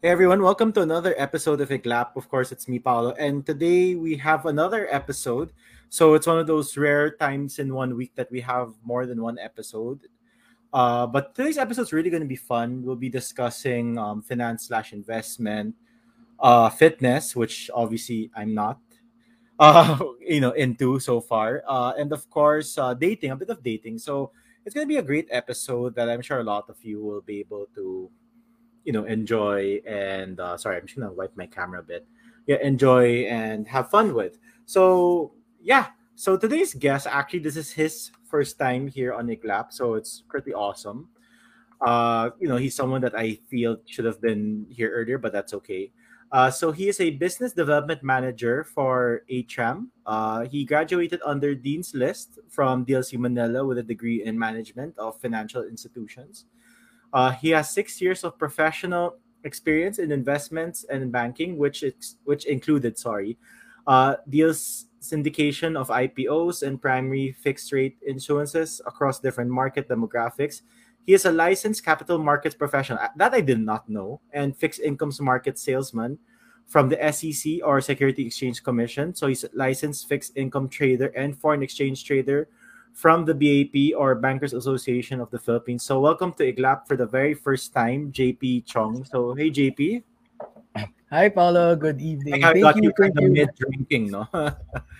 Hey 0.00 0.10
everyone, 0.10 0.42
welcome 0.42 0.70
to 0.74 0.82
another 0.82 1.12
episode 1.18 1.60
of 1.60 1.70
Iglap. 1.70 2.14
Of 2.14 2.28
course, 2.28 2.52
it's 2.52 2.68
me, 2.68 2.78
Paolo, 2.78 3.14
and 3.18 3.44
today 3.44 3.96
we 3.96 4.14
have 4.18 4.46
another 4.46 4.86
episode. 4.94 5.50
So 5.88 6.14
it's 6.14 6.24
one 6.24 6.38
of 6.38 6.46
those 6.46 6.76
rare 6.76 7.10
times 7.10 7.58
in 7.58 7.74
one 7.74 7.96
week 7.96 8.12
that 8.14 8.30
we 8.30 8.40
have 8.42 8.74
more 8.84 9.06
than 9.06 9.20
one 9.20 9.40
episode. 9.40 10.06
Uh, 10.72 11.08
but 11.08 11.34
today's 11.34 11.58
episode 11.58 11.82
is 11.82 11.92
really 11.92 12.10
going 12.10 12.22
to 12.22 12.28
be 12.28 12.36
fun. 12.38 12.84
We'll 12.84 12.94
be 12.94 13.08
discussing 13.08 13.98
um, 13.98 14.22
finance 14.22 14.68
slash 14.68 14.92
investment, 14.92 15.74
uh, 16.38 16.70
fitness, 16.70 17.34
which 17.34 17.68
obviously 17.74 18.30
I'm 18.36 18.54
not, 18.54 18.78
uh, 19.58 19.98
you 20.20 20.38
know, 20.38 20.52
into 20.52 21.00
so 21.00 21.20
far, 21.20 21.64
uh, 21.66 21.94
and 21.98 22.12
of 22.12 22.30
course, 22.30 22.78
uh, 22.78 22.94
dating, 22.94 23.32
a 23.32 23.36
bit 23.36 23.50
of 23.50 23.64
dating. 23.64 23.98
So 23.98 24.30
it's 24.64 24.76
going 24.76 24.86
to 24.86 24.94
be 24.94 24.98
a 24.98 25.02
great 25.02 25.26
episode 25.32 25.96
that 25.96 26.08
I'm 26.08 26.22
sure 26.22 26.38
a 26.38 26.44
lot 26.44 26.70
of 26.70 26.76
you 26.84 27.02
will 27.02 27.22
be 27.22 27.40
able 27.40 27.66
to 27.74 28.08
you 28.88 28.92
know 28.96 29.04
enjoy 29.04 29.76
and 29.84 30.40
uh, 30.40 30.56
sorry 30.56 30.80
i'm 30.80 30.86
just 30.88 30.96
gonna 30.96 31.12
wipe 31.12 31.36
my 31.36 31.44
camera 31.44 31.80
a 31.80 31.82
bit. 31.84 32.08
Yeah 32.48 32.56
enjoy 32.64 33.28
and 33.28 33.68
have 33.68 33.92
fun 33.92 34.14
with. 34.16 34.40
So 34.64 35.36
yeah. 35.60 35.92
So 36.16 36.40
today's 36.40 36.72
guest 36.72 37.06
actually 37.06 37.44
this 37.44 37.60
is 37.60 37.70
his 37.70 38.10
first 38.24 38.58
time 38.58 38.88
here 38.88 39.12
on 39.12 39.28
iglap 39.28 39.76
so 39.76 39.92
it's 39.92 40.24
pretty 40.24 40.56
awesome. 40.56 41.12
Uh 41.84 42.30
you 42.40 42.48
know 42.48 42.56
he's 42.56 42.74
someone 42.74 43.04
that 43.04 43.12
i 43.12 43.36
feel 43.52 43.76
should 43.84 44.08
have 44.08 44.24
been 44.24 44.64
here 44.72 44.88
earlier 44.88 45.18
but 45.20 45.36
that's 45.36 45.52
okay. 45.52 45.92
Uh, 46.32 46.50
so 46.50 46.72
he 46.72 46.88
is 46.88 47.00
a 47.00 47.08
business 47.08 47.52
development 47.52 48.02
manager 48.02 48.64
for 48.64 49.24
HM. 49.32 49.88
Uh, 50.04 50.44
he 50.44 50.64
graduated 50.64 51.20
under 51.24 51.54
Dean's 51.54 51.94
List 51.94 52.38
from 52.48 52.84
DLC 52.84 53.16
Manila 53.16 53.64
with 53.64 53.78
a 53.78 53.82
degree 53.82 54.24
in 54.24 54.38
management 54.38 54.92
of 54.98 55.16
financial 55.20 55.64
institutions. 55.64 56.44
Uh, 57.12 57.32
he 57.32 57.50
has 57.50 57.70
six 57.70 58.00
years 58.00 58.24
of 58.24 58.38
professional 58.38 59.16
experience 59.44 59.98
in 59.98 60.12
investments 60.12 60.84
and 60.90 61.12
banking, 61.12 61.56
which 61.56 61.82
ex- 61.82 62.16
which 62.24 62.44
included 62.44 62.98
sorry, 62.98 63.38
uh, 63.86 64.16
deals 64.28 64.86
syndication 65.00 65.76
of 65.76 65.88
IPOs 65.88 66.66
and 66.66 66.82
primary 66.82 67.32
fixed 67.32 67.72
rate 67.72 67.96
issuances 68.02 68.80
across 68.86 69.20
different 69.20 69.50
market 69.50 69.88
demographics. 69.88 70.62
He 71.06 71.14
is 71.14 71.24
a 71.24 71.32
licensed 71.32 71.84
capital 71.84 72.18
markets 72.18 72.54
professional 72.54 72.98
that 73.16 73.32
I 73.32 73.40
did 73.40 73.60
not 73.60 73.88
know, 73.88 74.20
and 74.32 74.56
fixed 74.56 74.80
income 74.80 75.12
market 75.20 75.58
salesman 75.58 76.18
from 76.66 76.90
the 76.90 77.00
SEC 77.12 77.64
or 77.64 77.80
Security 77.80 78.26
Exchange 78.26 78.62
Commission. 78.62 79.14
So 79.14 79.26
he's 79.26 79.44
a 79.44 79.50
licensed 79.54 80.06
fixed 80.08 80.36
income 80.36 80.68
trader 80.68 81.06
and 81.16 81.36
foreign 81.38 81.62
exchange 81.62 82.04
trader 82.04 82.48
from 82.98 83.22
the 83.22 83.30
BAP 83.30 83.94
or 83.94 84.18
Bankers 84.18 84.52
Association 84.52 85.20
of 85.22 85.30
the 85.30 85.38
Philippines. 85.38 85.86
So 85.86 86.00
welcome 86.02 86.34
to 86.34 86.42
IGLAP 86.42 86.90
for 86.90 86.96
the 86.98 87.06
very 87.06 87.32
first 87.32 87.72
time, 87.72 88.10
JP 88.10 88.66
Chong. 88.66 89.06
So 89.06 89.38
hey 89.38 89.54
JP. 89.54 90.02
Hi 91.14 91.28
Paulo, 91.30 91.78
good 91.78 92.02
evening. 92.02 92.42
I 92.42 92.58
got 92.58 92.74
you, 92.82 92.90
kind 92.98 93.14
of 93.14 93.30
mid 93.30 93.54
drinking, 93.54 94.10
no? 94.10 94.26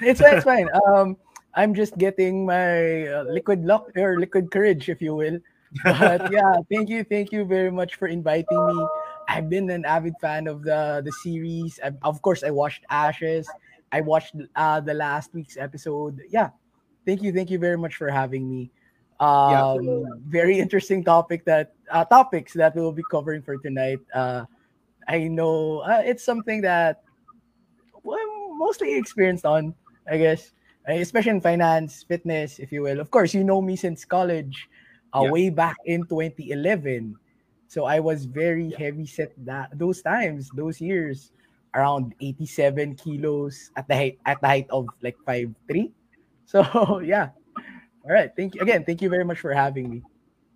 it's 0.00 0.22
it's 0.22 0.46
fine. 0.46 0.70
Um, 0.86 1.18
I'm 1.58 1.74
just 1.74 1.98
getting 1.98 2.46
my 2.46 3.10
uh, 3.10 3.26
liquid 3.26 3.66
luck 3.66 3.90
or 3.98 4.14
liquid 4.14 4.54
courage, 4.54 4.86
if 4.88 5.02
you 5.02 5.18
will. 5.18 5.42
But 5.82 6.30
yeah, 6.32 6.62
thank 6.70 6.86
you, 6.88 7.02
thank 7.02 7.34
you 7.34 7.42
very 7.42 7.74
much 7.74 7.98
for 7.98 8.06
inviting 8.06 8.62
me. 8.62 8.78
I've 9.26 9.50
been 9.50 9.68
an 9.74 9.82
avid 9.82 10.14
fan 10.22 10.46
of 10.46 10.62
the 10.62 11.02
the 11.02 11.10
series. 11.26 11.82
I, 11.82 11.90
of 12.06 12.22
course, 12.22 12.46
I 12.46 12.54
watched 12.54 12.86
Ashes. 12.94 13.50
I 13.90 14.06
watched 14.06 14.38
uh, 14.54 14.78
the 14.86 14.94
last 14.94 15.34
week's 15.34 15.58
episode. 15.58 16.22
Yeah, 16.30 16.54
thank 17.06 17.22
you, 17.22 17.32
thank 17.32 17.50
you 17.50 17.58
very 17.58 17.78
much 17.78 17.96
for 17.96 18.10
having 18.10 18.48
me. 18.48 18.70
Um, 19.20 19.82
yeah. 19.82 20.02
very 20.26 20.58
interesting 20.60 21.02
topic 21.02 21.44
that 21.44 21.74
uh, 21.90 22.04
topics 22.04 22.52
that 22.54 22.76
we'll 22.76 22.92
be 22.92 23.02
covering 23.10 23.42
for 23.42 23.58
tonight. 23.58 23.98
Uh, 24.14 24.44
I 25.08 25.26
know 25.26 25.80
uh, 25.80 26.02
it's 26.04 26.22
something 26.22 26.60
that 26.62 27.02
well, 28.04 28.18
I'm 28.18 28.58
mostly 28.58 28.96
experienced 28.96 29.44
on, 29.44 29.74
I 30.08 30.18
guess, 30.18 30.52
especially 30.86 31.32
in 31.32 31.40
finance, 31.40 32.04
fitness, 32.06 32.58
if 32.58 32.70
you 32.70 32.82
will. 32.82 33.00
Of 33.00 33.10
course, 33.10 33.34
you 33.34 33.42
know 33.42 33.60
me 33.60 33.74
since 33.74 34.04
college, 34.04 34.68
uh, 35.14 35.22
yeah. 35.24 35.30
way 35.30 35.50
back 35.50 35.76
in 35.86 36.06
2011. 36.06 37.16
So 37.66 37.84
I 37.84 38.00
was 38.00 38.24
very 38.24 38.66
yeah. 38.66 38.78
heavy 38.78 39.06
set 39.06 39.32
that 39.44 39.76
those 39.76 40.00
times, 40.00 40.50
those 40.54 40.80
years, 40.80 41.32
around 41.74 42.14
87 42.20 42.96
kilos 42.96 43.70
at 43.76 43.86
the 43.88 43.94
height 43.94 44.18
at 44.24 44.40
the 44.40 44.46
height 44.46 44.66
of 44.70 44.86
like 45.02 45.16
five 45.26 45.52
three. 45.68 45.92
So 46.52 47.00
yeah. 47.04 47.30
All 48.04 48.12
right. 48.12 48.32
Thank 48.34 48.54
you 48.54 48.62
again. 48.62 48.82
Thank 48.82 49.02
you 49.02 49.10
very 49.10 49.24
much 49.24 49.38
for 49.38 49.52
having 49.52 49.90
me. 49.90 50.02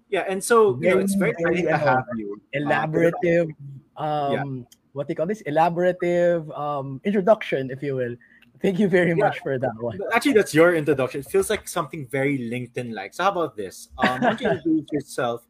Yeah, 0.09 0.25
and 0.29 0.43
so 0.45 0.79
you 0.81 0.89
know, 0.89 0.99
it's 0.99 1.15
very, 1.15 1.35
very 1.41 1.63
to 1.63 1.77
have 1.77 2.05
you. 2.17 2.41
Elaborative, 2.55 3.49
um, 3.97 4.33
yeah. 4.33 4.45
what 4.93 5.09
they 5.09 5.15
call 5.15 5.27
this? 5.27 5.43
Elaborative 5.45 6.49
um, 6.57 7.01
introduction, 7.05 7.71
if 7.71 7.83
you 7.83 7.97
will. 7.97 8.17
Thank 8.61 8.79
you 8.79 8.89
very 8.89 9.11
yeah. 9.11 9.25
much 9.25 9.41
for 9.41 9.59
that 9.59 9.73
one. 9.81 9.99
Actually, 10.13 10.35
that's 10.35 10.55
your 10.55 10.75
introduction. 10.75 11.21
It 11.21 11.31
feels 11.31 11.51
like 11.51 11.67
something 11.67 12.07
very 12.09 12.39
LinkedIn-like. 12.39 13.13
So 13.13 13.25
how 13.25 13.33
about 13.33 13.57
this? 13.57 13.89
Um, 13.99 14.21
why 14.21 14.37
don't 14.37 14.41
you 14.41 14.51
introduce 14.51 14.93
yourself 14.93 15.49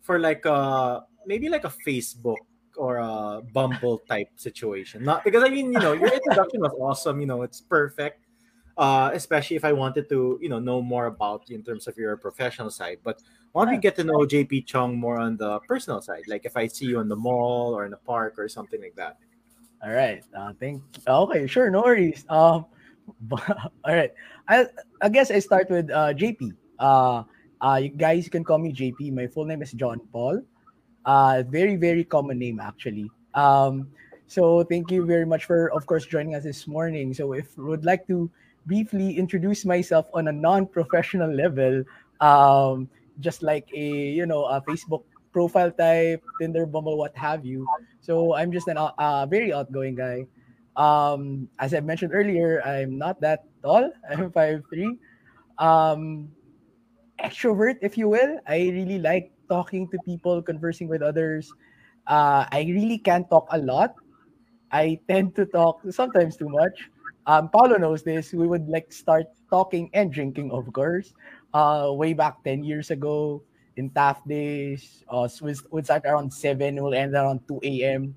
for 0.00 0.18
like 0.18 0.44
a 0.44 1.04
maybe 1.26 1.48
like 1.48 1.64
a 1.64 1.72
Facebook 1.86 2.40
or 2.76 2.96
a 2.96 3.42
Bumble 3.52 4.00
type 4.08 4.28
situation? 4.36 5.04
Not 5.04 5.22
because 5.24 5.44
I 5.44 5.48
mean, 5.48 5.72
you 5.72 5.80
know, 5.80 5.92
your 5.92 6.12
introduction 6.12 6.60
was 6.60 6.72
awesome. 6.80 7.20
You 7.20 7.26
know, 7.26 7.42
it's 7.42 7.60
perfect 7.60 8.24
uh, 8.78 9.10
especially 9.12 9.56
if 9.56 9.64
I 9.64 9.72
wanted 9.72 10.08
to, 10.08 10.38
you 10.40 10.48
know, 10.48 10.60
know 10.60 10.80
more 10.80 11.06
about 11.06 11.50
you 11.50 11.56
in 11.56 11.64
terms 11.64 11.86
of 11.88 11.98
your 11.98 12.16
professional 12.16 12.70
side. 12.70 12.98
But 13.02 13.20
why 13.52 13.64
don't 13.64 13.74
we 13.74 13.80
get 13.80 13.96
to 13.96 14.04
know 14.04 14.18
JP 14.18 14.66
Chong 14.66 14.96
more 14.96 15.18
on 15.18 15.36
the 15.36 15.58
personal 15.66 16.00
side? 16.00 16.22
Like 16.28 16.46
if 16.46 16.56
I 16.56 16.68
see 16.68 16.86
you 16.86 17.00
in 17.00 17.08
the 17.08 17.16
mall 17.16 17.74
or 17.74 17.84
in 17.84 17.90
the 17.90 17.98
park 17.98 18.38
or 18.38 18.48
something 18.48 18.80
like 18.80 18.94
that. 18.94 19.18
All 19.82 19.92
right. 19.92 20.22
Uh, 20.36 20.52
thank. 20.58 20.82
Okay, 21.06 21.46
sure. 21.46 21.70
No 21.70 21.82
worries. 21.82 22.24
Um, 22.28 22.66
all 23.30 23.94
right. 23.94 24.12
I 24.48 24.66
I 25.02 25.08
guess 25.08 25.30
I 25.30 25.38
start 25.40 25.70
with 25.70 25.90
uh, 25.90 26.14
JP. 26.14 26.54
Uh, 26.78 27.24
uh, 27.60 27.80
you 27.82 27.90
guys 27.90 28.28
can 28.28 28.44
call 28.44 28.58
me 28.58 28.72
JP. 28.72 29.12
My 29.12 29.26
full 29.26 29.44
name 29.44 29.62
is 29.62 29.72
John 29.72 30.00
Paul. 30.12 30.42
Uh, 31.04 31.42
very 31.46 31.76
very 31.76 32.04
common 32.04 32.38
name 32.38 32.60
actually. 32.60 33.10
Um, 33.34 33.90
so 34.28 34.62
thank 34.62 34.90
you 34.90 35.06
very 35.06 35.24
much 35.24 35.46
for, 35.46 35.72
of 35.72 35.86
course, 35.86 36.04
joining 36.04 36.34
us 36.34 36.44
this 36.44 36.66
morning. 36.68 37.14
So 37.14 37.32
if 37.32 37.56
you 37.56 37.64
would 37.64 37.86
like 37.86 38.06
to 38.08 38.30
briefly 38.68 39.16
introduce 39.16 39.64
myself 39.64 40.06
on 40.12 40.28
a 40.28 40.32
non-professional 40.32 41.32
level, 41.32 41.82
um, 42.20 42.86
just 43.18 43.42
like 43.42 43.66
a 43.72 43.88
you 44.12 44.28
know 44.28 44.44
a 44.44 44.60
Facebook 44.68 45.02
profile 45.32 45.72
type, 45.72 46.22
Tinder, 46.40 46.66
Bumble, 46.66 47.00
what 47.00 47.16
have 47.16 47.44
you. 47.44 47.66
So 48.00 48.36
I'm 48.36 48.52
just 48.52 48.68
a 48.68 48.76
uh, 48.76 49.26
very 49.26 49.52
outgoing 49.52 49.96
guy. 49.96 50.28
Um, 50.76 51.48
as 51.58 51.74
I 51.74 51.80
mentioned 51.80 52.12
earlier, 52.14 52.62
I'm 52.62 52.98
not 53.00 53.20
that 53.24 53.48
tall. 53.64 53.90
I'm 54.10 54.30
three. 54.30 54.94
Um, 55.58 56.28
extrovert, 57.18 57.82
if 57.82 57.98
you 57.98 58.08
will. 58.08 58.38
I 58.46 58.70
really 58.70 59.00
like 59.00 59.32
talking 59.48 59.88
to 59.88 59.98
people, 60.04 60.40
conversing 60.40 60.86
with 60.86 61.02
others. 61.02 61.50
Uh, 62.06 62.46
I 62.52 62.68
really 62.68 62.98
can't 62.98 63.28
talk 63.28 63.48
a 63.50 63.58
lot. 63.58 63.94
I 64.70 65.00
tend 65.08 65.34
to 65.36 65.46
talk 65.46 65.80
sometimes 65.90 66.36
too 66.36 66.48
much 66.48 66.90
um, 67.28 67.48
Paulo 67.52 67.76
knows 67.76 68.02
this. 68.02 68.32
We 68.32 68.48
would 68.48 68.66
like 68.68 68.90
start 68.90 69.28
talking 69.50 69.90
and 69.92 70.10
drinking, 70.10 70.50
of 70.50 70.72
course. 70.72 71.12
Uh, 71.52 71.92
way 71.92 72.12
back 72.12 72.42
10 72.42 72.64
years 72.64 72.90
ago 72.90 73.42
in 73.76 73.90
Taft 73.90 74.26
days, 74.26 75.04
uh, 75.08 75.28
we 75.40 75.54
would 75.70 75.84
start 75.84 76.02
around 76.04 76.32
7, 76.32 76.82
we'll 76.82 76.94
end 76.94 77.14
around 77.14 77.40
2 77.46 77.60
a.m. 77.62 78.16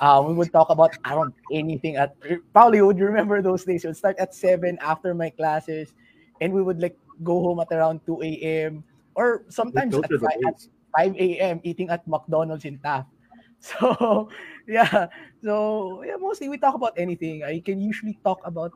Uh, 0.00 0.24
we 0.26 0.32
would 0.32 0.52
talk 0.52 0.70
about 0.70 0.96
around 1.06 1.34
anything 1.52 1.96
at 1.96 2.14
probably 2.52 2.80
would 2.80 2.98
remember 2.98 3.42
those 3.42 3.64
days. 3.64 3.84
We 3.84 3.88
would 3.90 3.96
start 3.96 4.16
at 4.18 4.34
7 4.34 4.78
after 4.80 5.14
my 5.14 5.30
classes, 5.30 5.92
and 6.40 6.52
we 6.52 6.62
would 6.62 6.80
like 6.80 6.96
go 7.22 7.40
home 7.40 7.60
at 7.60 7.68
around 7.70 8.00
2 8.06 8.22
a.m. 8.22 8.84
or 9.14 9.44
sometimes 9.48 9.94
at 9.94 10.10
5, 10.10 10.22
at 10.46 10.66
5 10.96 11.16
a.m. 11.16 11.60
eating 11.62 11.90
at 11.90 12.06
McDonald's 12.06 12.64
in 12.64 12.78
Taft. 12.78 13.08
So 13.60 14.28
yeah, 14.68 15.08
so 15.42 16.02
yeah, 16.04 16.16
mostly 16.20 16.48
we 16.48 16.58
talk 16.58 16.74
about 16.74 16.94
anything. 16.96 17.42
I 17.42 17.60
can 17.60 17.80
usually 17.80 18.18
talk 18.22 18.40
about 18.44 18.72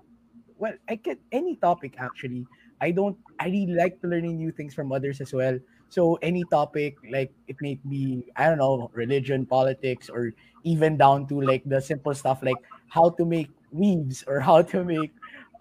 well, 0.58 0.74
I 0.88 0.96
can, 0.96 1.18
any 1.32 1.56
topic 1.56 1.94
actually. 1.98 2.46
I 2.80 2.90
don't. 2.90 3.16
I 3.38 3.46
really 3.46 3.74
like 3.74 4.00
to 4.02 4.08
learning 4.08 4.36
new 4.36 4.52
things 4.52 4.74
from 4.74 4.92
others 4.92 5.20
as 5.20 5.32
well. 5.32 5.58
So 5.88 6.16
any 6.22 6.44
topic, 6.44 6.96
like 7.10 7.32
it 7.48 7.56
may 7.60 7.78
be, 7.88 8.24
I 8.36 8.48
don't 8.48 8.58
know, 8.58 8.90
religion, 8.94 9.44
politics, 9.46 10.08
or 10.08 10.32
even 10.64 10.96
down 10.96 11.26
to 11.28 11.40
like 11.40 11.62
the 11.66 11.80
simple 11.80 12.14
stuff 12.14 12.42
like 12.42 12.60
how 12.88 13.10
to 13.10 13.24
make 13.24 13.50
weaves 13.72 14.24
or 14.26 14.40
how 14.40 14.62
to 14.62 14.84
make 14.84 15.12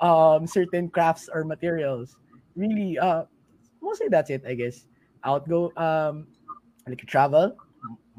um, 0.01 0.48
certain 0.48 0.89
crafts 0.89 1.30
or 1.33 1.44
materials. 1.44 2.18
Really, 2.56 2.98
uh, 3.00 3.24
mostly 3.81 4.07
that's 4.10 4.30
it, 4.30 4.44
I 4.48 4.54
guess. 4.56 4.86
Outgo, 5.24 5.74
um, 5.75 6.27
like 6.88 7.04
travel, 7.06 7.57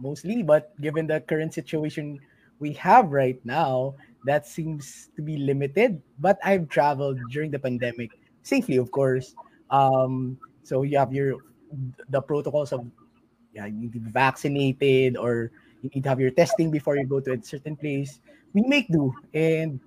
mostly, 0.00 0.42
but 0.42 0.72
given 0.80 1.06
the 1.06 1.20
current 1.20 1.54
situation 1.54 2.18
we 2.58 2.72
have 2.74 3.10
right 3.12 3.38
now, 3.44 3.94
that 4.24 4.46
seems 4.46 5.08
to 5.16 5.22
be 5.22 5.36
limited. 5.36 6.00
But 6.18 6.38
I've 6.44 6.68
traveled 6.68 7.18
during 7.30 7.50
the 7.50 7.58
pandemic 7.58 8.10
safely, 8.42 8.76
of 8.76 8.90
course. 8.90 9.34
Um, 9.70 10.38
so 10.62 10.82
you 10.82 10.98
have 10.98 11.12
your 11.12 11.38
the 12.08 12.20
protocols 12.20 12.72
of 12.72 12.84
yeah, 13.54 13.66
you 13.66 13.88
need 13.88 13.92
to 13.94 14.00
be 14.00 14.10
vaccinated 14.10 15.16
or 15.16 15.50
you 15.82 15.90
need 15.94 16.02
to 16.04 16.08
have 16.08 16.20
your 16.20 16.30
testing 16.30 16.70
before 16.70 16.96
you 16.96 17.06
go 17.06 17.20
to 17.20 17.32
a 17.32 17.42
certain 17.42 17.76
place. 17.76 18.20
We 18.52 18.62
make 18.62 18.88
do, 18.90 19.14
and 19.34 19.80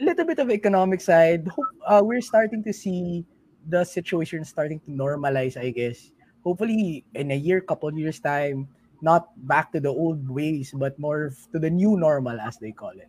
a 0.00 0.04
little 0.04 0.24
bit 0.24 0.38
of 0.38 0.50
economic 0.50 1.00
side. 1.00 1.48
Uh, 1.86 2.00
we're 2.04 2.20
starting 2.20 2.62
to 2.64 2.72
see 2.72 3.24
the 3.68 3.84
situation 3.84 4.44
starting 4.44 4.80
to 4.80 4.90
normalize. 4.90 5.56
I 5.56 5.70
guess 5.70 6.12
hopefully 6.44 7.04
in 7.14 7.30
a 7.30 7.36
year, 7.36 7.60
couple 7.60 7.92
years 7.92 8.20
time, 8.20 8.68
not 9.02 9.28
back 9.46 9.72
to 9.72 9.80
the 9.80 9.88
old 9.88 10.28
ways, 10.28 10.72
but 10.74 10.98
more 10.98 11.32
to 11.52 11.58
the 11.58 11.70
new 11.70 11.96
normal 11.96 12.40
as 12.40 12.58
they 12.58 12.72
call 12.72 12.90
it. 12.90 13.08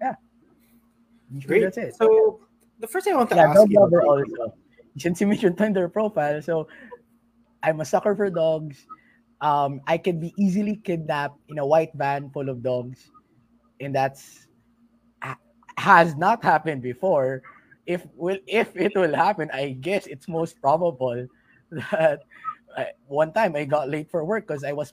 Yeah, 0.00 0.14
Great. 1.46 1.62
that's 1.62 1.78
it. 1.78 1.96
So 1.96 2.40
the 2.78 2.86
first 2.86 3.04
thing 3.04 3.14
I 3.14 3.16
want 3.18 3.30
to 3.30 3.36
yeah, 3.36 3.50
ask 3.50 3.68
you 3.68 3.80
also, 3.80 4.54
since 4.98 5.20
you 5.20 5.26
mentioned 5.26 5.58
Tinder 5.58 5.88
profile, 5.88 6.40
so 6.42 6.68
I'm 7.62 7.80
a 7.80 7.84
sucker 7.84 8.14
for 8.14 8.30
dogs. 8.30 8.86
Um, 9.40 9.80
I 9.86 9.98
can 9.98 10.18
be 10.18 10.32
easily 10.38 10.76
kidnapped 10.76 11.38
in 11.48 11.58
a 11.58 11.66
white 11.66 11.92
van 11.94 12.30
full 12.30 12.48
of 12.48 12.62
dogs, 12.62 13.10
and 13.80 13.94
that's 13.94 14.46
has 15.78 16.16
not 16.16 16.42
happened 16.42 16.82
before. 16.82 17.42
If 17.86 18.06
will 18.16 18.38
if 18.46 18.76
it 18.76 18.96
will 18.96 19.14
happen, 19.14 19.50
I 19.52 19.76
guess 19.78 20.06
it's 20.06 20.28
most 20.28 20.60
probable 20.60 21.26
that 21.92 22.24
I, 22.76 22.88
one 23.06 23.32
time 23.32 23.54
I 23.56 23.64
got 23.64 23.88
late 23.88 24.10
for 24.10 24.24
work 24.24 24.46
because 24.46 24.64
I 24.64 24.72
was 24.72 24.92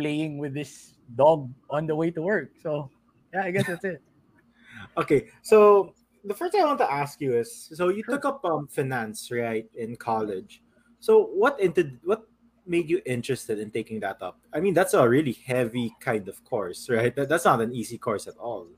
playing 0.00 0.38
with 0.38 0.56
this 0.56 0.96
dog 1.14 1.52
on 1.68 1.86
the 1.86 1.94
way 1.94 2.10
to 2.10 2.22
work. 2.24 2.56
So 2.62 2.88
yeah, 3.32 3.44
I 3.44 3.50
guess 3.52 3.66
that's 3.68 3.84
it. 3.84 4.00
okay, 4.96 5.28
so 5.42 5.92
the 6.24 6.34
first 6.34 6.52
thing 6.52 6.62
I 6.62 6.66
want 6.66 6.80
to 6.80 6.90
ask 6.90 7.20
you 7.20 7.36
is 7.36 7.68
so 7.72 7.88
you 7.88 8.02
sure. 8.02 8.16
took 8.16 8.24
up 8.24 8.44
um, 8.44 8.66
finance 8.66 9.30
right 9.30 9.68
in 9.76 9.96
college. 9.96 10.62
So 11.00 11.28
what 11.36 11.60
into 11.60 12.00
what 12.04 12.24
made 12.66 12.88
you 12.88 13.00
interested 13.04 13.58
in 13.58 13.70
taking 13.70 14.00
that 14.00 14.22
up? 14.22 14.40
I 14.52 14.60
mean, 14.60 14.74
that's 14.74 14.94
a 14.94 15.06
really 15.06 15.36
heavy 15.44 15.92
kind 16.00 16.28
of 16.28 16.42
course, 16.44 16.88
right? 16.88 17.14
That, 17.14 17.28
that's 17.28 17.44
not 17.44 17.60
an 17.60 17.72
easy 17.72 17.98
course 17.98 18.26
at 18.26 18.36
all. 18.36 18.68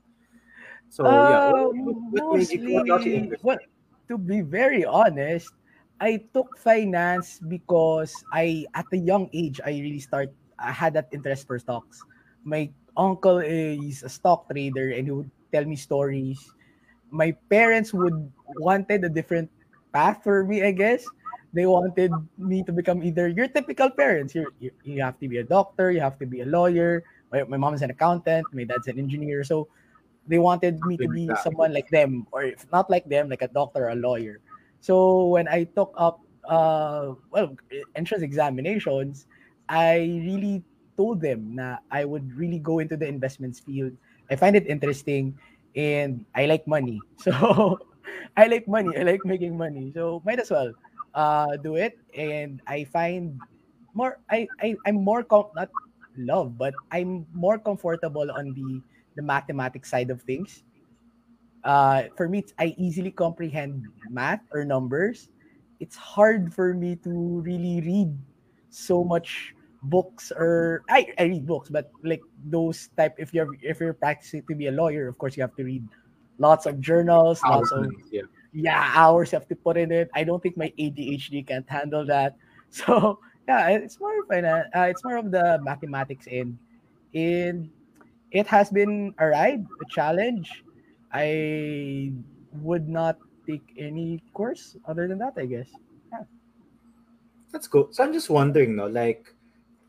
So 0.89 1.05
uh, 1.05 1.09
yeah, 1.09 1.51
what, 1.51 1.75
what, 1.75 1.95
what 2.11 2.37
mostly, 2.37 2.73
you, 2.75 3.35
what 3.41 3.59
to 4.07 4.17
be 4.17 4.41
very 4.41 4.85
honest, 4.85 5.51
I 5.99 6.19
took 6.33 6.57
finance 6.59 7.39
because 7.39 8.13
I 8.31 8.65
at 8.75 8.85
a 8.91 8.97
young 8.97 9.29
age 9.33 9.59
I 9.63 9.71
really 9.71 9.99
start 9.99 10.29
I 10.59 10.71
had 10.71 10.93
that 10.93 11.09
interest 11.11 11.47
for 11.47 11.57
stocks. 11.59 12.05
My 12.43 12.69
uncle 12.95 13.39
is 13.39 14.03
a 14.03 14.09
stock 14.09 14.49
trader 14.49 14.91
and 14.91 15.05
he 15.07 15.11
would 15.11 15.31
tell 15.51 15.65
me 15.65 15.75
stories. 15.75 16.53
My 17.11 17.31
parents 17.49 17.93
would 17.93 18.31
wanted 18.57 19.03
a 19.03 19.09
different 19.09 19.49
path 19.93 20.23
for 20.23 20.43
me, 20.43 20.63
I 20.63 20.71
guess. 20.71 21.11
They 21.53 21.65
wanted 21.65 22.27
me 22.37 22.63
to 22.63 22.73
become 22.73 23.03
either 23.03 23.27
your 23.27 23.47
typical 23.47 23.89
parents. 23.89 24.33
You're, 24.33 24.49
you 24.59 24.71
you 24.83 25.01
have 25.01 25.19
to 25.21 25.27
be 25.29 25.37
a 25.37 25.45
doctor, 25.45 25.91
you 25.91 26.01
have 26.01 26.17
to 26.19 26.25
be 26.25 26.41
a 26.41 26.49
lawyer. 26.49 27.03
My, 27.31 27.43
my 27.45 27.57
mom 27.57 27.73
is 27.73 27.81
an 27.81 27.91
accountant, 27.91 28.49
my 28.53 28.63
dad's 28.65 28.87
an 28.87 28.97
engineer. 28.97 29.43
So 29.43 29.67
they 30.27 30.39
wanted 30.39 30.85
me 30.85 30.97
to 30.97 31.07
be 31.07 31.35
someone 31.35 31.73
like 31.73 31.89
them, 31.89 32.27
or 32.31 32.43
if 32.43 32.65
not 32.71 32.89
like 32.89 33.05
them, 33.09 33.29
like 33.29 33.41
a 33.41 33.47
doctor 33.47 33.85
or 33.85 33.89
a 33.89 33.95
lawyer. 33.95 34.39
So 34.81 35.27
when 35.27 35.47
I 35.47 35.65
took 35.65 35.93
up 35.97 36.21
uh 36.47 37.13
well 37.31 37.55
entrance 37.95 38.23
examinations, 38.23 39.27
I 39.73 40.21
really 40.21 40.61
told 40.97 41.21
them 41.21 41.57
that 41.57 41.81
I 41.89 42.05
would 42.05 42.29
really 42.37 42.59
go 42.61 42.77
into 42.79 42.97
the 42.97 43.09
investments 43.09 43.59
field. 43.59 43.97
I 44.29 44.35
find 44.37 44.55
it 44.55 44.67
interesting 44.69 45.39
and 45.75 46.25
I 46.35 46.45
like 46.45 46.67
money. 46.67 47.05
So 47.17 47.33
I 48.37 48.47
like 48.47 48.67
money. 48.67 48.93
I 48.97 49.03
like 49.03 49.25
making 49.25 49.57
money. 49.57 49.91
So 49.95 50.21
might 50.25 50.39
as 50.39 50.51
well 50.51 50.73
uh 51.15 51.57
do 51.57 51.75
it. 51.75 51.97
And 52.13 52.61
I 52.67 52.85
find 52.85 53.41
more 53.93 54.19
I, 54.29 54.49
I 54.61 54.77
I'm 54.85 55.01
more 55.01 55.23
com- 55.23 55.53
not 55.55 55.71
love, 56.17 56.57
but 56.57 56.81
I'm 56.91 57.25
more 57.33 57.57
comfortable 57.57 58.29
on 58.31 58.53
the 58.53 58.83
the 59.15 59.23
mathematics 59.25 59.89
side 59.89 60.11
of 60.11 60.21
things. 60.21 60.63
Uh 61.63 62.11
for 62.15 62.27
me 62.27 62.43
I 62.59 62.75
easily 62.77 63.11
comprehend 63.11 63.87
math 64.09 64.43
or 64.51 64.65
numbers. 64.65 65.29
It's 65.79 65.95
hard 65.95 66.53
for 66.53 66.73
me 66.73 66.95
to 67.07 67.41
really 67.43 67.79
read 67.81 68.11
so 68.69 69.03
much 69.03 69.55
books 69.83 70.31
or 70.31 70.83
I, 70.89 71.07
I 71.19 71.23
read 71.23 71.45
books 71.45 71.69
but 71.69 71.91
like 72.03 72.21
those 72.45 72.89
type 72.95 73.15
if 73.17 73.33
you're 73.33 73.47
if 73.61 73.79
you're 73.79 73.93
practicing 73.93 74.43
to 74.47 74.55
be 74.55 74.67
a 74.67 74.71
lawyer 74.71 75.07
of 75.07 75.17
course 75.17 75.35
you 75.35 75.43
have 75.43 75.55
to 75.57 75.63
read 75.63 75.83
lots 76.37 76.65
of 76.65 76.79
journals 76.79 77.41
hours, 77.43 77.69
lots 77.69 77.71
of 77.71 77.91
yeah. 78.11 78.21
yeah 78.53 78.91
hours 78.95 79.31
you 79.31 79.37
have 79.39 79.47
to 79.47 79.55
put 79.55 79.77
in 79.77 79.91
it. 79.91 80.09
I 80.15 80.23
don't 80.23 80.41
think 80.41 80.57
my 80.57 80.71
adhd 80.79 81.47
can't 81.47 81.69
handle 81.69 82.05
that. 82.07 82.35
So 82.73 83.19
yeah 83.47 83.69
it's 83.69 83.99
more 83.99 84.17
of 84.23 84.29
an, 84.31 84.45
uh, 84.45 84.89
it's 84.89 85.03
more 85.03 85.17
of 85.17 85.29
the 85.29 85.59
mathematics 85.61 86.25
in 86.25 86.57
in 87.13 87.69
it 88.31 88.47
has 88.47 88.71
been 88.71 89.13
a 89.19 89.27
ride 89.27 89.61
a 89.61 89.85
challenge. 89.93 90.63
I 91.11 92.13
would 92.53 92.89
not 92.89 93.19
take 93.45 93.61
any 93.77 94.23
course 94.33 94.75
other 94.87 95.07
than 95.07 95.19
that 95.19 95.33
i 95.37 95.45
guess. 95.45 95.69
Yeah. 96.11 96.23
That's 97.51 97.67
cool. 97.67 97.89
So 97.91 98.03
i'm 98.03 98.13
just 98.13 98.31
wondering 98.31 98.75
though 98.75 98.87
like 98.87 99.29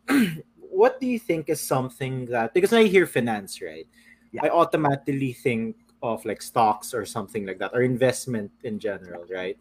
what 0.56 1.00
do 1.00 1.06
you 1.06 1.18
think 1.18 1.48
is 1.48 1.60
something 1.60 2.26
that 2.26 2.54
because 2.54 2.72
when 2.72 2.82
I 2.82 2.88
hear 2.88 3.06
finance, 3.06 3.60
right? 3.62 3.86
Yeah. 4.32 4.44
I 4.44 4.48
automatically 4.50 5.32
think 5.32 5.76
of 6.02 6.24
like 6.24 6.42
stocks 6.42 6.92
or 6.92 7.06
something 7.06 7.46
like 7.46 7.58
that, 7.58 7.70
or 7.72 7.82
investment 7.82 8.50
in 8.64 8.78
general, 8.78 9.24
right? 9.30 9.56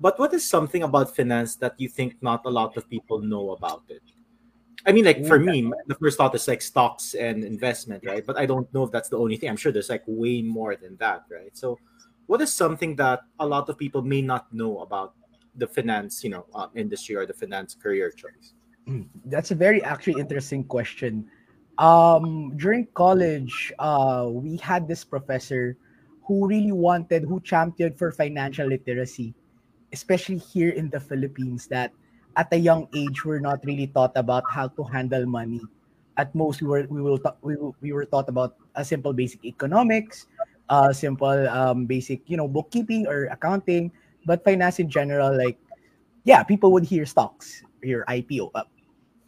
But 0.00 0.18
what 0.18 0.34
is 0.34 0.48
something 0.48 0.82
about 0.82 1.14
finance 1.14 1.56
that 1.56 1.74
you 1.78 1.88
think 1.88 2.16
not 2.20 2.42
a 2.44 2.50
lot 2.50 2.76
of 2.76 2.88
people 2.88 3.20
know 3.20 3.50
about 3.52 3.82
it? 3.88 4.02
I 4.86 4.92
mean, 4.92 5.04
like 5.04 5.26
for 5.26 5.38
me, 5.38 5.70
the 5.86 5.94
first 5.96 6.18
thought 6.18 6.34
is 6.34 6.46
like 6.46 6.62
stocks 6.62 7.14
and 7.14 7.44
investment, 7.44 8.04
right? 8.06 8.24
But 8.24 8.38
I 8.38 8.46
don't 8.46 8.72
know 8.72 8.84
if 8.84 8.92
that's 8.92 9.08
the 9.08 9.18
only 9.18 9.36
thing. 9.36 9.48
I'm 9.48 9.56
sure 9.56 9.72
there's 9.72 9.88
like 9.88 10.04
way 10.06 10.40
more 10.42 10.76
than 10.76 10.96
that, 10.96 11.24
right? 11.30 11.56
So, 11.56 11.78
what 12.26 12.40
is 12.40 12.52
something 12.52 12.94
that 12.96 13.20
a 13.40 13.46
lot 13.46 13.68
of 13.68 13.76
people 13.76 14.02
may 14.02 14.22
not 14.22 14.52
know 14.52 14.80
about 14.80 15.14
the 15.56 15.66
finance, 15.66 16.22
you 16.22 16.30
know, 16.30 16.46
uh, 16.54 16.68
industry 16.74 17.16
or 17.16 17.26
the 17.26 17.34
finance 17.34 17.74
career 17.74 18.10
choice? 18.10 18.54
That's 19.26 19.50
a 19.50 19.54
very 19.54 19.82
actually 19.84 20.20
interesting 20.20 20.64
question. 20.64 21.28
Um, 21.78 22.56
during 22.56 22.88
college, 22.94 23.72
uh, 23.78 24.26
we 24.28 24.56
had 24.58 24.88
this 24.88 25.04
professor 25.04 25.76
who 26.26 26.46
really 26.48 26.72
wanted, 26.72 27.24
who 27.24 27.40
championed 27.40 27.96
for 27.96 28.10
financial 28.10 28.66
literacy, 28.66 29.34
especially 29.92 30.38
here 30.38 30.70
in 30.70 30.90
the 30.90 31.00
Philippines, 31.00 31.68
that 31.68 31.92
at 32.36 32.52
a 32.52 32.58
young 32.58 32.88
age 32.94 33.24
we're 33.24 33.40
not 33.40 33.64
really 33.64 33.86
taught 33.86 34.12
about 34.16 34.44
how 34.50 34.68
to 34.68 34.82
handle 34.84 35.24
money. 35.24 35.62
At 36.16 36.34
most, 36.34 36.60
we 36.60 36.66
were 36.66 36.86
we 36.90 37.00
will 37.00 37.20
we, 37.42 37.54
we 37.80 37.92
were 37.92 38.04
taught 38.04 38.28
about 38.28 38.58
a 38.74 38.84
simple 38.84 39.12
basic 39.12 39.44
economics, 39.44 40.26
uh, 40.68 40.92
simple 40.92 41.46
um, 41.48 41.86
basic 41.86 42.26
you 42.26 42.36
know 42.36 42.48
bookkeeping 42.48 43.06
or 43.06 43.30
accounting, 43.30 43.92
but 44.26 44.42
finance 44.42 44.82
in 44.82 44.90
general, 44.90 45.30
like 45.30 45.56
yeah, 46.24 46.42
people 46.42 46.72
would 46.72 46.82
hear 46.82 47.06
stocks, 47.06 47.62
your 47.82 48.04
IPO, 48.06 48.50
uh, 48.54 48.66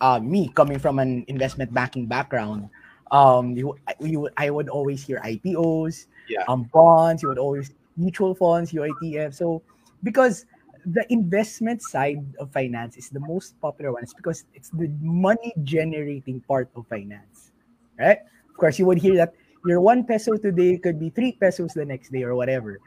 uh, 0.00 0.18
me 0.18 0.48
coming 0.48 0.78
from 0.78 0.98
an 0.98 1.24
investment 1.28 1.72
banking 1.72 2.06
background, 2.06 2.68
um, 3.10 3.56
you, 3.56 3.76
you 4.00 4.28
I 4.36 4.50
would 4.50 4.68
always 4.68 5.04
hear 5.04 5.20
IPOs, 5.24 6.06
yeah. 6.28 6.44
um, 6.48 6.70
bonds. 6.72 7.22
You 7.22 7.28
would 7.28 7.38
always 7.38 7.72
mutual 7.96 8.34
funds, 8.34 8.72
UITF. 8.72 9.34
So 9.34 9.62
because 10.02 10.46
the 10.86 11.04
investment 11.12 11.82
side 11.82 12.24
of 12.38 12.50
finance 12.52 12.96
is 12.96 13.10
the 13.10 13.20
most 13.20 13.60
popular 13.60 13.92
one, 13.92 14.02
it's 14.02 14.14
because 14.14 14.44
it's 14.54 14.70
the 14.70 14.88
money 15.00 15.52
generating 15.64 16.40
part 16.40 16.70
of 16.76 16.86
finance, 16.88 17.52
right? 17.98 18.18
Of 18.48 18.56
course, 18.56 18.78
you 18.78 18.86
would 18.86 18.98
hear 18.98 19.16
that 19.16 19.34
your 19.66 19.80
one 19.80 20.04
peso 20.04 20.36
today 20.36 20.78
could 20.78 20.98
be 20.98 21.10
three 21.10 21.32
pesos 21.32 21.74
the 21.74 21.84
next 21.84 22.10
day 22.10 22.22
or 22.22 22.34
whatever. 22.34 22.80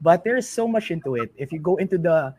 But 0.00 0.24
there's 0.24 0.48
so 0.48 0.68
much 0.68 0.90
into 0.90 1.16
it. 1.16 1.32
If 1.36 1.52
you 1.52 1.58
go 1.58 1.76
into 1.76 1.98
the 1.98 2.34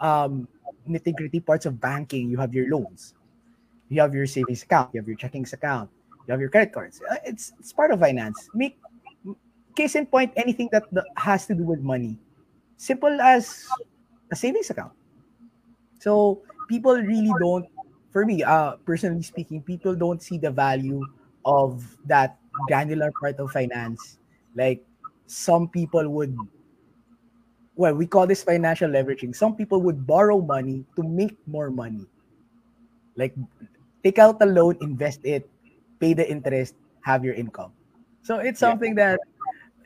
um, 0.00 0.46
nitty 0.88 1.16
gritty 1.16 1.40
parts 1.40 1.66
of 1.66 1.80
banking, 1.80 2.30
you 2.30 2.36
have 2.38 2.54
your 2.54 2.68
loans, 2.68 3.14
you 3.90 4.00
have 4.00 4.14
your 4.14 4.26
savings 4.26 4.62
account, 4.62 4.90
you 4.94 5.00
have 5.02 5.08
your 5.08 5.18
checkings 5.18 5.52
account, 5.52 5.90
you 6.26 6.32
have 6.32 6.40
your 6.40 6.48
credit 6.48 6.72
cards. 6.72 7.02
Uh, 7.10 7.16
it's 7.26 7.52
it's 7.58 7.74
part 7.74 7.90
of 7.90 8.00
finance. 8.00 8.48
Make 8.54 8.78
case 9.76 9.94
in 9.94 10.06
point 10.06 10.32
anything 10.36 10.70
that 10.72 10.86
has 11.18 11.46
to 11.46 11.54
do 11.54 11.64
with 11.66 11.82
money, 11.82 12.16
simple 12.78 13.20
as 13.20 13.66
a 14.30 14.36
savings 14.36 14.70
account. 14.70 14.92
So 15.98 16.40
people 16.68 16.96
really 16.96 17.34
don't, 17.42 17.66
for 18.10 18.24
me, 18.24 18.42
uh, 18.42 18.78
personally 18.86 19.22
speaking, 19.22 19.60
people 19.60 19.94
don't 19.94 20.22
see 20.22 20.38
the 20.38 20.50
value 20.50 21.04
of 21.44 21.84
that 22.06 22.38
granular 22.68 23.12
part 23.20 23.36
of 23.36 23.50
finance. 23.50 24.18
Like 24.54 24.82
some 25.26 25.68
people 25.68 26.08
would 26.08 26.36
well, 27.76 27.94
we 27.94 28.06
call 28.06 28.26
this 28.26 28.42
financial 28.44 28.90
leveraging. 28.90 29.34
Some 29.34 29.56
people 29.56 29.80
would 29.80 30.06
borrow 30.06 30.40
money 30.40 30.84
to 30.96 31.02
make 31.02 31.38
more 31.46 31.70
money. 31.70 32.04
Like 33.16 33.34
take 34.02 34.18
out 34.18 34.38
the 34.38 34.46
loan, 34.46 34.76
invest 34.80 35.20
it, 35.24 35.48
pay 35.98 36.14
the 36.14 36.28
interest, 36.28 36.74
have 37.02 37.24
your 37.24 37.34
income. 37.34 37.72
So 38.22 38.38
it's 38.38 38.60
something 38.60 38.96
yeah. 38.96 39.16
that 39.16 39.20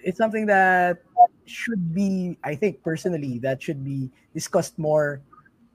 it's 0.05 0.19
something 0.19 0.47
that 0.47 0.99
should 1.47 1.95
be, 1.95 2.37
I 2.45 2.55
think 2.55 2.83
personally, 2.83 3.39
that 3.41 3.63
should 3.63 3.85
be 3.85 4.11
discussed 4.35 4.79
more. 4.79 5.23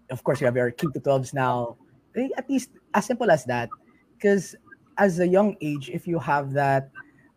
Of 0.09 0.23
course, 0.23 0.41
you 0.41 0.45
have 0.45 0.55
your 0.55 0.71
K 0.71 0.87
to 0.93 0.99
12s 0.99 1.33
now. 1.33 1.77
At 2.37 2.49
least 2.49 2.69
as 2.93 3.05
simple 3.05 3.29
as 3.31 3.45
that. 3.45 3.69
Because 4.15 4.55
as 4.97 5.19
a 5.19 5.27
young 5.27 5.55
age, 5.61 5.89
if 5.89 6.07
you 6.07 6.19
have 6.19 6.53
that 6.53 6.89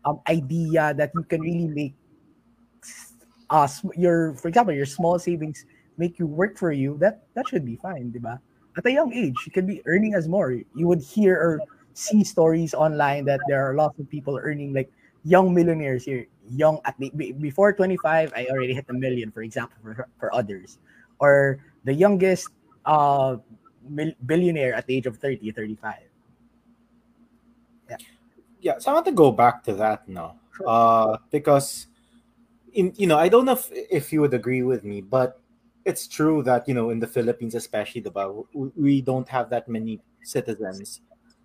um, 0.05 0.21
idea 0.29 0.95
that 0.95 1.13
you 1.15 1.23
can 1.25 1.41
really 1.41 1.69
make 1.69 1.95
uh, 3.51 3.69
your, 3.97 4.35
for 4.35 4.49
example, 4.49 4.75
your 4.75 4.87
small 4.87 5.19
savings 5.19 5.65
make 5.99 6.19
you 6.19 6.27
work 6.27 6.59
for 6.59 6.73
you, 6.73 6.97
that 6.99 7.23
that 7.35 7.49
should 7.49 7.65
be 7.65 7.77
fine, 7.77 8.13
diba? 8.13 8.41
At 8.77 8.87
a 8.87 8.93
young 8.93 9.13
age, 9.13 9.37
you 9.47 9.53
can 9.53 9.67
be 9.67 9.83
earning 9.87 10.15
as 10.15 10.29
more. 10.29 10.53
You 10.53 10.87
would 10.89 11.03
hear 11.03 11.37
or 11.37 11.61
see 11.95 12.25
stories 12.25 12.73
online 12.73 13.25
that 13.27 13.41
there 13.49 13.65
are 13.65 13.75
lots 13.75 13.99
of 13.99 14.09
people 14.09 14.39
earning 14.41 14.73
like 14.73 14.91
young 15.25 15.53
millionaires 15.53 16.05
here. 16.05 16.27
Young 16.51 16.81
at 16.85 16.97
the, 16.99 17.11
before 17.39 17.73
25, 17.73 18.33
I 18.35 18.47
already 18.47 18.75
hit 18.75 18.87
a 18.89 18.95
million, 18.95 19.31
for 19.31 19.43
example, 19.43 19.77
for, 19.83 20.09
for 20.19 20.35
others. 20.35 20.79
Or 21.21 21.61
the 21.85 21.95
youngest 21.95 22.49
uh, 22.85 23.37
billionaire 24.27 24.75
at 24.75 24.87
the 24.87 24.97
age 24.97 25.07
of 25.07 25.19
30, 25.19 25.53
35. 25.53 25.95
Yeah. 27.91 27.97
Yeah. 28.61 28.79
So 28.79 28.91
I 28.91 28.95
want 28.95 29.07
to 29.07 29.13
go 29.13 29.31
back 29.31 29.63
to 29.65 29.75
that 29.75 30.09
now. 30.09 30.37
Sure. 30.57 30.67
Uh, 30.69 31.17
because 31.31 31.87
in 32.73 32.93
you 32.97 33.07
know, 33.07 33.19
I 33.19 33.29
don't 33.29 33.45
know 33.45 33.53
if, 33.53 33.69
if 33.71 34.13
you 34.13 34.21
would 34.21 34.35
agree 34.35 34.63
with 34.63 34.85
me, 34.85 35.01
but 35.01 35.41
it's 35.85 36.09
true 36.09 36.43
that 36.45 36.69
you 36.69 36.75
know 36.75 36.91
in 36.91 36.99
the 36.99 37.07
Philippines, 37.07 37.55
especially 37.55 38.01
the 38.01 38.13
we 38.77 39.01
don't 39.01 39.29
have 39.29 39.51
that 39.51 39.69
many 39.69 40.01
citizens. 40.23 41.01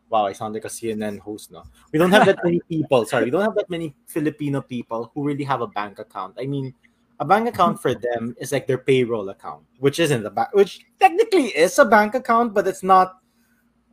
Wow, 0.09 0.25
I 0.25 0.33
sound 0.33 0.53
like 0.53 0.63
a 0.63 0.69
CNN 0.69 1.19
host 1.19 1.51
now. 1.51 1.63
We 1.91 1.99
don't 1.99 2.11
have 2.11 2.25
that 2.25 2.39
many 2.43 2.61
people. 2.69 3.05
Sorry, 3.05 3.25
we 3.25 3.31
don't 3.31 3.43
have 3.43 3.55
that 3.55 3.69
many 3.69 3.93
Filipino 4.07 4.61
people 4.61 5.11
who 5.13 5.23
really 5.23 5.43
have 5.43 5.61
a 5.61 5.67
bank 5.67 5.99
account. 5.99 6.35
I 6.39 6.45
mean, 6.45 6.73
a 7.19 7.25
bank 7.25 7.49
account 7.49 7.81
for 7.81 7.93
them 8.07 8.35
is 8.39 8.51
like 8.51 8.67
their 8.67 8.77
payroll 8.77 9.29
account, 9.29 9.65
which 9.79 9.99
isn't 9.99 10.25
a 10.25 10.29
bank, 10.29 10.49
which 10.53 10.79
technically 10.99 11.47
is 11.47 11.77
a 11.79 11.85
bank 11.85 12.15
account, 12.15 12.53
but 12.53 12.67
it's 12.67 12.83
not 12.83 13.19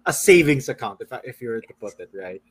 a 0.06 0.12
savings 0.12 0.68
account. 0.68 1.00
If 1.00 1.08
if 1.24 1.40
you 1.40 1.48
were 1.48 1.60
to 1.60 1.74
put 1.80 1.98
it 1.98 2.10
right, 2.14 2.42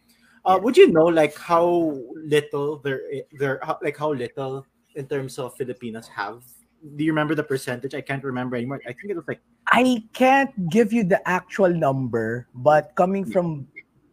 uh, 0.46 0.60
would 0.62 0.76
you 0.76 0.92
know 0.92 1.06
like 1.06 1.38
how 1.38 1.98
little 2.16 2.80
there 2.80 3.02
there 3.32 3.62
like 3.82 3.98
how 3.98 4.12
little 4.12 4.66
in 4.96 5.08
terms 5.08 5.40
of 5.40 5.56
Filipinos 5.56 6.08
have? 6.08 6.44
Do 6.84 7.04
you 7.04 7.12
remember 7.12 7.34
the 7.34 7.44
percentage? 7.44 7.96
I 7.96 8.02
can't 8.02 8.24
remember 8.24 8.56
anymore. 8.56 8.82
I 8.84 8.92
think 8.92 9.10
it 9.10 9.16
was 9.16 9.28
like 9.28 9.42
I 9.72 10.04
can't 10.12 10.52
give 10.70 10.92
you 10.92 11.04
the 11.04 11.24
actual 11.28 11.72
number, 11.72 12.48
but 12.54 12.92
coming 12.96 13.24
from 13.24 13.68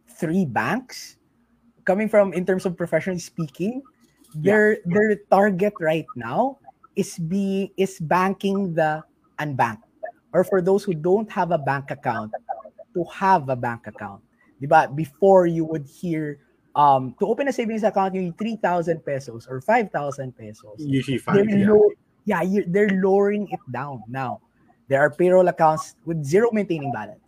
three 0.07 0.45
banks, 0.45 1.17
coming 1.83 2.07
from 2.07 2.31
in 2.31 2.45
terms 2.45 2.65
of 2.65 2.77
professionally 2.77 3.19
speaking, 3.19 3.83
their 4.35 4.73
yeah. 4.73 4.79
their 4.85 5.15
target 5.29 5.73
right 5.79 6.07
now 6.15 6.59
is 6.95 7.17
be 7.19 7.71
is 7.75 7.99
banking 7.99 8.73
the 8.73 9.03
unbanked 9.39 9.83
or 10.33 10.43
for 10.43 10.61
those 10.61 10.83
who 10.83 10.93
don't 10.93 11.31
have 11.31 11.51
a 11.51 11.57
bank 11.57 11.91
account 11.91 12.31
to 12.93 13.03
have 13.11 13.49
a 13.49 13.55
bank 13.55 13.87
account 13.87 14.21
diba 14.61 14.93
before 14.95 15.47
you 15.47 15.65
would 15.65 15.87
hear 15.87 16.39
um 16.75 17.15
to 17.19 17.27
open 17.27 17.47
a 17.47 17.53
savings 17.53 17.83
account 17.83 18.13
you 18.15 18.21
need 18.21 18.37
3000 18.37 19.03
pesos 19.03 19.47
or 19.47 19.59
5000 19.59 20.35
pesos 20.37 20.75
usually 20.79 21.17
five, 21.17 21.47
yeah, 21.49 21.65
yeah 22.25 22.43
they're 22.67 23.01
lowering 23.01 23.47
it 23.51 23.59
down 23.71 24.03
now. 24.07 24.41
There 24.87 24.99
are 24.99 25.09
payroll 25.09 25.47
accounts 25.47 25.95
with 26.05 26.23
zero 26.23 26.49
maintaining 26.51 26.91
balance. 26.91 27.19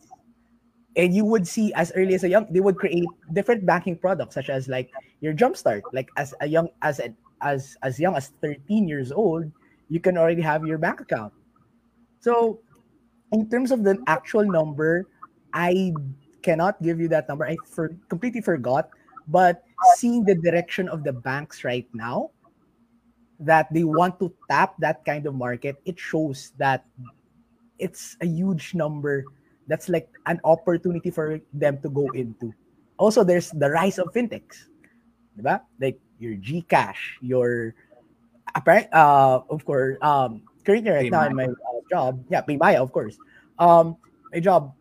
And 0.96 1.14
you 1.14 1.26
would 1.26 1.48
see 1.48 1.74
as 1.74 1.92
early 1.96 2.14
as 2.14 2.24
a 2.24 2.30
young 2.30 2.48
they 2.52 2.60
would 2.60 2.78
create 2.78 3.08
different 3.34 3.66
banking 3.66 3.98
products 3.98 4.36
such 4.36 4.50
as 4.50 4.68
like 4.68 4.92
your 5.22 5.34
jumpstart 5.34 5.82
like 5.92 6.10
as 6.18 6.34
a 6.42 6.48
young 6.48 6.70
as 6.82 7.00
a, 7.00 7.14
as 7.42 7.76
as 7.82 8.00
young 8.00 8.16
as 8.16 8.34
13 8.42 8.88
years 8.88 9.12
old 9.12 9.50
you 9.90 10.00
can 10.00 10.18
already 10.18 10.42
have 10.42 10.66
your 10.66 10.78
bank 10.78 11.02
account. 11.02 11.34
So 12.20 12.60
in 13.32 13.50
terms 13.50 13.72
of 13.72 13.84
the 13.84 13.98
actual 14.08 14.46
number 14.46 15.08
i 15.54 15.94
cannot 16.44 16.78
give 16.84 17.00
you 17.00 17.08
that 17.08 17.28
number. 17.28 17.48
I 17.48 17.58
for, 17.66 17.96
completely 18.10 18.42
forgot. 18.42 18.92
But 19.28 19.64
seeing 19.96 20.24
the 20.26 20.36
direction 20.36 20.90
of 20.90 21.04
the 21.04 21.14
banks 21.14 21.64
right 21.64 21.88
now 21.96 22.33
that 23.46 23.72
they 23.74 23.84
want 23.84 24.20
to 24.20 24.32
tap 24.50 24.76
that 24.80 25.04
kind 25.06 25.26
of 25.26 25.36
market 25.36 25.78
it 25.86 26.00
shows 26.00 26.54
that 26.58 26.86
it's 27.80 28.16
a 28.22 28.26
huge 28.26 28.74
number 28.74 29.26
that's 29.68 29.90
like 29.90 30.10
an 30.26 30.40
opportunity 30.44 31.10
for 31.10 31.40
them 31.54 31.80
to 31.82 31.90
go 31.90 32.08
into. 32.14 32.54
Also, 32.98 33.24
there's 33.24 33.50
the 33.52 33.70
rise 33.70 33.98
of 34.00 34.12
fintechs. 34.14 34.68
Diba? 35.40 35.62
Like 35.80 36.00
your 36.20 36.36
Gcash, 36.36 37.20
your 37.22 37.76
apparent 38.56 38.88
uh 38.94 39.42
of 39.50 39.66
course 39.66 39.98
um 40.02 40.44
currently 40.64 40.92
right 40.92 41.12
now 41.12 41.26
in 41.26 41.36
my 41.36 41.46
uh, 41.48 41.82
job, 41.90 42.24
yeah, 42.30 42.42
PayMaya, 42.42 42.78
of 42.78 42.92
course. 42.92 43.18
Um 43.58 43.98
my 44.32 44.40
job 44.40 44.74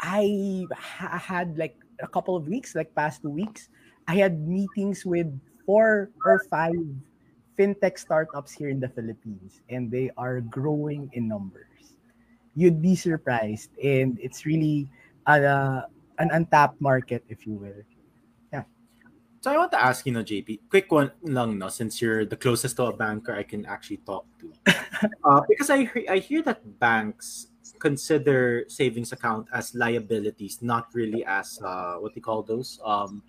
I 0.00 0.66
ha- 0.74 1.18
had 1.18 1.56
like 1.56 1.76
a 2.00 2.08
couple 2.08 2.34
of 2.34 2.48
weeks, 2.48 2.74
like 2.74 2.92
past 2.94 3.22
two 3.22 3.30
weeks, 3.30 3.68
I 4.08 4.16
had 4.16 4.42
meetings 4.42 5.06
with 5.06 5.30
four 5.64 6.10
or 6.26 6.42
five 6.50 6.74
fintech 7.58 7.98
startups 7.98 8.52
here 8.52 8.68
in 8.68 8.80
the 8.80 8.88
Philippines, 8.88 9.60
and 9.68 9.90
they 9.90 10.10
are 10.16 10.40
growing 10.40 11.10
in 11.12 11.28
numbers 11.28 11.72
you'd 12.54 12.82
be 12.82 12.94
surprised. 12.94 13.70
And 13.82 14.18
it's 14.20 14.46
really 14.46 14.88
uh, 15.26 15.82
an 16.18 16.30
untapped 16.30 16.80
market, 16.80 17.24
if 17.28 17.46
you 17.46 17.54
will. 17.54 17.82
Yeah. 18.52 18.64
So 19.40 19.52
I 19.52 19.56
want 19.56 19.72
to 19.72 19.82
ask, 19.82 20.06
you 20.06 20.12
know, 20.12 20.22
JP, 20.22 20.60
quick 20.68 20.90
one 20.92 21.12
lang, 21.22 21.58
no, 21.58 21.68
since 21.68 22.00
you're 22.00 22.24
the 22.24 22.36
closest 22.36 22.76
to 22.76 22.84
a 22.84 22.96
banker 22.96 23.34
I 23.34 23.42
can 23.42 23.66
actually 23.66 23.98
talk 23.98 24.26
to. 24.40 24.52
uh, 25.24 25.40
because 25.48 25.70
I, 25.70 25.90
I 26.08 26.18
hear 26.18 26.42
that 26.42 26.78
banks 26.78 27.48
consider 27.78 28.64
savings 28.68 29.12
account 29.12 29.48
as 29.52 29.74
liabilities, 29.74 30.58
not 30.62 30.88
really 30.94 31.24
as, 31.24 31.58
uh, 31.64 31.94
what 31.96 32.12
do 32.12 32.16
you 32.16 32.22
call 32.22 32.42
those? 32.42 32.78
Um, 32.84 33.22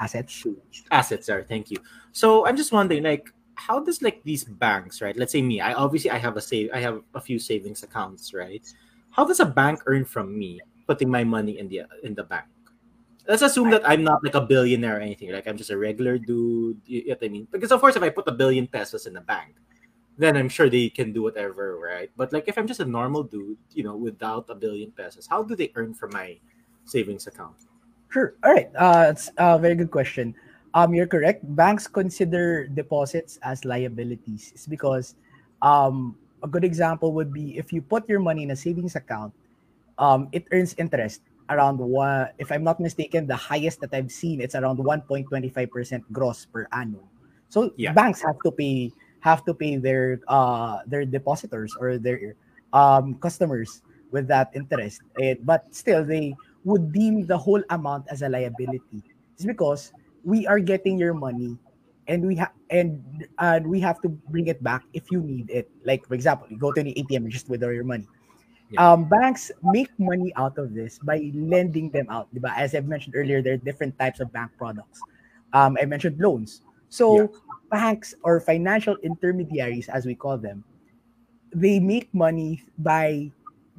assets. 0.00 0.44
Assets, 0.90 1.26
sorry, 1.26 1.44
thank 1.48 1.70
you. 1.70 1.78
So 2.12 2.46
I'm 2.46 2.56
just 2.56 2.72
wondering, 2.72 3.04
like, 3.04 3.32
how 3.54 3.80
does 3.80 4.02
like 4.02 4.22
these 4.24 4.44
banks, 4.44 5.00
right? 5.00 5.16
Let's 5.16 5.32
say 5.32 5.42
me, 5.42 5.60
I 5.60 5.74
obviously 5.74 6.10
I 6.10 6.18
have 6.18 6.36
a 6.36 6.40
save, 6.40 6.70
I 6.72 6.80
have 6.80 7.02
a 7.14 7.20
few 7.20 7.38
savings 7.38 7.82
accounts, 7.82 8.34
right? 8.34 8.62
How 9.10 9.24
does 9.24 9.40
a 9.40 9.46
bank 9.46 9.80
earn 9.86 10.04
from 10.04 10.36
me 10.36 10.60
putting 10.86 11.10
my 11.10 11.24
money 11.24 11.58
in 11.58 11.68
the 11.68 11.82
in 12.02 12.14
the 12.14 12.24
bank? 12.24 12.46
Let's 13.26 13.42
assume 13.42 13.70
that 13.70 13.88
I'm 13.88 14.04
not 14.04 14.22
like 14.22 14.34
a 14.34 14.40
billionaire 14.40 14.98
or 14.98 15.00
anything. 15.00 15.32
Like 15.32 15.46
I'm 15.48 15.56
just 15.56 15.70
a 15.70 15.78
regular 15.78 16.18
dude. 16.18 16.80
You, 16.84 17.06
know 17.06 17.16
what 17.16 17.24
I 17.24 17.28
mean? 17.28 17.48
Because 17.50 17.72
of 17.72 17.80
course, 17.80 17.96
if 17.96 18.02
I 18.02 18.10
put 18.10 18.28
a 18.28 18.32
billion 18.32 18.66
pesos 18.66 19.06
in 19.06 19.14
the 19.14 19.22
bank, 19.22 19.54
then 20.18 20.36
I'm 20.36 20.48
sure 20.48 20.68
they 20.68 20.90
can 20.90 21.12
do 21.12 21.22
whatever, 21.22 21.78
right? 21.78 22.10
But 22.16 22.32
like 22.32 22.48
if 22.48 22.58
I'm 22.58 22.66
just 22.66 22.80
a 22.80 22.84
normal 22.84 23.22
dude, 23.22 23.56
you 23.72 23.82
know, 23.82 23.96
without 23.96 24.50
a 24.50 24.54
billion 24.54 24.92
pesos, 24.92 25.26
how 25.26 25.42
do 25.42 25.56
they 25.56 25.72
earn 25.74 25.94
from 25.94 26.10
my 26.12 26.38
savings 26.84 27.26
account? 27.26 27.56
Sure. 28.10 28.34
All 28.44 28.52
right. 28.52 28.70
Uh, 28.76 29.06
it's 29.08 29.30
a 29.38 29.58
very 29.58 29.74
good 29.74 29.90
question. 29.90 30.34
Um, 30.74 30.92
you're 30.92 31.06
correct. 31.06 31.46
Banks 31.54 31.86
consider 31.86 32.66
deposits 32.66 33.38
as 33.42 33.64
liabilities. 33.64 34.50
It's 34.54 34.66
because 34.66 35.14
um, 35.62 36.18
a 36.42 36.48
good 36.48 36.64
example 36.64 37.14
would 37.14 37.32
be 37.32 37.56
if 37.56 37.72
you 37.72 37.80
put 37.80 38.08
your 38.08 38.18
money 38.18 38.42
in 38.42 38.50
a 38.50 38.56
savings 38.56 38.96
account, 38.96 39.32
um, 39.98 40.28
it 40.32 40.44
earns 40.50 40.74
interest 40.76 41.22
around 41.48 41.78
one. 41.78 42.28
If 42.38 42.50
I'm 42.50 42.64
not 42.64 42.80
mistaken, 42.80 43.26
the 43.26 43.36
highest 43.38 43.80
that 43.80 43.94
I've 43.94 44.10
seen 44.10 44.40
it's 44.40 44.54
around 44.54 44.78
1.25 44.78 45.70
percent 45.70 46.02
gross 46.12 46.44
per 46.44 46.66
annum. 46.72 47.06
So 47.48 47.70
yeah. 47.76 47.92
banks 47.92 48.20
have 48.22 48.42
to 48.42 48.50
pay 48.50 48.90
have 49.20 49.44
to 49.46 49.54
pay 49.54 49.76
their 49.76 50.20
uh 50.26 50.82
their 50.86 51.06
depositors 51.06 51.72
or 51.78 51.98
their 51.98 52.34
um 52.72 53.14
customers 53.22 53.82
with 54.10 54.26
that 54.26 54.50
interest. 54.54 55.02
It, 55.18 55.46
but 55.46 55.70
still, 55.70 56.04
they 56.04 56.34
would 56.64 56.92
deem 56.92 57.26
the 57.26 57.38
whole 57.38 57.62
amount 57.70 58.06
as 58.10 58.22
a 58.22 58.28
liability. 58.28 59.06
It's 59.34 59.44
because 59.44 59.92
we 60.24 60.46
are 60.46 60.58
getting 60.58 60.98
your 60.98 61.14
money 61.14 61.56
and 62.08 62.24
we 62.26 62.34
have 62.36 62.52
and 62.70 63.26
and 63.38 63.66
we 63.66 63.80
have 63.80 64.00
to 64.00 64.08
bring 64.08 64.48
it 64.48 64.62
back 64.62 64.84
if 64.92 65.10
you 65.10 65.20
need 65.20 65.48
it 65.50 65.70
like 65.84 66.06
for 66.06 66.14
example 66.14 66.46
you 66.50 66.58
go 66.58 66.72
to 66.72 66.82
the 66.82 66.92
atm 66.94 67.28
and 67.28 67.30
just 67.30 67.48
withdraw 67.48 67.70
your 67.70 67.84
money 67.84 68.06
yeah. 68.70 68.92
um, 68.92 69.04
banks 69.04 69.50
make 69.62 69.88
money 69.98 70.32
out 70.36 70.56
of 70.58 70.74
this 70.74 70.98
by 70.98 71.30
lending 71.34 71.90
them 71.90 72.06
out 72.10 72.28
diba? 72.34 72.52
as 72.56 72.74
i've 72.74 72.86
mentioned 72.86 73.14
earlier 73.16 73.40
there 73.40 73.54
are 73.54 73.62
different 73.64 73.96
types 73.98 74.20
of 74.20 74.32
bank 74.32 74.50
products 74.58 75.00
um, 75.52 75.76
i 75.80 75.84
mentioned 75.84 76.18
loans 76.20 76.62
so 76.88 77.20
yeah. 77.20 77.26
banks 77.70 78.14
or 78.22 78.40
financial 78.40 78.96
intermediaries 79.02 79.88
as 79.88 80.06
we 80.06 80.14
call 80.14 80.36
them 80.36 80.64
they 81.54 81.78
make 81.78 82.12
money 82.12 82.62
by 82.78 83.30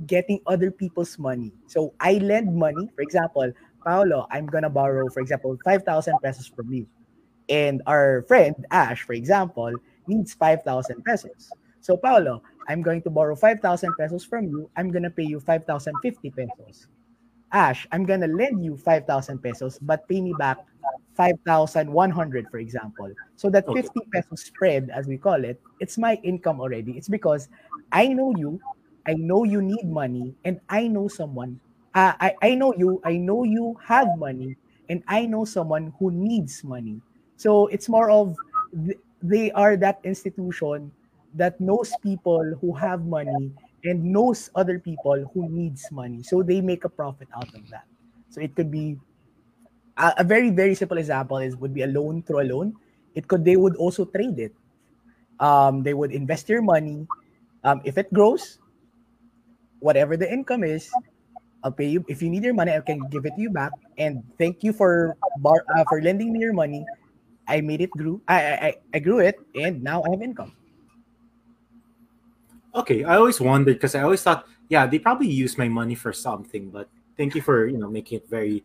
getting 0.08 0.40
other 0.48 0.72
people's 0.72 1.18
money 1.20 1.52
so 1.68 1.94
i 2.00 2.14
lend 2.14 2.54
money 2.54 2.90
for 2.96 3.02
example 3.02 3.52
Paolo, 3.86 4.28
I'm 4.32 4.48
gonna 4.48 4.70
borrow, 4.70 5.08
for 5.10 5.22
example, 5.22 5.58
5,000 5.64 6.18
pesos 6.22 6.48
from 6.48 6.74
you. 6.74 6.88
And 7.48 7.82
our 7.86 8.24
friend, 8.28 8.56
Ash, 8.72 9.04
for 9.04 9.14
example, 9.14 9.72
needs 10.08 10.34
5,000 10.34 11.04
pesos. 11.06 11.52
So, 11.82 11.96
Paolo, 11.96 12.42
I'm 12.68 12.82
going 12.82 13.04
to 13.04 13.12
borrow 13.12 13.36
5,000 13.36 13.94
pesos 13.98 14.26
from 14.26 14.48
you. 14.48 14.70
I'm 14.76 14.90
gonna 14.90 15.12
pay 15.12 15.24
you 15.24 15.40
5,050 15.40 16.32
pesos. 16.32 16.88
Ash, 17.52 17.88
I'm 17.92 18.06
gonna 18.06 18.28
lend 18.28 18.66
you 18.66 18.76
5,000 18.76 19.38
pesos, 19.38 19.78
but 19.80 20.08
pay 20.10 20.20
me 20.20 20.34
back 20.34 20.58
5,100, 21.14 22.50
for 22.50 22.58
example. 22.58 23.12
So 23.36 23.50
that 23.52 23.66
50 23.68 24.02
pesos 24.12 24.42
spread, 24.42 24.90
as 24.90 25.08
we 25.08 25.18
call 25.18 25.46
it, 25.46 25.62
it's 25.80 25.98
my 25.98 26.20
income 26.24 26.60
already. 26.60 26.98
It's 26.98 27.08
because 27.08 27.48
I 27.92 28.08
know 28.08 28.34
you, 28.36 28.60
I 29.08 29.14
know 29.14 29.44
you 29.44 29.62
need 29.62 29.86
money, 29.88 30.34
and 30.44 30.60
I 30.68 30.88
know 30.88 31.08
someone 31.08 31.60
I, 31.96 32.36
I 32.42 32.56
know 32.56 32.74
you, 32.76 33.00
I 33.04 33.18
know 33.18 33.44
you 33.44 33.78
have 33.86 34.16
money, 34.16 34.58
and 34.90 35.04
I 35.08 35.26
know 35.26 35.46
someone 35.46 35.94
who 36.00 36.12
needs 36.12 36.64
money. 36.64 37.02
So 37.38 37.68
it's 37.68 37.88
more 37.90 38.10
of 38.12 38.38
they 39.22 39.52
are 39.52 39.78
that 39.78 40.00
institution 40.04 40.92
that 41.34 41.60
knows 41.60 41.96
people 41.98 42.44
who 42.62 42.74
have 42.76 43.06
money 43.06 43.52
and 43.84 44.04
knows 44.04 44.50
other 44.56 44.80
people 44.80 45.30
who 45.34 45.48
needs 45.50 45.92
money. 45.92 46.24
So 46.24 46.44
they 46.44 46.62
make 46.62 46.84
a 46.84 46.90
profit 46.90 47.30
out 47.36 47.54
of 47.56 47.70
that. 47.70 47.86
So 48.30 48.42
it 48.42 48.56
could 48.56 48.72
be 48.72 49.00
a, 49.98 50.14
a 50.20 50.24
very 50.24 50.50
very 50.52 50.76
simple 50.76 50.98
example 50.98 51.38
is 51.38 51.56
would 51.58 51.74
be 51.74 51.84
a 51.84 51.88
loan 51.88 52.24
through 52.24 52.42
a 52.42 52.48
loan. 52.48 52.76
It 53.16 53.28
could 53.28 53.46
they 53.46 53.58
would 53.58 53.76
also 53.78 54.06
trade 54.06 54.40
it. 54.40 54.54
Um, 55.40 55.84
they 55.84 55.94
would 55.94 56.12
invest 56.12 56.50
your 56.50 56.62
money. 56.62 57.08
Um, 57.64 57.82
if 57.86 57.98
it 57.98 58.14
grows, 58.14 58.60
whatever 59.80 60.18
the 60.18 60.32
income 60.32 60.64
is, 60.64 60.98
I'll 61.66 61.74
pay 61.74 61.90
you. 61.90 62.06
If 62.08 62.22
you 62.22 62.30
need 62.30 62.46
your 62.46 62.54
money, 62.54 62.78
I 62.78 62.80
can 62.80 63.02
give 63.10 63.26
it 63.26 63.34
to 63.36 63.42
you 63.42 63.50
back. 63.50 63.74
And 63.98 64.22
thank 64.38 64.62
you 64.62 64.72
for 64.72 65.18
bar 65.42 65.66
uh, 65.74 65.84
for 65.90 66.00
lending 66.00 66.32
me 66.32 66.40
your 66.40 66.54
money. 66.54 66.86
I 67.50 67.62
made 67.62 67.82
it 67.82 67.90
grew. 67.90 68.22
I, 68.30 68.38
I 68.38 68.70
I 68.94 69.00
grew 69.02 69.18
it, 69.18 69.42
and 69.58 69.82
now 69.82 70.06
I 70.06 70.14
have 70.14 70.22
income. 70.22 70.54
Okay, 72.78 73.04
I 73.04 73.18
always 73.18 73.42
wondered 73.42 73.82
because 73.82 73.98
I 73.98 74.06
always 74.06 74.22
thought, 74.22 74.46
yeah, 74.70 74.86
they 74.86 75.00
probably 75.00 75.28
use 75.28 75.58
my 75.58 75.68
money 75.68 75.96
for 75.98 76.14
something. 76.14 76.70
But 76.70 76.86
thank 77.18 77.34
you 77.34 77.42
for 77.42 77.66
you 77.66 77.82
know 77.82 77.90
making 77.90 78.22
it 78.22 78.30
very 78.30 78.62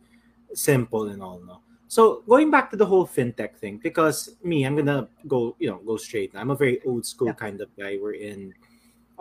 simple 0.53 1.09
and 1.09 1.25
all. 1.25 1.41
No. 1.41 1.65
So 1.89 2.21
going 2.29 2.53
back 2.53 2.69
to 2.69 2.77
the 2.77 2.85
whole 2.85 3.09
fintech 3.09 3.57
thing, 3.57 3.81
because 3.81 4.37
me, 4.45 4.63
I'm 4.63 4.77
gonna 4.77 5.09
go, 5.27 5.57
you 5.57 5.73
know, 5.73 5.81
go 5.81 5.97
straight. 5.97 6.37
I'm 6.37 6.53
a 6.53 6.55
very 6.55 6.77
old 6.85 7.05
school 7.05 7.33
yeah. 7.33 7.41
kind 7.41 7.61
of 7.61 7.73
guy. 7.73 7.97
We're 7.97 8.13
in 8.13 8.53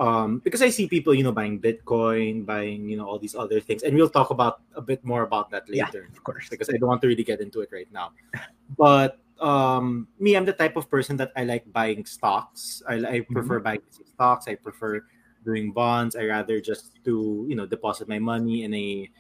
um, 0.01 0.41
because 0.41 0.63
I 0.63 0.71
see 0.71 0.89
people, 0.89 1.13
you 1.13 1.23
know, 1.23 1.31
buying 1.31 1.61
Bitcoin, 1.61 2.47
buying, 2.47 2.89
you 2.89 2.97
know, 2.97 3.07
all 3.07 3.19
these 3.19 3.35
other 3.35 3.61
things, 3.61 3.83
and 3.83 3.95
we'll 3.95 4.09
talk 4.09 4.31
about 4.31 4.63
a 4.75 4.81
bit 4.81 5.05
more 5.05 5.23
about 5.23 5.51
that 5.51 5.69
later, 5.69 6.09
yeah, 6.09 6.17
of 6.17 6.25
course, 6.25 6.49
because 6.49 6.71
I 6.71 6.81
don't 6.81 6.89
want 6.89 7.03
to 7.03 7.09
really 7.09 7.23
get 7.23 7.41
into 7.41 7.61
it 7.61 7.69
right 7.71 7.87
now. 7.93 8.13
But 8.79 9.21
um, 9.41 10.09
me, 10.19 10.37
I'm 10.37 10.47
the 10.47 10.57
type 10.57 10.77
of 10.77 10.89
person 10.89 11.19
that 11.19 11.33
I 11.37 11.45
like 11.45 11.71
buying 11.71 12.07
stocks. 12.07 12.83
I, 12.89 12.95
I 12.95 12.99
mm-hmm. 12.99 13.33
prefer 13.35 13.57
mm-hmm. 13.57 13.65
buying 13.65 13.83
stocks. 14.15 14.49
I 14.49 14.55
prefer 14.55 15.05
doing 15.45 15.73
bonds. 15.73 16.17
I 16.17 16.25
rather 16.25 16.61
just 16.61 17.05
to, 17.05 17.45
you 17.47 17.55
know, 17.55 17.67
deposit 17.67 18.09
my 18.09 18.19
money 18.19 18.65
in 18.65 18.73
a 18.73 19.11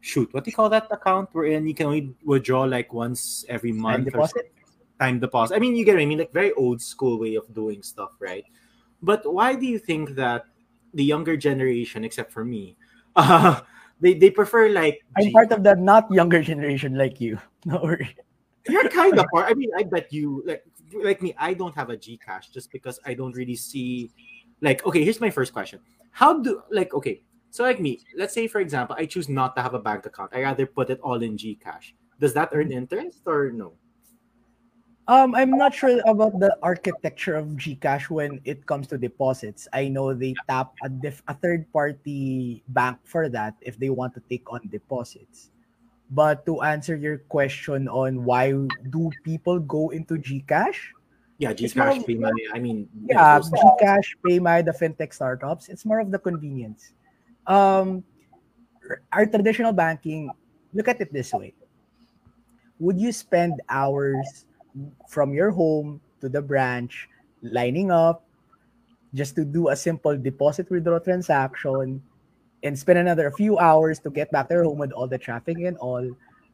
shoot. 0.00 0.32
What 0.32 0.44
do 0.44 0.50
you 0.50 0.54
call 0.54 0.68
that 0.70 0.86
account 0.90 1.30
wherein 1.32 1.66
you 1.66 1.74
can 1.74 1.86
only 1.86 2.14
withdraw 2.24 2.62
like 2.62 2.92
once 2.92 3.44
every 3.48 3.72
month? 3.72 3.96
Time 3.96 4.04
deposit. 4.04 4.52
Time 5.00 5.18
deposit. 5.18 5.56
I 5.56 5.58
mean, 5.58 5.74
you 5.74 5.84
get 5.84 5.94
what 5.94 6.02
I 6.02 6.06
mean, 6.06 6.18
like 6.18 6.32
very 6.32 6.52
old 6.52 6.80
school 6.80 7.18
way 7.18 7.34
of 7.34 7.52
doing 7.52 7.82
stuff, 7.82 8.10
right? 8.20 8.44
But 9.02 9.22
why 9.24 9.54
do 9.54 9.66
you 9.66 9.78
think 9.78 10.14
that 10.16 10.44
the 10.94 11.04
younger 11.04 11.36
generation, 11.36 12.04
except 12.04 12.32
for 12.32 12.44
me, 12.44 12.76
uh, 13.16 13.60
they, 14.00 14.14
they 14.14 14.30
prefer 14.30 14.68
like 14.68 15.00
I'm 15.16 15.30
part 15.32 15.52
of 15.52 15.62
that 15.64 15.78
not 15.78 16.10
younger 16.10 16.42
generation 16.42 16.96
like 16.96 17.20
you. 17.20 17.38
No 17.66 17.78
worry. 17.82 18.16
You're 18.66 18.88
kind 18.88 19.18
of 19.18 19.26
part. 19.34 19.44
I 19.44 19.52
mean, 19.52 19.68
I 19.76 19.82
bet 19.82 20.10
you 20.10 20.42
like 20.46 20.64
like 20.96 21.20
me. 21.20 21.34
I 21.36 21.52
don't 21.52 21.74
have 21.74 21.90
a 21.90 21.96
Gcash 21.96 22.50
just 22.50 22.72
because 22.72 22.98
I 23.04 23.12
don't 23.12 23.36
really 23.36 23.56
see. 23.56 24.10
Like, 24.62 24.84
okay, 24.86 25.04
here's 25.04 25.20
my 25.20 25.28
first 25.28 25.52
question: 25.52 25.80
How 26.10 26.40
do 26.40 26.62
like 26.70 26.94
okay? 26.94 27.20
So 27.50 27.64
like 27.64 27.78
me, 27.78 28.00
let's 28.16 28.32
say 28.32 28.48
for 28.48 28.60
example, 28.64 28.96
I 28.98 29.04
choose 29.04 29.28
not 29.28 29.54
to 29.56 29.62
have 29.62 29.74
a 29.74 29.78
bank 29.78 30.06
account. 30.06 30.32
I 30.32 30.40
rather 30.40 30.64
put 30.64 30.88
it 30.88 31.00
all 31.02 31.20
in 31.20 31.36
Gcash. 31.36 31.92
Does 32.18 32.32
that 32.32 32.48
earn 32.52 32.72
interest 32.72 33.20
or 33.26 33.52
no? 33.52 33.74
Um, 35.08 35.34
I'm 35.34 35.50
not 35.50 35.74
sure 35.74 35.98
about 36.06 36.38
the 36.38 36.54
architecture 36.62 37.34
of 37.34 37.58
Gcash 37.58 38.10
when 38.10 38.40
it 38.44 38.66
comes 38.66 38.86
to 38.88 38.98
deposits. 38.98 39.66
I 39.72 39.88
know 39.88 40.14
they 40.14 40.34
tap 40.48 40.72
a, 40.84 40.90
a 41.26 41.34
third 41.34 41.66
party 41.72 42.62
bank 42.68 42.98
for 43.04 43.28
that 43.28 43.56
if 43.60 43.78
they 43.78 43.90
want 43.90 44.14
to 44.14 44.22
take 44.30 44.52
on 44.52 44.68
deposits. 44.68 45.50
But 46.10 46.46
to 46.46 46.62
answer 46.62 46.96
your 46.96 47.18
question 47.26 47.88
on 47.88 48.24
why 48.24 48.52
do 48.90 49.10
people 49.24 49.58
go 49.58 49.90
into 49.90 50.14
Gcash? 50.14 50.94
Yeah, 51.38 51.54
Gcash, 51.54 52.04
PayMy. 52.04 52.30
I 52.52 52.58
mean, 52.58 52.88
yeah, 53.06 53.40
Gcash, 53.40 54.14
PayMy, 54.26 54.64
the 54.64 54.72
fintech 54.72 55.14
startups. 55.14 55.68
It's 55.68 55.86
more 55.86 55.98
of 55.98 56.10
the 56.10 56.18
convenience. 56.18 56.92
Um, 57.46 58.04
our 59.12 59.26
traditional 59.26 59.72
banking. 59.72 60.30
Look 60.74 60.86
at 60.86 61.00
it 61.00 61.12
this 61.12 61.32
way: 61.32 61.54
Would 62.78 63.00
you 63.00 63.10
spend 63.10 63.62
hours? 63.68 64.46
From 65.08 65.32
your 65.34 65.50
home 65.50 66.00
to 66.20 66.28
the 66.28 66.42
branch, 66.42 67.08
lining 67.42 67.90
up 67.90 68.24
just 69.14 69.34
to 69.34 69.44
do 69.44 69.68
a 69.68 69.76
simple 69.76 70.16
deposit 70.16 70.70
withdraw 70.70 70.98
transaction 70.98 72.02
and 72.62 72.78
spend 72.78 72.98
another 72.98 73.30
few 73.30 73.58
hours 73.58 73.98
to 74.00 74.10
get 74.10 74.30
back 74.30 74.48
to 74.48 74.54
your 74.54 74.64
home 74.64 74.78
with 74.78 74.92
all 74.92 75.08
the 75.08 75.18
traffic 75.18 75.58
and 75.58 75.76
all. 75.78 76.04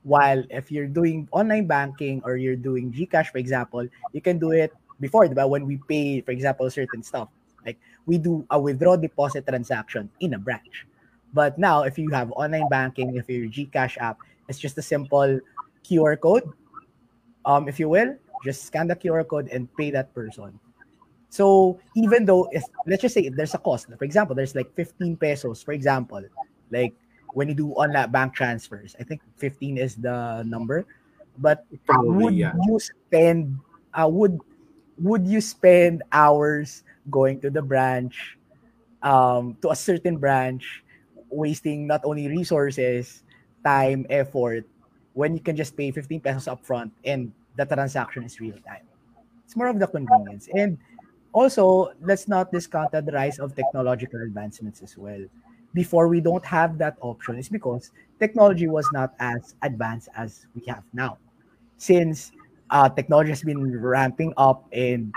While 0.04 0.44
if 0.50 0.70
you're 0.70 0.86
doing 0.86 1.28
online 1.32 1.66
banking 1.66 2.22
or 2.24 2.36
you're 2.36 2.56
doing 2.56 2.92
Gcash, 2.92 3.34
for 3.34 3.38
example, 3.38 3.86
you 4.12 4.20
can 4.20 4.38
do 4.38 4.52
it 4.52 4.72
before, 5.00 5.28
but 5.28 5.50
when 5.50 5.66
we 5.66 5.80
pay, 5.88 6.20
for 6.20 6.30
example, 6.30 6.70
certain 6.70 7.02
stuff, 7.02 7.28
like 7.66 7.76
we 8.06 8.16
do 8.16 8.46
a 8.50 8.58
withdraw 8.58 8.94
deposit 8.94 9.46
transaction 9.46 10.08
in 10.20 10.34
a 10.34 10.38
branch. 10.38 10.86
But 11.34 11.58
now, 11.58 11.82
if 11.82 11.98
you 11.98 12.08
have 12.10 12.30
online 12.32 12.68
banking, 12.70 13.16
if 13.16 13.28
your 13.28 13.50
Gcash 13.50 13.98
app, 13.98 14.18
it's 14.48 14.60
just 14.60 14.78
a 14.78 14.82
simple 14.82 15.40
QR 15.84 16.18
code 16.18 16.48
um, 17.46 17.68
if 17.68 17.80
you 17.80 17.88
will, 17.88 18.16
just 18.44 18.66
scan 18.66 18.86
the 18.86 18.96
QR 18.96 19.26
code 19.26 19.48
and 19.48 19.72
pay 19.76 19.90
that 19.90 20.12
person. 20.12 20.58
So 21.30 21.78
even 21.94 22.24
though, 22.24 22.48
if, 22.52 22.62
let's 22.86 23.02
just 23.02 23.14
say 23.14 23.28
there's 23.28 23.54
a 23.54 23.58
cost, 23.58 23.86
for 23.86 24.04
example, 24.04 24.34
there's 24.34 24.54
like 24.54 24.74
15 24.74 25.16
pesos, 25.16 25.62
for 25.62 25.72
example, 25.72 26.22
like 26.70 26.94
when 27.32 27.48
you 27.48 27.54
do 27.54 27.72
online 27.72 28.10
bank 28.10 28.34
transfers, 28.34 28.96
I 29.00 29.04
think 29.04 29.22
15 29.36 29.78
is 29.78 29.94
the 29.96 30.42
number. 30.42 30.84
But 31.38 31.64
Probably, 31.86 32.24
would 32.24 32.34
yeah. 32.34 32.52
you 32.66 32.78
spend, 32.78 33.58
uh, 33.94 34.08
would 34.08 34.40
would 34.98 35.26
you 35.26 35.42
spend 35.42 36.02
hours 36.12 36.82
going 37.10 37.40
to 37.40 37.50
the 37.50 37.60
branch, 37.60 38.38
um, 39.02 39.56
to 39.60 39.70
a 39.70 39.76
certain 39.76 40.16
branch, 40.16 40.82
wasting 41.28 41.86
not 41.86 42.00
only 42.04 42.28
resources, 42.28 43.22
time, 43.62 44.06
effort, 44.08 44.64
when 45.16 45.32
you 45.32 45.40
can 45.40 45.56
just 45.56 45.74
pay 45.76 45.90
15 45.90 46.20
pesos 46.20 46.44
upfront 46.44 46.92
and 47.08 47.32
the 47.56 47.64
transaction 47.64 48.22
is 48.22 48.38
real 48.38 48.60
time. 48.68 48.84
It's 49.46 49.56
more 49.56 49.68
of 49.68 49.80
the 49.80 49.88
convenience. 49.88 50.46
And 50.52 50.76
also, 51.32 51.92
let's 52.02 52.28
not 52.28 52.52
discount 52.52 52.92
the 52.92 53.00
rise 53.00 53.38
of 53.38 53.56
technological 53.56 54.20
advancements 54.20 54.82
as 54.82 54.96
well. 54.96 55.24
Before 55.72 56.08
we 56.08 56.20
don't 56.20 56.44
have 56.44 56.76
that 56.78 56.96
option 57.00 57.38
is 57.38 57.48
because 57.48 57.92
technology 58.20 58.68
was 58.68 58.86
not 58.92 59.14
as 59.18 59.56
advanced 59.62 60.10
as 60.16 60.44
we 60.54 60.62
have 60.68 60.84
now. 60.92 61.16
Since 61.78 62.32
uh, 62.68 62.90
technology 62.90 63.30
has 63.30 63.42
been 63.42 63.72
ramping 63.80 64.34
up 64.36 64.68
and 64.70 65.14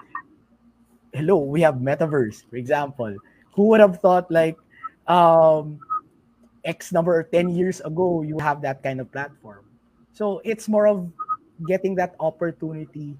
hello, 1.11 1.43
we 1.43 1.59
have 1.59 1.75
metaverse, 1.75 2.49
for 2.49 2.55
example. 2.55 3.13
Who 3.51 3.67
would 3.67 3.81
have 3.81 3.99
thought 3.99 4.31
like 4.31 4.55
um, 5.07 5.79
X 6.63 6.93
number 6.93 7.21
10 7.23 7.49
years 7.49 7.81
ago 7.81 8.21
you 8.21 8.39
have 8.39 8.61
that 8.61 8.81
kind 8.81 9.01
of 9.01 9.11
platform? 9.11 9.68
So 10.13 10.41
it's 10.43 10.67
more 10.67 10.87
of 10.87 11.11
getting 11.67 11.95
that 11.95 12.15
opportunity 12.19 13.17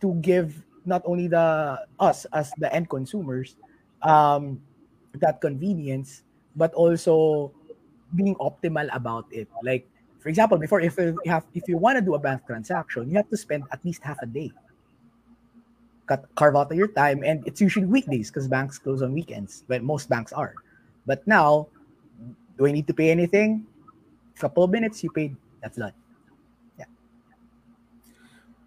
to 0.00 0.14
give 0.20 0.62
not 0.84 1.02
only 1.04 1.28
the 1.28 1.80
us 1.98 2.26
as 2.32 2.52
the 2.58 2.72
end 2.74 2.88
consumers 2.90 3.56
um, 4.02 4.60
that 5.14 5.40
convenience, 5.40 6.22
but 6.56 6.72
also 6.74 7.52
being 8.14 8.34
optimal 8.36 8.88
about 8.94 9.26
it. 9.30 9.48
Like 9.62 9.88
for 10.20 10.28
example, 10.28 10.58
before 10.58 10.80
if 10.80 10.96
you 10.98 11.18
have 11.26 11.44
if 11.54 11.68
you 11.68 11.76
want 11.76 11.98
to 11.98 12.04
do 12.04 12.14
a 12.14 12.18
bank 12.18 12.46
transaction, 12.46 13.10
you 13.10 13.16
have 13.16 13.28
to 13.30 13.36
spend 13.36 13.64
at 13.72 13.84
least 13.84 14.02
half 14.02 14.16
a 14.22 14.26
day. 14.26 14.52
Cut, 16.06 16.28
carve 16.34 16.54
out 16.56 16.74
your 16.74 16.88
time, 16.88 17.24
and 17.24 17.46
it's 17.46 17.60
usually 17.60 17.86
weekdays 17.86 18.30
because 18.30 18.46
banks 18.46 18.78
close 18.78 19.00
on 19.00 19.12
weekends. 19.12 19.64
But 19.68 19.82
most 19.82 20.08
banks 20.08 20.32
are. 20.32 20.54
But 21.06 21.26
now, 21.26 21.68
do 22.58 22.66
I 22.66 22.72
need 22.72 22.86
to 22.88 22.94
pay 22.94 23.10
anything? 23.10 23.64
Couple 24.36 24.64
of 24.64 24.70
minutes, 24.70 25.02
you 25.02 25.10
paid. 25.10 25.36
That's 25.62 25.78
done. 25.78 25.92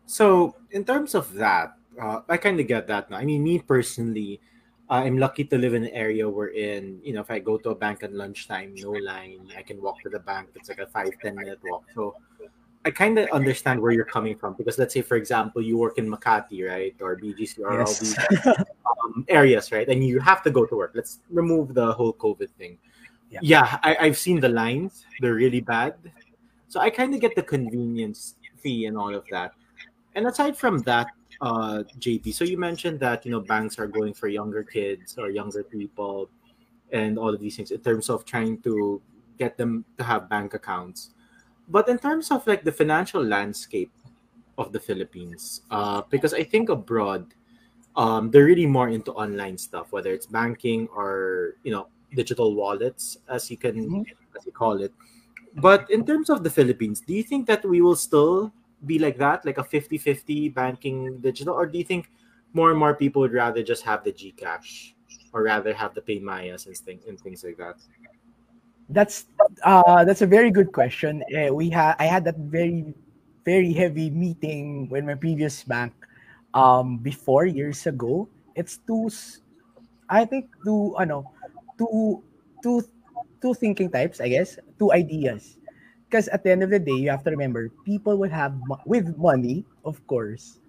So 0.07 0.55
in 0.71 0.85
terms 0.85 1.13
of 1.13 1.33
that, 1.35 1.75
uh, 1.99 2.21
I 2.27 2.37
kind 2.37 2.59
of 2.59 2.65
get 2.65 2.87
that 2.87 3.11
now. 3.11 3.17
I 3.17 3.25
mean, 3.25 3.43
me 3.43 3.59
personally, 3.59 4.39
uh, 4.89 5.03
I'm 5.03 5.17
lucky 5.17 5.43
to 5.43 5.57
live 5.57 5.73
in 5.73 5.83
an 5.83 5.91
area 5.91 6.27
where 6.27 6.47
in 6.47 6.99
you 7.03 7.11
know 7.11 7.21
if 7.21 7.29
I 7.29 7.39
go 7.39 7.57
to 7.57 7.71
a 7.71 7.75
bank 7.75 8.03
at 8.03 8.13
lunchtime, 8.13 8.73
no 8.75 8.91
line, 8.91 9.51
I 9.55 9.61
can 9.61 9.81
walk 9.81 10.01
to 10.03 10.09
the 10.09 10.19
bank. 10.19 10.49
It's 10.55 10.69
like 10.69 10.79
a 10.79 10.87
five 10.87 11.11
ten 11.21 11.35
minute 11.35 11.59
walk. 11.65 11.83
So 11.93 12.15
I 12.85 12.91
kind 12.91 13.19
of 13.19 13.27
understand 13.31 13.81
where 13.81 13.91
you're 13.91 14.07
coming 14.07 14.37
from 14.37 14.53
because 14.53 14.77
let's 14.77 14.93
say 14.93 15.01
for 15.01 15.17
example 15.17 15.61
you 15.61 15.77
work 15.77 15.97
in 15.97 16.07
Makati, 16.09 16.65
right, 16.65 16.95
or 17.01 17.17
BGC 17.17 17.59
or 17.59 17.79
yes. 17.79 17.83
all 17.83 17.95
these 17.99 18.47
um, 19.03 19.25
areas, 19.27 19.73
right, 19.73 19.89
and 19.89 20.01
you 20.05 20.19
have 20.19 20.41
to 20.43 20.51
go 20.51 20.65
to 20.65 20.75
work. 20.75 20.91
Let's 20.95 21.19
remove 21.29 21.73
the 21.73 21.91
whole 21.91 22.13
COVID 22.13 22.49
thing. 22.57 22.77
Yeah, 23.29 23.39
yeah 23.43 23.79
I, 23.83 23.97
I've 23.99 24.17
seen 24.17 24.39
the 24.39 24.47
lines; 24.47 25.03
they're 25.19 25.35
really 25.35 25.59
bad. 25.59 25.95
So 26.69 26.79
I 26.79 26.91
kind 26.91 27.13
of 27.13 27.19
get 27.19 27.35
the 27.35 27.43
convenience 27.43 28.35
fee 28.63 28.85
and 28.85 28.97
all 28.97 29.13
of 29.13 29.25
that 29.31 29.51
and 30.17 30.25
aside 30.27 30.57
from 30.57 30.81
that, 30.89 31.07
uh, 31.41 31.83
JP, 32.01 32.33
so 32.33 32.43
you 32.43 32.57
mentioned 32.57 32.99
that 33.05 33.25
you 33.25 33.31
know 33.31 33.39
banks 33.41 33.77
are 33.77 33.87
going 33.87 34.13
for 34.17 34.27
younger 34.27 34.63
kids 34.65 35.17
or 35.21 35.29
younger 35.29 35.63
people, 35.63 36.29
and 36.91 37.17
all 37.21 37.29
of 37.33 37.39
these 37.39 37.55
things 37.55 37.71
in 37.71 37.79
terms 37.81 38.09
of 38.09 38.25
trying 38.25 38.57
to 38.65 39.01
get 39.37 39.57
them 39.57 39.85
to 39.97 40.03
have 40.03 40.29
bank 40.29 40.53
accounts. 40.53 41.13
but 41.69 41.87
in 41.89 41.99
terms 41.99 42.31
of 42.31 42.47
like 42.47 42.63
the 42.63 42.71
financial 42.71 43.19
landscape 43.23 43.91
of 44.57 44.71
the 44.71 44.79
Philippines, 44.79 45.61
uh, 45.69 46.01
because 46.09 46.33
I 46.33 46.43
think 46.43 46.69
abroad, 46.69 47.35
um, 47.95 48.31
they're 48.31 48.45
really 48.45 48.65
more 48.65 48.89
into 48.89 49.11
online 49.13 49.57
stuff, 49.57 49.91
whether 49.91 50.11
it's 50.13 50.25
banking 50.25 50.87
or 50.95 51.55
you 51.63 51.71
know 51.71 51.87
digital 52.15 52.55
wallets, 52.55 53.17
as 53.29 53.51
you 53.51 53.57
can 53.57 53.75
Mhm. 53.89 54.05
as 54.37 54.45
you 54.45 54.51
call 54.53 54.81
it. 54.81 54.93
But 55.59 55.89
in 55.91 56.05
terms 56.05 56.29
of 56.29 56.43
the 56.43 56.49
Philippines, 56.49 57.01
do 57.01 57.13
you 57.13 57.23
think 57.23 57.47
that 57.47 57.65
we 57.65 57.81
will 57.81 57.95
still 57.97 58.53
be 58.85 58.99
like 58.99 59.17
that, 59.17 59.45
like 59.45 59.57
a 59.57 59.63
50-50 59.63 60.53
banking 60.53 61.19
digital, 61.19 61.55
or 61.55 61.65
do 61.65 61.77
you 61.77 61.83
think 61.83 62.09
more 62.53 62.69
and 62.69 62.79
more 62.79 62.95
people 62.95 63.21
would 63.21 63.33
rather 63.33 63.63
just 63.63 63.83
have 63.83 64.03
the 64.03 64.11
Gcash 64.11 64.93
or 65.33 65.43
rather 65.43 65.73
have 65.73 65.93
the 65.93 66.01
PayMayas 66.01 66.67
and 66.67 66.77
things 66.77 67.03
and 67.07 67.19
things 67.19 67.43
like 67.43 67.57
that? 67.57 67.75
That's 68.89 69.25
uh 69.63 70.05
that's 70.05 70.21
a 70.21 70.27
very 70.27 70.51
good 70.51 70.71
question. 70.71 71.23
Uh, 71.35 71.53
we 71.53 71.69
had 71.69 71.95
I 71.99 72.05
had 72.05 72.23
that 72.25 72.37
very 72.37 72.93
very 73.43 73.73
heavy 73.73 74.09
meeting 74.09 74.87
with 74.89 75.03
my 75.03 75.15
previous 75.15 75.63
bank 75.63 75.91
um 76.53 76.97
before 76.99 77.45
years 77.45 77.85
ago. 77.85 78.29
It's 78.55 78.79
two 78.87 79.09
I 80.09 80.23
think 80.23 80.47
two 80.63 80.95
ano 80.95 81.27
two 81.77 82.23
two 82.63 82.81
two 83.41 83.53
thinking 83.53 83.91
types, 83.91 84.21
I 84.21 84.29
guess, 84.29 84.57
two 84.79 84.91
ideas. 84.93 85.57
Because 86.07 86.27
at 86.29 86.43
the 86.43 86.51
end 86.51 86.63
of 86.63 86.69
the 86.69 86.79
day, 86.79 86.95
you 86.95 87.09
have 87.09 87.23
to 87.25 87.31
remember 87.31 87.69
people 87.83 88.17
will 88.17 88.29
have 88.29 88.55
with 88.85 89.17
money, 89.17 89.65
of 89.83 89.99
course, 90.07 90.59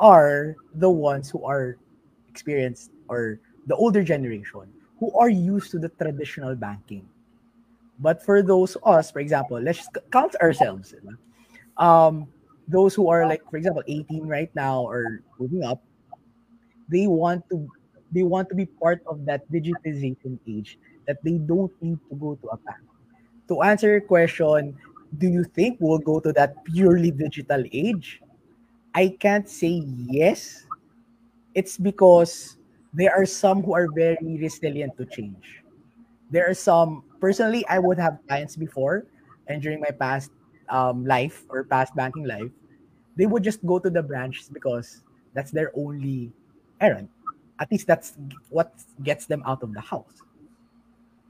are 0.00 0.56
the 0.74 0.88
ones 0.88 1.28
who 1.28 1.44
are 1.44 1.76
experienced 2.28 2.90
or 3.08 3.40
the 3.66 3.76
older 3.76 4.02
generation 4.02 4.72
who 4.98 5.12
are 5.18 5.28
used 5.28 5.70
to 5.72 5.78
the 5.78 5.88
traditional 6.00 6.54
banking 6.56 7.06
but 7.98 8.22
for 8.22 8.42
those 8.42 8.76
of 8.76 8.86
us, 8.86 9.10
for 9.10 9.18
example, 9.20 9.60
let's 9.60 9.88
count 10.12 10.34
ourselves. 10.36 10.94
Um, 11.76 12.28
those 12.68 12.94
who 12.94 13.08
are 13.08 13.26
like, 13.26 13.42
for 13.50 13.56
example, 13.56 13.82
18 13.86 14.26
right 14.26 14.50
now 14.54 14.82
or 14.82 15.22
moving 15.38 15.64
up, 15.64 15.82
they 16.88 17.06
want 17.06 17.44
to 17.50 17.68
they 18.10 18.22
want 18.22 18.48
to 18.48 18.54
be 18.54 18.64
part 18.64 19.02
of 19.06 19.26
that 19.26 19.44
digitization 19.52 20.38
age 20.48 20.78
that 21.06 21.18
they 21.22 21.36
don't 21.36 21.72
need 21.82 21.98
to 22.08 22.16
go 22.16 22.38
to 22.40 22.48
a 22.48 22.56
bank. 22.56 22.87
To 23.48 23.62
answer 23.62 23.88
your 23.88 24.00
question, 24.04 24.76
do 25.16 25.28
you 25.28 25.44
think 25.44 25.78
we'll 25.80 25.98
go 25.98 26.20
to 26.20 26.32
that 26.34 26.64
purely 26.64 27.10
digital 27.10 27.64
age? 27.72 28.20
I 28.94 29.16
can't 29.20 29.48
say 29.48 29.82
yes. 30.08 30.66
It's 31.54 31.78
because 31.78 32.58
there 32.94 33.14
are 33.14 33.26
some 33.26 33.62
who 33.62 33.74
are 33.74 33.88
very 33.92 34.38
resilient 34.40 34.96
to 34.98 35.04
change 35.06 35.62
there 36.30 36.48
are 36.48 36.54
some 36.54 37.02
personally 37.20 37.66
i 37.68 37.78
would 37.78 37.98
have 37.98 38.18
clients 38.28 38.56
before 38.56 39.06
and 39.48 39.62
during 39.62 39.80
my 39.80 39.90
past 39.90 40.30
um, 40.68 41.04
life 41.06 41.44
or 41.48 41.64
past 41.64 41.94
banking 41.96 42.24
life 42.24 42.50
they 43.16 43.26
would 43.26 43.42
just 43.42 43.64
go 43.66 43.78
to 43.78 43.90
the 43.90 44.02
branches 44.02 44.48
because 44.48 45.02
that's 45.34 45.50
their 45.50 45.72
only 45.76 46.32
errand 46.80 47.08
at 47.60 47.70
least 47.72 47.86
that's 47.86 48.16
what 48.50 48.72
gets 49.02 49.26
them 49.26 49.42
out 49.46 49.62
of 49.62 49.72
the 49.74 49.80
house 49.80 50.22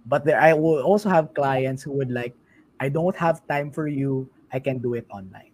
but 0.09 0.25
there 0.25 0.41
i 0.41 0.53
will 0.53 0.83
also 0.83 1.09
have 1.09 1.33
clients 1.35 1.83
who 1.83 1.93
would 1.93 2.11
like 2.11 2.35
i 2.81 2.89
don't 2.89 3.17
have 3.17 3.47
time 3.47 3.71
for 3.71 3.87
you. 3.89 4.29
I 4.53 4.59
can 4.59 4.79
do 4.79 4.95
it 4.95 5.07
online. 5.11 5.53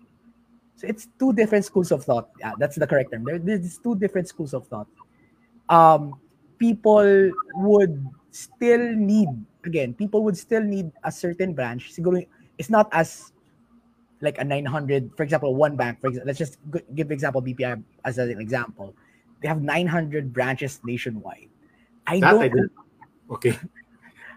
So 0.76 0.86
it's 0.86 1.08
two 1.18 1.32
different 1.32 1.64
schools 1.64 1.90
of 1.90 2.04
thought. 2.04 2.30
Yeah, 2.38 2.52
that's 2.58 2.76
the 2.76 2.86
correct 2.86 3.12
term. 3.12 3.24
There, 3.24 3.38
there's 3.38 3.78
two 3.78 3.96
different 3.96 4.28
schools 4.28 4.54
of 4.54 4.66
thought. 4.66 4.86
Um 5.68 6.18
people 6.58 7.32
would 7.54 7.98
still 8.30 8.94
need 8.94 9.28
again 9.64 9.94
people 9.94 10.22
would 10.22 10.36
still 10.36 10.62
need 10.62 10.92
a 11.02 11.10
certain 11.10 11.54
branch. 11.54 11.90
Siguro 11.94 12.26
it's 12.58 12.70
not 12.70 12.88
as 12.92 13.32
like 14.20 14.38
a 14.38 14.44
900 14.44 15.10
for 15.16 15.22
example 15.22 15.54
one 15.54 15.76
bank 15.76 16.00
for 16.00 16.06
example 16.08 16.26
let's 16.26 16.38
just 16.38 16.58
give 16.94 17.10
example 17.10 17.42
bpi 17.42 17.82
as 18.04 18.18
an 18.18 18.38
example. 18.40 18.94
They 19.42 19.48
have 19.48 19.62
900 19.62 20.32
branches 20.32 20.80
nationwide. 20.84 21.50
I 22.06 22.20
That 22.20 22.30
don't 22.30 22.42
I 22.42 22.48
did. 22.48 22.70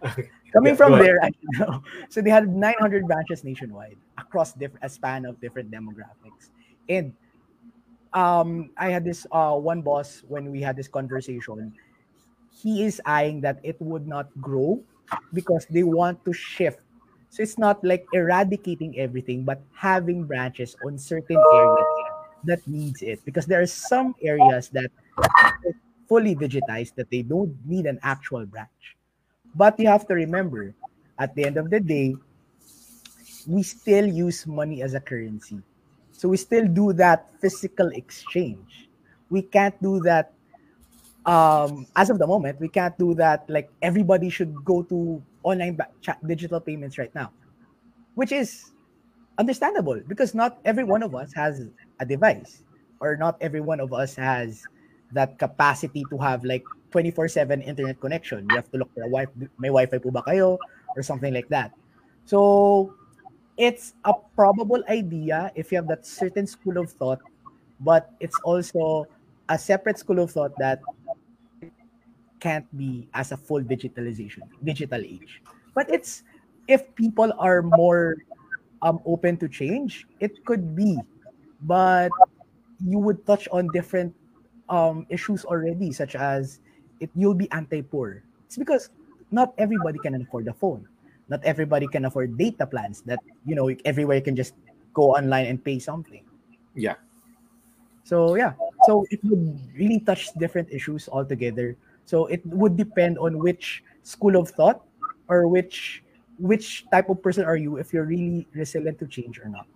Okay. 0.04 0.30
coming 0.54 0.76
Yeah, 0.76 0.76
from 0.76 0.98
there 1.00 1.18
I 1.24 1.30
know. 1.60 1.84
so 2.10 2.22
they 2.22 2.30
had 2.30 2.48
900 2.48 3.08
branches 3.08 3.44
nationwide 3.44 3.98
across 4.18 4.54
different 4.54 4.84
a 4.84 4.90
span 4.90 5.26
of 5.26 5.40
different 5.42 5.72
demographics 5.72 6.50
and 6.90 7.14
um 8.14 8.72
i 8.78 8.90
had 8.90 9.04
this 9.04 9.28
uh 9.32 9.56
one 9.56 9.82
boss 9.82 10.24
when 10.28 10.52
we 10.52 10.62
had 10.62 10.76
this 10.76 10.88
conversation 10.88 11.74
he 12.52 12.84
is 12.84 13.02
eyeing 13.06 13.42
that 13.42 13.60
it 13.64 13.78
would 13.82 14.08
not 14.08 14.30
grow 14.42 14.82
because 15.34 15.66
they 15.70 15.84
want 15.84 16.24
to 16.26 16.34
shift 16.34 16.80
so 17.30 17.44
it's 17.44 17.58
not 17.58 17.84
like 17.84 18.08
eradicating 18.14 18.98
everything 19.00 19.44
but 19.44 19.62
having 19.76 20.26
branches 20.26 20.76
on 20.82 20.98
certain 20.98 21.38
areas 21.38 21.88
that 22.44 22.62
needs 22.68 23.02
it 23.02 23.24
because 23.26 23.46
there 23.46 23.62
are 23.62 23.68
some 23.68 24.16
areas 24.24 24.70
that 24.70 24.92
fully 26.08 26.36
digitized 26.36 26.96
that 26.96 27.10
they 27.12 27.22
don't 27.22 27.56
need 27.66 27.86
an 27.86 28.00
actual 28.04 28.46
branch 28.46 28.97
but 29.56 29.80
you 29.80 29.88
have 29.88 30.08
to 30.08 30.14
remember, 30.14 30.74
at 31.20 31.36
the 31.36 31.46
end 31.46 31.58
of 31.58 31.70
the 31.70 31.80
day, 31.80 32.16
we 33.48 33.64
still 33.64 34.06
use 34.06 34.46
money 34.46 34.82
as 34.84 34.94
a 34.94 35.00
currency. 35.00 35.62
So 36.12 36.28
we 36.30 36.38
still 36.38 36.68
do 36.68 36.94
that 36.94 37.30
physical 37.40 37.88
exchange. 37.90 38.90
We 39.30 39.42
can't 39.42 39.76
do 39.82 40.00
that 40.02 40.34
um, 41.26 41.86
as 41.96 42.10
of 42.10 42.20
the 42.20 42.28
moment. 42.28 42.60
We 42.60 42.68
can't 42.68 42.98
do 42.98 43.14
that 43.16 43.50
like 43.50 43.70
everybody 43.82 44.30
should 44.30 44.54
go 44.66 44.84
to 44.84 45.22
online 45.44 45.76
ba- 45.76 45.92
digital 46.26 46.60
payments 46.60 46.98
right 46.98 47.14
now, 47.14 47.32
which 48.16 48.32
is 48.32 48.72
understandable 49.38 50.02
because 50.08 50.34
not 50.34 50.58
every 50.66 50.84
one 50.84 51.04
of 51.04 51.14
us 51.14 51.32
has 51.34 51.68
a 52.00 52.06
device 52.06 52.64
or 53.00 53.16
not 53.16 53.38
every 53.42 53.62
one 53.62 53.80
of 53.80 53.94
us 53.94 54.16
has 54.16 54.66
that 55.12 55.38
capacity 55.38 56.04
to 56.10 56.18
have 56.18 56.44
like 56.44 56.64
24/7 56.92 57.62
internet 57.62 58.00
connection. 58.00 58.48
You 58.50 58.56
have 58.56 58.70
to 58.72 58.78
look 58.78 58.94
for 58.94 59.04
a 59.04 59.10
wifi, 59.10 59.50
may 59.60 59.70
Wi-Fi 59.70 59.98
po 60.00 60.12
ba 60.12 60.24
kayo 60.24 60.58
or 60.96 61.02
something 61.04 61.34
like 61.34 61.48
that. 61.50 61.72
So 62.26 62.94
it's 63.58 63.94
a 64.06 64.14
probable 64.36 64.84
idea 64.90 65.52
if 65.56 65.72
you 65.72 65.78
have 65.78 65.88
that 65.88 66.06
certain 66.06 66.48
school 66.48 66.78
of 66.78 66.92
thought, 66.92 67.20
but 67.80 68.12
it's 68.20 68.38
also 68.44 69.08
a 69.50 69.58
separate 69.58 69.98
school 69.98 70.20
of 70.20 70.32
thought 70.32 70.54
that 70.60 70.80
can't 72.40 72.68
be 72.78 73.08
as 73.14 73.32
a 73.32 73.38
full 73.38 73.64
digitalization, 73.64 74.46
digital 74.64 75.02
age. 75.02 75.42
But 75.74 75.90
it's 75.90 76.24
if 76.68 76.94
people 76.96 77.34
are 77.40 77.62
more 77.62 78.18
um 78.82 79.02
open 79.06 79.38
to 79.38 79.48
change, 79.50 80.06
it 80.20 80.46
could 80.46 80.76
be. 80.76 81.00
But 81.62 82.12
you 82.86 83.00
would 83.00 83.26
touch 83.26 83.48
on 83.50 83.72
different 83.74 84.14
um 84.70 85.06
issues 85.10 85.46
already, 85.46 85.92
such 85.92 86.16
as 86.16 86.60
it 87.00 87.10
you'll 87.16 87.38
be 87.38 87.50
anti-poor. 87.52 88.24
It's 88.46 88.58
because 88.58 88.90
not 89.32 89.54
everybody 89.58 90.00
can 90.00 90.16
afford 90.16 90.48
a 90.48 90.54
phone. 90.54 90.88
Not 91.30 91.44
everybody 91.44 91.88
can 91.88 92.06
afford 92.06 92.38
data 92.38 92.66
plans 92.66 93.02
that 93.06 93.20
you 93.46 93.56
know 93.56 93.70
everywhere 93.84 94.18
you 94.18 94.24
can 94.24 94.36
just 94.36 94.54
go 94.94 95.14
online 95.16 95.46
and 95.46 95.64
pay 95.64 95.80
something. 95.80 96.24
Yeah. 96.76 96.96
So 98.04 98.36
yeah, 98.36 98.54
so 98.88 99.06
it 99.12 99.20
would 99.24 99.60
really 99.76 100.00
touch 100.00 100.32
different 100.40 100.72
issues 100.72 101.10
altogether. 101.12 101.76
So 102.06 102.28
it 102.28 102.40
would 102.46 102.78
depend 102.78 103.20
on 103.20 103.38
which 103.38 103.84
school 104.04 104.40
of 104.40 104.50
thought 104.50 104.88
or 105.28 105.48
which 105.52 106.04
which 106.40 106.86
type 106.90 107.10
of 107.10 107.22
person 107.22 107.44
are 107.44 107.58
you 107.58 107.78
if 107.78 107.92
you're 107.92 108.06
really 108.08 108.48
resilient 108.54 109.00
to 109.00 109.08
change 109.08 109.40
or 109.40 109.50
not. 109.50 109.68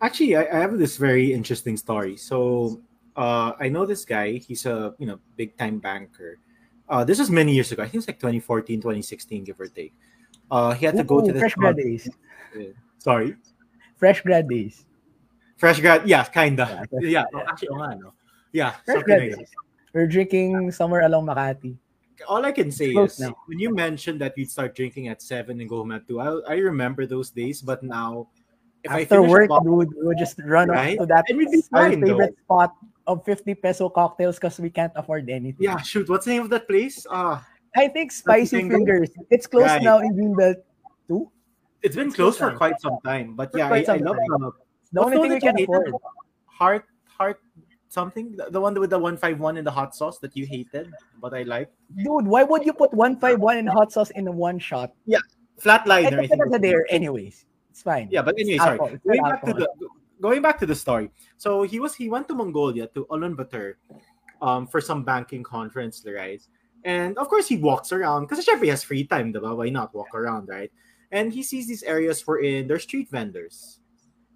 Actually, 0.00 0.36
I, 0.36 0.46
I 0.46 0.58
have 0.62 0.78
this 0.78 0.96
very 0.96 1.34
interesting 1.34 1.76
story. 1.76 2.16
So, 2.16 2.80
uh, 3.18 3.52
I 3.58 3.66
know 3.68 3.82
this 3.84 4.06
guy. 4.06 4.38
He's 4.38 4.62
a 4.64 4.94
you 5.02 5.06
know 5.10 5.18
big 5.34 5.58
time 5.58 5.82
banker. 5.82 6.38
Uh, 6.88 7.02
this 7.04 7.18
was 7.18 7.28
many 7.28 7.52
years 7.52 7.68
ago. 7.74 7.82
I 7.82 7.90
think 7.90 8.00
it's 8.00 8.08
like 8.08 8.16
2014, 8.22 8.80
2016, 8.80 9.44
give 9.44 9.58
or 9.60 9.66
take. 9.66 9.92
Uh, 10.50 10.72
he 10.72 10.86
had 10.86 10.96
to 10.96 11.04
go 11.04 11.18
Ooh, 11.20 11.26
to 11.26 11.32
this. 11.34 11.40
fresh 11.42 11.54
grad 11.58 11.76
days. 11.76 12.08
Sorry, 12.98 13.36
Fresh 13.96 14.22
grad 14.22 14.48
days. 14.48 14.86
fresh 15.58 15.80
grad. 15.80 16.06
Yeah, 16.08 16.24
kinda. 16.24 16.86
Yeah, 17.02 17.08
Yeah. 17.20 17.24
oh, 17.34 17.42
actually, 17.44 17.68
oo 17.74 17.82
nga, 17.82 17.98
no? 17.98 18.08
Yeah. 18.54 18.72
Fresh 18.86 19.02
grad 19.04 19.20
like 19.20 19.36
days. 19.36 19.50
We're 19.92 20.06
drinking 20.08 20.70
somewhere 20.72 21.02
along 21.04 21.26
Makati. 21.26 21.76
all 22.26 22.42
I 22.44 22.50
can 22.52 22.70
say 22.74 22.90
is 22.94 23.18
now. 23.22 23.34
when 23.46 23.58
you 23.62 23.70
mentioned 23.74 24.18
that 24.22 24.34
we'd 24.36 24.50
start 24.50 24.74
drinking 24.74 25.06
at 25.08 25.22
seven 25.22 25.60
and 25.60 25.68
go 25.68 25.82
home 25.84 25.92
at 25.92 26.06
two, 26.08 26.18
I, 26.18 26.30
I 26.48 26.56
remember 26.62 27.06
those 27.06 27.30
days. 27.30 27.60
But 27.62 27.82
now, 27.82 28.28
if 28.84 28.90
I 28.90 29.02
After 29.02 29.16
finish 29.20 29.30
work, 29.30 29.48
bottle- 29.48 29.80
dude, 29.84 29.94
we 29.98 30.06
would 30.06 30.18
just 30.18 30.38
run 30.44 30.68
Right? 30.68 30.98
off 30.98 31.06
to 31.08 31.14
that 31.14 31.24
And 31.28 31.38
we'd 31.38 31.50
be 31.50 31.62
our 31.72 31.90
fine, 31.90 32.00
though. 32.00 32.06
favorite 32.08 32.38
spot 32.44 32.74
of 33.06 33.24
50 33.24 33.54
peso 33.54 33.88
cocktails 33.88 34.36
because 34.36 34.60
we 34.60 34.70
can't 34.70 34.92
afford 34.94 35.28
anything. 35.30 35.56
yeah, 35.64 35.78
shoot, 35.82 36.08
what's 36.08 36.24
the 36.26 36.32
name 36.32 36.42
of 36.42 36.50
that 36.50 36.68
place? 36.68 37.06
Ah, 37.10 37.46
I 37.76 37.88
think 37.88 38.12
Spicy 38.12 38.56
Fingers? 38.58 38.76
Fingers. 38.78 39.10
It's 39.30 39.46
closed 39.46 39.66
Right. 39.66 39.82
now 39.82 39.98
in 40.00 40.14
Greenbelt 40.14 40.56
too. 41.08 41.30
it's 41.82 41.94
been 41.94 42.08
It's 42.08 42.16
closed 42.16 42.38
closed 42.38 42.38
for 42.38 42.50
now. 42.52 42.58
quite 42.58 42.80
some 42.80 42.98
time. 43.04 43.34
But 43.34 43.52
For 43.52 43.58
yeah, 43.58 43.66
I, 43.66 43.68
quite 43.82 43.88
I 43.88 43.96
love 44.02 44.16
time. 44.16 44.26
the 44.28 44.50
The 44.92 45.00
what's 45.00 45.06
only 45.06 45.16
the 45.16 45.20
thing 45.20 45.20
one 45.20 45.28
we 45.28 45.34
you 45.34 45.40
can 45.40 45.56
hated? 45.56 45.88
afford. 45.88 45.94
heart 46.46 46.84
heart 47.06 47.40
something 47.88 48.34
the, 48.36 48.50
the 48.50 48.60
one 48.60 48.74
with 48.74 48.90
the 48.90 48.98
151 48.98 49.56
in 49.56 49.64
the 49.64 49.70
hot 49.70 49.94
sauce 49.94 50.18
that 50.18 50.36
you 50.36 50.44
hated 50.44 50.90
but 51.22 51.32
i 51.32 51.42
like 51.42 51.70
Dude, 52.04 52.26
why 52.26 52.42
would 52.42 52.66
you 52.66 52.72
put 52.72 52.92
151 52.92 53.56
in 53.58 53.66
hot 53.66 53.92
sauce 53.92 54.10
in 54.10 54.26
one 54.36 54.58
shot? 54.58 54.92
Yeah 55.06 55.20
flatliner 55.60 56.18
I 56.20 56.24
i 56.24 56.26
think 56.26 56.42
think 56.42 56.50
that's 56.50 56.62
there 56.62 56.84
anyways. 56.90 57.46
It's 57.78 57.84
fine. 57.84 58.08
Yeah, 58.10 58.22
but 58.22 58.34
anyway, 58.36 58.58
sorry. 58.58 58.74
alcohol. 58.74 58.98
Going 59.06 59.22
back 59.22 59.44
to 59.46 59.54
the 59.54 59.68
going 60.20 60.42
back 60.42 60.58
to 60.58 60.66
the 60.66 60.74
story. 60.74 61.14
So 61.36 61.62
he 61.62 61.78
was 61.78 61.94
he 61.94 62.10
went 62.10 62.26
to 62.26 62.34
Mongolia 62.34 62.90
to 62.90 63.06
Ulaanbaatar 63.06 63.78
um 64.42 64.66
for 64.66 64.82
some 64.82 65.06
banking 65.06 65.46
conference, 65.46 66.02
right? 66.02 66.42
And 66.82 67.14
of 67.18 67.30
course 67.30 67.46
he 67.46 67.54
walks 67.54 67.94
around 67.94 68.26
because 68.26 68.42
Chef 68.42 68.58
has 68.66 68.82
free 68.82 69.06
time, 69.06 69.30
diba? 69.32 69.54
Why 69.54 69.70
not 69.70 69.94
walk 69.94 70.10
around, 70.10 70.50
right? 70.50 70.74
And 71.14 71.30
he 71.32 71.46
sees 71.46 71.70
these 71.70 71.84
areas 71.86 72.18
wherein 72.26 72.66
there's 72.66 72.82
street 72.82 73.14
vendors. 73.14 73.78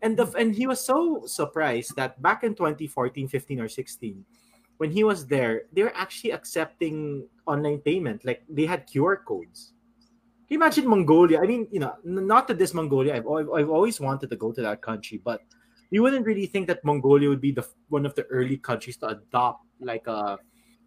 And 0.07 0.14
the 0.16 0.31
and 0.38 0.55
he 0.55 0.70
was 0.70 0.78
so 0.78 1.26
surprised 1.26 1.98
that 1.98 2.22
back 2.22 2.46
in 2.46 2.55
2014, 2.55 3.26
15, 3.26 3.59
or 3.59 3.66
16, 3.66 4.24
when 4.78 4.94
he 4.94 5.02
was 5.02 5.26
there, 5.26 5.66
they 5.74 5.83
were 5.83 5.96
actually 5.98 6.31
accepting 6.31 7.26
online 7.50 7.83
payment. 7.83 8.22
Like 8.22 8.46
they 8.46 8.70
had 8.70 8.87
QR 8.87 9.18
codes. 9.26 9.74
Imagine 10.53 10.87
Mongolia? 10.87 11.41
I 11.41 11.47
mean, 11.47 11.67
you 11.71 11.81
know, 11.81 11.97
not 12.05 12.47
to 12.49 12.55
this 12.55 12.75
Mongolia. 12.75 13.17
I've, 13.17 13.25
al- 13.25 13.55
I've 13.57 13.71
always 13.71 14.01
wanted 14.01 14.29
to 14.29 14.37
go 14.37 14.53
to 14.53 14.61
that 14.61 14.83
country, 14.83 15.17
but 15.17 15.41
you 15.91 16.03
wouldn't 16.03 16.27
really 16.27 16.47
think 16.47 16.67
that 16.69 16.85
Mongolia 16.85 17.29
would 17.29 17.41
be 17.41 17.53
the 17.53 17.67
one 17.88 18.05
of 18.05 18.15
the 18.15 18.25
early 18.25 18.59
countries 18.59 18.97
to 18.99 19.09
adopt 19.09 19.65
like 19.81 20.07
a 20.07 20.38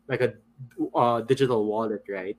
like 0.08 0.22
a 0.22 0.34
uh, 0.94 1.22
digital 1.22 1.66
wallet, 1.66 2.04
right? 2.08 2.38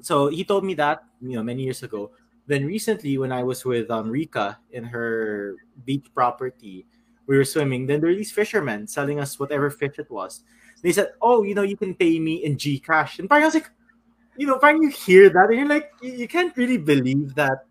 So 0.00 0.28
he 0.28 0.44
told 0.44 0.64
me 0.64 0.74
that 0.74 1.02
you 1.20 1.36
know 1.36 1.42
many 1.42 1.64
years 1.64 1.82
ago. 1.82 2.12
Then 2.46 2.64
recently, 2.64 3.18
when 3.18 3.30
I 3.30 3.42
was 3.42 3.64
with 3.64 3.90
um, 3.90 4.08
Rika 4.08 4.58
in 4.70 4.84
her 4.84 5.56
beach 5.84 6.06
property, 6.14 6.86
we 7.26 7.36
were 7.36 7.44
swimming. 7.44 7.86
Then 7.86 8.00
there 8.00 8.10
were 8.10 8.16
these 8.16 8.32
fishermen 8.32 8.86
selling 8.86 9.20
us 9.20 9.38
whatever 9.38 9.70
fish 9.70 9.98
it 9.98 10.10
was. 10.10 10.44
They 10.82 10.92
said, 10.92 11.12
"Oh, 11.20 11.42
you 11.42 11.54
know, 11.54 11.66
you 11.66 11.76
can 11.76 11.94
pay 11.94 12.18
me 12.18 12.46
in 12.46 12.56
Gcash." 12.56 13.18
And 13.18 13.28
I 13.30 13.44
was 13.44 13.54
like, 13.54 13.70
you 14.38 14.46
know, 14.46 14.56
when 14.60 14.80
you 14.80 14.88
hear 14.88 15.28
that, 15.28 15.50
and 15.50 15.58
you're 15.58 15.68
like, 15.68 15.90
you, 16.00 16.28
can't 16.28 16.56
really 16.56 16.78
believe 16.78 17.34
that. 17.34 17.66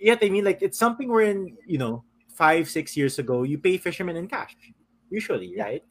Yet, 0.00 0.18
I 0.22 0.28
mean, 0.28 0.44
like, 0.44 0.62
it's 0.62 0.78
something 0.78 1.10
wherein, 1.10 1.56
you 1.66 1.78
know, 1.78 2.04
five, 2.32 2.70
six 2.70 2.96
years 2.96 3.18
ago, 3.18 3.42
you 3.42 3.58
pay 3.58 3.76
fishermen 3.76 4.16
in 4.16 4.28
cash, 4.28 4.54
usually, 5.10 5.56
right? 5.58 5.82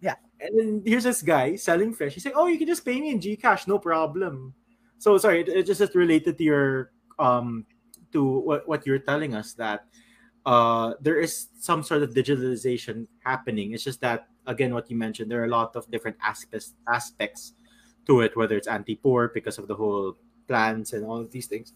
Yeah. 0.00 0.14
And 0.38 0.58
then 0.58 0.82
here's 0.86 1.02
this 1.02 1.20
guy 1.20 1.56
selling 1.56 1.92
fish. 1.92 2.14
He's 2.14 2.24
like, 2.24 2.34
oh, 2.36 2.46
you 2.46 2.58
can 2.58 2.68
just 2.68 2.84
pay 2.84 3.00
me 3.00 3.10
in 3.10 3.18
Gcash, 3.18 3.66
no 3.66 3.78
problem. 3.78 4.54
So, 4.98 5.18
sorry, 5.18 5.40
it, 5.40 5.48
it 5.48 5.66
just 5.66 5.80
is 5.80 5.94
related 5.96 6.38
to 6.38 6.44
your, 6.44 6.92
um, 7.18 7.66
to 8.12 8.22
what, 8.22 8.68
what 8.68 8.86
you're 8.86 9.00
telling 9.00 9.34
us 9.34 9.54
that 9.54 9.86
uh, 10.46 10.94
there 11.00 11.18
is 11.18 11.48
some 11.58 11.82
sort 11.82 12.02
of 12.02 12.14
digitalization 12.14 13.08
happening. 13.24 13.72
It's 13.72 13.82
just 13.82 14.00
that, 14.02 14.28
again, 14.46 14.72
what 14.74 14.88
you 14.90 14.96
mentioned, 14.96 15.28
there 15.28 15.40
are 15.40 15.46
a 15.46 15.50
lot 15.50 15.74
of 15.74 15.90
different 15.90 16.18
aspects, 16.22 16.74
aspects 16.86 17.54
to 18.06 18.20
it, 18.20 18.36
whether 18.36 18.56
it's 18.56 18.68
anti-poor 18.68 19.28
because 19.28 19.58
of 19.58 19.68
the 19.68 19.74
whole 19.74 20.16
plans 20.46 20.92
and 20.92 21.04
all 21.04 21.18
of 21.18 21.30
these 21.30 21.46
things. 21.46 21.72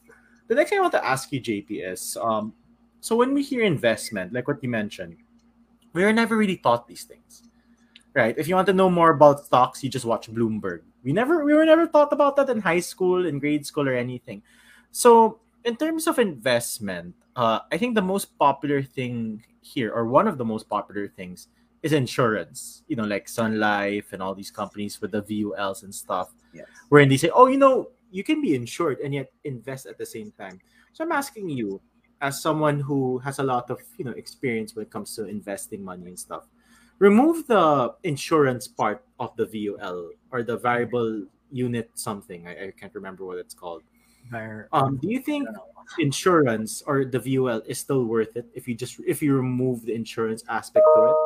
The 0.48 0.54
next 0.54 0.70
thing 0.70 0.78
I 0.78 0.82
want 0.82 0.92
to 0.92 1.04
ask 1.04 1.32
you, 1.32 1.40
JP, 1.40 1.92
is 1.92 2.16
um, 2.20 2.52
so 3.00 3.16
when 3.16 3.34
we 3.34 3.42
hear 3.42 3.62
investment, 3.62 4.32
like 4.32 4.48
what 4.48 4.62
you 4.62 4.68
mentioned, 4.68 5.16
we 5.92 6.04
are 6.04 6.12
never 6.12 6.36
really 6.36 6.56
taught 6.56 6.86
these 6.88 7.04
things, 7.04 7.42
right? 8.14 8.36
If 8.36 8.48
you 8.48 8.54
want 8.54 8.66
to 8.66 8.72
know 8.72 8.90
more 8.90 9.10
about 9.10 9.44
stocks, 9.44 9.82
you 9.82 9.90
just 9.90 10.04
watch 10.04 10.30
Bloomberg. 10.30 10.82
We 11.04 11.12
never, 11.12 11.44
we 11.44 11.54
were 11.54 11.64
never 11.64 11.86
taught 11.86 12.12
about 12.12 12.36
that 12.36 12.50
in 12.50 12.60
high 12.60 12.80
school, 12.80 13.26
in 13.26 13.38
grade 13.38 13.66
school, 13.66 13.88
or 13.88 13.94
anything. 13.94 14.42
So 14.90 15.40
in 15.64 15.76
terms 15.76 16.06
of 16.06 16.18
investment, 16.18 17.14
uh, 17.36 17.60
I 17.70 17.78
think 17.78 17.94
the 17.94 18.02
most 18.02 18.36
popular 18.38 18.82
thing 18.82 19.44
here, 19.60 19.92
or 19.92 20.06
one 20.06 20.26
of 20.26 20.38
the 20.38 20.44
most 20.44 20.68
popular 20.68 21.08
things, 21.08 21.48
is 21.82 21.92
insurance. 21.92 22.82
You 22.88 22.96
know, 22.96 23.04
like 23.04 23.28
Sun 23.28 23.58
Life 23.58 24.12
and 24.12 24.22
all 24.22 24.34
these 24.34 24.50
companies 24.50 25.00
with 25.00 25.12
the 25.12 25.22
VULs 25.22 25.82
and 25.82 25.94
stuff, 25.94 26.30
Yes. 26.52 26.66
wherein 26.88 27.08
they 27.08 27.16
say, 27.16 27.30
"Oh, 27.30 27.46
you 27.46 27.58
know, 27.58 27.90
you 28.10 28.24
can 28.24 28.40
be 28.40 28.54
insured 28.54 28.98
and 29.00 29.14
yet 29.14 29.30
invest 29.44 29.86
at 29.86 29.98
the 29.98 30.06
same 30.06 30.32
time." 30.32 30.60
So 30.92 31.04
I'm 31.04 31.12
asking 31.12 31.50
you, 31.50 31.80
as 32.20 32.42
someone 32.42 32.80
who 32.80 33.18
has 33.18 33.38
a 33.38 33.42
lot 33.44 33.70
of 33.70 33.78
you 33.96 34.04
know 34.04 34.12
experience 34.12 34.74
when 34.74 34.84
it 34.86 34.90
comes 34.90 35.14
to 35.16 35.26
investing 35.26 35.84
money 35.84 36.06
and 36.06 36.18
stuff, 36.18 36.46
remove 36.98 37.46
the 37.46 37.94
insurance 38.02 38.66
part 38.66 39.04
of 39.20 39.36
the 39.36 39.46
VUL 39.46 40.10
or 40.32 40.42
the 40.42 40.56
variable 40.56 41.24
unit 41.50 41.90
something. 41.94 42.46
I, 42.46 42.68
I 42.68 42.70
can't 42.72 42.94
remember 42.94 43.24
what 43.24 43.38
it's 43.38 43.54
called. 43.54 43.82
Um, 44.72 44.98
do 44.98 45.08
you 45.08 45.20
think 45.20 45.48
I 45.48 45.52
don't 45.52 45.54
know. 45.54 45.84
insurance 45.98 46.82
or 46.86 47.04
the 47.04 47.18
VUL 47.18 47.62
is 47.66 47.78
still 47.78 48.04
worth 48.04 48.36
it 48.36 48.46
if 48.52 48.68
you 48.68 48.74
just 48.74 49.00
if 49.06 49.22
you 49.22 49.34
remove 49.34 49.86
the 49.86 49.94
insurance 49.94 50.44
aspect 50.48 50.84
to 50.96 51.02
it? 51.08 51.16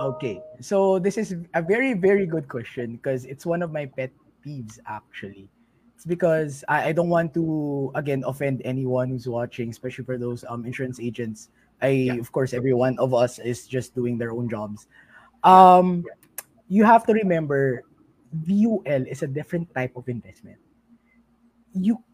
Okay, 0.00 0.42
so 0.60 0.98
this 0.98 1.16
is 1.16 1.36
a 1.54 1.62
very, 1.62 1.94
very 1.94 2.26
good 2.26 2.48
question 2.48 2.96
because 3.00 3.24
it's 3.24 3.46
one 3.46 3.62
of 3.62 3.72
my 3.72 3.86
pet 3.86 4.12
peeves 4.44 4.78
actually. 4.86 5.48
It's 5.96 6.04
because 6.04 6.64
I, 6.68 6.88
I 6.88 6.92
don't 6.92 7.08
want 7.08 7.32
to 7.34 7.90
again 7.94 8.22
offend 8.26 8.60
anyone 8.64 9.08
who's 9.08 9.26
watching, 9.26 9.70
especially 9.70 10.04
for 10.04 10.18
those 10.18 10.44
um 10.48 10.66
insurance 10.68 11.00
agents. 11.00 11.48
I 11.80 12.12
Yeah. 12.12 12.20
of 12.20 12.30
course 12.30 12.52
every 12.52 12.74
one 12.76 12.98
of 13.00 13.14
us 13.14 13.38
is 13.40 13.66
just 13.66 13.94
doing 13.94 14.18
their 14.20 14.32
own 14.32 14.48
jobs. 14.52 14.86
Um 15.44 16.04
you 16.68 16.84
have 16.84 17.06
to 17.08 17.14
remember 17.16 17.80
VUL 18.44 19.08
is 19.08 19.22
a 19.24 19.30
different 19.30 19.72
type 19.72 19.96
of 19.96 20.08
investment. 20.12 20.60
You 21.72 22.04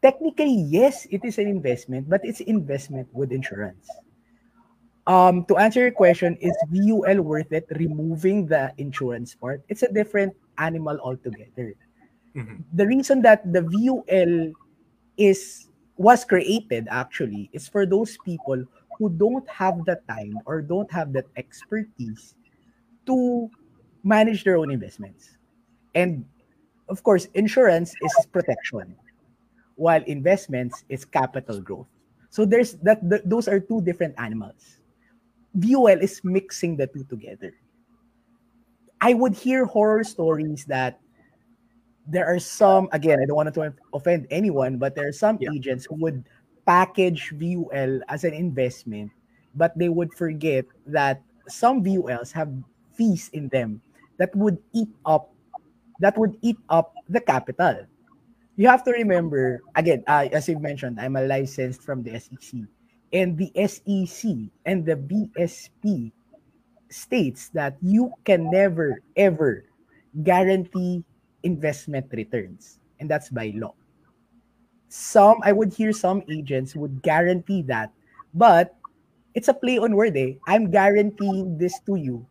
technically 0.00 0.62
yes, 0.70 1.10
it 1.10 1.24
is 1.26 1.38
an 1.42 1.50
investment, 1.50 2.06
but 2.06 2.22
it's 2.22 2.38
investment 2.38 3.10
with 3.10 3.32
insurance. 3.34 3.90
Um, 5.06 5.44
to 5.46 5.56
answer 5.56 5.80
your 5.80 5.94
question, 5.94 6.36
is 6.40 6.56
VUL 6.70 7.22
worth 7.22 7.52
it? 7.52 7.66
Removing 7.78 8.46
the 8.46 8.72
insurance 8.78 9.34
part, 9.34 9.62
it's 9.68 9.82
a 9.82 9.92
different 9.92 10.34
animal 10.58 10.98
altogether. 10.98 11.74
Mhm. 12.34 12.64
The 12.74 12.86
reason 12.86 13.22
that 13.22 13.46
the 13.52 13.62
VUL 13.62 14.52
is 15.16 15.68
was 15.96 16.24
created 16.24 16.88
actually 16.90 17.48
is 17.52 17.68
for 17.68 17.86
those 17.86 18.18
people 18.26 18.64
who 18.98 19.08
don't 19.08 19.48
have 19.48 19.84
the 19.86 20.00
time 20.08 20.38
or 20.44 20.60
don't 20.60 20.90
have 20.92 21.12
that 21.14 21.24
expertise 21.36 22.34
to 23.06 23.48
manage 24.02 24.44
their 24.44 24.56
own 24.58 24.70
investments. 24.70 25.38
And 25.94 26.24
of 26.88 27.02
course, 27.02 27.26
insurance 27.34 27.94
is 28.02 28.14
protection, 28.32 28.96
while 29.76 30.02
investments 30.04 30.84
is 30.88 31.04
capital 31.04 31.60
growth. 31.60 31.88
So 32.30 32.44
there's 32.44 32.74
that 32.82 33.00
th- 33.08 33.22
those 33.24 33.48
are 33.48 33.60
two 33.60 33.80
different 33.80 34.14
animals. 34.18 34.80
VUL 35.56 36.00
is 36.00 36.20
mixing 36.24 36.76
the 36.76 36.86
two 36.86 37.04
together. 37.04 37.52
I 39.00 39.14
would 39.14 39.34
hear 39.34 39.64
horror 39.64 40.04
stories 40.04 40.64
that 40.66 41.00
there 42.06 42.26
are 42.26 42.38
some 42.38 42.88
again, 42.92 43.18
I 43.20 43.26
don't 43.26 43.36
want 43.36 43.52
to 43.52 43.74
offend 43.92 44.26
anyone, 44.30 44.78
but 44.78 44.94
there 44.94 45.08
are 45.08 45.12
some 45.16 45.38
Yeah. 45.40 45.50
agents 45.52 45.86
who 45.86 45.96
would 45.96 46.24
package 46.66 47.32
VUL 47.34 48.00
as 48.08 48.24
an 48.24 48.34
investment, 48.34 49.10
but 49.54 49.76
they 49.78 49.88
would 49.88 50.12
forget 50.14 50.64
that 50.86 51.22
some 51.48 51.82
VULs 51.82 52.32
have 52.32 52.52
fees 52.94 53.28
in 53.32 53.48
them 53.48 53.80
that 54.18 54.34
would 54.36 54.58
eat 54.72 54.88
up 55.04 55.32
that 56.00 56.16
would 56.18 56.36
eat 56.42 56.58
up 56.68 56.92
the 57.08 57.20
capital. 57.20 57.86
You 58.56 58.68
have 58.68 58.84
to 58.84 58.92
remember 58.92 59.60
again, 59.74 60.04
uh, 60.06 60.28
as 60.32 60.48
you 60.48 60.58
mentioned, 60.58 61.00
I'm 61.00 61.16
a 61.16 61.22
licensed 61.22 61.82
from 61.82 62.02
the 62.02 62.14
SEC, 62.20 62.68
and 63.12 63.38
the 63.38 63.50
SEC 63.66 64.50
and 64.64 64.84
the 64.84 64.96
BSP 64.96 66.12
states 66.88 67.50
that 67.50 67.76
you 67.82 68.12
can 68.24 68.50
never 68.50 69.02
ever 69.16 69.64
guarantee 70.22 71.04
investment 71.42 72.06
returns, 72.12 72.78
and 73.00 73.10
that's 73.10 73.30
by 73.30 73.52
law. 73.54 73.74
Some 74.88 75.38
I 75.42 75.52
would 75.52 75.72
hear 75.74 75.92
some 75.92 76.22
agents 76.30 76.74
would 76.74 77.02
guarantee 77.02 77.62
that, 77.70 77.92
but 78.34 78.74
it's 79.34 79.48
a 79.48 79.54
play 79.54 79.78
on 79.78 79.94
word. 79.94 80.16
Eh? 80.16 80.34
I'm 80.46 80.70
guaranteeing 80.70 81.58
this 81.58 81.78
to 81.86 81.96
you, 81.96 82.26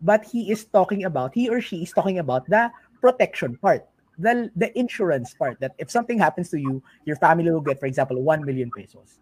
but 0.00 0.24
he 0.24 0.50
is 0.50 0.64
talking 0.64 1.04
about 1.04 1.34
he 1.34 1.48
or 1.48 1.60
she 1.60 1.82
is 1.82 1.92
talking 1.92 2.18
about 2.18 2.46
the 2.46 2.70
protection 3.00 3.56
part, 3.56 3.84
the 4.18 4.50
the 4.56 4.70
insurance 4.78 5.34
part. 5.34 5.58
That 5.60 5.74
if 5.78 5.90
something 5.90 6.18
happens 6.18 6.50
to 6.50 6.60
you, 6.60 6.82
your 7.04 7.16
family 7.16 7.50
will 7.50 7.64
get, 7.64 7.80
for 7.80 7.86
example, 7.86 8.20
one 8.22 8.44
million 8.44 8.70
pesos. 8.70 9.18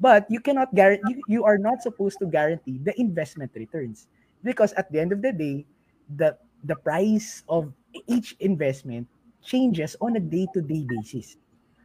But 0.00 0.26
you 0.28 0.40
cannot 0.40 0.74
guarantee. 0.74 1.22
You, 1.22 1.22
you 1.28 1.42
are 1.44 1.58
not 1.58 1.82
supposed 1.82 2.18
to 2.18 2.26
guarantee 2.26 2.78
the 2.82 2.92
investment 3.00 3.52
returns 3.54 4.06
because 4.42 4.72
at 4.74 4.90
the 4.90 5.00
end 5.00 5.12
of 5.12 5.22
the 5.22 5.32
day, 5.32 5.66
the 6.16 6.36
the 6.64 6.76
price 6.76 7.42
of 7.48 7.72
each 8.06 8.36
investment 8.40 9.06
changes 9.44 9.96
on 10.00 10.16
a 10.16 10.20
day-to-day 10.20 10.84
basis. 10.88 11.36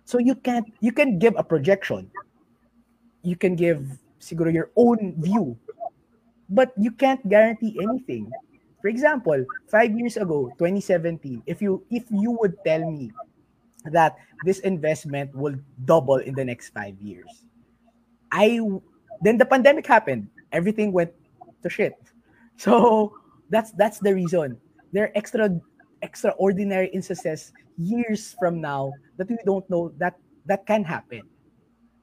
So 0.05 0.17
you 0.17 0.35
can't 0.35 0.65
you 0.81 0.91
can 0.91 1.19
give 1.19 1.35
a 1.37 1.43
projection. 1.43 2.09
You 3.21 3.35
can 3.35 3.55
give 3.55 3.85
siguro 4.19 4.51
your 4.51 4.71
own 4.75 5.15
view, 5.19 5.57
but 6.49 6.73
you 6.77 6.91
can't 6.91 7.21
guarantee 7.29 7.77
anything. 7.81 8.31
For 8.81 8.87
example, 8.87 9.45
five 9.67 9.91
years 9.93 10.15
ago, 10.17 10.49
2017, 10.57 11.43
if 11.45 11.61
you 11.61 11.83
if 11.91 12.07
you 12.09 12.31
would 12.39 12.55
tell 12.63 12.81
me 12.89 13.11
that 13.91 14.15
this 14.45 14.59
investment 14.59 15.35
will 15.35 15.55
double 15.85 16.17
in 16.23 16.33
the 16.35 16.45
next 16.45 16.71
five 16.71 16.95
years, 17.01 17.45
I 18.31 18.59
then 19.21 19.37
the 19.37 19.45
pandemic 19.45 19.85
happened. 19.85 20.27
Everything 20.51 20.91
went 20.91 21.11
to 21.63 21.69
shit. 21.69 21.93
So 22.57 23.13
that's 23.49 23.71
that's 23.73 23.99
the 23.99 24.13
reason. 24.13 24.57
There 24.91 25.05
are 25.05 25.11
extra 25.15 25.49
extraordinary 26.01 26.87
instances 26.89 27.51
years 27.77 28.35
from 28.39 28.59
now 28.61 28.91
that 29.17 29.29
we 29.29 29.37
don't 29.45 29.67
know 29.69 29.91
that 29.97 30.19
that 30.45 30.65
can 30.65 30.83
happen. 30.83 31.23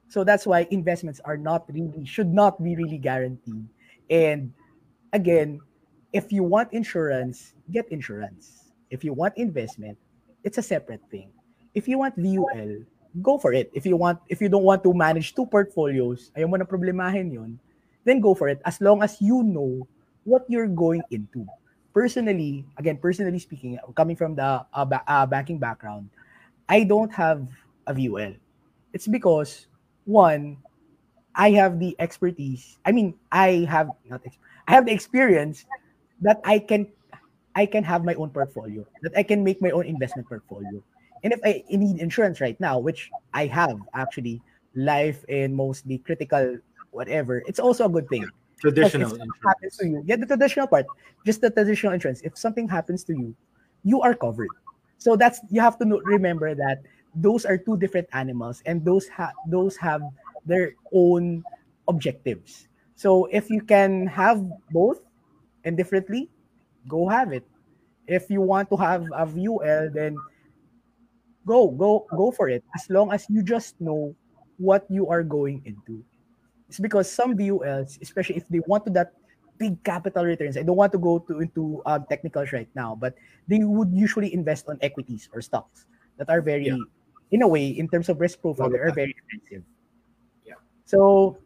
So 0.07 0.23
that's 0.23 0.47
why 0.47 0.67
investments 0.71 1.19
are 1.25 1.37
not 1.37 1.67
really 1.71 2.05
should 2.05 2.31
not 2.33 2.63
be 2.63 2.75
really 2.75 2.97
guaranteed. 2.97 3.67
And 4.09 4.53
again, 5.13 5.59
if 6.13 6.31
you 6.31 6.43
want 6.43 6.71
insurance, 6.71 7.53
get 7.71 7.91
insurance. 7.91 8.71
If 8.89 9.03
you 9.03 9.13
want 9.13 9.35
investment, 9.37 9.97
it's 10.43 10.57
a 10.57 10.63
separate 10.63 11.03
thing. 11.11 11.29
If 11.75 11.87
you 11.87 11.99
want 11.99 12.15
VUL, 12.15 12.85
go 13.21 13.37
for 13.37 13.53
it. 13.53 13.69
If 13.73 13.85
you 13.85 13.97
want 13.97 14.19
if 14.27 14.41
you 14.41 14.49
don't 14.49 14.63
want 14.63 14.83
to 14.83 14.93
manage 14.93 15.33
two 15.35 15.45
portfolios, 15.45 16.31
ayaw 16.37 16.49
mo 16.49 16.57
na 16.57 16.67
problemahin 16.67 17.33
'yon, 17.33 17.51
then 18.05 18.21
go 18.21 18.33
for 18.33 18.49
it 18.49 18.61
as 18.65 18.79
long 18.81 19.01
as 19.03 19.19
you 19.21 19.43
know 19.43 19.85
what 20.23 20.45
you're 20.47 20.69
going 20.69 21.03
into. 21.09 21.47
Personally, 21.93 22.61
again, 22.77 22.97
personally 23.01 23.39
speaking, 23.39 23.79
coming 23.97 24.15
from 24.15 24.37
the 24.37 24.61
uh, 24.69 24.85
ba- 24.85 25.05
uh, 25.07 25.25
banking 25.25 25.57
background, 25.57 26.09
I 26.69 26.83
don't 26.85 27.09
have 27.13 27.47
a 27.87 27.93
VUL. 27.93 28.37
It's 28.93 29.07
because 29.09 29.65
one, 30.05 30.61
I 31.35 31.51
have 31.57 31.79
the 31.79 31.95
expertise. 31.99 32.77
I 32.85 32.91
mean, 32.91 33.15
I 33.31 33.65
have 33.69 33.91
not 34.09 34.21
I 34.67 34.71
have 34.73 34.85
the 34.85 34.93
experience 34.93 35.65
that 36.21 36.41
I 36.45 36.59
can 36.59 36.87
I 37.55 37.65
can 37.65 37.83
have 37.83 38.05
my 38.05 38.13
own 38.15 38.29
portfolio, 38.29 38.85
that 39.01 39.17
I 39.17 39.23
can 39.23 39.43
make 39.43 39.61
my 39.61 39.71
own 39.71 39.85
investment 39.85 40.29
portfolio. 40.29 40.83
And 41.23 41.33
if 41.33 41.39
I 41.43 41.63
need 41.69 41.99
insurance 41.99 42.41
right 42.41 42.59
now, 42.59 42.79
which 42.79 43.09
I 43.33 43.45
have 43.47 43.77
actually, 43.93 44.41
life 44.75 45.25
and 45.27 45.55
mostly 45.55 45.97
critical 45.99 46.57
whatever, 46.91 47.43
it's 47.47 47.59
also 47.59 47.85
a 47.85 47.89
good 47.89 48.07
thing. 48.09 48.29
Traditional 48.59 49.09
something 49.09 49.31
happens 49.45 49.77
to 49.77 49.87
you, 49.87 50.03
yeah, 50.05 50.15
the 50.15 50.25
traditional 50.25 50.67
part, 50.67 50.85
just 51.25 51.41
the 51.41 51.49
traditional 51.49 51.93
insurance. 51.93 52.21
If 52.21 52.37
something 52.37 52.67
happens 52.67 53.03
to 53.05 53.13
you, 53.13 53.35
you 53.83 54.01
are 54.01 54.13
covered. 54.15 54.49
So 54.97 55.15
that's 55.15 55.39
you 55.49 55.61
have 55.61 55.77
to 55.79 55.85
know, 55.85 56.01
remember 56.01 56.55
that 56.55 56.81
those 57.15 57.45
are 57.45 57.57
two 57.57 57.77
different 57.77 58.07
animals, 58.13 58.61
and 58.65 58.83
those 58.83 59.07
have 59.09 59.33
those 59.47 59.77
have 59.77 60.01
their 60.45 60.73
own 60.93 61.43
objectives. 61.87 62.67
So 62.95 63.25
if 63.31 63.49
you 63.49 63.61
can 63.61 64.07
have 64.07 64.41
both 64.71 65.01
and 65.63 65.77
differently, 65.77 66.29
go 66.87 67.07
have 67.07 67.31
it. 67.31 67.45
If 68.07 68.29
you 68.29 68.41
want 68.41 68.69
to 68.71 68.77
have 68.77 69.05
a 69.13 69.25
VUL, 69.25 69.89
then 69.93 70.17
go 71.47 71.71
go 71.71 72.05
go 72.11 72.29
for 72.31 72.49
it 72.51 72.63
as 72.75 72.89
long 72.91 73.11
as 73.15 73.25
you 73.31 73.41
just 73.41 73.79
know 73.79 74.11
what 74.59 74.83
you 74.91 75.07
are 75.07 75.23
going 75.23 75.63
into 75.65 76.03
it's 76.67 76.79
because 76.79 77.07
some 77.09 77.37
VULs 77.39 77.97
especially 78.03 78.35
if 78.35 78.45
they 78.51 78.59
want 78.67 78.83
to 78.85 78.91
that 78.91 79.15
big 79.57 79.81
capital 79.83 80.25
returns 80.25 80.57
i 80.57 80.61
don't 80.61 80.77
want 80.77 80.91
to 80.91 80.99
go 81.01 81.17
to 81.17 81.39
into 81.41 81.81
um, 81.87 82.05
technicals 82.09 82.51
right 82.53 82.69
now 82.75 82.93
but 82.93 83.15
they 83.47 83.63
would 83.63 83.89
usually 83.95 84.29
invest 84.33 84.67
on 84.69 84.77
equities 84.81 85.29
or 85.33 85.41
stocks 85.41 85.87
that 86.17 86.29
are 86.29 86.41
very 86.41 86.67
Yeah. 86.67 86.83
in 87.31 87.41
a 87.41 87.47
way 87.47 87.65
in 87.73 87.89
terms 87.89 88.09
of 88.09 88.19
risk 88.21 88.41
profile 88.41 88.69
they 88.69 88.77
are 88.77 88.93
very 88.93 89.15
expensive 89.15 89.63
Yeah. 90.45 90.61
so 90.85 91.37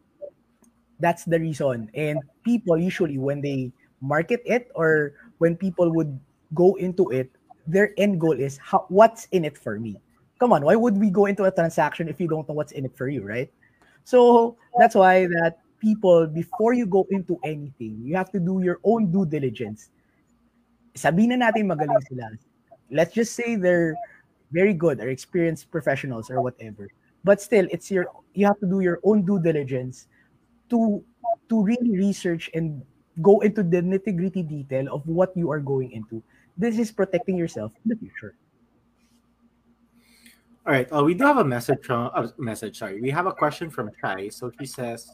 that's 0.99 1.23
the 1.25 1.39
reason 1.39 1.89
and 1.95 2.19
people 2.43 2.77
usually 2.77 3.17
when 3.17 3.41
they 3.41 3.71
market 4.01 4.41
it 4.45 4.69
or 4.75 5.13
when 5.37 5.55
people 5.55 5.91
would 5.95 6.19
go 6.53 6.75
into 6.75 7.09
it 7.15 7.31
their 7.71 7.95
end 7.97 8.19
goal 8.19 8.35
is 8.35 8.57
how, 8.57 8.85
what's 8.89 9.25
in 9.31 9.45
it 9.45 9.57
for 9.57 9.79
me. 9.79 9.95
Come 10.39 10.53
on 10.53 10.65
why 10.65 10.75
would 10.75 10.97
we 10.97 11.09
go 11.09 11.25
into 11.25 11.45
a 11.45 11.51
transaction 11.51 12.09
if 12.09 12.19
you 12.19 12.27
don't 12.27 12.47
know 12.49 12.55
what's 12.55 12.73
in 12.73 12.85
it 12.85 12.95
for 12.95 13.07
you 13.07 13.23
right? 13.23 13.51
So 14.03 14.57
that's 14.77 14.95
why 14.95 15.27
that 15.27 15.59
people 15.79 16.27
before 16.27 16.73
you 16.73 16.85
go 16.85 17.07
into 17.09 17.39
anything 17.43 18.01
you 18.03 18.15
have 18.15 18.31
to 18.31 18.39
do 18.39 18.61
your 18.63 18.79
own 18.83 19.11
due 19.11 19.25
diligence. 19.25 19.89
Sabihin 20.97 21.37
na 21.37 21.47
natin 21.47 21.69
magaling 21.69 22.01
sila. 22.09 22.27
Let's 22.91 23.13
just 23.13 23.33
say 23.37 23.55
they're 23.55 23.95
very 24.51 24.73
good 24.73 24.99
or 24.99 25.07
experienced 25.07 25.71
professionals 25.71 26.29
or 26.29 26.41
whatever. 26.41 26.89
But 27.23 27.39
still 27.39 27.69
it's 27.71 27.89
your 27.89 28.09
you 28.33 28.45
have 28.49 28.59
to 28.59 28.67
do 28.67 28.81
your 28.81 28.99
own 29.05 29.23
due 29.23 29.39
diligence 29.39 30.09
to 30.73 30.99
to 31.49 31.55
really 31.63 31.95
research 31.95 32.49
and 32.57 32.81
go 33.21 33.39
into 33.45 33.61
the 33.61 33.85
nitty 33.85 34.17
gritty 34.17 34.41
detail 34.41 34.89
of 34.89 35.05
what 35.05 35.35
you 35.37 35.51
are 35.51 35.61
going 35.61 35.91
into 35.91 36.23
this 36.61 36.77
is 36.77 36.91
protecting 36.91 37.35
yourself 37.35 37.73
in 37.83 37.89
the 37.89 37.97
future 37.97 38.37
All 40.61 40.71
right. 40.71 40.85
Uh, 40.93 41.01
we 41.01 41.17
do 41.17 41.25
have 41.25 41.41
a 41.41 41.43
message 41.43 41.81
from 41.81 42.13
uh, 42.13 42.29
message. 42.37 42.77
Sorry, 42.77 43.01
we 43.01 43.09
have 43.09 43.25
a 43.25 43.33
question 43.33 43.73
from 43.73 43.89
Chai. 43.97 44.29
So 44.29 44.53
she 44.61 44.69
says, 44.69 45.09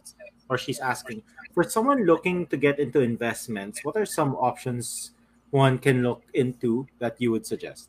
or 0.52 0.60
she's 0.60 0.84
asking, 0.84 1.24
for 1.56 1.64
someone 1.64 2.04
looking 2.04 2.52
to 2.52 2.58
get 2.60 2.84
into 2.84 3.00
investments, 3.00 3.80
what 3.88 3.96
are 3.96 4.06
some 4.06 4.36
options 4.36 5.16
one 5.52 5.80
can 5.80 6.04
look 6.04 6.28
into 6.34 6.86
that 7.00 7.16
you 7.24 7.32
would 7.32 7.48
suggest? 7.48 7.88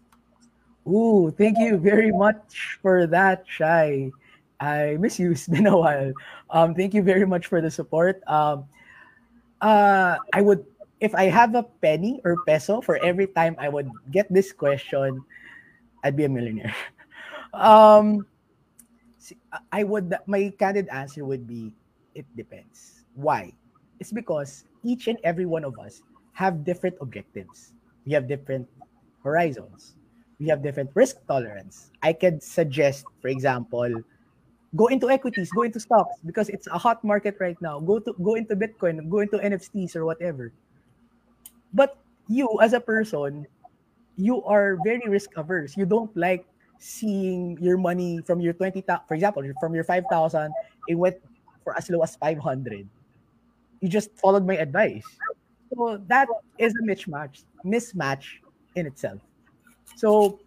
Ooh, 0.87 1.35
thank 1.37 1.59
you 1.59 1.77
very 1.77 2.13
much 2.13 2.79
for 2.81 3.11
that, 3.11 3.43
Chai. 3.47 4.15
I 4.61 4.97
miss 5.03 5.19
you. 5.19 5.31
It's 5.35 5.51
been 5.51 5.67
a 5.67 5.77
while. 5.77 6.13
Um, 6.51 6.75
thank 6.75 6.95
you 6.95 7.03
very 7.03 7.27
much 7.27 7.47
for 7.47 7.61
the 7.61 7.71
support. 7.71 8.23
Um, 8.31 8.71
uh, 9.61 10.17
I 10.33 10.41
would, 10.43 10.65
if 11.01 11.15
I 11.15 11.25
have 11.25 11.55
a 11.55 11.63
penny 11.63 12.21
or 12.25 12.37
peso 12.47 12.81
for 12.81 12.97
every 13.05 13.27
time 13.27 13.57
I 13.59 13.69
would 13.69 13.91
get 14.11 14.33
this 14.33 14.53
question, 14.53 15.23
I'd 16.03 16.17
be 16.17 16.25
a 16.25 16.29
millionaire. 16.29 16.75
um, 17.55 18.27
I 19.73 19.85
would, 19.85 20.15
my 20.27 20.53
candid 20.59 20.89
answer 20.89 21.25
would 21.25 21.47
be, 21.47 21.75
it 22.15 22.25
depends. 22.37 23.05
Why? 23.15 23.53
It's 24.01 24.13
because 24.13 24.65
each 24.83 25.09
and 25.09 25.19
every 25.25 25.47
one 25.47 25.65
of 25.65 25.79
us 25.79 26.03
have 26.33 26.65
different 26.65 26.97
objectives. 27.01 27.75
We 28.07 28.13
have 28.13 28.27
different 28.29 28.69
horizons 29.23 29.99
we 30.39 30.47
have 30.49 30.63
different 30.63 30.91
risk 30.95 31.19
tolerance. 31.27 31.91
I 32.03 32.13
could 32.13 32.43
suggest, 32.43 33.05
for 33.21 33.29
example, 33.29 33.91
go 34.77 34.87
into 34.87 35.11
equities, 35.11 35.51
go 35.51 35.63
into 35.63 35.81
stocks 35.81 36.15
because 36.25 36.49
it's 36.49 36.67
a 36.69 36.79
hot 36.79 37.03
market 37.03 37.37
right 37.41 37.61
now. 37.61 37.81
Go 37.81 37.99
to 37.99 38.15
go 38.23 38.35
into 38.35 38.55
Bitcoin, 38.55 39.09
go 39.11 39.21
into 39.21 39.39
NFTs 39.39 39.97
or 39.97 40.05
whatever. 40.05 40.53
But 41.73 41.97
you 42.29 42.49
as 42.61 42.73
a 42.73 42.81
person, 42.81 43.47
you 44.17 44.43
are 44.45 44.77
very 44.77 45.07
risk 45.09 45.31
averse. 45.37 45.77
You 45.77 45.87
don't 45.87 46.15
like 46.17 46.47
seeing 46.79 47.59
your 47.61 47.77
money 47.77 48.23
from 48.23 48.41
your 48.41 48.53
20 48.53 48.83
thou- 48.83 49.03
for 49.09 49.15
example, 49.15 49.43
from 49.61 49.75
your 49.75 49.85
5,000 49.85 50.53
it 50.87 50.95
went 50.95 51.17
for 51.65 51.77
as 51.77 51.91
low 51.91 52.03
as 52.03 52.17
500. 52.17 52.89
You 53.81 53.89
just 53.89 54.11
followed 54.19 54.47
my 54.47 54.57
advice. 54.57 55.07
So 55.75 55.99
that 56.09 56.29
is 56.59 56.75
a 56.75 56.83
mismatch, 56.83 57.45
mismatch 57.65 58.41
in 58.75 58.87
itself. 58.87 59.21
So 59.97 60.41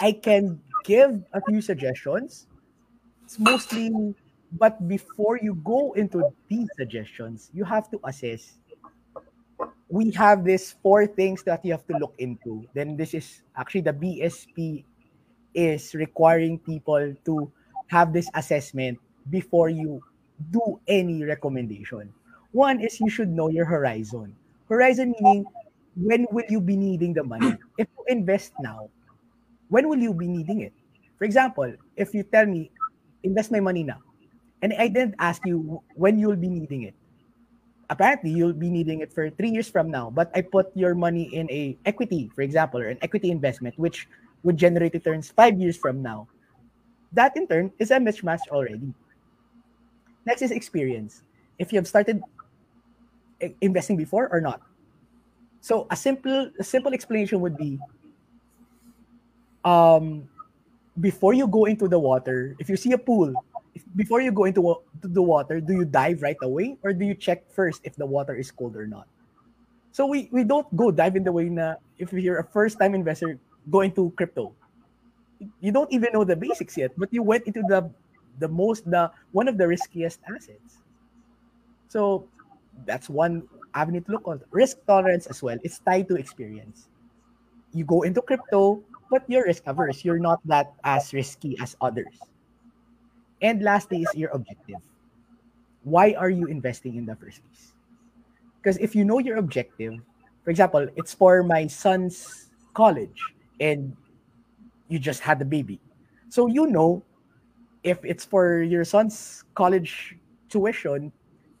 I 0.00 0.12
can 0.12 0.60
give 0.84 1.22
a 1.32 1.40
few 1.42 1.60
suggestions. 1.60 2.46
It's 3.24 3.38
mostly, 3.38 4.14
but 4.52 4.88
before 4.88 5.38
you 5.38 5.54
go 5.64 5.92
into 5.92 6.32
these 6.48 6.68
suggestions, 6.76 7.50
you 7.52 7.64
have 7.64 7.90
to 7.90 8.00
assess. 8.04 8.58
We 9.88 10.10
have 10.12 10.44
these 10.44 10.74
four 10.82 11.06
things 11.06 11.42
that 11.44 11.64
you 11.64 11.72
have 11.72 11.86
to 11.86 11.96
look 11.98 12.14
into. 12.18 12.66
Then 12.74 12.96
this 12.96 13.14
is 13.14 13.42
actually 13.56 13.82
the 13.82 13.92
BSP 13.92 14.84
is 15.54 15.94
requiring 15.94 16.58
people 16.58 17.14
to 17.24 17.52
have 17.88 18.12
this 18.12 18.28
assessment 18.34 18.98
before 19.30 19.68
you 19.68 20.02
do 20.50 20.80
any 20.88 21.22
recommendation. 21.22 22.12
One 22.52 22.80
is 22.80 23.00
you 23.00 23.10
should 23.10 23.28
know 23.28 23.48
your 23.48 23.64
horizon. 23.64 24.34
Horizon 24.68 25.14
meaning 25.20 25.44
when 25.96 26.26
will 26.30 26.46
you 26.48 26.60
be 26.60 26.76
needing 26.76 27.14
the 27.14 27.22
money? 27.22 27.54
If 27.78 27.88
you 27.98 28.04
invest 28.08 28.52
now, 28.60 28.90
when 29.68 29.88
will 29.88 29.98
you 29.98 30.14
be 30.14 30.26
needing 30.26 30.60
it? 30.60 30.72
For 31.18 31.24
example, 31.24 31.72
if 31.96 32.14
you 32.14 32.22
tell 32.22 32.46
me, 32.46 32.70
invest 33.22 33.52
my 33.52 33.60
money 33.60 33.82
now, 33.84 34.02
and 34.62 34.74
I 34.74 34.88
didn't 34.88 35.14
ask 35.18 35.42
you 35.46 35.82
when 35.94 36.18
you'll 36.18 36.36
be 36.36 36.48
needing 36.48 36.82
it. 36.82 36.94
Apparently, 37.90 38.30
you'll 38.30 38.56
be 38.56 38.70
needing 38.70 39.00
it 39.00 39.12
for 39.12 39.30
three 39.30 39.50
years 39.50 39.68
from 39.68 39.90
now, 39.90 40.10
but 40.10 40.30
I 40.34 40.40
put 40.40 40.72
your 40.74 40.94
money 40.94 41.28
in 41.34 41.50
a 41.50 41.76
equity, 41.84 42.30
for 42.34 42.42
example, 42.42 42.80
or 42.80 42.88
an 42.88 42.98
equity 43.02 43.30
investment, 43.30 43.78
which 43.78 44.08
would 44.42 44.56
generate 44.56 44.94
returns 44.94 45.30
five 45.30 45.58
years 45.58 45.76
from 45.76 46.02
now. 46.02 46.28
That 47.12 47.36
in 47.36 47.46
turn 47.46 47.72
is 47.78 47.90
a 47.90 47.98
mismatch 47.98 48.48
already. 48.50 48.92
Next 50.26 50.42
is 50.42 50.50
experience. 50.50 51.22
If 51.58 51.72
you 51.72 51.78
have 51.78 51.86
started 51.86 52.22
investing 53.60 53.96
before 53.96 54.28
or 54.32 54.40
not. 54.40 54.60
So 55.60 55.86
a 55.90 55.96
simple 55.96 56.50
a 56.58 56.64
simple 56.64 56.92
explanation 56.92 57.40
would 57.40 57.56
be 57.56 57.78
um 59.64 60.28
before 61.00 61.32
you 61.34 61.46
go 61.46 61.64
into 61.64 61.88
the 61.88 61.98
water, 61.98 62.54
if 62.58 62.68
you 62.68 62.76
see 62.76 62.92
a 62.92 62.98
pool, 62.98 63.32
before 63.96 64.20
you 64.20 64.32
go 64.32 64.44
into 64.44 64.78
the 65.02 65.22
water, 65.22 65.60
do 65.60 65.72
you 65.72 65.84
dive 65.84 66.22
right 66.22 66.36
away 66.42 66.76
or 66.82 66.92
do 66.92 67.04
you 67.04 67.14
check 67.14 67.50
first 67.50 67.80
if 67.84 67.96
the 67.96 68.06
water 68.06 68.34
is 68.34 68.50
cold 68.50 68.76
or 68.76 68.86
not? 68.86 69.06
So 69.92 70.06
we 70.06 70.28
we 70.32 70.42
don't 70.42 70.66
go 70.74 70.90
dive 70.90 71.14
in 71.16 71.22
the 71.22 71.32
way 71.32 71.46
na 71.46 71.78
if 71.98 72.12
you're 72.12 72.38
a 72.38 72.48
first 72.50 72.78
time 72.78 72.94
investor 72.94 73.38
going 73.70 73.92
to 73.94 74.10
crypto. 74.18 74.52
You 75.60 75.72
don't 75.72 75.90
even 75.92 76.10
know 76.12 76.24
the 76.24 76.36
basics 76.36 76.76
yet, 76.76 76.90
but 76.96 77.12
you 77.14 77.22
went 77.22 77.46
into 77.46 77.62
the 77.66 77.90
the 78.38 78.48
most 78.48 78.88
the 78.90 79.10
one 79.30 79.46
of 79.46 79.58
the 79.58 79.66
riskiest 79.66 80.18
assets. 80.26 80.82
So 81.86 82.26
that's 82.86 83.06
one 83.08 83.46
avenue 83.74 84.02
to 84.02 84.10
look 84.18 84.26
on. 84.26 84.42
Risk 84.50 84.82
tolerance 84.86 85.26
as 85.26 85.42
well. 85.42 85.58
It's 85.62 85.78
tied 85.78 86.10
to 86.10 86.16
experience. 86.16 86.88
You 87.70 87.84
go 87.84 88.02
into 88.02 88.22
crypto, 88.22 88.82
but 89.10 89.22
you're 89.26 89.46
risk 89.46 89.62
averse. 89.66 90.04
You're 90.04 90.22
not 90.22 90.42
that 90.46 90.74
as 90.82 91.14
risky 91.14 91.54
as 91.62 91.76
others. 91.80 92.18
And 93.44 93.60
lastly 93.62 94.02
is 94.02 94.16
your 94.16 94.30
objective. 94.32 94.80
Why 95.84 96.16
are 96.16 96.30
you 96.32 96.48
investing 96.48 96.96
in 96.96 97.04
the 97.04 97.14
first 97.14 97.44
place? 97.44 97.76
Because 98.62 98.78
if 98.80 98.96
you 98.96 99.04
know 99.04 99.20
your 99.20 99.36
objective, 99.36 100.00
for 100.42 100.50
example, 100.50 100.88
it's 100.96 101.12
for 101.12 101.44
my 101.44 101.68
son's 101.68 102.48
college 102.72 103.20
and 103.60 103.92
you 104.88 104.98
just 104.98 105.20
had 105.20 105.38
the 105.38 105.44
baby. 105.44 105.78
So 106.30 106.46
you 106.48 106.66
know 106.66 107.04
if 107.84 108.00
it's 108.02 108.24
for 108.24 108.62
your 108.62 108.84
son's 108.84 109.44
college 109.54 110.16
tuition, 110.48 111.12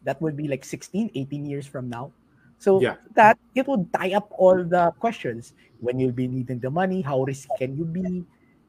that 0.04 0.20
would 0.22 0.36
be 0.36 0.48
like 0.48 0.64
16, 0.64 1.10
18 1.14 1.44
years 1.44 1.66
from 1.66 1.90
now. 1.90 2.12
So 2.58 2.80
Yeah. 2.80 2.96
that 3.14 3.36
it 3.54 3.68
would 3.68 3.92
tie 3.92 4.16
up 4.16 4.32
all 4.32 4.64
the 4.64 4.92
questions 5.00 5.52
when 5.80 6.00
you'll 6.00 6.16
be 6.16 6.28
needing 6.28 6.60
the 6.60 6.70
money, 6.70 7.02
how 7.02 7.24
risky 7.24 7.52
can 7.58 7.76
you 7.76 7.84
be, 7.84 8.24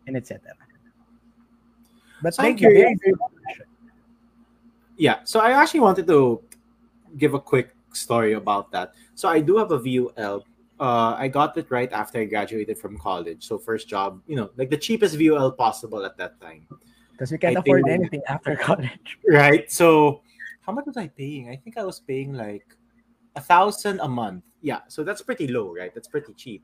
and 0.07 0.18
etc. 0.18 0.51
But 2.26 2.34
thank 2.34 2.59
you. 2.59 2.69
Very, 2.73 2.97
very 2.97 3.13
good. 3.13 3.67
Yeah. 4.97 5.19
So 5.26 5.39
I 5.39 5.51
actually 5.51 5.82
wanted 5.82 6.07
to 6.07 6.41
give 7.17 7.36
a 7.36 7.39
quick 7.39 7.69
story 7.93 8.34
about 8.34 8.71
that. 8.71 8.93
So 9.13 9.30
I 9.30 9.41
do 9.41 9.57
have 9.57 9.69
a 9.71 9.78
VUL. 9.78 10.41
Uh, 10.80 11.13
I 11.17 11.28
got 11.28 11.55
it 11.55 11.67
right 11.69 11.91
after 11.93 12.19
I 12.19 12.26
graduated 12.26 12.80
from 12.80 12.97
college. 12.97 13.45
So 13.45 13.59
first 13.59 13.88
job, 13.88 14.21
you 14.26 14.36
know, 14.36 14.49
like 14.57 14.71
the 14.71 14.78
cheapest 14.78 15.15
VUL 15.15 15.51
possible 15.51 16.03
at 16.03 16.17
that 16.17 16.41
time. 16.41 16.65
Because 17.11 17.32
we 17.32 17.38
can't 17.38 17.55
I 17.57 17.59
afford 17.59 17.84
think- 17.86 17.93
anything 17.99 18.21
after 18.28 18.55
college. 18.69 19.19
Right. 19.30 19.71
So 19.71 20.21
how 20.61 20.73
much 20.73 20.86
was 20.88 20.97
I 20.97 21.07
paying? 21.07 21.49
I 21.49 21.55
think 21.57 21.78
I 21.78 21.86
was 21.86 21.99
paying 21.99 22.34
like 22.34 22.65
a 23.36 23.41
thousand 23.41 23.99
a 23.99 24.07
month. 24.07 24.43
Yeah. 24.61 24.82
So 24.88 25.03
that's 25.03 25.21
pretty 25.21 25.47
low, 25.47 25.71
right? 25.76 25.93
That's 25.93 26.07
pretty 26.07 26.34
cheap. 26.34 26.63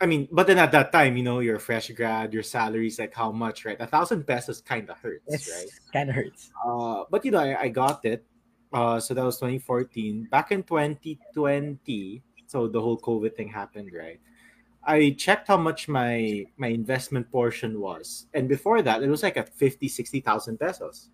I 0.00 0.06
mean, 0.06 0.28
but 0.30 0.46
then 0.46 0.58
at 0.58 0.72
that 0.72 0.92
time, 0.92 1.16
you 1.16 1.22
know, 1.22 1.40
you're 1.40 1.56
a 1.56 1.60
fresh 1.60 1.88
grad, 1.90 2.34
your 2.34 2.42
salary's 2.42 2.98
like 2.98 3.14
how 3.14 3.32
much, 3.32 3.64
right? 3.64 3.76
A 3.80 3.86
thousand 3.86 4.26
pesos 4.26 4.60
kind 4.60 4.90
of 4.90 4.98
hurts, 4.98 5.24
It's 5.26 5.48
right? 5.50 5.70
kind 5.92 6.10
of 6.10 6.16
hurts. 6.16 6.50
Uh, 6.64 7.04
but 7.10 7.24
you 7.24 7.30
know, 7.30 7.38
I, 7.40 7.62
I 7.62 7.68
got 7.68 8.04
it. 8.04 8.24
Uh, 8.72 9.00
so 9.00 9.14
that 9.14 9.24
was 9.24 9.36
2014. 9.36 10.28
Back 10.30 10.52
in 10.52 10.62
2020, 10.62 12.22
so 12.46 12.68
the 12.68 12.80
whole 12.80 12.98
COVID 12.98 13.34
thing 13.34 13.48
happened, 13.48 13.90
right? 13.96 14.20
I 14.84 15.14
checked 15.18 15.48
how 15.48 15.56
much 15.56 15.88
my 15.88 16.44
my 16.58 16.68
investment 16.68 17.30
portion 17.32 17.80
was, 17.80 18.26
and 18.34 18.48
before 18.48 18.82
that, 18.82 19.02
it 19.02 19.08
was 19.08 19.22
like 19.22 19.36
at 19.36 19.48
50, 19.54 19.88
60,000 19.88 20.58
pesos, 20.60 21.10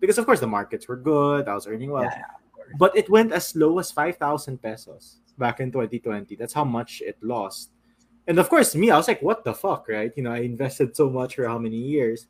because 0.00 0.18
of 0.18 0.26
course 0.26 0.40
the 0.40 0.46
markets 0.46 0.88
were 0.88 0.96
good. 0.96 1.48
I 1.48 1.54
was 1.54 1.66
earning 1.66 1.90
well, 1.90 2.02
Yeah, 2.04 2.20
but 2.78 2.96
it 2.96 3.08
went 3.08 3.32
as 3.32 3.54
low 3.56 3.78
as 3.78 3.90
5,000 3.92 4.60
pesos 4.60 5.20
back 5.38 5.60
in 5.60 5.72
2020. 5.72 6.36
That's 6.36 6.52
how 6.52 6.64
much 6.64 7.00
it 7.00 7.16
lost. 7.22 7.70
And 8.26 8.38
of 8.38 8.48
course, 8.48 8.74
me, 8.74 8.90
I 8.90 8.96
was 8.96 9.08
like, 9.08 9.20
what 9.22 9.44
the 9.44 9.52
fuck, 9.54 9.88
right? 9.88 10.12
You 10.16 10.22
know, 10.22 10.32
I 10.32 10.38
invested 10.38 10.96
so 10.96 11.10
much 11.10 11.36
for 11.36 11.46
how 11.46 11.58
many 11.58 11.76
years, 11.76 12.26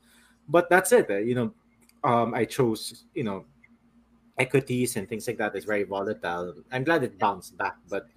but 0.48 0.68
that's 0.68 0.92
it. 0.92 1.08
eh, 1.10 1.20
You 1.20 1.34
know, 1.34 1.54
um, 2.02 2.34
I 2.34 2.44
chose, 2.44 3.04
you 3.14 3.24
know, 3.24 3.44
equities 4.38 4.96
and 4.96 5.08
things 5.08 5.26
like 5.28 5.38
that 5.38 5.54
is 5.54 5.64
very 5.64 5.84
volatile. 5.84 6.54
I'm 6.72 6.84
glad 6.84 7.04
it 7.04 7.18
bounced 7.18 7.56
back, 7.56 7.76
but 7.88 8.08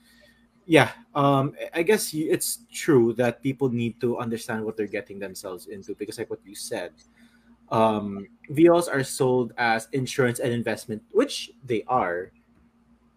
yeah, 0.66 0.92
um, 1.16 1.54
I 1.74 1.84
guess 1.84 2.14
it's 2.14 2.66
true 2.74 3.14
that 3.14 3.42
people 3.44 3.70
need 3.70 4.02
to 4.02 4.18
understand 4.18 4.66
what 4.66 4.76
they're 4.76 4.88
getting 4.88 5.20
themselves 5.20 5.68
into 5.68 5.96
because, 5.96 6.18
like 6.18 6.30
what 6.30 6.42
you 6.46 6.56
said, 6.56 6.92
um, 7.72 8.28
VULs 8.50 8.88
are 8.92 9.04
sold 9.04 9.54
as 9.58 9.88
insurance 9.94 10.40
and 10.40 10.52
investment, 10.52 11.02
which 11.12 11.52
they 11.66 11.84
are, 11.88 12.32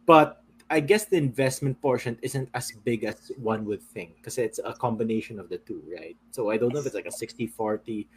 but 0.07 0.40
I 0.71 0.79
guess 0.79 1.07
the 1.07 1.17
investment 1.17 1.83
portion 1.83 2.17
isn't 2.23 2.49
as 2.55 2.71
big 2.85 3.03
as 3.03 3.33
one 3.37 3.65
would 3.67 3.83
think 3.83 4.17
because 4.17 4.39
it's 4.39 4.61
a 4.65 4.73
combination 4.73 5.41
of 5.41 5.49
the 5.49 5.59
two, 5.59 5.83
right? 5.91 6.17
So 6.31 6.51
I 6.51 6.57
don't 6.57 6.73
know 6.73 6.79
if 6.79 6.87
it's 6.87 6.95
like 6.95 7.07
a 7.07 7.13
60 7.13 7.49
40 7.49 8.09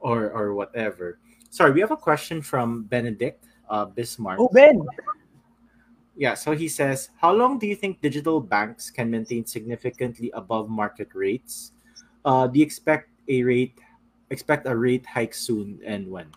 or, 0.00 0.30
or 0.30 0.54
whatever. 0.54 1.18
Sorry, 1.50 1.70
we 1.70 1.80
have 1.80 1.90
a 1.90 1.96
question 1.96 2.40
from 2.40 2.84
Benedict 2.84 3.44
uh, 3.68 3.84
Bismarck. 3.84 4.40
Oh, 4.40 4.48
Ben. 4.52 4.80
Yeah, 6.16 6.32
so 6.32 6.52
he 6.52 6.66
says, 6.66 7.10
How 7.20 7.32
long 7.32 7.58
do 7.58 7.66
you 7.66 7.76
think 7.76 8.00
digital 8.00 8.40
banks 8.40 8.90
can 8.90 9.10
maintain 9.10 9.44
significantly 9.44 10.30
above 10.32 10.70
market 10.70 11.08
rates? 11.12 11.72
Uh, 12.24 12.46
do 12.46 12.58
you 12.58 12.64
expect 12.64 13.10
a 13.28 13.42
rate 13.42 13.78
expect 14.30 14.66
a 14.66 14.74
rate 14.74 15.04
hike 15.04 15.34
soon 15.34 15.78
and 15.84 16.10
when? 16.10 16.32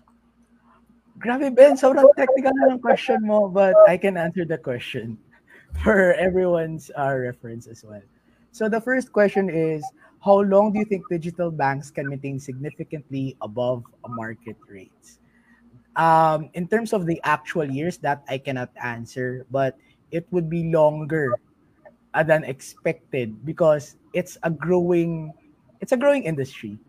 Grabe, 1.18 1.56
Ben. 1.56 1.80
Sobrang 1.80 2.12
technical 2.20 2.52
na 2.60 2.76
ng 2.76 2.80
question 2.84 3.24
mo, 3.24 3.48
but 3.48 3.72
I 3.88 3.96
can 3.96 4.20
answer 4.20 4.44
the 4.44 4.60
question 4.60 5.16
for 5.84 6.14
everyone's 6.14 6.92
uh, 6.98 7.16
reference 7.16 7.68
as 7.68 7.84
well. 7.84 8.02
So 8.52 8.70
the 8.70 8.80
first 8.80 9.12
question 9.12 9.50
is, 9.50 9.84
how 10.24 10.42
long 10.42 10.74
do 10.74 10.80
you 10.80 10.86
think 10.86 11.06
digital 11.10 11.52
banks 11.52 11.92
can 11.92 12.10
maintain 12.10 12.40
significantly 12.40 13.38
above 13.42 13.84
market 14.08 14.58
rates? 14.68 15.20
Um, 15.96 16.50
in 16.54 16.68
terms 16.68 16.94
of 16.94 17.06
the 17.06 17.22
actual 17.24 17.70
years, 17.70 17.98
that 18.00 18.24
I 18.28 18.38
cannot 18.38 18.70
answer, 18.82 19.46
but 19.52 19.78
it 20.12 20.26
would 20.32 20.50
be 20.50 20.72
longer 20.72 21.36
uh, 22.14 22.24
than 22.24 22.44
expected 22.44 23.46
because 23.46 23.96
it's 24.14 24.38
a 24.44 24.50
growing, 24.50 25.32
it's 25.82 25.92
a 25.92 25.98
growing 25.98 26.24
industry, 26.24 26.80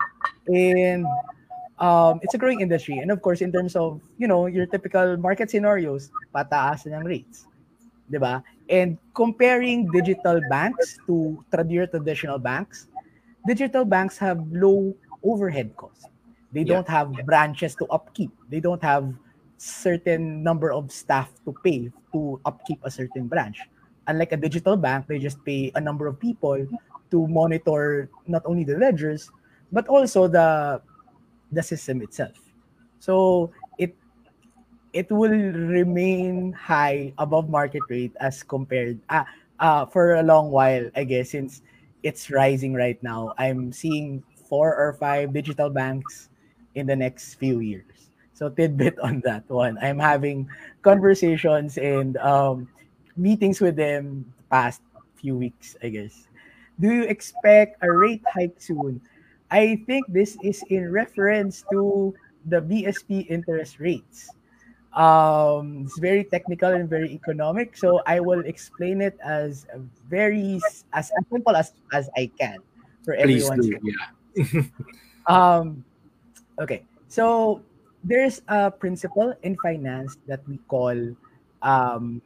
and 0.47 1.05
um, 1.78 2.20
it's 2.22 2.34
a 2.34 2.39
growing 2.39 2.61
industry. 2.61 2.99
And 2.99 3.11
of 3.11 3.22
course, 3.22 3.43
in 3.43 3.53
terms 3.53 3.76
of, 3.76 4.01
you 4.18 4.26
know, 4.26 4.47
your 4.47 4.66
typical 4.66 5.16
market 5.18 5.51
scenarios, 5.51 6.11
pataas 6.34 6.87
ng 6.87 7.05
rates. 7.05 7.47
'Di 8.11 8.18
ba? 8.18 8.42
And 8.70 8.98
comparing 9.14 9.90
digital 9.90 10.40
banks 10.40 10.98
to 11.07 11.38
your 11.68 11.86
traditional 11.86 12.38
banks, 12.38 12.88
digital 13.46 13.84
banks 13.84 14.18
have 14.18 14.42
low 14.50 14.94
overhead 15.22 15.74
costs. 15.76 16.09
They 16.52 16.62
Yeah. 16.62 16.82
don't 16.82 16.88
have 16.88 17.11
branches 17.26 17.74
to 17.76 17.86
upkeep. 17.90 18.30
They 18.48 18.61
don't 18.61 18.82
have 18.82 19.12
certain 19.59 20.42
number 20.42 20.72
of 20.72 20.92
staff 20.92 21.32
to 21.44 21.52
pay 21.64 21.90
to 22.12 22.40
upkeep 22.44 22.80
a 22.84 22.90
certain 22.90 23.26
branch. 23.26 23.68
Unlike 24.07 24.32
a 24.32 24.36
digital 24.38 24.76
bank, 24.76 25.07
they 25.07 25.18
just 25.18 25.42
pay 25.44 25.72
a 25.74 25.80
number 25.80 26.07
of 26.07 26.18
people 26.20 26.66
to 27.11 27.18
monitor 27.26 28.11
not 28.26 28.42
only 28.46 28.64
the 28.64 28.76
ledgers, 28.78 29.30
but 29.72 29.86
also 29.88 30.28
the 30.28 30.80
the 31.52 31.62
system 31.62 32.02
itself. 32.02 32.34
So 32.98 33.50
it 34.97 35.12
will 35.12 35.36
remain 35.68 36.57
high 36.57 37.12
above 37.20 37.53
market 37.53 37.84
rate 37.92 38.16
as 38.16 38.40
compared 38.42 38.97
ah, 39.12 39.28
uh, 39.61 39.84
for 39.84 40.16
a 40.16 40.24
long 40.24 40.49
while, 40.51 40.88
I 40.97 41.05
guess, 41.05 41.36
since 41.36 41.61
it's 42.03 42.32
rising 42.32 42.72
right 42.72 42.97
now. 43.05 43.36
I'm 43.36 43.76
seeing 43.76 44.24
four 44.49 44.72
or 44.72 44.97
five 44.97 45.36
digital 45.36 45.68
banks 45.68 46.30
in 46.74 46.86
the 46.88 46.97
next 46.97 47.34
few 47.36 47.61
years. 47.61 48.09
So 48.32 48.49
tidbit 48.49 48.97
on 49.05 49.20
that 49.28 49.44
one. 49.53 49.76
I'm 49.84 50.01
having 50.01 50.49
conversations 50.80 51.76
and 51.76 52.16
um, 52.24 52.68
meetings 53.16 53.61
with 53.61 53.76
them 53.76 54.32
past 54.51 54.80
few 55.20 55.36
weeks, 55.36 55.76
I 55.82 55.92
guess. 55.92 56.24
Do 56.80 56.88
you 56.88 57.05
expect 57.05 57.84
a 57.84 57.92
rate 57.92 58.24
hike 58.32 58.57
soon? 58.61 59.01
I 59.51 59.80
think 59.86 60.09
this 60.09 60.36
is 60.42 60.64
in 60.68 60.92
reference 60.92 61.64
to 61.72 62.14
the 62.44 62.61
BSP 62.61 63.28
interest 63.28 63.80
rates. 63.80 64.36
Um, 64.97 65.84
it's 65.84 65.99
very 65.99 66.24
technical 66.24 66.72
and 66.72 66.88
very 66.88 67.12
economic, 67.12 67.76
so 67.76 68.01
I 68.07 68.18
will 68.18 68.40
explain 68.49 69.03
it 69.03 69.18
as 69.20 69.66
very 70.09 70.57
as, 70.66 70.84
as 70.94 71.12
simple 71.30 71.55
as, 71.55 71.72
as 71.92 72.09
I 72.16 72.32
can 72.40 72.59
for 73.05 73.14
Please 73.14 73.44
everyone's 73.44 73.68
do. 73.68 73.78
Yeah. 73.84 74.62
um, 75.28 75.84
okay, 76.59 76.82
so 77.09 77.61
there's 78.03 78.40
a 78.49 78.70
principle 78.70 79.36
in 79.42 79.57
finance 79.61 80.16
that 80.26 80.40
we 80.49 80.57
call 80.64 80.97
um, 81.61 82.22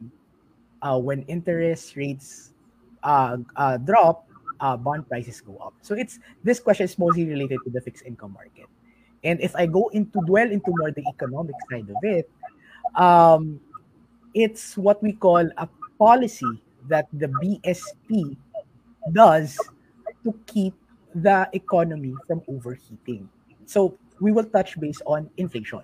uh, 0.81 0.97
when 0.97 1.23
interest 1.23 1.97
rates 1.97 2.53
uh, 3.03 3.37
uh, 3.57 3.77
drop, 3.77 4.27
uh, 4.61 4.77
bond 4.77 5.09
prices 5.09 5.41
go 5.41 5.57
up. 5.57 5.73
So 5.81 5.95
it's 5.95 6.19
this 6.43 6.59
question 6.59 6.85
is 6.85 6.97
mostly 6.97 7.25
related 7.25 7.59
to 7.65 7.69
the 7.69 7.81
fixed 7.81 8.05
income 8.05 8.31
market. 8.33 8.67
And 9.23 9.41
if 9.41 9.55
I 9.55 9.65
go 9.65 9.89
into 9.89 10.21
dwell 10.25 10.49
into 10.49 10.71
more 10.71 10.91
the 10.91 11.03
economic 11.07 11.55
side 11.69 11.89
of 11.89 11.97
it, 12.01 12.29
um, 12.95 13.59
it's 14.33 14.77
what 14.77 15.01
we 15.03 15.13
call 15.13 15.43
a 15.57 15.67
policy 15.99 16.61
that 16.87 17.07
the 17.13 17.27
BSP 17.27 18.35
does 19.13 19.57
to 20.23 20.33
keep 20.45 20.73
the 21.15 21.49
economy 21.53 22.15
from 22.27 22.41
overheating. 22.47 23.29
So 23.65 23.97
we 24.19 24.31
will 24.31 24.45
touch 24.45 24.79
base 24.79 25.01
on 25.05 25.29
inflation. 25.37 25.81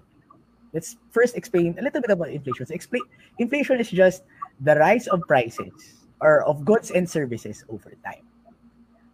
Let's 0.74 0.98
first 1.12 1.36
explain 1.36 1.76
a 1.80 1.82
little 1.82 2.02
bit 2.02 2.12
about 2.12 2.30
inflation. 2.30 2.66
So 2.66 2.74
explain 2.74 3.04
inflation 3.40 3.80
is 3.80 3.90
just 3.90 4.24
the 4.62 4.76
rise 4.76 5.08
of 5.08 5.22
prices 5.28 6.06
or 6.22 6.44
of 6.44 6.66
goods 6.66 6.92
and 6.92 7.10
services 7.10 7.64
over 7.70 7.94
time. 8.04 8.26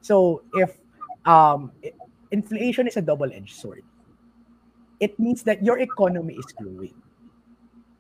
So 0.02 0.44
if 0.54 0.78
um, 1.26 1.72
inflation 2.32 2.88
is 2.88 2.98
a 2.98 3.02
double-edged 3.02 3.56
sword, 3.56 3.84
it 5.00 5.18
means 5.20 5.44
that 5.44 5.64
your 5.64 5.80
economy 5.80 6.36
is 6.36 6.46
growing, 6.58 6.94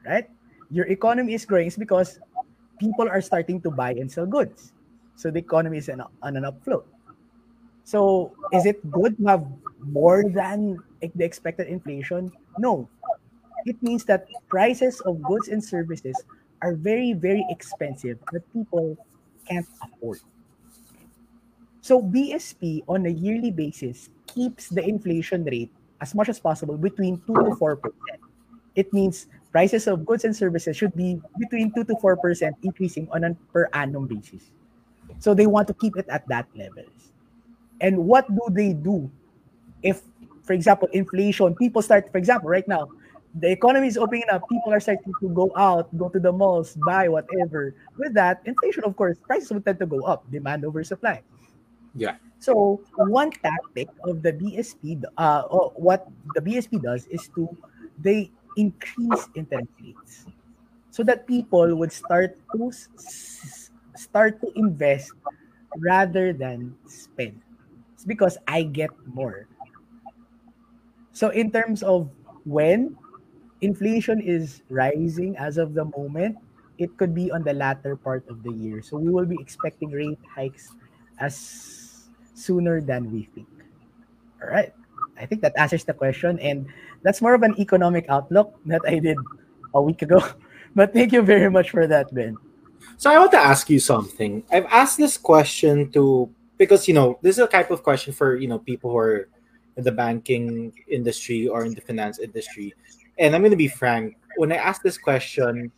right? 0.06 0.30
Your 0.70 0.88
economy 0.88 1.34
is 1.34 1.45
growing 1.45 1.68
is 1.68 1.78
because 1.78 2.20
people 2.80 3.08
are 3.08 3.22
starting 3.22 3.62
to 3.62 3.72
buy 3.72 3.91
and 3.91 4.12
sell 4.12 4.26
goods. 4.26 4.74
So 5.16 5.30
the 5.30 5.39
economy 5.39 5.78
is 5.78 5.89
on 5.89 6.36
an 6.36 6.43
upflow. 6.43 6.84
So 7.84 8.32
is 8.51 8.66
it 8.66 8.80
good 8.91 9.18
to 9.18 9.26
have 9.28 9.45
more 9.80 10.24
than 10.24 10.80
the 11.01 11.24
expected 11.24 11.68
inflation? 11.68 12.32
No. 12.58 12.89
It 13.66 13.82
means 13.84 14.04
that 14.06 14.28
prices 14.49 14.99
of 15.01 15.22
goods 15.22 15.47
and 15.47 15.64
services 15.64 16.16
are 16.62 16.74
very, 16.74 17.14
very 17.14 17.45
expensive 17.49 18.18
that 18.32 18.41
people 18.54 18.97
can't 19.47 19.68
afford. 19.84 20.20
So 21.82 22.01
BSP 22.01 22.84
on 22.88 23.06
a 23.06 23.10
yearly 23.10 23.51
basis 23.51 24.10
keeps 24.28 24.70
the 24.70 24.84
inflation 24.84 25.43
rate 25.43 25.72
as 25.99 26.16
much 26.16 26.30
as 26.30 26.39
possible 26.39 26.78
between 26.78 27.22
2 27.28 27.34
to 27.34 27.51
4%. 27.60 27.78
It 28.76 28.91
means 28.93 29.28
prices 29.54 29.86
of 29.88 30.04
goods 30.04 30.26
and 30.26 30.36
services 30.36 30.76
should 30.76 30.97
be 30.97 31.22
between 31.38 31.72
2 31.72 31.86
to 31.86 31.93
4% 32.01 32.51
increasing 32.64 33.08
on 33.14 33.24
a 33.24 33.38
per 33.54 33.70
annum 33.72 34.10
basis. 34.10 34.49
So 35.20 35.34
they 35.34 35.45
want 35.45 35.70
to 35.70 35.76
keep 35.78 35.95
it 35.95 36.10
at 36.10 36.28
that 36.28 36.49
level. 36.58 36.89
And 37.80 38.10
what 38.10 38.28
do 38.28 38.41
they 38.49 38.74
do 38.74 39.10
if, 39.84 40.01
for 40.41 40.54
example, 40.54 40.89
inflation, 40.91 41.54
people 41.56 41.82
start, 41.82 42.12
for 42.12 42.18
example, 42.18 42.49
right 42.49 42.68
now, 42.68 42.89
the 43.36 43.49
economy 43.49 43.88
is 43.88 43.97
opening 43.97 44.26
up, 44.32 44.47
people 44.49 44.74
are 44.74 44.80
starting 44.80 45.14
to 45.22 45.30
go 45.30 45.51
out, 45.56 45.89
go 45.97 46.10
to 46.10 46.20
the 46.20 46.32
malls, 46.32 46.78
buy 46.86 47.08
whatever. 47.08 47.76
With 47.97 48.14
that, 48.14 48.41
inflation, 48.45 48.84
of 48.84 48.95
course, 48.95 49.18
prices 49.22 49.51
will 49.51 49.62
tend 49.62 49.80
to 49.80 49.86
go 49.86 50.01
up, 50.01 50.30
demand 50.32 50.66
over 50.66 50.84
supply. 50.84 51.22
Yeah. 51.95 52.18
So 52.39 52.82
one 52.95 53.32
tactic 53.32 53.89
of 54.04 54.22
the 54.22 54.34
BSP, 54.34 55.04
uh, 55.18 55.43
what 55.78 56.08
the 56.36 56.41
BSP 56.41 56.82
does 56.82 57.06
is 57.08 57.30
to 57.36 57.49
they 57.99 58.32
increase 58.56 59.30
interest 59.34 59.70
rates 59.82 60.28
so 60.91 61.04
that 61.04 61.28
people 61.28 61.76
would 61.76 61.91
start 61.93 62.38
to 62.54 62.72
start 63.95 64.41
to 64.41 64.49
invest 64.56 65.14
rather 65.76 66.34
than 66.34 66.78
spend. 66.86 67.41
It's 67.95 68.06
because 68.06 68.38
I 68.47 68.64
get 68.64 68.93
more. 69.06 69.47
So 71.12 71.30
in 71.30 71.51
terms 71.51 71.84
of 71.84 72.10
when 72.43 72.97
inflation 73.62 74.22
is 74.22 74.62
rising 74.70 75.38
as 75.38 75.58
of 75.58 75.74
the 75.74 75.86
moment, 75.86 76.39
it 76.78 76.97
could 76.97 77.14
be 77.14 77.32
on 77.32 77.43
the 77.43 77.54
latter 77.54 77.95
part 77.95 78.28
of 78.30 78.43
the 78.43 78.51
year. 78.51 78.82
So 78.82 78.97
we 78.97 79.10
will 79.12 79.26
be 79.26 79.39
expecting 79.39 79.91
rate 79.91 80.20
hikes 80.36 80.76
as 81.20 82.10
sooner 82.34 82.82
than 82.82 83.12
we 83.12 83.26
think. 83.36 83.49
All 84.41 84.49
right. 84.49 84.74
I 85.18 85.26
think 85.26 85.41
that 85.41 85.53
answers 85.57 85.84
the 85.84 85.93
question. 85.93 86.39
And 86.39 86.68
that's 87.03 87.22
more 87.22 87.34
of 87.34 87.43
an 87.43 87.55
economic 87.59 88.05
outlook 88.09 88.55
that 88.66 88.82
I 88.88 88.99
did 88.99 89.18
a 89.74 89.82
week 89.82 90.01
ago. 90.01 90.24
But 90.76 90.91
thank 90.91 91.14
you 91.14 91.22
very 91.22 91.51
much 91.51 91.70
for 91.70 91.86
that, 91.86 92.09
Ben. 92.16 92.36
So 92.97 93.11
I 93.11 93.20
want 93.20 93.32
to 93.34 93.38
ask 93.38 93.70
you 93.70 93.80
something. 93.80 94.43
I've 94.51 94.66
asked 94.74 94.97
this 94.97 95.18
question 95.18 95.91
to 95.91 96.30
because 96.57 96.88
you 96.88 96.93
know 96.93 97.20
this 97.22 97.38
is 97.38 97.43
a 97.43 97.47
type 97.47 97.70
of 97.70 97.84
question 97.84 98.14
for 98.14 98.36
you 98.36 98.47
know 98.47 98.57
people 98.57 98.89
who 98.89 98.97
are 98.97 99.30
in 99.78 99.84
the 99.84 99.91
banking 99.91 100.74
industry 100.89 101.47
or 101.47 101.66
in 101.66 101.74
the 101.74 101.82
finance 101.82 102.18
industry. 102.18 102.74
And 103.20 103.36
I'm 103.36 103.41
going 103.41 103.53
to 103.53 103.57
be 103.57 103.68
frank. 103.68 104.18
When 104.38 104.51
I 104.51 104.57
ask 104.57 104.82
this 104.82 104.97
question, 104.97 105.72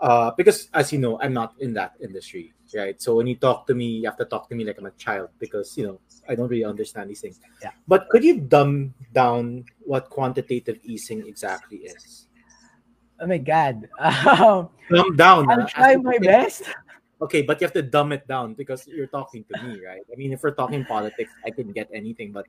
uh, 0.00 0.30
because 0.36 0.68
as 0.72 0.92
you 0.92 0.98
know, 0.98 1.20
I'm 1.20 1.32
not 1.32 1.54
in 1.60 1.74
that 1.74 1.94
industry, 2.00 2.54
right? 2.74 3.00
So 3.00 3.16
when 3.16 3.26
you 3.26 3.36
talk 3.36 3.66
to 3.66 3.74
me, 3.74 4.00
you 4.00 4.04
have 4.06 4.16
to 4.18 4.24
talk 4.24 4.48
to 4.48 4.54
me 4.54 4.64
like 4.64 4.78
I'm 4.78 4.86
a 4.86 4.96
child 4.96 5.28
because 5.38 5.76
you 5.76 5.86
know 5.86 6.00
I 6.28 6.34
don't 6.34 6.48
really 6.48 6.64
understand 6.64 7.10
these 7.10 7.20
things. 7.20 7.40
Yeah. 7.62 7.70
But 7.86 8.08
could 8.10 8.22
you 8.22 8.40
dumb 8.40 8.94
down 9.12 9.64
what 9.80 10.10
quantitative 10.10 10.78
easing 10.84 11.26
exactly 11.26 11.78
is? 11.78 12.28
Oh 13.20 13.26
my 13.26 13.38
god. 13.38 13.88
Um, 13.98 14.68
dumb 14.90 15.16
down. 15.16 15.50
I'll 15.50 15.66
try 15.66 15.96
my 15.96 16.18
best. 16.18 16.62
Okay, 17.20 17.42
but 17.42 17.60
you 17.60 17.66
have 17.66 17.74
to 17.74 17.82
dumb 17.82 18.12
it 18.12 18.28
down 18.28 18.54
because 18.54 18.86
you're 18.86 19.08
talking 19.08 19.44
to 19.52 19.62
me, 19.66 19.84
right? 19.84 20.02
I 20.12 20.16
mean, 20.16 20.32
if 20.32 20.42
we're 20.42 20.54
talking 20.54 20.84
politics, 20.84 21.32
I 21.44 21.50
can 21.50 21.72
get 21.72 21.88
anything, 21.92 22.30
but 22.30 22.46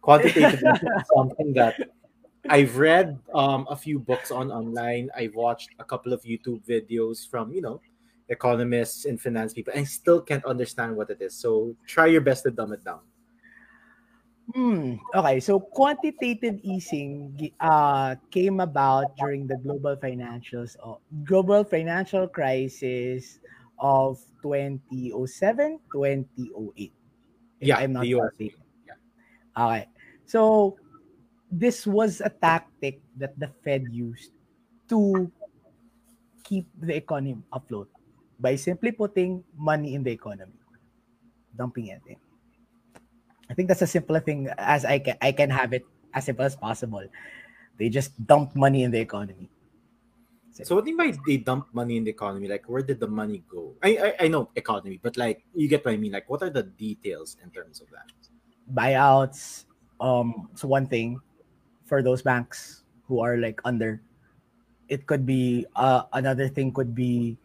quantitative 0.00 0.62
easing 0.64 0.88
is 0.96 1.04
something 1.14 1.52
that 1.52 1.76
I've 2.48 2.78
read 2.78 3.18
um, 3.34 3.66
a 3.68 3.76
few 3.76 3.98
books 3.98 4.30
on 4.30 4.50
online. 4.50 5.10
I've 5.14 5.34
watched 5.34 5.70
a 5.78 5.84
couple 5.84 6.14
of 6.14 6.22
YouTube 6.22 6.64
videos 6.64 7.28
from 7.28 7.52
you 7.52 7.60
know 7.60 7.80
economists 8.28 9.04
and 9.04 9.20
finance 9.20 9.52
people, 9.52 9.72
and 9.74 9.86
still 9.86 10.20
can't 10.20 10.44
understand 10.44 10.96
what 10.96 11.10
it 11.10 11.20
is. 11.20 11.34
So 11.34 11.74
try 11.86 12.06
your 12.06 12.20
best 12.20 12.44
to 12.44 12.50
dumb 12.50 12.72
it 12.72 12.84
down. 12.84 13.00
Hmm. 14.54 14.96
Okay, 15.14 15.40
so 15.40 15.60
quantitative 15.60 16.56
easing 16.62 17.52
uh, 17.60 18.16
came 18.30 18.60
about 18.60 19.12
during 19.20 19.46
the 19.46 19.60
global 19.60 19.92
financials 19.96 20.72
uh, 20.80 20.96
global 21.24 21.64
financial 21.64 22.24
crisis 22.26 23.40
of 23.78 24.16
2007, 24.40 25.80
2008. 25.92 26.92
Yeah, 27.60 27.76
I'm 27.76 27.92
not 27.92 28.08
the. 28.08 28.56
Yeah. 28.88 28.96
Okay. 29.52 29.88
So 30.24 30.76
this 31.52 31.86
was 31.86 32.22
a 32.24 32.30
tactic 32.30 33.00
that 33.16 33.38
the 33.38 33.52
Fed 33.64 33.84
used 33.92 34.32
to 34.88 35.30
keep 36.44 36.64
the 36.80 36.96
economy 36.96 37.36
afloat 37.52 37.92
by 38.38 38.56
simply 38.56 38.92
putting 38.92 39.44
money 39.56 39.94
in 39.94 40.02
the 40.02 40.10
economy, 40.10 40.58
dumping 41.56 41.88
it 41.88 42.02
in. 42.06 42.16
I 43.50 43.54
think 43.54 43.68
that's 43.68 43.82
a 43.82 43.86
simpler 43.86 44.20
thing 44.20 44.48
as 44.58 44.84
I 44.84 44.98
can 44.98 45.16
I 45.20 45.32
can 45.32 45.50
have 45.50 45.72
it 45.72 45.86
as 46.14 46.26
simple 46.26 46.44
as 46.44 46.54
possible. 46.54 47.04
They 47.78 47.88
just 47.88 48.12
dump 48.26 48.54
money 48.54 48.82
in 48.82 48.90
the 48.90 49.00
economy. 49.00 49.50
So 50.50 50.74
what 50.74 50.84
do 50.84 50.90
you 50.90 50.96
mean 50.96 51.12
by 51.14 51.18
they 51.26 51.36
dump 51.38 51.68
money 51.72 51.96
in 51.96 52.04
the 52.04 52.10
economy? 52.10 52.48
Like 52.48 52.66
where 52.66 52.82
did 52.82 53.00
the 53.00 53.06
money 53.06 53.44
go? 53.48 53.74
I, 53.82 53.96
I 54.20 54.24
I 54.24 54.28
know 54.28 54.50
economy, 54.56 54.98
but 55.00 55.16
like 55.16 55.44
you 55.54 55.68
get 55.68 55.84
what 55.84 55.94
I 55.94 55.96
mean. 55.96 56.12
Like 56.12 56.28
what 56.28 56.42
are 56.42 56.50
the 56.50 56.64
details 56.64 57.36
in 57.42 57.50
terms 57.50 57.80
of 57.80 57.88
that? 57.90 58.10
Buyouts. 58.74 59.64
Um, 60.00 60.50
so 60.54 60.68
one 60.68 60.86
thing 60.86 61.20
for 61.86 62.02
those 62.02 62.22
banks 62.22 62.84
who 63.08 63.20
are 63.20 63.36
like 63.38 63.60
under. 63.64 64.02
It 64.88 65.06
could 65.06 65.26
be 65.26 65.66
uh, 65.76 66.04
another 66.12 66.48
thing 66.48 66.72
could 66.72 66.94
be 66.94 67.36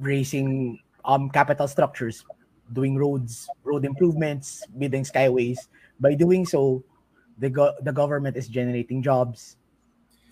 raising 0.00 0.80
um 1.04 1.30
capital 1.30 1.68
structures 1.68 2.24
doing 2.72 2.96
roads, 2.96 3.48
road 3.64 3.84
improvements, 3.84 4.66
building 4.78 5.04
skyways. 5.04 5.58
By 5.98 6.14
doing 6.14 6.46
so, 6.46 6.82
the 7.38 7.50
go- 7.50 7.74
the 7.82 7.92
government 7.92 8.36
is 8.36 8.48
generating 8.48 9.02
jobs 9.02 9.56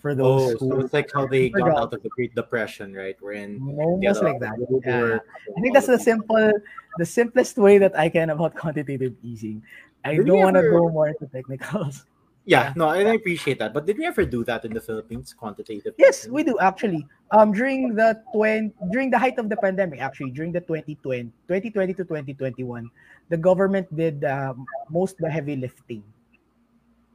for 0.01 0.15
those. 0.15 0.55
Oh, 0.55 0.57
who, 0.57 0.69
so 0.69 0.79
it's 0.81 0.93
like 0.93 1.09
how 1.13 1.27
they 1.27 1.49
got 1.49 1.67
jobs. 1.67 1.79
out 1.79 1.93
of 1.93 2.03
the 2.03 2.09
Great 2.09 2.33
Depression, 2.35 2.93
right? 2.93 3.15
We're 3.21 3.33
in 3.33 3.59
almost 3.77 4.23
like 4.23 4.39
that. 4.39 4.55
Yeah. 4.85 5.19
I 5.19 5.61
think 5.61 5.73
that's 5.73 5.87
the 5.87 5.99
simple, 5.99 6.51
the 6.97 7.05
simplest 7.05 7.57
way 7.57 7.77
that 7.77 7.97
I 7.97 8.09
can 8.09 8.29
about 8.29 8.55
quantitative 8.61 9.13
easing. 9.21 9.61
I 10.05 10.15
Did 10.15 10.27
don't 10.27 10.39
want 10.39 10.55
to 10.55 10.63
go 10.63 10.89
more 10.89 11.09
into 11.09 11.27
technicals. 11.27 12.05
Yeah, 12.45 12.73
no, 12.75 12.89
and 12.89 13.07
I 13.07 13.13
appreciate 13.13 13.59
that. 13.59 13.73
But 13.73 13.85
did 13.85 13.97
we 13.97 14.05
ever 14.05 14.25
do 14.25 14.43
that 14.45 14.65
in 14.65 14.73
the 14.73 14.81
Philippines, 14.81 15.33
quantitative? 15.33 15.93
Yes, 15.97 16.27
we 16.27 16.43
do 16.43 16.57
actually. 16.59 17.05
Um, 17.31 17.51
during 17.53 17.93
the 17.93 18.23
20, 18.33 18.73
during 18.91 19.11
the 19.11 19.19
height 19.19 19.37
of 19.37 19.49
the 19.49 19.57
pandemic, 19.57 20.01
actually, 20.01 20.31
during 20.31 20.51
the 20.51 20.61
2020, 20.61 21.29
2020 21.47 21.93
to 21.93 22.03
2021, 22.03 22.89
the 23.29 23.37
government 23.37 23.85
did 23.95 24.23
uh, 24.23 24.53
most 24.89 25.17
the 25.19 25.29
heavy 25.29 25.55
lifting. 25.55 26.03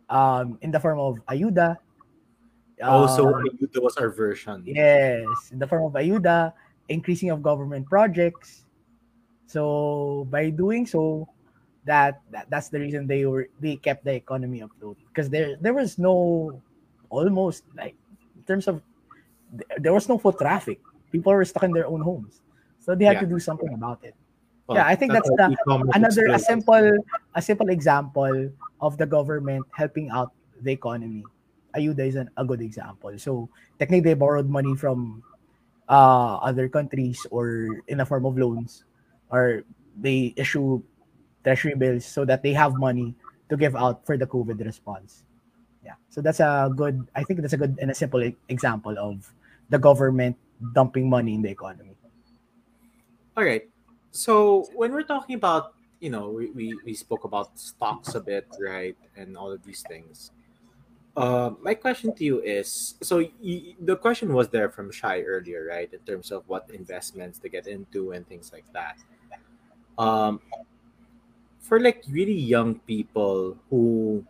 Um, 0.08 0.58
in 0.62 0.70
the 0.70 0.78
form 0.78 1.00
of 1.00 1.18
ayuda. 1.26 1.78
Oh, 2.82 3.08
so 3.16 3.34
um, 3.34 3.42
ayuda 3.42 3.82
was 3.82 3.96
our 3.96 4.10
version. 4.10 4.62
Yes, 4.66 5.26
in 5.50 5.58
the 5.58 5.66
form 5.66 5.82
of 5.82 5.92
ayuda, 5.94 6.52
increasing 6.88 7.30
of 7.30 7.42
government 7.42 7.86
projects. 7.86 8.66
So 9.46 10.28
by 10.30 10.50
doing 10.50 10.86
so, 10.86 11.26
that, 11.84 12.20
that 12.30 12.48
that's 12.50 12.68
the 12.68 12.80
reason 12.80 13.06
they 13.06 13.26
were 13.26 13.48
they 13.60 13.76
kept 13.76 14.04
the 14.04 14.14
economy 14.14 14.60
afloat 14.60 14.96
because 15.08 15.28
there 15.28 15.56
there 15.60 15.74
was 15.74 15.98
no 15.98 16.60
almost 17.10 17.64
like 17.76 17.94
in 18.36 18.42
terms 18.44 18.68
of 18.68 18.82
there 19.78 19.92
was 19.92 20.08
no 20.08 20.18
foot 20.18 20.38
traffic. 20.38 20.80
People 21.12 21.32
were 21.32 21.44
stuck 21.44 21.62
in 21.62 21.72
their 21.72 21.86
own 21.86 22.00
homes, 22.00 22.40
so 22.80 22.94
they 22.94 23.04
had 23.04 23.20
yeah. 23.20 23.20
to 23.20 23.26
do 23.26 23.38
something 23.38 23.72
about 23.72 24.02
it. 24.02 24.14
Well, 24.66 24.78
yeah, 24.78 24.86
I 24.86 24.96
think 24.96 25.12
that's, 25.12 25.30
that's 25.36 25.54
the 25.66 25.92
another 25.94 26.26
a 26.32 26.38
simple 26.38 26.92
a 27.34 27.42
simple 27.42 27.68
example 27.68 28.50
of 28.80 28.96
the 28.96 29.06
government 29.06 29.66
helping 29.70 30.10
out 30.10 30.32
the 30.62 30.72
economy. 30.72 31.22
Ayuda 31.76 32.06
is 32.06 32.14
an, 32.14 32.30
a 32.36 32.44
good 32.44 32.62
example. 32.62 33.12
So 33.18 33.48
technically, 33.78 34.14
they 34.14 34.14
borrowed 34.14 34.48
money 34.48 34.74
from 34.74 35.22
uh, 35.88 36.40
other 36.40 36.68
countries 36.68 37.26
or 37.30 37.82
in 37.88 37.98
the 37.98 38.06
form 38.06 38.24
of 38.24 38.38
loans, 38.38 38.84
or 39.28 39.64
they 40.00 40.32
issue 40.36 40.82
treasury 41.44 41.74
bills 41.76 42.04
so 42.04 42.24
that 42.24 42.42
they 42.42 42.52
have 42.52 42.74
money 42.74 43.14
to 43.48 43.56
give 43.56 43.76
out 43.76 44.04
for 44.04 44.16
the 44.16 44.26
COVID 44.26 44.64
response. 44.64 45.22
Yeah. 45.84 45.94
So 46.08 46.20
that's 46.20 46.40
a 46.40 46.72
good, 46.74 47.06
I 47.14 47.22
think 47.22 47.40
that's 47.40 47.52
a 47.52 47.60
good 47.60 47.78
and 47.80 47.90
a 47.90 47.94
simple 47.94 48.24
example 48.48 48.96
of 48.98 49.32
the 49.68 49.78
government 49.78 50.36
dumping 50.72 51.08
money 51.08 51.34
in 51.34 51.42
the 51.42 51.50
economy. 51.50 51.94
All 53.36 53.44
right. 53.44 53.68
So 54.10 54.66
when 54.74 54.92
we're 54.92 55.04
talking 55.04 55.36
about, 55.36 55.74
you 56.00 56.08
know, 56.10 56.30
we, 56.30 56.50
we, 56.50 56.78
we 56.84 56.94
spoke 56.94 57.24
about 57.24 57.58
stocks 57.58 58.14
a 58.14 58.20
bit, 58.20 58.46
right? 58.60 58.96
And 59.16 59.36
all 59.36 59.52
of 59.52 59.64
these 59.64 59.84
things. 59.86 60.30
Uh, 61.16 61.50
my 61.62 61.74
question 61.74 62.12
to 62.14 62.24
you 62.24 62.42
is 62.42 62.94
so 63.00 63.22
the 63.80 63.96
question 63.96 64.32
was 64.32 64.48
there 64.48 64.68
from 64.68 64.90
Chai 64.90 65.22
earlier, 65.22 65.66
right? 65.68 65.92
In 65.92 66.00
terms 66.00 66.32
of 66.32 66.42
what 66.48 66.68
investments 66.72 67.38
to 67.38 67.48
get 67.48 67.66
into 67.66 68.12
and 68.12 68.26
things 68.26 68.52
like 68.52 68.64
that. 68.72 68.98
Um, 69.96 70.40
for 71.64 71.80
like 71.80 72.04
really 72.10 72.36
young 72.36 72.78
people 72.80 73.56
who 73.70 74.22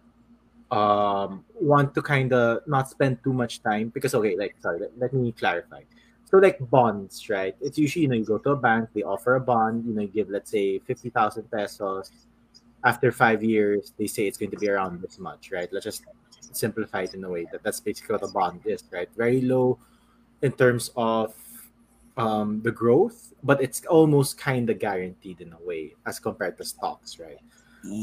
um 0.70 1.44
want 1.60 1.94
to 1.94 2.00
kind 2.00 2.32
of 2.32 2.62
not 2.66 2.88
spend 2.88 3.22
too 3.22 3.32
much 3.32 3.62
time 3.62 3.90
because 3.92 4.14
okay 4.14 4.36
like 4.36 4.54
sorry 4.62 4.78
let, 4.80 4.98
let 4.98 5.12
me 5.12 5.32
clarify. 5.32 5.82
So 6.30 6.38
like 6.38 6.58
bonds 6.70 7.28
right? 7.28 7.54
It's 7.60 7.76
usually 7.76 8.02
you 8.02 8.08
know 8.08 8.16
you 8.16 8.24
go 8.24 8.38
to 8.38 8.50
a 8.50 8.56
bank 8.56 8.88
they 8.94 9.02
offer 9.02 9.34
a 9.34 9.40
bond 9.40 9.84
you 9.84 9.94
know 9.94 10.02
you 10.02 10.08
give 10.08 10.30
let's 10.30 10.50
say 10.50 10.78
50000 10.78 11.50
pesos. 11.50 12.10
After 12.84 13.10
five 13.12 13.42
years 13.42 13.92
they 13.98 14.06
say 14.06 14.26
it's 14.26 14.38
going 14.38 14.50
to 14.52 14.58
be 14.58 14.68
around 14.68 15.02
this 15.02 15.18
much 15.18 15.50
right? 15.52 15.68
Let's 15.72 15.84
just 15.84 16.04
simplify 16.52 17.02
it 17.02 17.14
in 17.14 17.24
a 17.24 17.30
way 17.30 17.46
that 17.50 17.62
that's 17.62 17.80
basically 17.80 18.14
what 18.14 18.22
a 18.22 18.32
bond 18.32 18.60
is 18.64 18.84
right? 18.92 19.08
Very 19.16 19.40
low 19.40 19.78
in 20.42 20.52
terms 20.52 20.90
of 20.96 21.34
um, 22.16 22.62
the 22.62 22.70
growth 22.70 23.32
but 23.42 23.60
it's 23.60 23.84
almost 23.86 24.38
kind 24.38 24.70
of 24.70 24.78
guaranteed 24.78 25.40
in 25.40 25.52
a 25.52 25.66
way 25.66 25.94
as 26.06 26.18
compared 26.18 26.56
to 26.56 26.64
stocks 26.64 27.18
right 27.18 27.40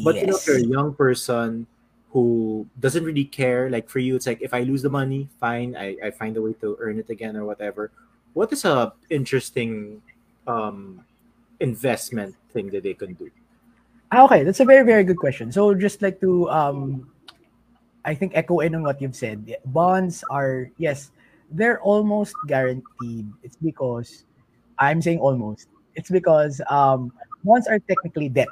but 0.03 0.15
you 0.15 0.27
know 0.27 0.35
if 0.35 0.45
you're 0.45 0.57
a 0.57 0.65
young 0.77 0.93
person 0.93 1.65
who 2.11 2.67
doesn't 2.79 3.03
really 3.03 3.23
care. 3.25 3.69
Like 3.69 3.89
for 3.89 3.99
you, 3.99 4.15
it's 4.15 4.27
like 4.27 4.41
if 4.41 4.53
I 4.53 4.61
lose 4.61 4.81
the 4.81 4.89
money, 4.89 5.29
fine. 5.39 5.75
I, 5.75 5.97
I 6.03 6.11
find 6.11 6.35
a 6.37 6.41
way 6.41 6.53
to 6.61 6.77
earn 6.79 6.99
it 6.99 7.09
again 7.09 7.35
or 7.35 7.45
whatever. 7.45 7.91
What 8.33 8.51
is 8.53 8.63
a 8.65 8.93
interesting 9.09 10.01
um, 10.47 11.03
investment 11.59 12.35
thing 12.51 12.69
that 12.71 12.83
they 12.83 12.93
can 12.93 13.13
do? 13.13 13.31
Ah, 14.11 14.25
okay, 14.25 14.43
that's 14.43 14.59
a 14.59 14.65
very 14.65 14.85
very 14.85 15.03
good 15.03 15.17
question. 15.17 15.51
So 15.51 15.73
just 15.73 16.01
like 16.01 16.19
to 16.19 16.49
um, 16.49 17.09
I 18.03 18.13
think 18.13 18.33
echo 18.35 18.59
in 18.59 18.75
on 18.75 18.83
what 18.83 19.01
you've 19.01 19.15
said. 19.15 19.55
Bonds 19.65 20.23
are 20.29 20.69
yes, 20.77 21.11
they're 21.51 21.81
almost 21.81 22.35
guaranteed. 22.47 23.27
It's 23.43 23.57
because 23.57 24.25
I'm 24.79 25.01
saying 25.01 25.19
almost. 25.19 25.67
It's 25.95 26.09
because 26.09 26.61
um, 26.69 27.11
bonds 27.43 27.67
are 27.67 27.79
technically 27.79 28.29
debt. 28.29 28.47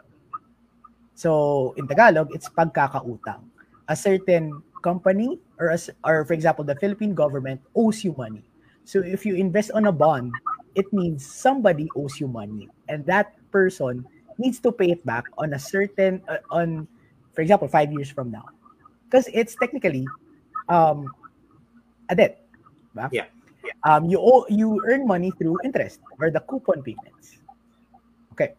So 1.16 1.74
in 1.78 1.88
Tagalog, 1.88 2.36
it's 2.36 2.50
pagkakautang. 2.50 3.43
A 3.88 3.95
certain 3.95 4.62
company 4.84 5.39
or 5.60 5.70
as, 5.70 5.89
or 6.04 6.24
for 6.26 6.34
example, 6.34 6.64
the 6.64 6.76
Philippine 6.76 7.14
government 7.14 7.62
owes 7.76 8.04
you 8.04 8.16
money. 8.18 8.43
So 8.86 9.00
if 9.02 9.26
you 9.26 9.36
invest 9.36 9.72
on 9.72 9.86
a 9.88 9.91
bond, 9.91 10.34
it 10.76 10.91
means 10.93 11.26
somebody 11.26 11.89
owes 11.95 12.20
you 12.20 12.28
money, 12.28 12.70
and 12.88 13.06
that 13.06 13.36
person 13.52 14.06
needs 14.38 14.60
to 14.62 14.72
pay 14.72 14.91
it 14.91 15.06
back 15.06 15.26
on 15.38 15.54
a 15.54 15.60
certain 15.60 16.22
uh, 16.28 16.38
on, 16.50 16.88
for 17.34 17.41
example, 17.41 17.68
five 17.68 17.91
years 17.91 18.10
from 18.10 18.32
now, 18.32 18.45
because 19.06 19.30
it's 19.34 19.56
technically 19.56 20.08
um, 20.70 21.06
a 22.10 22.16
debt. 22.16 22.49
Right? 23.00 23.12
Yeah. 23.12 23.28
Um, 23.84 24.06
you 24.06 24.20
you 24.50 24.82
earn 24.88 25.08
money 25.08 25.32
through 25.32 25.60
interest 25.64 26.00
or 26.20 26.32
the 26.32 26.39
coupon 26.39 26.84
payments. 26.84 27.39
Okay. 28.34 28.56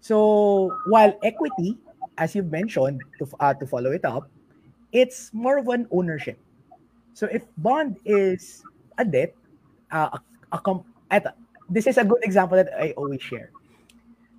So 0.00 0.76
while 0.86 1.16
equity 1.22 1.76
as 2.20 2.36
you've 2.36 2.52
mentioned, 2.52 3.02
to, 3.18 3.26
uh, 3.40 3.54
to 3.54 3.66
follow 3.66 3.90
it 3.90 4.04
up, 4.04 4.28
it's 4.92 5.32
more 5.32 5.56
of 5.56 5.66
an 5.68 5.88
ownership. 5.90 6.38
So 7.14 7.26
if 7.32 7.42
bond 7.56 7.96
is 8.04 8.62
a 8.98 9.04
debt, 9.04 9.34
uh, 9.90 10.10
a, 10.12 10.20
a 10.52 10.58
comp- 10.60 10.86
at, 11.10 11.34
this 11.68 11.86
is 11.86 11.96
a 11.96 12.04
good 12.04 12.22
example 12.22 12.56
that 12.56 12.70
I 12.78 12.92
always 12.92 13.22
share. 13.22 13.50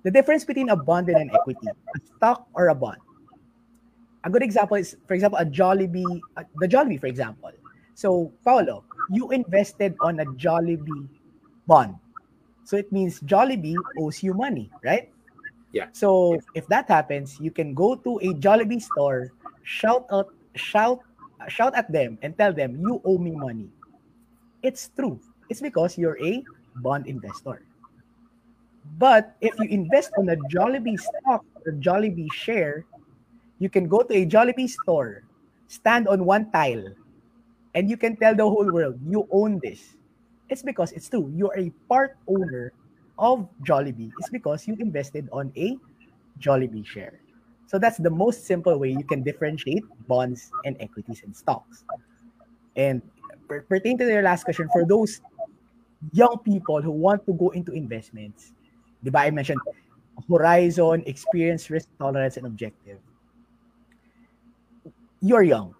The 0.04 0.10
difference 0.10 0.44
between 0.44 0.70
a 0.70 0.76
bond 0.76 1.08
and 1.08 1.18
an 1.18 1.30
equity, 1.34 1.66
a 1.68 2.16
stock 2.16 2.46
or 2.54 2.68
a 2.68 2.74
bond. 2.74 2.98
A 4.24 4.30
good 4.30 4.42
example 4.42 4.76
is, 4.76 4.96
for 5.08 5.14
example, 5.14 5.38
a 5.38 5.44
Jollibee, 5.44 6.20
uh, 6.36 6.44
the 6.56 6.68
Jollibee, 6.68 7.00
for 7.00 7.06
example. 7.06 7.50
So, 7.94 8.32
Paolo, 8.44 8.84
you 9.10 9.30
invested 9.30 9.96
on 10.00 10.20
a 10.20 10.26
Jollibee 10.38 11.08
bond. 11.66 11.96
So 12.64 12.76
it 12.76 12.92
means 12.92 13.20
Jollibee 13.20 13.76
owes 13.98 14.22
you 14.22 14.34
money, 14.34 14.70
right? 14.84 15.10
Yeah. 15.72 15.88
So 15.92 16.38
if 16.54 16.66
that 16.68 16.88
happens, 16.88 17.40
you 17.40 17.50
can 17.50 17.74
go 17.74 17.96
to 17.96 18.18
a 18.22 18.34
Jollibee 18.36 18.82
store, 18.82 19.32
shout 19.62 20.06
out, 20.12 20.32
shout, 20.54 21.00
shout 21.48 21.74
at 21.74 21.90
them, 21.90 22.18
and 22.22 22.36
tell 22.36 22.52
them 22.52 22.76
you 22.78 23.00
owe 23.04 23.18
me 23.18 23.32
money. 23.32 23.68
It's 24.62 24.90
true. 24.94 25.18
It's 25.48 25.60
because 25.60 25.98
you're 25.98 26.20
a 26.22 26.44
bond 26.76 27.06
investor. 27.06 27.62
But 28.98 29.34
if 29.40 29.58
you 29.58 29.68
invest 29.68 30.12
on 30.18 30.28
a 30.28 30.36
Jollibee 30.50 30.98
stock 30.98 31.44
or 31.66 31.72
Jollibee 31.72 32.32
share, 32.32 32.84
you 33.58 33.68
can 33.70 33.88
go 33.88 34.02
to 34.02 34.14
a 34.14 34.26
Jollibee 34.26 34.68
store, 34.68 35.22
stand 35.68 36.08
on 36.08 36.24
one 36.24 36.50
tile, 36.50 36.84
and 37.74 37.88
you 37.88 37.96
can 37.96 38.16
tell 38.16 38.34
the 38.34 38.44
whole 38.44 38.70
world 38.70 38.98
you 39.06 39.26
own 39.30 39.60
this. 39.62 39.96
It's 40.48 40.62
because 40.62 40.92
it's 40.92 41.08
true. 41.08 41.32
You're 41.34 41.56
a 41.56 41.70
part 41.88 42.16
owner 42.28 42.72
of 43.18 43.48
Jollibee 43.62 44.10
It's 44.18 44.28
because 44.28 44.66
you 44.66 44.76
invested 44.78 45.28
on 45.32 45.52
a 45.56 45.78
Jollibee 46.40 46.86
share. 46.86 47.20
So 47.66 47.78
that's 47.78 47.96
the 47.96 48.10
most 48.10 48.44
simple 48.44 48.76
way 48.76 48.90
you 48.90 49.04
can 49.04 49.22
differentiate 49.22 49.84
bonds 50.06 50.50
and 50.64 50.76
equities 50.80 51.22
and 51.24 51.34
stocks. 51.34 51.84
And 52.76 53.00
per- 53.48 53.62
pertain 53.62 53.96
to 53.98 54.04
your 54.04 54.22
last 54.22 54.44
question, 54.44 54.68
for 54.72 54.84
those 54.84 55.20
young 56.12 56.38
people 56.44 56.82
who 56.82 56.90
want 56.90 57.24
to 57.26 57.32
go 57.32 57.50
into 57.50 57.72
investments, 57.72 58.52
ba 59.02 59.18
I 59.18 59.30
mentioned 59.30 59.60
horizon, 60.28 61.02
experience, 61.06 61.70
risk 61.70 61.88
tolerance, 61.98 62.36
and 62.36 62.46
objective. 62.46 62.98
You're 65.20 65.42
young. 65.42 65.74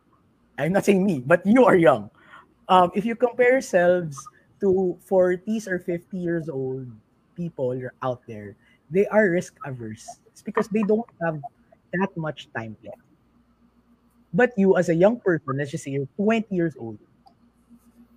I'm 0.63 0.73
not 0.73 0.85
saying 0.85 1.05
me, 1.05 1.21
but 1.21 1.45
you 1.47 1.65
are 1.65 1.77
young. 1.77 2.11
Um, 2.69 2.91
if 2.95 3.05
you 3.05 3.17
compare 3.17 3.53
yourselves 3.53 4.17
to 4.61 4.99
40s 5.09 5.67
or 5.67 5.79
50 5.79 6.17
years 6.19 6.49
old 6.49 6.87
people 7.37 7.75
out 8.03 8.23
there, 8.27 8.57
they 8.91 9.07
are 9.09 9.31
risk 9.31 9.57
averse. 9.67 10.07
It's 10.27 10.43
because 10.43 10.69
they 10.69 10.83
don't 10.83 11.09
have 11.23 11.41
that 11.95 12.17
much 12.17 12.49
time 12.55 12.77
left. 12.85 12.99
But 14.33 14.53
you, 14.57 14.77
as 14.77 14.89
a 14.89 14.95
young 14.95 15.21
person, 15.21 15.57
let's 15.57 15.71
just 15.71 15.85
say 15.85 15.91
you're 15.93 16.09
20 16.17 16.55
years 16.55 16.75
old, 16.79 16.99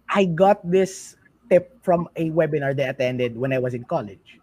I 0.09 0.25
got 0.25 0.63
this 0.69 1.15
tip 1.49 1.77
from 1.83 2.07
a 2.15 2.29
webinar 2.31 2.75
they 2.75 2.87
attended 2.87 3.37
when 3.37 3.53
I 3.53 3.59
was 3.59 3.73
in 3.73 3.83
college. 3.83 4.39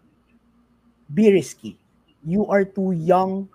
Be 1.13 1.31
risky. 1.31 1.77
You 2.25 2.45
are 2.47 2.63
too 2.65 2.91
young 2.91 3.49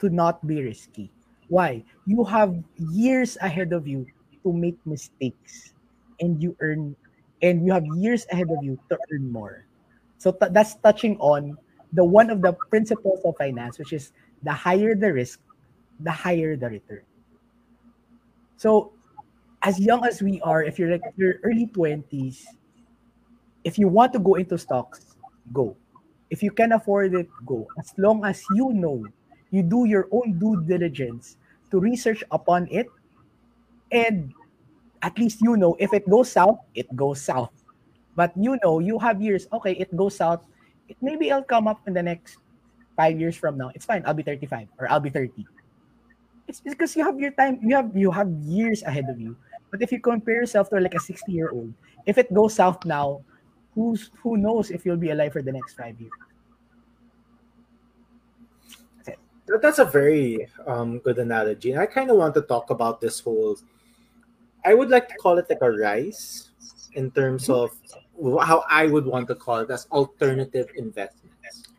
to 0.00 0.08
not 0.10 0.46
be 0.46 0.62
risky. 0.62 1.10
Why? 1.48 1.84
You 2.06 2.24
have 2.24 2.56
years 2.76 3.36
ahead 3.40 3.72
of 3.72 3.86
you 3.86 4.06
to 4.44 4.52
make 4.52 4.76
mistakes 4.86 5.72
and 6.20 6.40
you 6.42 6.56
earn 6.60 6.94
and 7.42 7.64
you 7.64 7.72
have 7.72 7.86
years 7.96 8.26
ahead 8.30 8.50
of 8.50 8.62
you 8.62 8.78
to 8.90 8.98
earn 9.12 9.30
more. 9.30 9.64
So 10.18 10.32
that's 10.32 10.74
touching 10.76 11.16
on 11.18 11.56
the 11.92 12.04
one 12.04 12.30
of 12.30 12.42
the 12.42 12.52
principles 12.68 13.20
of 13.24 13.36
finance, 13.36 13.78
which 13.78 13.92
is 13.92 14.12
the 14.42 14.52
higher 14.52 14.94
the 14.94 15.12
risk, 15.12 15.40
the 16.00 16.10
higher 16.10 16.56
the 16.56 16.68
return. 16.68 17.02
So 18.56 18.92
as 19.62 19.78
young 19.78 20.04
as 20.04 20.20
we 20.20 20.40
are, 20.42 20.62
if 20.62 20.78
you're 20.78 20.90
like 20.90 21.02
your 21.16 21.36
early 21.42 21.66
20s, 21.66 22.44
if 23.64 23.78
you 23.78 23.88
want 23.88 24.12
to 24.12 24.18
go 24.18 24.34
into 24.34 24.58
stocks, 24.58 25.16
go. 25.52 25.76
If 26.30 26.42
you 26.42 26.50
can 26.50 26.72
afford 26.72 27.14
it, 27.14 27.28
go. 27.46 27.66
As 27.78 27.94
long 27.96 28.24
as 28.24 28.42
you 28.52 28.72
know, 28.72 29.04
you 29.50 29.62
do 29.62 29.86
your 29.86 30.08
own 30.10 30.38
due 30.38 30.60
diligence 30.66 31.37
to 31.70 31.80
research 31.80 32.24
upon 32.30 32.68
it, 32.70 32.86
and 33.92 34.32
at 35.02 35.18
least 35.18 35.40
you 35.40 35.56
know 35.56 35.76
if 35.78 35.92
it 35.92 36.08
goes 36.08 36.32
south, 36.32 36.58
it 36.74 36.88
goes 36.96 37.20
south. 37.20 37.52
But 38.16 38.32
you 38.36 38.58
know, 38.64 38.78
you 38.78 38.98
have 38.98 39.22
years. 39.22 39.46
Okay, 39.52 39.72
it 39.72 39.94
goes 39.94 40.16
south. 40.16 40.42
It, 40.88 40.96
maybe 41.00 41.30
I'll 41.30 41.46
come 41.46 41.68
up 41.68 41.86
in 41.86 41.94
the 41.94 42.02
next 42.02 42.38
five 42.96 43.20
years 43.20 43.36
from 43.36 43.56
now. 43.56 43.70
It's 43.74 43.86
fine. 43.86 44.02
I'll 44.04 44.18
be 44.18 44.24
35 44.26 44.66
or 44.78 44.90
I'll 44.90 44.98
be 44.98 45.10
30. 45.10 45.46
It's 46.48 46.60
because 46.60 46.96
you 46.96 47.04
have 47.04 47.20
your 47.20 47.30
time. 47.30 47.60
You 47.62 47.76
have 47.76 47.94
you 47.94 48.10
have 48.10 48.28
years 48.42 48.82
ahead 48.82 49.06
of 49.08 49.20
you. 49.20 49.36
But 49.70 49.82
if 49.82 49.92
you 49.92 50.00
compare 50.00 50.42
yourself 50.42 50.70
to 50.70 50.80
like 50.80 50.94
a 50.94 51.00
60 51.00 51.30
year 51.30 51.50
old, 51.54 51.72
if 52.06 52.18
it 52.18 52.32
goes 52.34 52.54
south 52.58 52.84
now, 52.84 53.22
who's 53.74 54.10
who 54.22 54.36
knows 54.36 54.70
if 54.74 54.84
you'll 54.84 54.98
be 54.98 55.10
alive 55.10 55.32
for 55.32 55.42
the 55.42 55.52
next 55.52 55.78
five 55.78 55.94
years? 56.00 56.10
That's, 59.60 59.78
a 59.78 59.84
very 59.84 60.48
um, 60.66 60.98
good 60.98 61.18
analogy. 61.18 61.76
I 61.76 61.86
kind 61.86 62.10
of 62.10 62.16
want 62.16 62.34
to 62.34 62.42
talk 62.42 62.70
about 62.70 63.00
this 63.00 63.20
whole. 63.20 63.56
I 64.64 64.74
would 64.74 64.90
like 64.90 65.08
to 65.08 65.14
call 65.16 65.38
it 65.38 65.46
like 65.48 65.58
a 65.62 65.70
rise 65.70 66.50
in 66.94 67.10
terms 67.10 67.48
of 67.48 67.70
how 68.42 68.64
I 68.68 68.86
would 68.86 69.06
want 69.06 69.28
to 69.28 69.34
call 69.34 69.58
it 69.58 69.70
as 69.70 69.86
alternative 69.92 70.68
investments. 70.76 71.72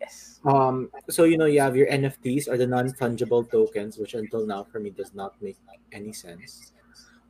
Yes. 0.00 0.40
Um, 0.44 0.90
so 1.08 1.24
you 1.24 1.38
know 1.38 1.46
you 1.46 1.60
have 1.60 1.76
your 1.76 1.88
NFTs 1.88 2.48
or 2.48 2.56
the 2.56 2.66
non-fungible 2.66 3.50
tokens, 3.50 3.98
which 3.98 4.14
until 4.14 4.46
now 4.46 4.64
for 4.64 4.80
me 4.80 4.90
does 4.90 5.14
not 5.14 5.40
make 5.42 5.56
any 5.92 6.12
sense. 6.12 6.72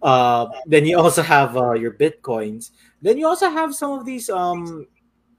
Uh, 0.03 0.47
then 0.67 0.87
you 0.87 0.99
also 0.99 1.23
have 1.23 1.57
uh, 1.57 1.73
your 1.73 1.93
bitcoins. 1.93 2.71
Then 3.03 3.19
you 3.19 3.27
also 3.27 3.51
have 3.51 3.75
some 3.75 3.93
of 3.93 4.05
these 4.05 4.31
um 4.31 4.87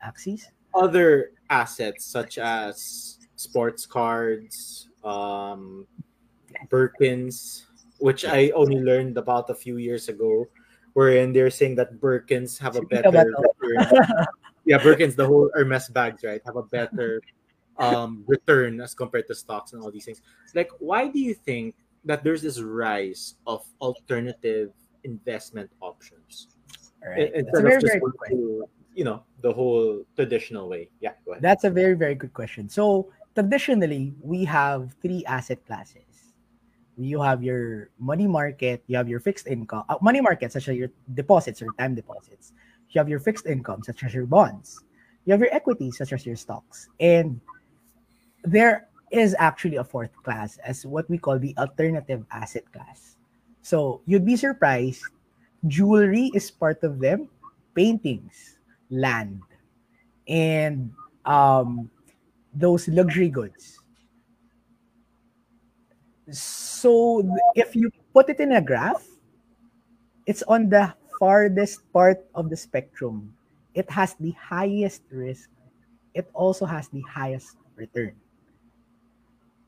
Axes. 0.02 0.50
other 0.74 1.32
assets 1.50 2.06
such 2.06 2.38
as 2.38 3.20
sports 3.42 3.86
cards, 3.86 4.88
um, 5.04 5.88
Birkins, 6.70 7.64
which 8.00 8.26
I 8.26 8.50
only 8.52 8.80
learned 8.80 9.18
about 9.18 9.50
a 9.50 9.56
few 9.56 9.78
years 9.78 10.10
ago 10.10 10.48
wherein 10.94 11.32
they're 11.32 11.50
saying 11.50 11.76
that 11.76 12.02
Birkins 12.02 12.60
have 12.60 12.76
a 12.76 12.82
better 12.92 13.10
return. 13.10 14.06
yeah, 14.66 14.78
Birkins, 14.78 15.16
the 15.16 15.26
whole 15.26 15.50
Hermes 15.56 15.88
bags, 15.88 16.24
right, 16.24 16.42
have 16.46 16.58
a 16.58 16.64
better 16.64 17.22
um, 17.78 18.24
return 18.28 18.82
as 18.82 18.94
compared 18.94 19.28
to 19.28 19.36
stocks 19.36 19.72
and 19.72 19.82
all 19.82 19.92
these 19.92 20.06
things. 20.06 20.22
Like, 20.54 20.70
why 20.80 21.08
do 21.08 21.20
you 21.20 21.34
think 21.34 21.76
that 22.06 22.24
there's 22.24 22.42
this 22.42 22.60
rise 22.60 23.36
of 23.48 23.64
alternative 23.80 24.72
investment 25.04 25.70
options. 25.82 26.48
All 27.04 27.10
right. 27.10 27.34
In- 27.34 27.46
Instead 27.46 27.64
very, 27.64 27.76
of 27.76 27.82
just 27.82 27.94
very 27.94 28.02
to, 28.30 28.70
you 28.94 29.04
know, 29.04 29.24
the 29.42 29.52
whole 29.52 30.04
traditional 30.16 30.70
way. 30.70 30.89
Yeah, 31.00 31.12
go 31.26 31.32
ahead. 31.32 31.44
That's 31.44 31.64
a 31.64 31.70
very, 31.70 31.94
very 31.94 32.16
good 32.16 32.34
question. 32.34 32.70
So 32.70 33.12
traditionally, 33.36 34.14
we 34.22 34.44
have 34.46 34.96
three 35.02 35.24
asset 35.26 35.66
classes. 35.66 36.34
You 36.98 37.22
have 37.22 37.42
your 37.44 37.90
money 37.98 38.28
market, 38.28 38.84
you 38.88 38.98
have 38.98 39.10
your 39.10 39.20
fixed 39.20 39.48
income, 39.48 39.84
uh, 39.90 39.98
money 40.02 40.22
market, 40.22 40.52
such 40.52 40.68
as 40.68 40.76
your 40.76 40.90
deposits 41.14 41.62
or 41.62 41.68
time 41.80 41.96
deposits. 41.96 42.54
You 42.90 43.00
have 43.00 43.10
your 43.10 43.20
fixed 43.20 43.48
income, 43.48 43.82
such 43.84 44.04
as 44.04 44.14
your 44.14 44.26
bonds. 44.26 44.84
You 45.26 45.32
have 45.32 45.40
your 45.40 45.54
equities, 45.54 45.98
such 45.98 46.14
as 46.14 46.26
your 46.26 46.36
stocks. 46.36 46.90
And 47.00 47.40
there 48.44 48.90
is 49.12 49.36
actually 49.40 49.78
a 49.78 49.84
fourth 49.84 50.12
class 50.24 50.58
as 50.60 50.86
what 50.86 51.10
we 51.10 51.18
call 51.18 51.40
the 51.40 51.56
alternative 51.58 52.26
asset 52.32 52.70
class. 52.72 53.16
So 53.62 54.02
you'd 54.06 54.26
be 54.26 54.36
surprised, 54.36 55.04
jewelry 55.68 56.32
is 56.34 56.50
part 56.50 56.84
of 56.84 57.00
them, 57.00 57.30
paintings, 57.76 58.58
land, 58.90 59.42
and 60.28 60.92
um, 61.26 61.90
those 62.54 62.88
luxury 62.88 63.30
goods. 63.30 63.80
So 66.32 67.24
if 67.56 67.76
you 67.76 67.91
put 68.14 68.30
it 68.30 68.39
in 68.39 68.54
a 68.54 68.62
graph, 68.62 69.06
it's 70.26 70.43
on 70.43 70.70
the 70.70 70.93
farthest 71.20 71.91
part 71.91 72.24
of 72.36 72.49
the 72.49 72.58
spectrum. 72.58 73.34
It 73.74 73.89
has 73.89 74.16
the 74.20 74.32
highest 74.32 75.04
risk. 75.12 75.49
It 76.14 76.30
also 76.34 76.66
has 76.66 76.88
the 76.89 77.02
highest 77.02 77.56
return. 77.76 78.16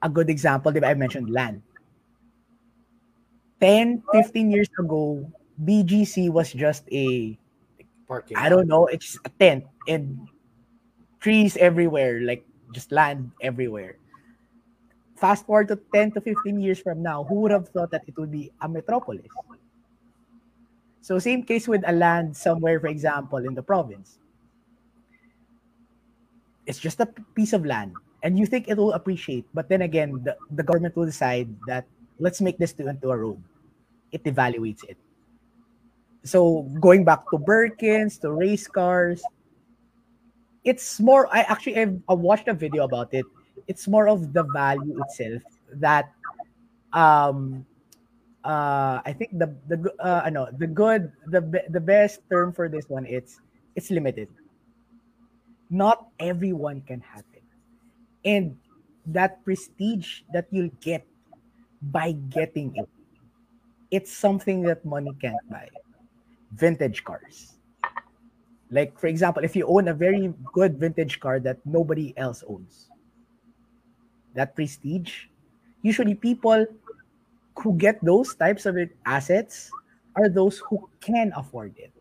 A 0.02 0.10
good 0.10 0.30
example, 0.30 0.72
di 0.72 0.84
I 0.84 0.94
mentioned 0.94 1.30
land. 1.30 1.62
10, 3.62 4.04
15 4.12 4.52
years 4.52 4.68
ago, 4.78 5.24
BGC 5.64 6.30
was 6.30 6.52
just 6.52 6.84
a 6.92 7.38
Parking. 8.08 8.36
I 8.38 8.50
don't 8.50 8.68
know, 8.68 8.88
it's 8.88 9.18
a 9.24 9.30
tent 9.30 9.64
and 9.88 10.28
trees 11.20 11.56
everywhere, 11.58 12.20
like 12.22 12.46
just 12.74 12.92
land 12.92 13.32
everywhere. 13.42 13.98
Fast 15.16 15.46
forward 15.46 15.70
to 15.70 15.80
10 15.94 16.12
to 16.14 16.22
15 16.22 16.60
years 16.60 16.80
from 16.80 17.02
now, 17.02 17.24
who 17.24 17.36
would 17.46 17.52
have 17.52 17.70
thought 17.70 17.92
that 17.92 18.04
it 18.08 18.18
would 18.18 18.32
be 18.32 18.52
a 18.62 18.68
metropolis? 18.68 19.30
So 21.02 21.20
same 21.20 21.44
case 21.44 21.68
with 21.68 21.84
a 21.86 21.92
land 21.92 22.36
somewhere, 22.36 22.80
for 22.80 22.88
example, 22.88 23.40
in 23.40 23.54
the 23.54 23.62
province. 23.62 24.18
It's 26.66 26.80
just 26.80 27.00
a 27.00 27.06
piece 27.36 27.52
of 27.52 27.66
land, 27.66 27.94
and 28.24 28.40
you 28.40 28.46
think 28.46 28.68
it 28.68 28.78
will 28.78 28.94
appreciate, 28.94 29.46
but 29.54 29.68
then 29.68 29.82
again, 29.82 30.24
the, 30.24 30.38
the 30.52 30.64
government 30.64 30.96
will 30.96 31.06
decide 31.06 31.54
that 31.68 31.86
let's 32.20 32.40
make 32.40 32.58
this 32.58 32.72
to, 32.74 32.88
into 32.88 33.12
a 33.12 33.18
road. 33.18 33.44
It 34.12 34.24
evaluates 34.24 34.84
it. 34.88 34.98
So 36.24 36.64
going 36.80 37.04
back 37.04 37.30
to 37.32 37.38
Birkins, 37.38 38.20
to 38.22 38.32
race 38.32 38.66
cars, 38.66 39.22
it's 40.64 41.00
more. 41.00 41.28
I 41.32 41.42
actually 41.42 41.78
I've, 41.78 42.00
I 42.10 42.14
watched 42.14 42.48
a 42.48 42.54
video 42.54 42.84
about 42.84 43.14
it. 43.14 43.26
It's 43.68 43.88
more 43.88 44.08
of 44.08 44.34
the 44.34 44.44
value 44.54 45.02
itself 45.04 45.42
that 45.80 46.12
um 46.94 47.66
uh 48.44 49.02
I 49.06 49.16
think 49.18 49.38
the 49.38 49.56
the 49.68 49.92
uh 50.00 50.24
ano, 50.26 50.48
the 50.58 50.68
good 50.68 51.12
the 51.28 51.42
the 51.70 51.80
best 51.80 52.22
term 52.30 52.54
for 52.54 52.70
this 52.70 52.90
one 52.90 53.06
it's 53.06 53.40
it's 53.76 53.90
limited. 53.92 54.30
Not 55.70 56.08
everyone 56.20 56.82
can 56.82 57.02
have 57.02 57.26
it. 57.34 57.44
And 58.26 58.58
that 59.08 59.44
prestige 59.44 60.22
that 60.32 60.48
you'll 60.52 60.72
get 60.80 61.06
by 61.82 62.14
getting 62.32 62.72
it 62.76 62.88
it's 63.94 64.12
something 64.12 64.64
that 64.64 64.84
money 64.84 65.14
can't 65.22 65.38
buy. 65.52 65.70
Vintage 66.54 67.04
cars. 67.04 67.53
Like 68.74 68.98
for 68.98 69.06
example, 69.06 69.46
if 69.46 69.56
you 69.56 69.70
own 69.70 69.88
a 69.88 69.94
very 69.94 70.34
good 70.52 70.82
vintage 70.82 71.22
car 71.22 71.40
that 71.46 71.62
nobody 71.64 72.12
else 72.18 72.44
owns, 72.50 72.90
that 74.34 74.56
prestige, 74.56 75.30
usually 75.86 76.16
people 76.16 76.66
who 77.62 77.78
get 77.78 78.04
those 78.04 78.34
types 78.34 78.66
of 78.66 78.76
assets 79.06 79.70
are 80.18 80.28
those 80.28 80.58
who 80.58 80.90
can 81.02 81.32
afford 81.38 81.78
it. 81.78 81.94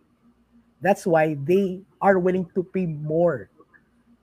That's 0.81 1.05
why 1.05 1.37
they 1.45 1.85
are 2.01 2.19
willing 2.19 2.49
to 2.57 2.65
pay 2.65 2.87
more 2.87 3.51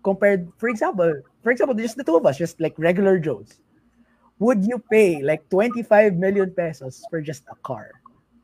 compared, 0.04 0.52
for 0.58 0.70
example, 0.70 1.22
for 1.44 1.52
example, 1.52 1.76
just 1.76 1.98
the 1.98 2.04
two 2.04 2.18
of 2.18 2.26
us, 2.26 2.38
just 2.38 2.60
like 2.60 2.74
regular 2.78 3.20
Joes. 3.20 3.62
Would 4.40 4.66
you 4.66 4.82
pay 4.92 5.22
like 5.22 5.48
25 5.50 6.16
million 6.16 6.50
pesos 6.52 7.06
for 7.10 7.22
just 7.22 7.44
a 7.52 7.56
car? 7.62 8.02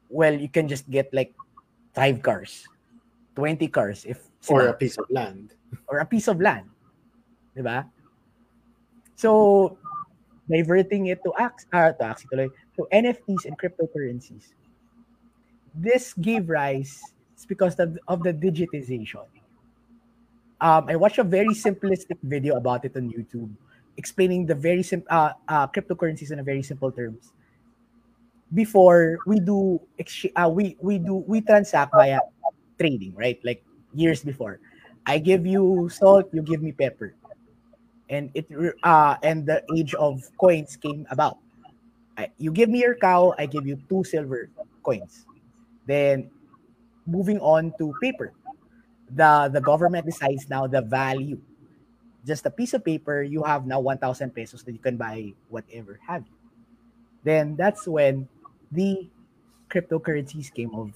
Well, 0.10 0.34
you 0.34 0.49
can 0.49 0.68
just 0.68 0.89
get 0.91 1.12
like 1.14 1.34
five 1.93 2.22
cars, 2.22 2.68
20 3.36 3.67
cars 3.67 4.05
if 4.05 4.29
or 4.47 4.67
a 4.67 4.73
piece 4.73 4.97
of 4.97 5.05
land. 5.09 5.53
or 5.88 5.99
a 5.99 6.05
piece 6.05 6.27
of 6.27 6.39
land. 6.39 6.69
Diba? 7.55 7.86
So, 9.15 9.77
diverting 10.49 11.07
it 11.07 11.19
to 11.23 11.33
Ax, 11.39 11.65
uh, 11.73 11.91
to 11.91 12.27
tuloy, 12.27 12.49
to 12.75 12.88
NFTs 12.91 13.45
and 13.45 13.57
cryptocurrencies. 13.57 14.53
This 15.73 16.13
gave 16.13 16.49
rise 16.49 17.01
it's 17.36 17.45
because 17.45 17.75
of, 17.79 17.99
of 18.07 18.23
the 18.23 18.33
digitization. 18.33 19.27
Um, 20.61 20.88
I 20.88 20.95
watched 20.95 21.19
a 21.19 21.23
very 21.23 21.51
simplistic 21.51 22.17
video 22.23 22.55
about 22.55 22.86
it 22.86 22.95
on 22.95 23.11
YouTube, 23.11 23.51
explaining 23.97 24.45
the 24.45 24.55
very 24.55 24.83
simple 24.83 25.07
uh, 25.11 25.33
uh, 25.49 25.67
cryptocurrencies 25.67 26.31
in 26.31 26.39
a 26.39 26.43
very 26.43 26.63
simple 26.63 26.91
terms. 26.91 27.33
Before 28.53 29.19
we 29.27 29.41
do, 29.41 29.81
uh, 30.38 30.47
we 30.47 30.77
we 30.79 30.97
do 30.97 31.25
we 31.27 31.41
transact 31.41 31.91
via 31.93 32.21
trading, 32.80 33.13
right? 33.15 33.39
Like 33.43 33.63
years 33.93 34.23
before, 34.23 34.59
I 35.05 35.19
give 35.19 35.45
you 35.45 35.89
salt, 35.89 36.30
you 36.34 36.41
give 36.41 36.61
me 36.61 36.71
pepper, 36.71 37.15
and 38.09 38.32
it 38.34 38.47
uh 38.84 39.17
and 39.23 39.45
the 39.45 39.63
age 39.76 39.93
of 39.95 40.21
coins 40.39 40.76
came 40.78 41.05
about. 41.11 41.38
I, 42.17 42.32
you 42.38 42.51
give 42.51 42.69
me 42.69 42.82
your 42.82 42.95
cow, 42.95 43.34
I 43.38 43.45
give 43.45 43.67
you 43.67 43.80
two 43.89 44.03
silver 44.03 44.49
coins. 44.84 45.26
Then 45.88 46.32
moving 47.07 47.39
on 47.39 47.73
to 47.80 47.93
paper, 48.01 48.34
the 49.09 49.49
the 49.53 49.61
government 49.61 50.05
decides 50.05 50.49
now 50.49 50.67
the 50.67 50.82
value. 50.82 51.39
Just 52.26 52.45
a 52.45 52.51
piece 52.51 52.73
of 52.73 52.84
paper, 52.86 53.23
you 53.23 53.43
have 53.43 53.67
now 53.67 53.80
one 53.80 53.97
thousand 53.97 54.34
pesos 54.36 54.63
that 54.63 54.73
you 54.73 54.80
can 54.82 54.97
buy 54.97 55.34
whatever 55.49 55.99
have 56.07 56.23
you. 56.26 56.36
Then 57.23 57.55
that's 57.55 57.88
when 57.88 58.28
the 58.71 59.09
cryptocurrencies 59.69 60.53
came 60.53 60.73
of 60.76 60.91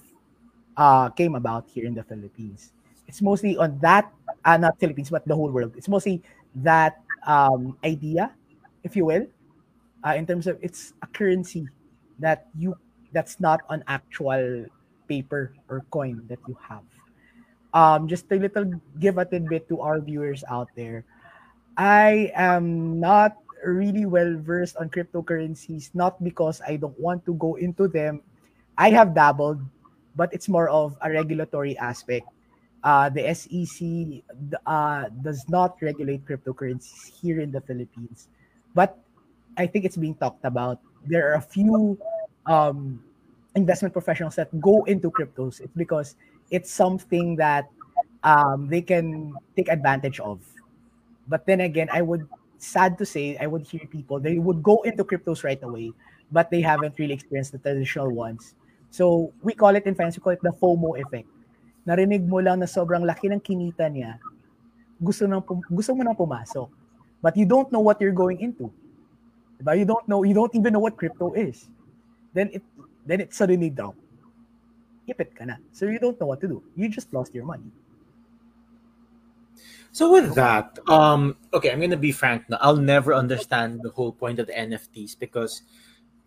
uh 0.80 1.10
came 1.12 1.36
about 1.36 1.68
here 1.68 1.84
in 1.84 1.94
the 1.94 2.04
Philippines. 2.04 2.72
It's 3.08 3.20
mostly 3.20 3.56
on 3.60 3.78
that 3.84 4.08
uh, 4.44 4.56
not 4.56 4.80
Philippines 4.80 5.10
but 5.12 5.26
the 5.28 5.36
whole 5.36 5.52
world. 5.52 5.76
It's 5.76 5.88
mostly 5.88 6.22
that 6.64 7.00
um 7.28 7.76
idea, 7.84 8.32
if 8.84 8.96
you 8.96 9.04
will, 9.04 9.26
uh, 10.04 10.14
in 10.16 10.26
terms 10.26 10.46
of 10.46 10.58
it's 10.62 10.94
a 11.02 11.08
currency 11.08 11.68
that 12.18 12.48
you 12.56 12.76
that's 13.12 13.40
not 13.40 13.62
an 13.70 13.84
actual 13.88 14.66
paper 15.08 15.52
or 15.68 15.84
coin 15.90 16.22
that 16.28 16.40
you 16.48 16.56
have. 16.68 16.84
Um, 17.72 18.08
just 18.08 18.26
a 18.32 18.36
little 18.36 18.66
give 18.98 19.18
a 19.18 19.24
tidbit 19.24 19.68
to 19.70 19.80
our 19.80 20.00
viewers 20.00 20.42
out 20.50 20.68
there. 20.74 21.04
I 21.76 22.32
am 22.34 23.00
not 23.00 23.36
really 23.64 24.06
well 24.06 24.36
versed 24.38 24.76
on 24.76 24.90
cryptocurrencies, 24.90 25.90
not 25.94 26.22
because 26.24 26.62
I 26.66 26.76
don't 26.76 26.98
want 27.00 27.26
to 27.26 27.34
go 27.34 27.56
into 27.56 27.88
them. 27.88 28.22
I 28.78 28.90
have 28.90 29.14
dabbled, 29.14 29.60
but 30.20 30.28
it's 30.36 30.52
more 30.52 30.68
of 30.68 31.00
a 31.00 31.08
regulatory 31.08 31.72
aspect. 31.80 32.28
Uh, 32.84 33.08
the 33.08 33.24
SEC 33.32 34.20
uh, 34.68 35.08
does 35.24 35.48
not 35.48 35.80
regulate 35.80 36.20
cryptocurrencies 36.28 37.08
here 37.08 37.40
in 37.40 37.48
the 37.48 37.60
Philippines, 37.64 38.28
but 38.76 39.00
I 39.56 39.64
think 39.64 39.88
it's 39.88 39.96
being 39.96 40.12
talked 40.14 40.44
about. 40.44 40.76
There 41.08 41.32
are 41.32 41.40
a 41.40 41.40
few 41.40 41.96
um, 42.44 43.00
investment 43.56 43.96
professionals 43.96 44.36
that 44.36 44.52
go 44.60 44.84
into 44.84 45.10
cryptos. 45.10 45.64
It's 45.64 45.72
because 45.72 46.16
it's 46.50 46.68
something 46.70 47.36
that 47.36 47.72
um, 48.22 48.68
they 48.68 48.84
can 48.84 49.32
take 49.56 49.72
advantage 49.72 50.20
of. 50.20 50.44
But 51.28 51.46
then 51.48 51.64
again, 51.64 51.88
I 51.90 52.02
would 52.02 52.28
sad 52.60 53.00
to 53.00 53.06
say 53.08 53.40
I 53.40 53.46
would 53.48 53.64
hear 53.64 53.80
people 53.88 54.20
they 54.20 54.36
would 54.36 54.62
go 54.62 54.82
into 54.84 55.00
cryptos 55.00 55.44
right 55.44 55.62
away, 55.64 55.96
but 56.30 56.50
they 56.50 56.60
haven't 56.60 56.98
really 57.00 57.16
experienced 57.16 57.52
the 57.52 57.58
traditional 57.58 58.12
ones. 58.12 58.52
So 58.90 59.32
we 59.42 59.54
call 59.54 59.74
it 59.78 59.86
in 59.86 59.94
finance, 59.94 60.18
we 60.18 60.22
call 60.22 60.34
it 60.34 60.42
the 60.42 60.50
FOMO 60.50 60.98
effect. 60.98 61.30
Narinig 61.86 62.26
mo 62.26 62.42
lang 62.42 62.60
na 62.60 62.66
sobrang 62.66 63.06
laki 63.06 63.30
ng 63.30 63.40
kinita 63.40 63.86
niya, 63.88 64.18
gusto 65.00 65.24
nang 65.24 65.40
pum- 65.40 65.64
gusto 65.70 65.94
mo 65.94 66.02
nang 66.02 66.18
pumasok. 66.18 66.68
But 67.22 67.36
you 67.38 67.46
don't 67.46 67.70
know 67.72 67.80
what 67.80 68.00
you're 68.02 68.16
going 68.16 68.42
into. 68.42 68.68
Diba? 69.60 69.78
You 69.78 69.84
don't 69.84 70.06
know, 70.08 70.24
you 70.24 70.34
don't 70.34 70.52
even 70.54 70.72
know 70.72 70.82
what 70.82 70.96
crypto 70.96 71.32
is. 71.32 71.68
Then 72.34 72.50
it 72.52 72.62
then 73.06 73.20
it 73.20 73.32
suddenly 73.32 73.70
drop. 73.70 73.94
Ipit 75.08 75.34
ka 75.36 75.44
na. 75.44 75.56
So 75.72 75.86
you 75.86 75.98
don't 75.98 76.18
know 76.20 76.26
what 76.26 76.40
to 76.42 76.48
do. 76.48 76.62
You 76.76 76.88
just 76.88 77.12
lost 77.12 77.34
your 77.34 77.44
money. 77.44 77.68
So 79.92 80.12
with 80.12 80.34
that, 80.38 80.78
um, 80.86 81.36
okay, 81.52 81.70
I'm 81.72 81.80
gonna 81.80 81.98
be 81.98 82.12
frank 82.12 82.48
now. 82.48 82.58
I'll 82.60 82.78
never 82.78 83.12
understand 83.12 83.82
the 83.82 83.90
whole 83.90 84.12
point 84.12 84.38
of 84.38 84.46
the 84.46 84.54
NFTs 84.54 85.18
because 85.18 85.62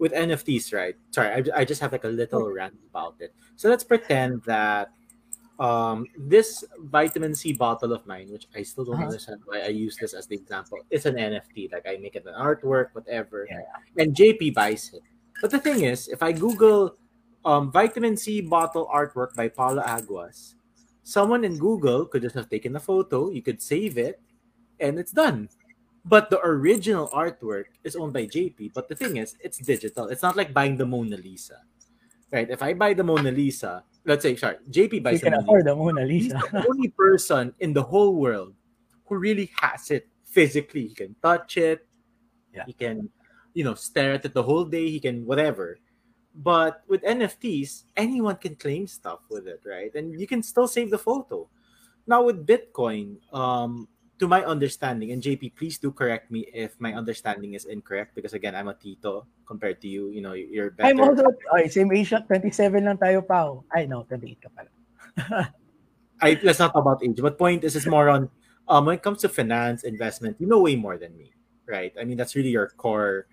with 0.04 0.12
NFTs, 0.12 0.74
right? 0.76 0.95
Sorry, 1.12 1.30
I, 1.32 1.62
I 1.62 1.64
just 1.64 1.80
have 1.80 1.93
like 1.93 2.04
a 2.04 2.12
little 2.12 2.51
rant 2.51 2.76
about 2.91 3.16
it. 3.22 3.34
So 3.56 3.70
let's 3.70 3.86
pretend 3.86 4.43
that 4.43 4.91
um, 5.60 6.08
this 6.18 6.66
vitamin 6.91 7.34
C 7.34 7.54
bottle 7.54 7.93
of 7.93 8.06
mine, 8.06 8.28
which 8.30 8.47
I 8.54 8.64
still 8.64 8.84
don't 8.84 8.95
uh-huh. 8.95 9.06
understand 9.06 9.39
why 9.45 9.62
I 9.62 9.72
use 9.72 9.95
this 9.95 10.14
as 10.14 10.28
the 10.28 10.36
example, 10.36 10.80
it's 10.91 11.06
an 11.06 11.16
NFT. 11.16 11.72
Like 11.72 11.88
I 11.88 11.95
make 12.04 12.18
it 12.18 12.26
an 12.28 12.36
artwork, 12.36 12.88
whatever, 12.91 13.47
yeah. 13.49 13.64
and 13.95 14.14
JP 14.14 14.54
buys 14.54 14.91
it. 14.93 15.04
But 15.39 15.51
the 15.51 15.60
thing 15.60 15.88
is, 15.88 16.10
if 16.10 16.22
I 16.22 16.34
Google 16.34 16.97
um, 17.45 17.72
vitamin 17.72 18.18
C 18.18 18.41
bottle 18.41 18.91
artwork 18.93 19.36
by 19.36 19.47
Paolo 19.47 19.84
Aguas, 19.88 20.56
someone 21.04 21.45
in 21.45 21.58
Google 21.58 22.04
could 22.08 22.24
just 22.24 22.36
have 22.36 22.49
taken 22.49 22.76
a 22.76 22.82
photo. 22.82 23.32
You 23.32 23.41
could 23.41 23.62
save 23.62 23.97
it, 23.97 24.20
and 24.82 24.99
it's 24.99 25.14
done. 25.14 25.47
But 26.06 26.30
the 26.30 26.39
original 26.43 27.08
artwork 27.10 27.80
is 27.84 27.95
owned 27.95 28.12
by 28.14 28.28
JP. 28.28 28.74
But 28.74 28.89
the 28.89 28.95
thing 28.95 29.18
is, 29.18 29.38
it's 29.39 29.58
digital. 29.58 30.08
It's 30.08 30.22
not 30.22 30.36
like 30.36 30.54
buying 30.54 30.76
the 30.76 30.86
Mona 30.86 31.16
Lisa, 31.16 31.64
right? 32.32 32.49
If 32.49 32.62
I 32.62 32.74
buy 32.74 32.93
the 32.93 33.04
Mona 33.04 33.32
Lisa, 33.32 33.84
let's 34.06 34.24
say, 34.24 34.36
sorry, 34.36 34.58
JP 34.70 35.04
buys 35.04 35.24
you 35.24 35.32
can 35.32 35.39
afford 35.39 35.66
the 35.66 35.76
Mona 35.76 36.04
Lisa. 36.04 36.39
He's 36.39 36.51
the 36.51 36.66
only 36.68 36.89
person 36.89 37.54
in 37.60 37.72
the 37.72 37.84
whole 37.84 38.16
world 38.16 38.54
who 39.06 39.16
really 39.16 39.51
has 39.62 39.91
it 39.91 40.08
physically. 40.26 40.88
He 40.88 40.95
can 40.95 41.16
touch 41.24 41.56
it. 41.56 41.88
Yeah. 42.54 42.64
He 42.66 42.74
can, 42.74 43.10
you 43.54 43.64
know, 43.64 43.76
stare 43.76 44.14
at 44.14 44.26
it 44.26 44.34
the 44.34 44.43
whole 44.43 44.66
day. 44.66 44.89
He 44.89 44.99
can 44.99 45.26
whatever. 45.26 45.80
But 46.36 46.82
with 46.88 47.04
NFTs, 47.04 47.84
anyone 47.95 48.36
can 48.38 48.56
claim 48.56 48.88
stuff 48.88 49.20
with 49.30 49.47
it, 49.47 49.62
right? 49.66 49.93
And 49.93 50.20
you 50.20 50.28
can 50.28 50.41
still 50.41 50.68
save 50.68 50.89
the 50.89 50.97
photo. 50.97 51.47
Now 52.08 52.24
with 52.24 52.45
Bitcoin, 52.45 53.18
um, 53.32 53.88
to 54.24 54.28
my 54.32 54.40
understanding, 54.48 55.12
and 55.12 55.20
JP, 55.20 55.60
please 55.60 55.76
do 55.76 55.92
correct 55.92 56.32
me 56.32 56.48
if 56.56 56.80
my 56.80 56.96
understanding 56.96 57.60
is 57.60 57.68
incorrect 57.68 58.16
because 58.16 58.32
again, 58.32 58.56
I'm 58.56 58.72
a 58.72 58.74
tito 58.74 59.28
compared 59.44 59.84
to 59.84 59.92
you. 59.92 60.16
You 60.16 60.24
know, 60.24 60.32
you're 60.32 60.72
better. 60.72 60.96
I'm 60.96 61.04
also, 61.04 61.28
ay, 61.52 61.68
same 61.68 61.92
age 61.92 62.16
27 62.16 62.88
lang 62.88 62.96
tayo 62.96 63.20
pa. 63.20 63.52
I 63.76 63.84
know, 63.84 64.08
28 64.08 64.40
ka 64.40 64.50
pala. 64.56 64.72
I, 66.24 66.40
let's 66.40 66.64
not 66.64 66.72
talk 66.72 66.80
about 66.80 67.04
age, 67.04 67.20
but 67.20 67.36
point 67.36 67.68
is, 67.68 67.76
is 67.76 67.84
more 67.84 68.08
on 68.08 68.32
um, 68.72 68.88
when 68.88 68.96
it 68.96 69.04
comes 69.04 69.20
to 69.28 69.30
finance, 69.30 69.84
investment, 69.84 70.40
you 70.40 70.48
know 70.48 70.64
way 70.64 70.80
more 70.80 70.96
than 70.96 71.12
me, 71.20 71.36
right? 71.68 71.92
I 72.00 72.08
mean, 72.08 72.16
that's 72.16 72.32
really 72.32 72.56
your 72.56 72.72
core 72.80 73.28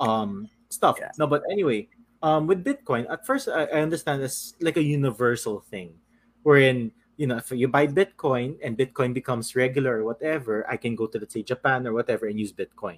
um, 0.00 0.48
stuff. 0.72 0.96
Yeah. 0.96 1.12
No, 1.20 1.28
but 1.28 1.44
anyway, 1.52 1.92
um, 2.24 2.48
with 2.48 2.64
Bitcoin, 2.64 3.04
at 3.12 3.28
first 3.28 3.44
I, 3.44 3.68
I 3.68 3.84
understand 3.84 4.24
it's 4.24 4.56
like 4.56 4.80
a 4.80 4.82
universal 4.82 5.60
thing, 5.68 6.00
wherein 6.48 6.96
you 7.20 7.26
know 7.28 7.36
if 7.36 7.52
you 7.52 7.68
buy 7.68 7.86
Bitcoin 7.86 8.56
and 8.64 8.78
Bitcoin 8.80 9.12
becomes 9.12 9.52
regular 9.54 10.00
or 10.00 10.04
whatever, 10.08 10.64
I 10.64 10.80
can 10.80 10.96
go 10.96 11.06
to 11.06 11.18
let's 11.18 11.36
say 11.36 11.42
Japan 11.42 11.86
or 11.86 11.92
whatever 11.92 12.24
and 12.24 12.40
use 12.40 12.50
Bitcoin, 12.50 12.96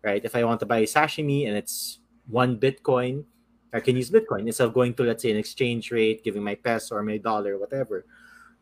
right? 0.00 0.24
If 0.24 0.34
I 0.34 0.42
want 0.44 0.60
to 0.60 0.66
buy 0.66 0.88
sashimi 0.88 1.46
and 1.46 1.54
it's 1.54 2.00
one 2.24 2.56
Bitcoin, 2.56 3.28
I 3.76 3.80
can 3.80 3.94
use 3.94 4.08
Bitcoin 4.08 4.48
instead 4.48 4.64
of 4.64 4.72
going 4.72 4.94
to 4.94 5.04
let's 5.04 5.20
say 5.20 5.30
an 5.30 5.36
exchange 5.36 5.92
rate, 5.92 6.24
giving 6.24 6.42
my 6.42 6.54
peso 6.54 6.96
or 6.96 7.02
my 7.04 7.18
dollar, 7.18 7.56
or 7.56 7.58
whatever. 7.60 8.06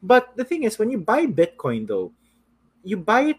But 0.02 0.34
the 0.34 0.42
thing 0.42 0.64
is, 0.64 0.76
when 0.76 0.90
you 0.90 0.98
buy 0.98 1.22
Bitcoin 1.26 1.86
though, 1.86 2.10
you 2.82 2.96
buy 2.96 3.38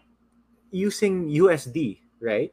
using 0.70 1.28
USD, 1.28 2.00
right? 2.18 2.48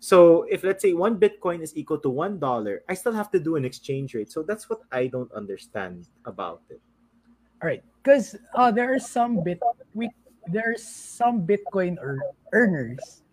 So 0.00 0.50
if 0.50 0.64
let's 0.64 0.82
say 0.82 0.98
one 0.98 1.14
Bitcoin 1.14 1.62
is 1.62 1.76
equal 1.78 2.02
to 2.02 2.10
one 2.10 2.40
dollar, 2.42 2.82
I 2.88 2.94
still 2.94 3.14
have 3.14 3.30
to 3.30 3.38
do 3.38 3.54
an 3.54 3.64
exchange 3.64 4.18
rate. 4.18 4.32
So 4.34 4.42
that's 4.42 4.68
what 4.68 4.82
I 4.90 5.06
don't 5.06 5.30
understand 5.30 6.10
about 6.26 6.62
it. 6.70 6.82
All 7.62 7.68
right, 7.68 7.82
because 8.06 8.38
uh, 8.54 8.70
there 8.70 8.94
are 8.94 9.02
some 9.02 9.42
bit 9.42 9.58
we 9.90 10.06
there's 10.46 10.86
some 10.86 11.42
Bitcoin 11.42 11.98
or 11.98 12.22
earners 12.54 13.26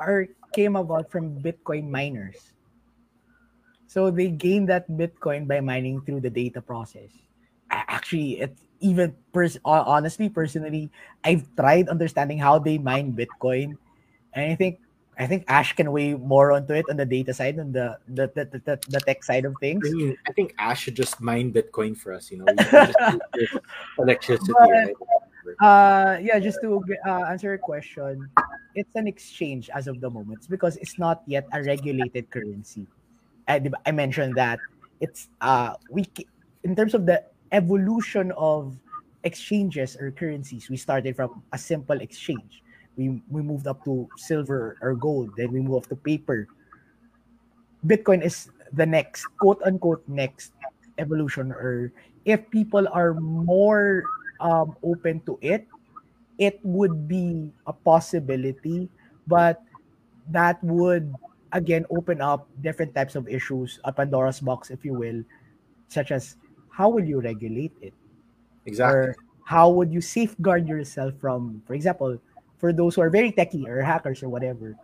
are 0.00 0.24
came 0.56 0.72
about 0.72 1.12
from 1.12 1.36
Bitcoin 1.44 1.92
miners. 1.92 2.56
So 3.92 4.08
they 4.08 4.32
gain 4.32 4.64
that 4.72 4.88
Bitcoin 4.88 5.44
by 5.44 5.60
mining 5.60 6.00
through 6.00 6.24
the 6.24 6.32
data 6.32 6.64
process. 6.64 7.12
Actually, 7.68 8.40
it 8.40 8.56
even 8.80 9.12
pers- 9.36 9.60
honestly, 9.68 10.32
personally, 10.32 10.88
I've 11.20 11.44
tried 11.52 11.92
understanding 11.92 12.40
how 12.40 12.56
they 12.56 12.80
mine 12.80 13.12
Bitcoin, 13.12 13.76
and 14.32 14.48
I 14.48 14.56
think 14.56 14.80
I 15.18 15.26
think 15.26 15.44
Ash 15.48 15.72
can 15.72 15.92
weigh 15.92 16.14
more 16.14 16.52
onto 16.52 16.74
it 16.74 16.84
on 16.90 16.96
the 16.98 17.06
data 17.06 17.32
side 17.32 17.56
and 17.56 17.72
the 17.72 17.96
the, 18.08 18.28
the, 18.34 18.44
the, 18.64 18.78
the 18.88 19.00
tech 19.00 19.24
side 19.24 19.44
of 19.44 19.54
things. 19.60 19.88
I, 19.88 19.92
mean, 19.92 20.16
I 20.28 20.32
think 20.32 20.54
Ash 20.58 20.82
should 20.82 20.94
just 20.94 21.20
mine 21.20 21.52
Bitcoin 21.52 21.96
for 21.96 22.12
us, 22.12 22.30
you 22.30 22.38
know, 22.38 22.46
electricity. 23.98 24.52
But, 24.52 24.68
right? 24.68 24.94
Uh, 25.62 26.18
yeah, 26.20 26.38
just 26.38 26.60
to 26.60 26.82
uh, 27.06 27.24
answer 27.32 27.48
your 27.48 27.58
question, 27.58 28.28
it's 28.74 28.94
an 28.94 29.06
exchange 29.06 29.70
as 29.70 29.86
of 29.86 30.00
the 30.00 30.10
moment 30.10 30.38
it's 30.38 30.46
because 30.46 30.76
it's 30.76 30.98
not 30.98 31.22
yet 31.26 31.46
a 31.52 31.62
regulated 31.62 32.28
currency. 32.30 32.86
I, 33.48 33.62
I 33.86 33.92
mentioned 33.92 34.34
that 34.36 34.58
it's 35.00 35.28
uh 35.40 35.74
we 35.90 36.04
in 36.64 36.74
terms 36.74 36.92
of 36.94 37.06
the 37.06 37.22
evolution 37.52 38.32
of 38.36 38.76
exchanges 39.24 39.96
or 39.96 40.10
currencies, 40.10 40.68
we 40.68 40.76
started 40.76 41.16
from 41.16 41.42
a 41.52 41.58
simple 41.58 42.00
exchange 42.00 42.62
we 42.96 43.20
we 43.30 43.42
moved 43.42 43.66
up 43.66 43.84
to 43.84 44.08
silver 44.16 44.76
or 44.80 44.94
gold 44.94 45.30
then 45.36 45.52
we 45.52 45.60
moved 45.60 45.88
to 45.88 45.96
paper. 45.96 46.48
Bitcoin 47.86 48.24
is 48.24 48.50
the 48.72 48.86
next 48.86 49.26
quote 49.38 49.62
unquote 49.62 50.02
next 50.08 50.52
evolution 50.98 51.52
or 51.52 51.92
if 52.24 52.48
people 52.50 52.88
are 52.90 53.14
more 53.14 54.02
um, 54.40 54.76
open 54.82 55.20
to 55.24 55.38
it 55.40 55.66
it 56.38 56.58
would 56.62 57.08
be 57.08 57.52
a 57.66 57.72
possibility 57.72 58.88
but 59.26 59.62
that 60.28 60.62
would 60.64 61.14
again 61.52 61.86
open 61.90 62.20
up 62.20 62.48
different 62.60 62.94
types 62.94 63.14
of 63.14 63.28
issues 63.28 63.78
a 63.84 63.92
pandora's 63.92 64.40
box 64.40 64.70
if 64.70 64.84
you 64.84 64.92
will 64.92 65.22
such 65.88 66.10
as 66.10 66.36
how 66.68 66.90
will 66.90 67.04
you 67.04 67.20
regulate 67.20 67.72
it? 67.80 67.94
Exactly. 68.66 69.16
or 69.16 69.16
how 69.44 69.70
would 69.70 69.92
you 69.92 70.00
safeguard 70.00 70.68
yourself 70.68 71.14
from 71.20 71.62
for 71.66 71.74
example 71.74 72.18
for 72.58 72.72
those 72.72 72.94
who 72.94 73.02
are 73.02 73.10
very 73.10 73.32
techy 73.32 73.68
or 73.68 73.82
hackers 73.82 74.22
or 74.22 74.28
whatever 74.28 74.76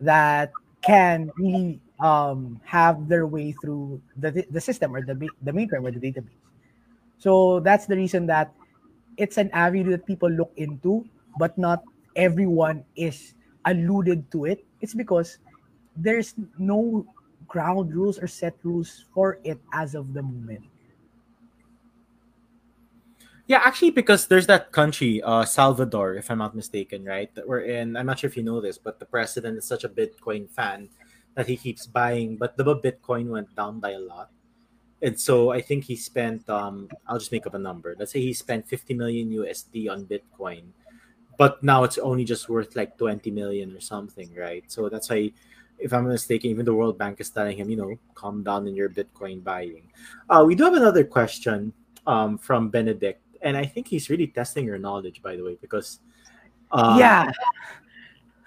that 0.00 0.52
can 0.82 1.30
really 1.36 1.80
um, 2.00 2.60
have 2.64 3.08
their 3.08 3.26
way 3.26 3.52
through 3.52 4.00
the, 4.16 4.44
the 4.50 4.60
system 4.60 4.94
or 4.94 5.02
the, 5.02 5.14
the 5.42 5.52
mainframe 5.52 5.86
or 5.86 5.90
the 5.90 6.00
database. 6.00 6.36
So 7.18 7.60
that's 7.60 7.86
the 7.86 7.96
reason 7.96 8.26
that 8.26 8.52
it's 9.16 9.38
an 9.38 9.50
avenue 9.52 9.90
that 9.92 10.06
people 10.06 10.28
look 10.28 10.52
into, 10.56 11.06
but 11.38 11.56
not 11.56 11.82
everyone 12.16 12.84
is 12.96 13.34
alluded 13.64 14.30
to 14.32 14.46
it. 14.46 14.64
It's 14.80 14.94
because 14.94 15.38
there's 15.96 16.34
no 16.58 17.06
ground 17.46 17.94
rules 17.94 18.18
or 18.18 18.26
set 18.26 18.56
rules 18.64 19.04
for 19.14 19.38
it 19.44 19.60
as 19.72 19.94
of 19.94 20.14
the 20.14 20.22
moment. 20.22 20.64
Yeah, 23.48 23.60
actually, 23.64 23.90
because 23.90 24.26
there's 24.26 24.46
that 24.46 24.70
country, 24.70 25.20
uh, 25.22 25.44
Salvador, 25.44 26.14
if 26.14 26.30
I'm 26.30 26.38
not 26.38 26.54
mistaken, 26.54 27.04
right? 27.04 27.32
That 27.34 27.46
we're 27.46 27.66
in. 27.66 27.96
I'm 27.96 28.06
not 28.06 28.20
sure 28.20 28.30
if 28.30 28.36
you 28.36 28.42
know 28.42 28.60
this, 28.60 28.78
but 28.78 29.00
the 29.00 29.06
president 29.06 29.58
is 29.58 29.64
such 29.64 29.84
a 29.84 29.88
Bitcoin 29.88 30.48
fan 30.48 30.88
that 31.34 31.48
he 31.48 31.56
keeps 31.56 31.86
buying. 31.86 32.36
But 32.36 32.56
the 32.56 32.64
Bitcoin 32.64 33.28
went 33.28 33.54
down 33.56 33.80
by 33.80 33.92
a 33.92 33.98
lot, 33.98 34.30
and 35.02 35.18
so 35.18 35.50
I 35.50 35.60
think 35.60 35.84
he 35.84 35.96
spent. 35.96 36.48
Um, 36.48 36.88
I'll 37.06 37.18
just 37.18 37.32
make 37.32 37.46
up 37.46 37.54
a 37.54 37.58
number. 37.58 37.96
Let's 37.98 38.12
say 38.12 38.20
he 38.20 38.32
spent 38.32 38.68
50 38.68 38.94
million 38.94 39.30
USD 39.30 39.90
on 39.90 40.06
Bitcoin, 40.06 40.70
but 41.36 41.62
now 41.62 41.82
it's 41.82 41.98
only 41.98 42.24
just 42.24 42.48
worth 42.48 42.76
like 42.76 42.96
20 42.96 43.30
million 43.32 43.74
or 43.74 43.80
something, 43.80 44.30
right? 44.36 44.62
So 44.68 44.88
that's 44.88 45.10
why 45.10 45.32
if 45.78 45.92
I'm 45.92 46.06
mistaken, 46.06 46.50
even 46.50 46.64
the 46.64 46.74
World 46.74 46.96
Bank 46.96 47.20
is 47.20 47.30
telling 47.30 47.56
him, 47.58 47.68
you 47.68 47.76
know, 47.76 47.98
calm 48.14 48.44
down 48.44 48.68
in 48.68 48.76
your 48.76 48.88
Bitcoin 48.88 49.42
buying. 49.42 49.90
Uh, 50.30 50.44
we 50.46 50.54
do 50.54 50.64
have 50.64 50.74
another 50.74 51.02
question 51.02 51.72
um, 52.06 52.38
from 52.38 52.68
Benedict 52.68 53.21
and 53.42 53.56
I 53.56 53.64
think 53.64 53.88
he's 53.88 54.08
really 54.10 54.26
testing 54.26 54.64
your 54.64 54.78
knowledge, 54.78 55.22
by 55.22 55.36
the 55.36 55.42
way, 55.42 55.56
because 55.60 56.00
uh, 56.70 56.96
yeah. 56.98 57.30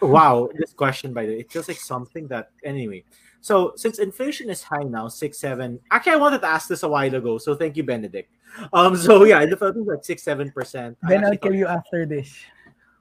Wow, 0.01 0.49
this 0.57 0.73
question, 0.73 1.13
by 1.13 1.25
the 1.25 1.33
way, 1.33 1.39
it 1.39 1.51
feels 1.51 1.67
like 1.67 1.77
something 1.77 2.27
that 2.27 2.51
anyway. 2.63 3.03
So 3.41 3.73
since 3.75 3.99
inflation 3.99 4.49
is 4.49 4.63
high 4.63 4.83
now, 4.83 5.07
six 5.07 5.37
seven. 5.37 5.79
Actually, 5.91 6.13
I 6.13 6.17
wanted 6.17 6.41
to 6.41 6.47
ask 6.47 6.67
this 6.67 6.83
a 6.83 6.89
while 6.89 7.13
ago, 7.13 7.37
so 7.37 7.55
thank 7.55 7.77
you, 7.77 7.83
Benedict. 7.83 8.29
Um, 8.73 8.95
so 8.97 9.23
yeah, 9.23 9.41
in 9.41 9.49
the 9.49 9.57
Philippines, 9.57 9.87
like 9.87 10.03
six 10.03 10.23
seven 10.23 10.51
percent. 10.51 10.97
Then 11.03 11.23
I'll 11.23 11.37
kill 11.37 11.55
you 11.55 11.67
after 11.67 12.05
this. 12.05 12.35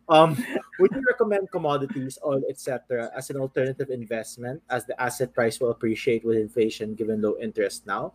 Um, 0.08 0.36
would 0.78 0.92
you 0.92 1.02
recommend 1.08 1.50
commodities, 1.50 2.18
oil, 2.24 2.42
etc., 2.50 3.10
as 3.16 3.30
an 3.30 3.38
alternative 3.38 3.88
investment, 3.88 4.62
as 4.68 4.84
the 4.84 5.00
asset 5.00 5.32
price 5.32 5.60
will 5.60 5.70
appreciate 5.70 6.24
with 6.24 6.36
inflation 6.36 6.94
given 6.94 7.22
low 7.22 7.36
interest 7.40 7.86
now? 7.86 8.12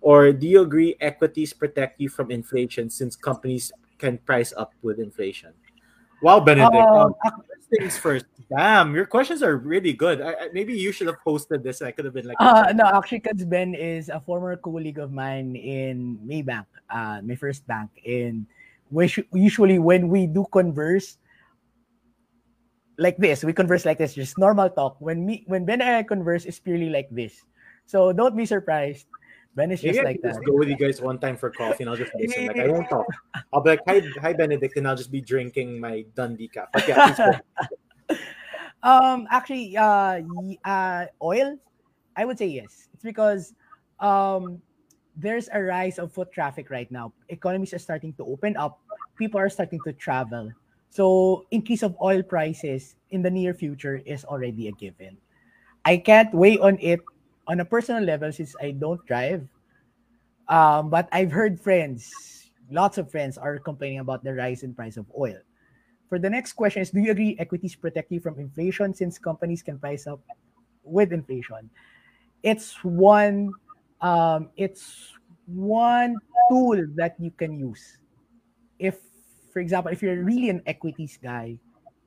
Or 0.00 0.32
do 0.32 0.46
you 0.46 0.62
agree 0.62 0.96
equities 1.00 1.52
protect 1.52 2.00
you 2.00 2.08
from 2.08 2.30
inflation 2.30 2.88
since 2.88 3.16
companies 3.16 3.72
can 3.98 4.18
price 4.18 4.52
up 4.56 4.72
with 4.82 4.98
inflation? 4.98 5.52
Wow, 6.22 6.40
Benedict. 6.40 6.74
Um, 6.74 7.14
um, 7.24 7.42
things 7.70 7.96
first. 7.96 8.26
Damn, 8.50 8.94
your 8.94 9.06
questions 9.06 9.42
are 9.42 9.56
really 9.56 9.92
good. 9.92 10.20
I, 10.20 10.32
I, 10.32 10.48
maybe 10.52 10.74
you 10.74 10.92
should 10.92 11.06
have 11.06 11.20
posted 11.22 11.62
this. 11.62 11.82
I 11.82 11.92
could 11.92 12.04
have 12.04 12.14
been 12.14 12.26
like, 12.26 12.36
uh, 12.40 12.72
no, 12.74 12.84
actually, 12.84 13.20
because 13.20 13.44
Ben 13.44 13.74
is 13.74 14.08
a 14.08 14.20
former 14.20 14.56
colleague 14.56 14.98
of 14.98 15.12
mine 15.12 15.54
in 15.54 16.18
Maybank, 16.26 16.66
uh, 16.90 17.20
my 17.22 17.36
first 17.36 17.66
bank. 17.66 17.90
And 18.04 18.46
we 18.90 19.12
usually, 19.32 19.78
when 19.78 20.08
we 20.08 20.26
do 20.26 20.46
converse, 20.50 21.16
like 23.00 23.16
this. 23.16 23.42
We 23.42 23.52
converse 23.52 23.86
like 23.86 23.96
this, 23.96 24.14
just 24.14 24.36
normal 24.36 24.68
talk. 24.68 25.00
When 25.00 25.24
me 25.24 25.42
when 25.48 25.64
Ben 25.64 25.80
and 25.80 25.96
I 25.96 26.02
converse, 26.02 26.44
is 26.44 26.60
purely 26.60 26.90
like 26.90 27.08
this. 27.10 27.42
So 27.86 28.12
don't 28.12 28.36
be 28.36 28.44
surprised. 28.44 29.06
Ben 29.60 29.70
is 29.72 29.82
just 29.82 30.00
Maybe 30.00 30.00
I 30.00 30.10
like 30.16 30.22
can 30.22 30.32
that. 30.32 30.44
go 30.48 30.56
with 30.56 30.72
you 30.72 30.76
guys 30.80 31.04
one 31.04 31.18
time 31.20 31.36
for 31.36 31.50
coffee 31.52 31.84
and 31.84 31.90
I'll 31.90 32.00
just 32.00 32.16
listen. 32.16 32.46
Like 32.48 32.56
I 32.56 32.68
won't 32.68 32.88
talk. 32.88 33.04
I'll 33.52 33.60
be 33.60 33.76
like, 33.76 33.84
hi, 33.86 34.00
hi 34.16 34.32
Benedict, 34.32 34.72
and 34.80 34.88
I'll 34.88 34.96
just 34.96 35.12
be 35.12 35.20
drinking 35.20 35.78
my 35.78 36.08
Dundee 36.16 36.48
cup. 36.48 36.72
But 36.72 36.88
yeah, 36.88 37.40
um 38.82 39.28
actually 39.30 39.76
uh, 39.76 40.24
uh 40.64 41.04
oil 41.20 41.58
i 42.16 42.24
would 42.24 42.38
say 42.38 42.46
yes 42.46 42.88
it's 42.94 43.04
because 43.04 43.52
um 44.00 44.56
there's 45.16 45.52
a 45.52 45.60
rise 45.60 45.98
of 45.98 46.10
foot 46.12 46.32
traffic 46.32 46.70
right 46.70 46.90
now 46.90 47.12
economies 47.28 47.74
are 47.74 47.78
starting 47.78 48.12
to 48.14 48.24
open 48.24 48.56
up 48.56 48.80
people 49.18 49.38
are 49.38 49.52
starting 49.52 49.80
to 49.84 49.92
travel 49.92 50.50
so 50.88 51.44
increase 51.50 51.82
of 51.82 51.94
oil 52.00 52.22
prices 52.22 52.96
in 53.10 53.20
the 53.20 53.30
near 53.30 53.52
future 53.52 54.00
is 54.06 54.24
already 54.24 54.68
a 54.68 54.72
given 54.72 55.12
i 55.84 55.96
can't 55.96 56.32
weigh 56.32 56.56
on 56.56 56.78
it 56.80 57.00
on 57.50 57.58
a 57.58 57.66
personal 57.66 58.02
level 58.06 58.30
since 58.30 58.54
i 58.62 58.70
don't 58.70 59.02
drive 59.10 59.42
um 60.46 60.86
but 60.86 61.10
i've 61.10 61.34
heard 61.34 61.58
friends 61.58 62.14
lots 62.70 62.98
of 62.98 63.10
friends 63.10 63.36
are 63.36 63.58
complaining 63.58 63.98
about 63.98 64.22
the 64.24 64.32
rise 64.32 64.62
in 64.62 64.72
price 64.72 64.96
of 64.96 65.06
oil. 65.18 65.36
For 66.08 66.18
the 66.18 66.30
next 66.30 66.54
question 66.54 66.82
is 66.82 66.90
do 66.90 67.00
you 67.00 67.10
agree 67.10 67.36
equities 67.38 67.74
protect 67.74 68.10
you 68.10 68.20
from 68.20 68.38
inflation 68.38 68.94
since 68.94 69.18
companies 69.18 69.62
can 69.62 69.78
price 69.78 70.06
up 70.06 70.20
with 70.82 71.12
inflation? 71.12 71.70
It's 72.42 72.82
one 72.82 73.52
um 74.00 74.50
it's 74.56 75.12
one 75.46 76.16
tool 76.48 76.86
that 76.94 77.14
you 77.18 77.30
can 77.30 77.58
use. 77.58 77.98
If 78.78 78.98
for 79.52 79.60
example 79.60 79.92
if 79.92 80.02
you're 80.02 80.22
really 80.22 80.50
an 80.50 80.62
equities 80.66 81.18
guy 81.22 81.58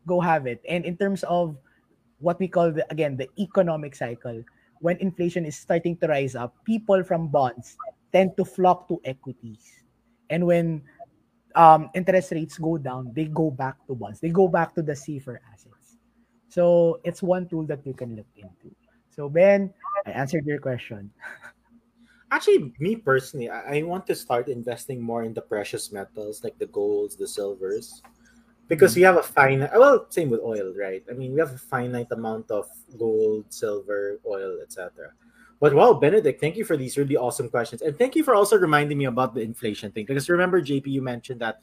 go 0.07 0.19
have 0.19 0.47
it. 0.47 0.59
And 0.67 0.83
in 0.83 0.97
terms 0.97 1.23
of 1.23 1.55
what 2.19 2.39
we 2.39 2.47
call 2.47 2.71
the 2.71 2.83
again 2.91 3.15
the 3.15 3.29
economic 3.39 3.95
cycle 3.95 4.43
when 4.83 4.99
inflation 4.99 5.47
is 5.47 5.55
starting 5.55 5.95
to 5.95 6.05
rise 6.11 6.35
up 6.35 6.51
people 6.67 7.03
from 7.03 7.31
bonds 7.31 7.79
tend 8.11 8.35
to 8.35 8.43
flock 8.43 8.87
to 8.91 8.99
equities 9.07 9.79
and 10.29 10.45
when 10.45 10.83
um, 11.55 11.89
interest 11.93 12.31
rates 12.31 12.57
go 12.57 12.77
down, 12.77 13.11
they 13.13 13.25
go 13.25 13.51
back 13.51 13.77
to 13.87 13.95
bonds. 13.95 14.19
They 14.19 14.29
go 14.29 14.47
back 14.47 14.73
to 14.75 14.81
the 14.81 14.95
safer 14.95 15.41
assets. 15.51 15.97
So 16.49 16.99
it's 17.03 17.21
one 17.21 17.47
tool 17.47 17.65
that 17.67 17.85
you 17.85 17.93
can 17.93 18.15
look 18.15 18.29
into. 18.35 18.75
So 19.09 19.29
Ben, 19.29 19.73
I 20.05 20.11
answered 20.11 20.45
your 20.45 20.59
question. 20.59 21.11
Actually, 22.31 22.73
me 22.79 22.95
personally, 22.95 23.49
I, 23.49 23.77
I 23.77 23.83
want 23.83 24.07
to 24.07 24.15
start 24.15 24.47
investing 24.47 25.01
more 25.01 25.23
in 25.23 25.33
the 25.33 25.41
precious 25.41 25.91
metals 25.91 26.43
like 26.43 26.57
the 26.57 26.65
golds, 26.65 27.15
the 27.15 27.27
silvers, 27.27 28.01
because 28.67 28.93
mm. 28.93 28.97
we 28.97 29.01
have 29.03 29.17
a 29.17 29.23
finite. 29.23 29.69
Ah, 29.73 29.79
well, 29.79 30.05
same 30.09 30.29
with 30.29 30.41
oil, 30.41 30.73
right? 30.77 31.03
I 31.09 31.13
mean, 31.13 31.33
we 31.33 31.39
have 31.39 31.53
a 31.53 31.57
finite 31.57 32.11
amount 32.11 32.51
of 32.51 32.67
gold, 32.97 33.45
silver, 33.49 34.19
oil, 34.25 34.59
etc. 34.61 35.11
But 35.59 35.73
wow, 35.73 35.93
Benedict, 35.93 36.41
thank 36.41 36.57
you 36.57 36.65
for 36.65 36.75
these 36.75 36.97
really 36.97 37.15
awesome 37.15 37.49
questions, 37.49 37.81
and 37.81 37.97
thank 37.97 38.15
you 38.15 38.23
for 38.23 38.35
also 38.35 38.57
reminding 38.57 38.97
me 38.97 39.05
about 39.05 39.33
the 39.33 39.41
inflation 39.41 39.91
thing. 39.91 40.05
Because 40.05 40.29
remember, 40.29 40.61
JP, 40.61 40.87
you 40.87 41.01
mentioned 41.01 41.39
that 41.41 41.61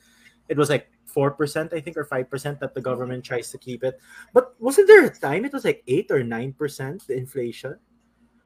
it 0.49 0.57
was 0.57 0.71
like 0.71 0.91
four 1.05 1.31
percent, 1.31 1.73
I 1.73 1.81
think, 1.81 1.97
or 1.97 2.05
five 2.05 2.31
percent 2.31 2.61
that 2.61 2.75
the 2.75 2.81
government 2.81 3.25
tries 3.25 3.51
to 3.51 3.59
keep 3.59 3.85
it. 3.85 4.01
But 4.33 4.55
wasn't 4.59 4.89
there 4.89 5.05
a 5.05 5.11
time 5.11 5.45
it 5.45 5.53
was 5.53 5.65
like 5.65 5.83
eight 5.87 6.11
or 6.11 6.23
nine 6.23 6.53
percent 6.53 7.07
the 7.07 7.17
inflation? 7.17 7.77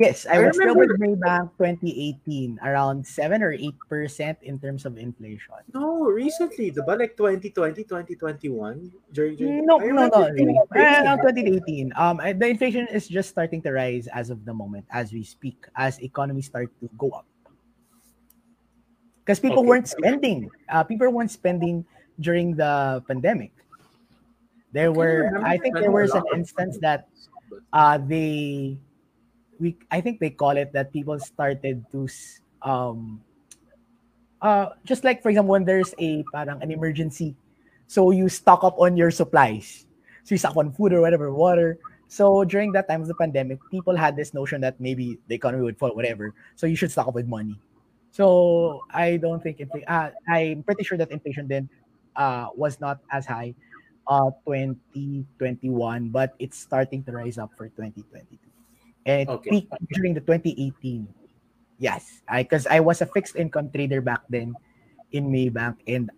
Yes, 0.01 0.27
I, 0.27 0.43
I 0.43 0.47
was 0.51 0.57
still 0.57 0.75
with 0.75 0.91
Maybank 0.99 1.55
2018, 1.55 2.59
around 2.67 3.07
7 3.07 3.43
or 3.43 3.55
8% 3.55 4.43
in 4.43 4.59
terms 4.59 4.87
of 4.87 4.99
inflation. 4.99 5.55
No, 5.73 6.11
recently, 6.11 6.71
the 6.71 6.83
like 6.83 7.17
2020, 7.17 7.85
2021 7.85 8.91
during, 9.13 9.37
during 9.37 9.65
No, 9.67 9.79
no, 9.79 10.09
no. 10.09 10.29
really. 10.31 10.59
crazy. 10.73 10.99
Around 11.07 11.19
2018. 11.19 11.93
Um, 11.95 12.17
the 12.19 12.47
inflation 12.49 12.89
is 12.89 13.07
just 13.07 13.31
starting 13.31 13.63
to 13.63 13.71
rise 13.71 14.09
as 14.09 14.31
of 14.31 14.45
the 14.45 14.53
moment, 14.53 14.85
as 14.91 15.13
we 15.13 15.23
speak, 15.23 15.65
as 15.77 16.01
economies 16.03 16.47
start 16.47 16.71
to 16.81 16.91
go 16.99 17.11
up. 17.11 17.27
Because 19.23 19.39
people 19.39 19.61
Okay. 19.61 19.69
weren't 19.69 19.89
spending. 19.89 20.51
Uh, 20.69 20.83
people 20.83 21.09
weren't 21.09 21.31
spending 21.31 21.87
during 22.19 22.57
the 22.57 23.03
pandemic. 23.07 23.53
There 24.73 24.91
were, 24.91 25.31
I 25.45 25.57
think, 25.57 25.79
there 25.79 25.93
was 25.95 26.11
an 26.19 26.25
instance 26.35 26.79
that 26.83 27.07
uh, 27.73 27.97
they, 27.99 28.77
we, 29.61 29.77
I 29.91 30.01
think 30.01 30.21
they 30.21 30.31
call 30.31 30.57
it 30.57 30.73
that 30.73 30.93
people 30.93 31.19
started 31.19 31.85
to, 31.93 32.09
um, 32.63 33.21
uh, 34.43 34.71
just 34.85 35.05
like 35.05 35.23
for 35.23 35.29
example, 35.29 35.53
when 35.53 35.65
there's 35.65 35.95
a 35.99 36.25
parang 36.33 36.63
an 36.63 36.71
emergency, 36.71 37.35
so 37.87 38.11
you 38.11 38.29
stock 38.29 38.65
up 38.65 38.79
on 38.79 38.97
your 38.97 39.11
supplies. 39.11 39.87
So 40.25 40.35
you 40.35 40.39
stock 40.39 40.57
on 40.57 40.73
food 40.73 40.93
or 40.93 41.01
whatever, 41.01 41.33
water. 41.33 41.79
So 42.09 42.45
during 42.45 42.73
that 42.73 42.89
time 42.89 43.03
of 43.03 43.09
the 43.09 43.15
pandemic, 43.15 43.59
people 43.71 43.97
had 43.97 44.17
this 44.17 44.33
notion 44.33 44.61
that 44.63 44.81
maybe 44.81 45.19
the 45.29 45.35
economy 45.35 45.65
would 45.65 45.79
fall, 45.79 45.95
whatever. 45.95 46.33
So 46.57 46.67
you 46.67 46.77
should 46.77 46.91
stock 46.91 47.09
up 47.09 47.15
with 47.15 47.27
money. 47.29 47.59
So 48.15 48.85
I 48.91 49.17
don't 49.17 49.43
think 49.43 49.59
inflation. 49.59 49.89
Uh, 49.89 50.11
I'm 50.31 50.63
pretty 50.63 50.85
sure 50.85 50.97
that 50.97 51.11
inflation 51.11 51.49
then 51.49 51.69
uh, 52.15 52.49
was 52.55 52.81
not 52.81 53.01
as 53.11 53.27
high, 53.27 53.55
uh, 54.07 54.31
2021, 54.47 56.09
but 56.11 56.35
it's 56.39 56.57
starting 56.57 57.03
to 57.05 57.13
rise 57.13 57.39
up 57.39 57.51
for 57.57 57.67
2022, 57.69 58.39
and 58.39 58.54
it 59.05 59.29
Okay. 59.29 59.51
peaked 59.51 59.73
during 59.93 60.15
the 60.15 60.21
2018. 60.21 61.09
Yes, 61.79 62.23
because 62.31 62.67
I 62.67 62.81
was 62.81 63.03
a 63.03 63.07
fixed 63.07 63.37
income 63.37 63.71
trader 63.71 64.01
back 64.01 64.23
then 64.31 64.55
in 65.13 65.29
Maybank, 65.29 65.77
and 65.87 66.11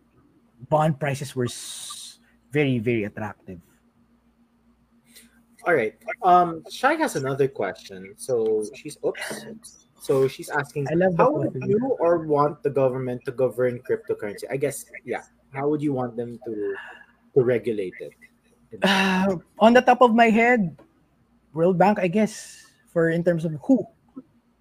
bond 0.69 1.01
prices 1.01 1.35
were 1.35 1.49
very 2.53 2.79
very 2.79 3.05
attractive. 3.05 3.61
All 5.67 5.75
right. 5.75 5.99
Um, 6.23 6.63
Chai 6.71 6.95
has 6.95 7.17
another 7.17 7.49
question. 7.49 8.15
So 8.17 8.63
she's 8.75 8.97
oops. 9.03 9.83
So 9.99 10.29
she's 10.29 10.49
asking, 10.49 10.87
I 10.87 10.95
how 11.19 11.33
would 11.33 11.51
you 11.67 11.97
or 11.99 12.23
want 12.23 12.63
the 12.63 12.71
government 12.71 13.25
to 13.25 13.33
govern 13.33 13.83
cryptocurrency? 13.83 14.47
I 14.49 14.57
guess, 14.57 14.87
yeah. 15.05 15.27
How 15.51 15.67
would 15.67 15.83
you 15.83 15.93
want 15.93 16.15
them 16.15 16.39
to 16.47 16.77
to 17.35 17.43
regulate 17.43 17.95
it? 17.99 18.15
Uh, 18.83 19.43
on 19.59 19.75
the 19.75 19.83
top 19.83 20.03
of 20.03 20.15
my 20.15 20.31
head, 20.31 20.79
World 21.53 21.79
Bank, 21.79 21.99
I 21.99 22.07
guess, 22.07 22.66
for 22.97 23.13
in 23.13 23.21
terms 23.21 23.45
of 23.45 23.53
who 23.61 23.85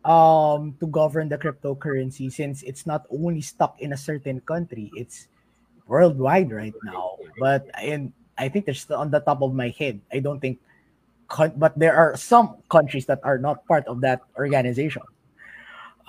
um 0.03 0.75
to 0.83 0.91
govern 0.91 1.31
the 1.31 1.39
cryptocurrency 1.39 2.27
since 2.27 2.67
it's 2.67 2.83
not 2.83 3.07
only 3.07 3.39
stuck 3.39 3.79
in 3.79 3.95
a 3.95 3.97
certain 3.97 4.43
country, 4.43 4.91
it's 4.99 5.31
worldwide 5.87 6.51
right 6.51 6.75
now. 6.83 7.15
But 7.39 7.71
and 7.79 8.11
I 8.35 8.51
think 8.51 8.67
there's 8.67 8.83
on 8.91 9.07
the 9.07 9.23
top 9.23 9.39
of 9.39 9.55
my 9.55 9.71
head. 9.79 10.03
I 10.11 10.19
don't 10.19 10.43
think 10.43 10.59
but 11.55 11.79
there 11.79 11.95
are 11.95 12.19
some 12.19 12.59
countries 12.67 13.07
that 13.07 13.23
are 13.23 13.39
not 13.39 13.63
part 13.71 13.87
of 13.87 14.03
that 14.03 14.19
organization. 14.35 15.07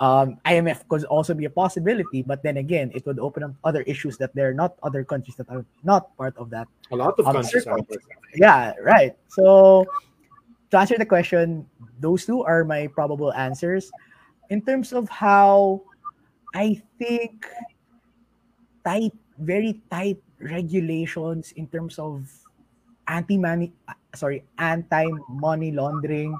Um, 0.03 0.37
IMF 0.45 0.83
could 0.91 1.07
also 1.09 1.33
be 1.33 1.45
a 1.45 1.49
possibility, 1.49 2.21
but 2.21 2.43
then 2.43 2.57
again, 2.57 2.91
it 2.93 3.07
would 3.07 3.17
open 3.17 3.41
up 3.41 3.55
other 3.63 3.81
issues 3.87 4.19
that 4.19 4.35
there 4.35 4.51
are 4.51 4.53
not 4.53 4.75
other 4.83 5.01
countries 5.01 5.39
that 5.41 5.49
are 5.49 5.65
not 5.81 6.13
part 6.21 6.37
of 6.37 6.51
that 6.51 6.67
A 6.91 6.95
lot 6.95 7.17
of 7.17 7.25
countries 7.25 7.65
are. 7.65 7.79
yeah, 8.35 8.77
right. 8.83 9.17
So 9.25 9.87
to 10.71 10.77
answer 10.77 10.97
the 10.97 11.05
question, 11.05 11.65
those 11.99 12.25
two 12.25 12.43
are 12.43 12.63
my 12.63 12.87
probable 12.87 13.33
answers. 13.33 13.91
In 14.49 14.61
terms 14.61 14.93
of 14.93 15.09
how 15.09 15.83
I 16.55 16.81
think 16.99 17.45
tight, 18.83 19.13
very 19.39 19.81
tight 19.91 20.17
regulations 20.39 21.51
in 21.55 21.67
terms 21.67 21.99
of 21.99 22.29
anti-money, 23.07 23.73
sorry, 24.15 24.43
anti-money 24.57 25.71
laundering 25.71 26.37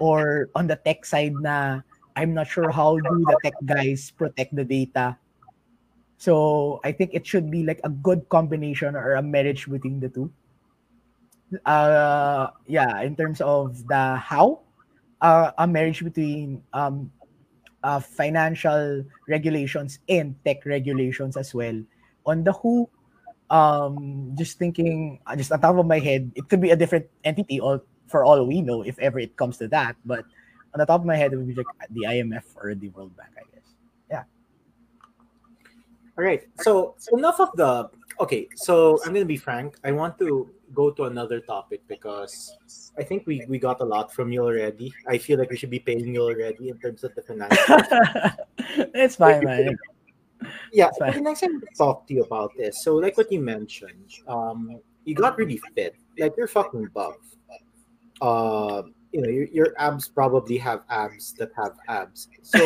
or 0.00 0.48
on 0.54 0.66
the 0.66 0.76
tech 0.76 1.04
side 1.04 1.34
na 1.40 1.80
I'm 2.16 2.32
not 2.32 2.48
sure 2.48 2.70
how 2.70 2.96
do 2.96 3.24
the 3.28 3.36
tech 3.44 3.54
guys 3.64 4.10
protect 4.10 4.56
the 4.56 4.64
data. 4.64 5.16
So 6.16 6.80
I 6.84 6.92
think 6.92 7.12
it 7.12 7.26
should 7.26 7.50
be 7.50 7.64
like 7.64 7.80
a 7.84 7.90
good 7.90 8.28
combination 8.30 8.96
or 8.96 9.20
a 9.20 9.22
marriage 9.22 9.68
between 9.68 10.00
the 10.00 10.08
two. 10.08 10.32
Uh, 11.64 12.50
yeah, 12.66 13.00
in 13.02 13.16
terms 13.16 13.40
of 13.40 13.86
the 13.88 14.16
how, 14.16 14.60
uh, 15.20 15.52
a 15.58 15.66
marriage 15.66 16.04
between 16.04 16.62
um, 16.72 17.10
uh, 17.82 18.00
financial 18.00 19.04
regulations 19.28 20.00
and 20.08 20.34
tech 20.44 20.66
regulations 20.66 21.36
as 21.36 21.54
well. 21.54 21.78
On 22.26 22.42
the 22.42 22.52
who, 22.52 22.90
um, 23.50 24.34
just 24.34 24.58
thinking, 24.58 25.20
uh, 25.26 25.36
just 25.36 25.52
on 25.52 25.60
top 25.60 25.76
of 25.78 25.86
my 25.86 26.00
head, 26.00 26.32
it 26.34 26.48
could 26.48 26.60
be 26.60 26.70
a 26.70 26.76
different 26.76 27.06
entity, 27.24 27.60
all 27.60 27.80
for 28.08 28.24
all 28.24 28.44
we 28.46 28.60
know, 28.60 28.82
if 28.82 28.98
ever 28.98 29.18
it 29.18 29.36
comes 29.36 29.56
to 29.58 29.68
that. 29.68 29.94
But 30.04 30.24
on 30.74 30.78
the 30.78 30.86
top 30.86 31.00
of 31.00 31.06
my 31.06 31.16
head, 31.16 31.32
it 31.32 31.36
would 31.36 31.46
be 31.46 31.54
like 31.54 31.66
the 31.90 32.02
IMF 32.02 32.44
or 32.56 32.74
the 32.74 32.88
World 32.90 33.16
Bank, 33.16 33.30
I 33.38 33.46
guess. 33.54 33.66
Yeah. 34.10 34.24
All 36.18 36.24
right. 36.24 36.42
So 36.60 36.96
enough 37.12 37.40
of 37.40 37.50
the. 37.54 37.90
Okay. 38.18 38.48
So 38.56 38.98
I'm 39.04 39.12
gonna 39.12 39.24
be 39.24 39.36
frank. 39.36 39.78
I 39.84 39.92
want 39.92 40.18
to 40.18 40.50
go 40.74 40.90
to 40.90 41.04
another 41.04 41.40
topic 41.40 41.82
because 41.88 42.56
I 42.98 43.02
think 43.04 43.26
we 43.26 43.44
we 43.48 43.58
got 43.58 43.80
a 43.80 43.84
lot 43.84 44.12
from 44.12 44.32
you 44.32 44.42
already. 44.42 44.92
I 45.06 45.18
feel 45.18 45.38
like 45.38 45.50
we 45.50 45.56
should 45.56 45.70
be 45.70 45.78
paying 45.78 46.14
you 46.14 46.22
already 46.22 46.68
in 46.68 46.78
terms 46.78 47.04
of 47.04 47.14
the 47.14 47.22
finance. 47.22 47.56
it's 48.94 49.16
fine, 49.16 49.44
man. 49.44 49.76
yeah. 50.72 50.88
It's 50.88 50.98
fine. 50.98 51.22
Next 51.22 51.40
time 51.40 51.60
to 51.60 51.66
talk 51.76 52.06
to 52.08 52.14
you 52.14 52.22
about 52.22 52.52
this. 52.56 52.82
So 52.82 52.96
like 52.96 53.16
what 53.16 53.30
you 53.30 53.40
mentioned, 53.40 54.10
um, 54.28 54.80
you 55.04 55.14
got 55.14 55.38
really 55.38 55.60
fit. 55.74 55.96
Like 56.18 56.34
you're 56.36 56.48
fucking 56.48 56.88
buff. 56.94 57.16
Uh, 58.20 58.82
you 59.12 59.22
know, 59.22 59.28
your, 59.28 59.46
your 59.48 59.68
abs 59.78 60.08
probably 60.08 60.58
have 60.58 60.82
abs 60.90 61.32
that 61.34 61.50
have 61.56 61.76
abs. 61.88 62.28
So, 62.42 62.60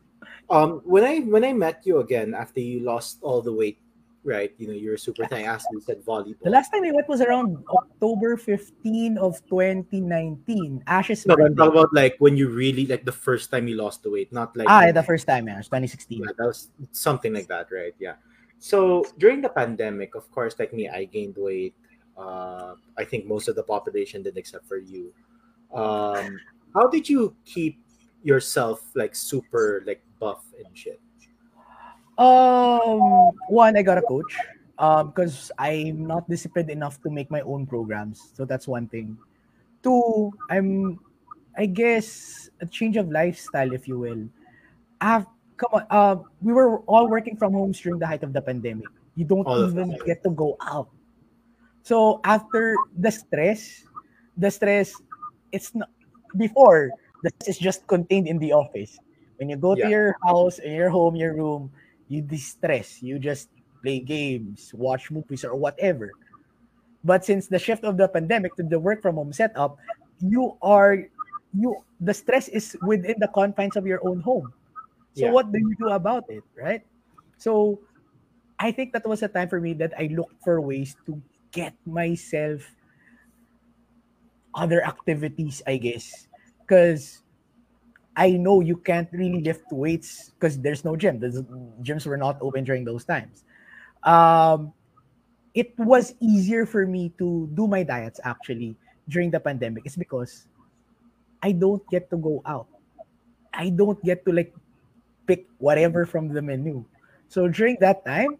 um, 0.50 0.80
when 0.84 1.04
I 1.04 1.20
when 1.20 1.44
I 1.44 1.52
met 1.52 1.82
you 1.84 1.98
again 1.98 2.34
after 2.34 2.60
you 2.60 2.80
lost 2.80 3.18
all 3.22 3.42
the 3.42 3.52
weight, 3.52 3.78
right? 4.26 4.52
You 4.58 4.66
know, 4.68 4.74
you're 4.74 4.94
a 4.94 4.98
super. 4.98 5.24
As 5.30 5.64
you 5.70 5.80
said, 5.80 6.02
volleyball. 6.04 6.42
The 6.42 6.50
last 6.50 6.70
time 6.70 6.84
I 6.84 6.90
went 6.90 7.08
was 7.08 7.20
around 7.20 7.62
October 7.70 8.36
15 8.36 9.16
of 9.18 9.38
2019. 9.46 10.82
Ashes. 10.86 11.24
No, 11.24 11.34
I'm 11.34 11.54
talking 11.54 11.78
about 11.78 11.94
like 11.94 12.16
when 12.18 12.36
you 12.36 12.50
really 12.50 12.86
like 12.86 13.04
the 13.04 13.14
first 13.14 13.50
time 13.50 13.68
you 13.68 13.76
lost 13.76 14.02
the 14.02 14.10
weight, 14.10 14.32
not 14.32 14.56
like 14.56 14.68
ah, 14.68 14.90
the 14.90 15.02
first 15.02 15.26
time, 15.26 15.46
yeah, 15.46 15.62
2016. 15.62 16.18
Yeah, 16.18 16.26
that 16.36 16.46
was 16.46 16.68
something 16.90 17.32
like 17.32 17.48
that, 17.48 17.70
right? 17.70 17.94
Yeah. 17.98 18.14
So 18.58 19.04
during 19.18 19.40
the 19.40 19.48
pandemic, 19.48 20.14
of 20.14 20.30
course, 20.32 20.58
like 20.58 20.74
me, 20.74 20.88
I 20.88 21.04
gained 21.04 21.36
weight. 21.38 21.74
Uh, 22.18 22.74
I 22.98 23.04
think 23.04 23.26
most 23.26 23.48
of 23.48 23.54
the 23.54 23.62
population 23.62 24.22
did, 24.22 24.36
except 24.36 24.66
for 24.66 24.78
you. 24.78 25.12
Um, 25.72 26.40
how 26.74 26.88
did 26.88 27.08
you 27.08 27.36
keep 27.44 27.78
yourself 28.22 28.82
like 28.94 29.14
super 29.14 29.84
like 29.86 30.02
buff 30.18 30.44
and 30.58 30.76
shit? 30.76 31.00
Um, 32.18 33.32
one, 33.48 33.76
I 33.76 33.82
got 33.82 33.98
a 33.98 34.02
coach. 34.02 34.36
Um, 34.78 35.08
because 35.08 35.50
I'm 35.56 36.06
not 36.06 36.28
disciplined 36.28 36.68
enough 36.68 37.00
to 37.00 37.08
make 37.08 37.30
my 37.30 37.40
own 37.40 37.64
programs, 37.64 38.32
so 38.36 38.44
that's 38.44 38.68
one 38.68 38.88
thing. 38.88 39.16
Two, 39.82 40.32
I'm, 40.50 41.00
I 41.56 41.64
guess, 41.64 42.50
a 42.60 42.66
change 42.66 42.98
of 42.98 43.08
lifestyle, 43.08 43.72
if 43.72 43.88
you 43.88 43.98
will. 43.98 44.28
I've 45.00 45.24
come 45.56 45.72
on. 45.72 45.86
Uh, 45.88 46.16
we 46.42 46.52
were 46.52 46.80
all 46.84 47.08
working 47.08 47.36
from 47.36 47.54
home 47.54 47.72
during 47.72 47.98
the 47.98 48.06
height 48.06 48.22
of 48.22 48.34
the 48.34 48.42
pandemic. 48.42 48.88
You 49.14 49.24
don't 49.24 49.46
all 49.46 49.64
even 49.66 49.96
get 50.04 50.22
to 50.24 50.30
go 50.30 50.58
out. 50.60 50.90
So 51.82 52.20
after 52.24 52.76
the 52.98 53.10
stress, 53.10 53.84
the 54.36 54.50
stress, 54.50 54.92
it's 55.52 55.74
not 55.74 55.88
before 56.36 56.90
the 57.22 57.32
stress 57.40 57.56
is 57.56 57.58
just 57.58 57.86
contained 57.86 58.28
in 58.28 58.38
the 58.38 58.52
office. 58.52 58.98
When 59.38 59.48
you 59.48 59.56
go 59.56 59.74
yeah. 59.74 59.84
to 59.84 59.90
your 59.90 60.16
house, 60.22 60.58
in 60.58 60.72
your 60.72 60.90
home, 60.90 61.16
your 61.16 61.32
room, 61.32 61.72
you 62.08 62.22
distress. 62.22 63.02
You 63.02 63.18
just 63.18 63.48
play 63.82 64.00
games, 64.00 64.72
watch 64.74 65.10
movies, 65.10 65.44
or 65.44 65.54
whatever. 65.54 66.12
But 67.04 67.24
since 67.24 67.46
the 67.46 67.58
shift 67.58 67.84
of 67.84 67.96
the 67.96 68.08
pandemic 68.08 68.56
to 68.56 68.62
the 68.62 68.78
work 68.78 69.02
from 69.02 69.16
home 69.16 69.32
setup, 69.32 69.78
you 70.20 70.58
are 70.62 71.06
you 71.54 71.84
the 72.00 72.12
stress 72.12 72.48
is 72.48 72.76
within 72.82 73.16
the 73.18 73.28
confines 73.28 73.76
of 73.76 73.86
your 73.86 74.02
own 74.06 74.20
home. 74.20 74.52
So 75.14 75.26
yeah. 75.26 75.32
what 75.32 75.52
do 75.52 75.58
you 75.58 75.74
do 75.78 75.88
about 75.88 76.28
it, 76.28 76.44
right? 76.58 76.84
So 77.38 77.80
I 78.58 78.72
think 78.72 78.92
that 78.92 79.06
was 79.06 79.22
a 79.22 79.28
time 79.28 79.48
for 79.48 79.60
me 79.60 79.72
that 79.74 79.92
I 79.96 80.08
looked 80.12 80.42
for 80.44 80.60
ways 80.60 80.96
to 81.06 81.20
get 81.52 81.72
myself 81.86 82.68
other 84.54 84.84
activities, 84.84 85.62
I 85.66 85.76
guess. 85.76 86.28
Because 86.60 87.22
I 88.16 88.30
know 88.32 88.60
you 88.60 88.76
can't 88.80 89.08
really 89.12 89.42
lift 89.42 89.70
weights 89.70 90.32
because 90.32 90.58
there's 90.58 90.84
no 90.84 90.96
gym. 90.96 91.20
The 91.20 91.44
gyms 91.82 92.06
were 92.06 92.16
not 92.16 92.38
open 92.40 92.64
during 92.64 92.84
those 92.84 93.04
times. 93.04 93.44
Um, 94.02 94.72
it 95.52 95.76
was 95.78 96.14
easier 96.20 96.64
for 96.64 96.86
me 96.86 97.12
to 97.18 97.48
do 97.52 97.66
my 97.66 97.82
diets 97.82 98.20
actually 98.24 98.76
during 99.08 99.30
the 99.30 99.40
pandemic. 99.40 99.84
It's 99.84 99.96
because 99.96 100.48
I 101.42 101.52
don't 101.52 101.84
get 101.90 102.08
to 102.10 102.16
go 102.16 102.40
out. 102.46 102.68
I 103.52 103.68
don't 103.70 104.02
get 104.02 104.24
to 104.24 104.32
like 104.32 104.54
pick 105.26 105.46
whatever 105.58 106.06
from 106.06 106.28
the 106.28 106.40
menu. 106.40 106.84
So 107.28 107.48
during 107.48 107.76
that 107.80 108.04
time, 108.04 108.38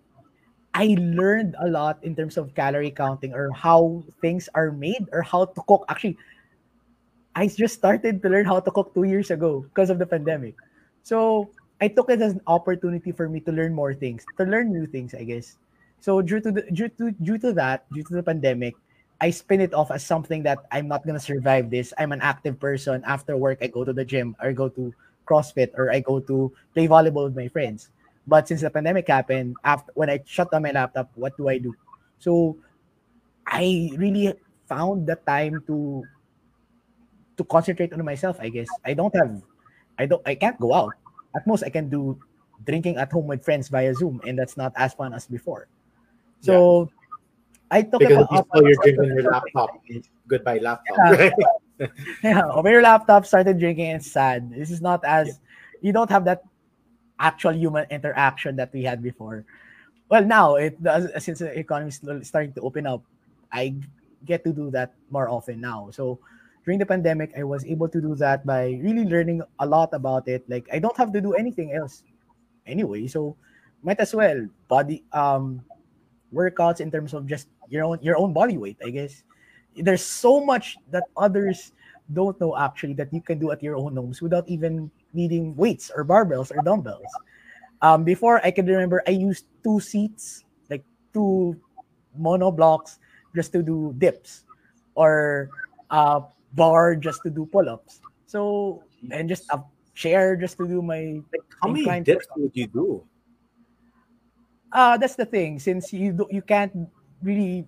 I 0.75 0.97
learned 1.01 1.57
a 1.61 1.69
lot 1.69 2.05
in 2.05 2.15
terms 2.15 2.37
of 2.37 2.55
calorie 2.55 2.91
counting 2.91 3.33
or 3.33 3.51
how 3.51 4.05
things 4.21 4.49
are 4.55 4.71
made 4.71 5.09
or 5.13 5.23
how 5.23 5.47
to 5.47 5.61
cook. 5.67 5.85
Actually, 5.89 6.19
I 7.37 7.47
just 7.53 7.77
started 7.77 8.23
to 8.25 8.29
learn 8.33 8.49
how 8.49 8.61
to 8.61 8.71
cook 8.73 8.97
two 8.97 9.05
years 9.05 9.31
ago 9.31 9.61
because 9.69 9.93
of 9.93 10.01
the 10.01 10.09
pandemic. 10.09 10.57
So 11.05 11.53
I 11.85 11.89
took 11.89 12.09
it 12.09 12.25
as 12.25 12.33
an 12.33 12.41
opportunity 12.49 13.13
for 13.13 13.29
me 13.29 13.41
to 13.45 13.53
learn 13.53 13.77
more 13.77 13.93
things, 13.93 14.25
to 14.41 14.45
learn 14.49 14.73
new 14.73 14.89
things, 14.89 15.13
I 15.13 15.29
guess. 15.29 15.61
So 16.01 16.25
due 16.25 16.41
to 16.41 16.51
the 16.51 16.65
due 16.73 16.89
to 16.97 17.13
due 17.13 17.37
to 17.45 17.53
that, 17.53 17.85
due 17.93 18.09
to 18.09 18.15
the 18.17 18.25
pandemic, 18.25 18.73
I 19.21 19.29
spin 19.29 19.61
it 19.61 19.77
off 19.77 19.93
as 19.93 20.01
something 20.01 20.43
that 20.49 20.65
I'm 20.73 20.89
not 20.89 21.05
gonna 21.05 21.21
survive 21.21 21.69
this. 21.69 21.93
I'm 22.01 22.17
an 22.17 22.25
active 22.25 22.57
person. 22.57 23.05
After 23.05 23.37
work, 23.37 23.61
I 23.61 23.69
go 23.69 23.85
to 23.85 23.93
the 23.93 24.05
gym 24.05 24.33
or 24.41 24.49
I 24.49 24.57
go 24.57 24.73
to 24.73 24.95
CrossFit 25.29 25.77
or 25.77 25.93
I 25.93 26.01
go 26.01 26.21
to 26.25 26.49
play 26.73 26.89
volleyball 26.89 27.29
with 27.29 27.37
my 27.37 27.53
friends. 27.53 27.93
But 28.27 28.49
since 28.49 28.65
the 28.65 28.73
pandemic 28.73 29.13
happened, 29.13 29.61
after 29.63 29.93
when 29.93 30.09
I 30.09 30.25
shut 30.25 30.51
down 30.51 30.65
my 30.65 30.73
laptop, 30.73 31.13
what 31.15 31.37
do 31.37 31.53
I 31.53 31.61
do? 31.61 31.77
So 32.19 32.57
I 33.45 33.93
really 34.01 34.33
found 34.65 35.07
the 35.07 35.21
time 35.21 35.63
to 35.69 36.03
to 37.37 37.45
concentrate 37.45 37.93
on 37.93 38.05
myself 38.05 38.39
i 38.41 38.49
guess. 38.49 38.69
I 38.85 38.95
don't 38.95 39.15
have 39.15 39.43
i 39.99 40.07
don't 40.07 40.23
i 40.27 40.35
can't 40.35 40.59
go 40.59 40.75
out. 40.75 40.95
At 41.35 41.47
most 41.47 41.63
i 41.65 41.71
can 41.71 41.89
do 41.89 42.19
drinking 42.65 42.97
at 42.97 43.13
home 43.13 43.27
with 43.27 43.45
friends 43.45 43.69
via 43.69 43.95
zoom 43.95 44.21
and 44.27 44.39
that's 44.39 44.57
not 44.57 44.73
as 44.77 44.95
fun 44.95 45.13
as 45.13 45.27
before. 45.27 45.69
So 46.41 46.91
yeah. 47.71 47.79
i 47.79 47.83
took 47.83 48.01
because 48.01 48.27
it 48.31 48.39
up 48.39 48.49
you're 48.55 48.77
drinking 48.83 49.17
your 49.17 49.31
laptop. 49.31 49.83
Goodbye 50.29 50.59
laptop. 50.59 50.97
Yeah, 51.79 51.87
yeah 52.23 52.47
over 52.49 52.71
your 52.71 52.83
laptop 52.83 53.27
started 53.27 53.59
drinking 53.59 53.91
it's 53.91 54.11
sad. 54.11 54.51
This 54.51 54.71
is 54.71 54.81
not 54.81 55.05
as 55.05 55.29
yeah. 55.29 55.35
you 55.83 55.93
don't 55.93 56.11
have 56.11 56.25
that 56.25 56.45
actual 57.19 57.53
human 57.53 57.87
interaction 57.91 58.57
that 58.57 58.73
we 58.73 58.83
had 58.83 59.03
before. 59.03 59.45
Well 60.09 60.25
now 60.25 60.57
it 60.57 60.81
does 60.83 61.11
since 61.23 61.41
the 61.41 61.53
economy 61.59 61.91
is 61.91 62.01
starting 62.29 62.53
to 62.55 62.61
open 62.63 62.87
up 62.87 63.03
i 63.53 63.75
get 64.27 64.45
to 64.45 64.53
do 64.53 64.71
that 64.73 64.93
more 65.11 65.29
often 65.29 65.61
now. 65.61 65.89
So 65.93 66.19
during 66.67 66.83
the 66.83 66.85
pandemic, 66.85 67.31
I 67.39 67.45
was 67.47 67.65
able 67.65 67.89
to 67.89 68.03
do 68.03 68.19
that 68.19 68.45
by 68.45 68.75
really 68.83 69.07
learning 69.07 69.41
a 69.61 69.67
lot 69.67 69.95
about 69.95 70.27
it. 70.27 70.43
Like 70.51 70.67
I 70.75 70.83
don't 70.83 70.97
have 70.99 71.13
to 71.15 71.21
do 71.23 71.33
anything 71.39 71.73
else 71.73 72.03
anyway, 72.67 73.07
so 73.07 73.39
might 73.87 74.03
as 74.03 74.13
well 74.13 74.45
body 74.67 75.07
um 75.15 75.63
workouts 76.35 76.83
in 76.83 76.91
terms 76.91 77.15
of 77.15 77.25
just 77.31 77.47
your 77.71 77.87
own 77.87 78.03
your 78.03 78.19
own 78.19 78.35
body 78.35 78.59
weight. 78.59 78.77
I 78.85 78.91
guess 78.91 79.23
there's 79.79 80.03
so 80.03 80.43
much 80.43 80.77
that 80.91 81.07
others 81.17 81.71
don't 82.13 82.39
know 82.43 82.59
actually 82.59 82.95
that 82.99 83.15
you 83.15 83.23
can 83.23 83.39
do 83.39 83.55
at 83.55 83.63
your 83.63 83.79
own 83.79 83.95
homes 83.95 84.21
without 84.21 84.49
even 84.51 84.91
needing 85.15 85.55
weights 85.55 85.91
or 85.95 86.05
barbells 86.05 86.51
or 86.51 86.63
dumbbells. 86.67 87.07
Um, 87.81 88.03
before 88.03 88.43
I 88.45 88.51
can 88.51 88.67
remember, 88.67 89.03
I 89.07 89.11
used 89.11 89.47
two 89.63 89.79
seats, 89.79 90.43
like 90.71 90.83
two 91.15 91.55
mono 92.17 92.51
blocks, 92.51 92.99
just 93.35 93.53
to 93.53 93.63
do 93.63 93.95
dips, 93.99 94.45
or 94.95 95.51
uh, 95.91 96.21
bar 96.53 96.97
just 96.97 97.23
to 97.25 97.31
do 97.31 97.47
pull-ups. 97.47 98.01
So 98.27 98.83
and 99.11 99.29
just 99.29 99.45
a 99.51 99.63
chair 99.95 100.37
just 100.37 100.57
to 100.59 100.67
do 100.67 100.83
my. 100.83 101.21
Like, 101.33 101.47
how 101.63 101.69
many 101.69 102.03
dips 102.03 102.27
would 102.37 102.53
you 102.55 102.67
do? 102.67 103.05
Uh 104.73 104.97
that's 104.97 105.17
the 105.17 105.27
thing. 105.27 105.59
Since 105.59 105.93
you 105.93 106.13
do, 106.13 106.27
you 106.31 106.43
can't 106.43 106.91
really 107.23 107.67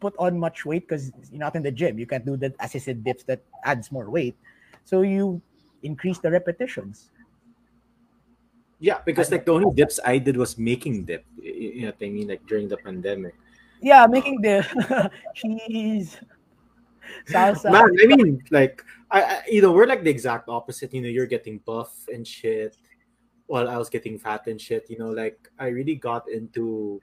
put 0.00 0.14
on 0.18 0.38
much 0.38 0.64
weight 0.64 0.88
because 0.88 1.12
you're 1.30 1.40
not 1.40 1.56
in 1.56 1.62
the 1.62 1.72
gym. 1.72 1.98
You 1.98 2.06
can't 2.06 2.24
do 2.24 2.36
the 2.36 2.54
assisted 2.60 3.02
dips 3.02 3.24
that 3.24 3.42
adds 3.64 3.90
more 3.90 4.10
weight. 4.10 4.36
So 4.84 5.02
you 5.02 5.42
increase 5.82 6.18
the 6.18 6.30
repetitions. 6.30 7.10
Yeah, 8.78 9.00
because 9.04 9.30
like 9.32 9.46
the 9.46 9.52
only 9.52 9.74
dips 9.74 9.98
I 10.04 10.18
did 10.18 10.36
was 10.36 10.58
making 10.58 11.04
dip. 11.04 11.24
You 11.40 11.82
know 11.82 11.86
what 11.96 11.96
I 12.02 12.10
mean? 12.10 12.28
Like 12.28 12.46
during 12.46 12.68
the 12.68 12.76
pandemic. 12.76 13.34
Yeah, 13.80 14.06
making 14.06 14.42
dip. 14.42 14.66
cheese. 15.34 16.18
Salsa. 17.28 17.70
Man, 17.70 17.96
I 18.02 18.06
mean, 18.06 18.42
like, 18.50 18.82
I, 19.10 19.22
I, 19.22 19.42
you 19.48 19.62
know, 19.62 19.72
we're 19.72 19.86
like 19.86 20.04
the 20.04 20.10
exact 20.10 20.48
opposite. 20.48 20.92
You 20.92 21.02
know, 21.02 21.08
you're 21.08 21.26
getting 21.26 21.58
buff 21.58 22.06
and 22.12 22.26
shit, 22.26 22.76
while 23.46 23.68
I 23.68 23.76
was 23.76 23.88
getting 23.88 24.18
fat 24.18 24.46
and 24.46 24.60
shit. 24.60 24.86
You 24.88 24.98
know, 24.98 25.10
like 25.10 25.48
I 25.58 25.68
really 25.68 25.94
got 25.96 26.28
into. 26.28 27.00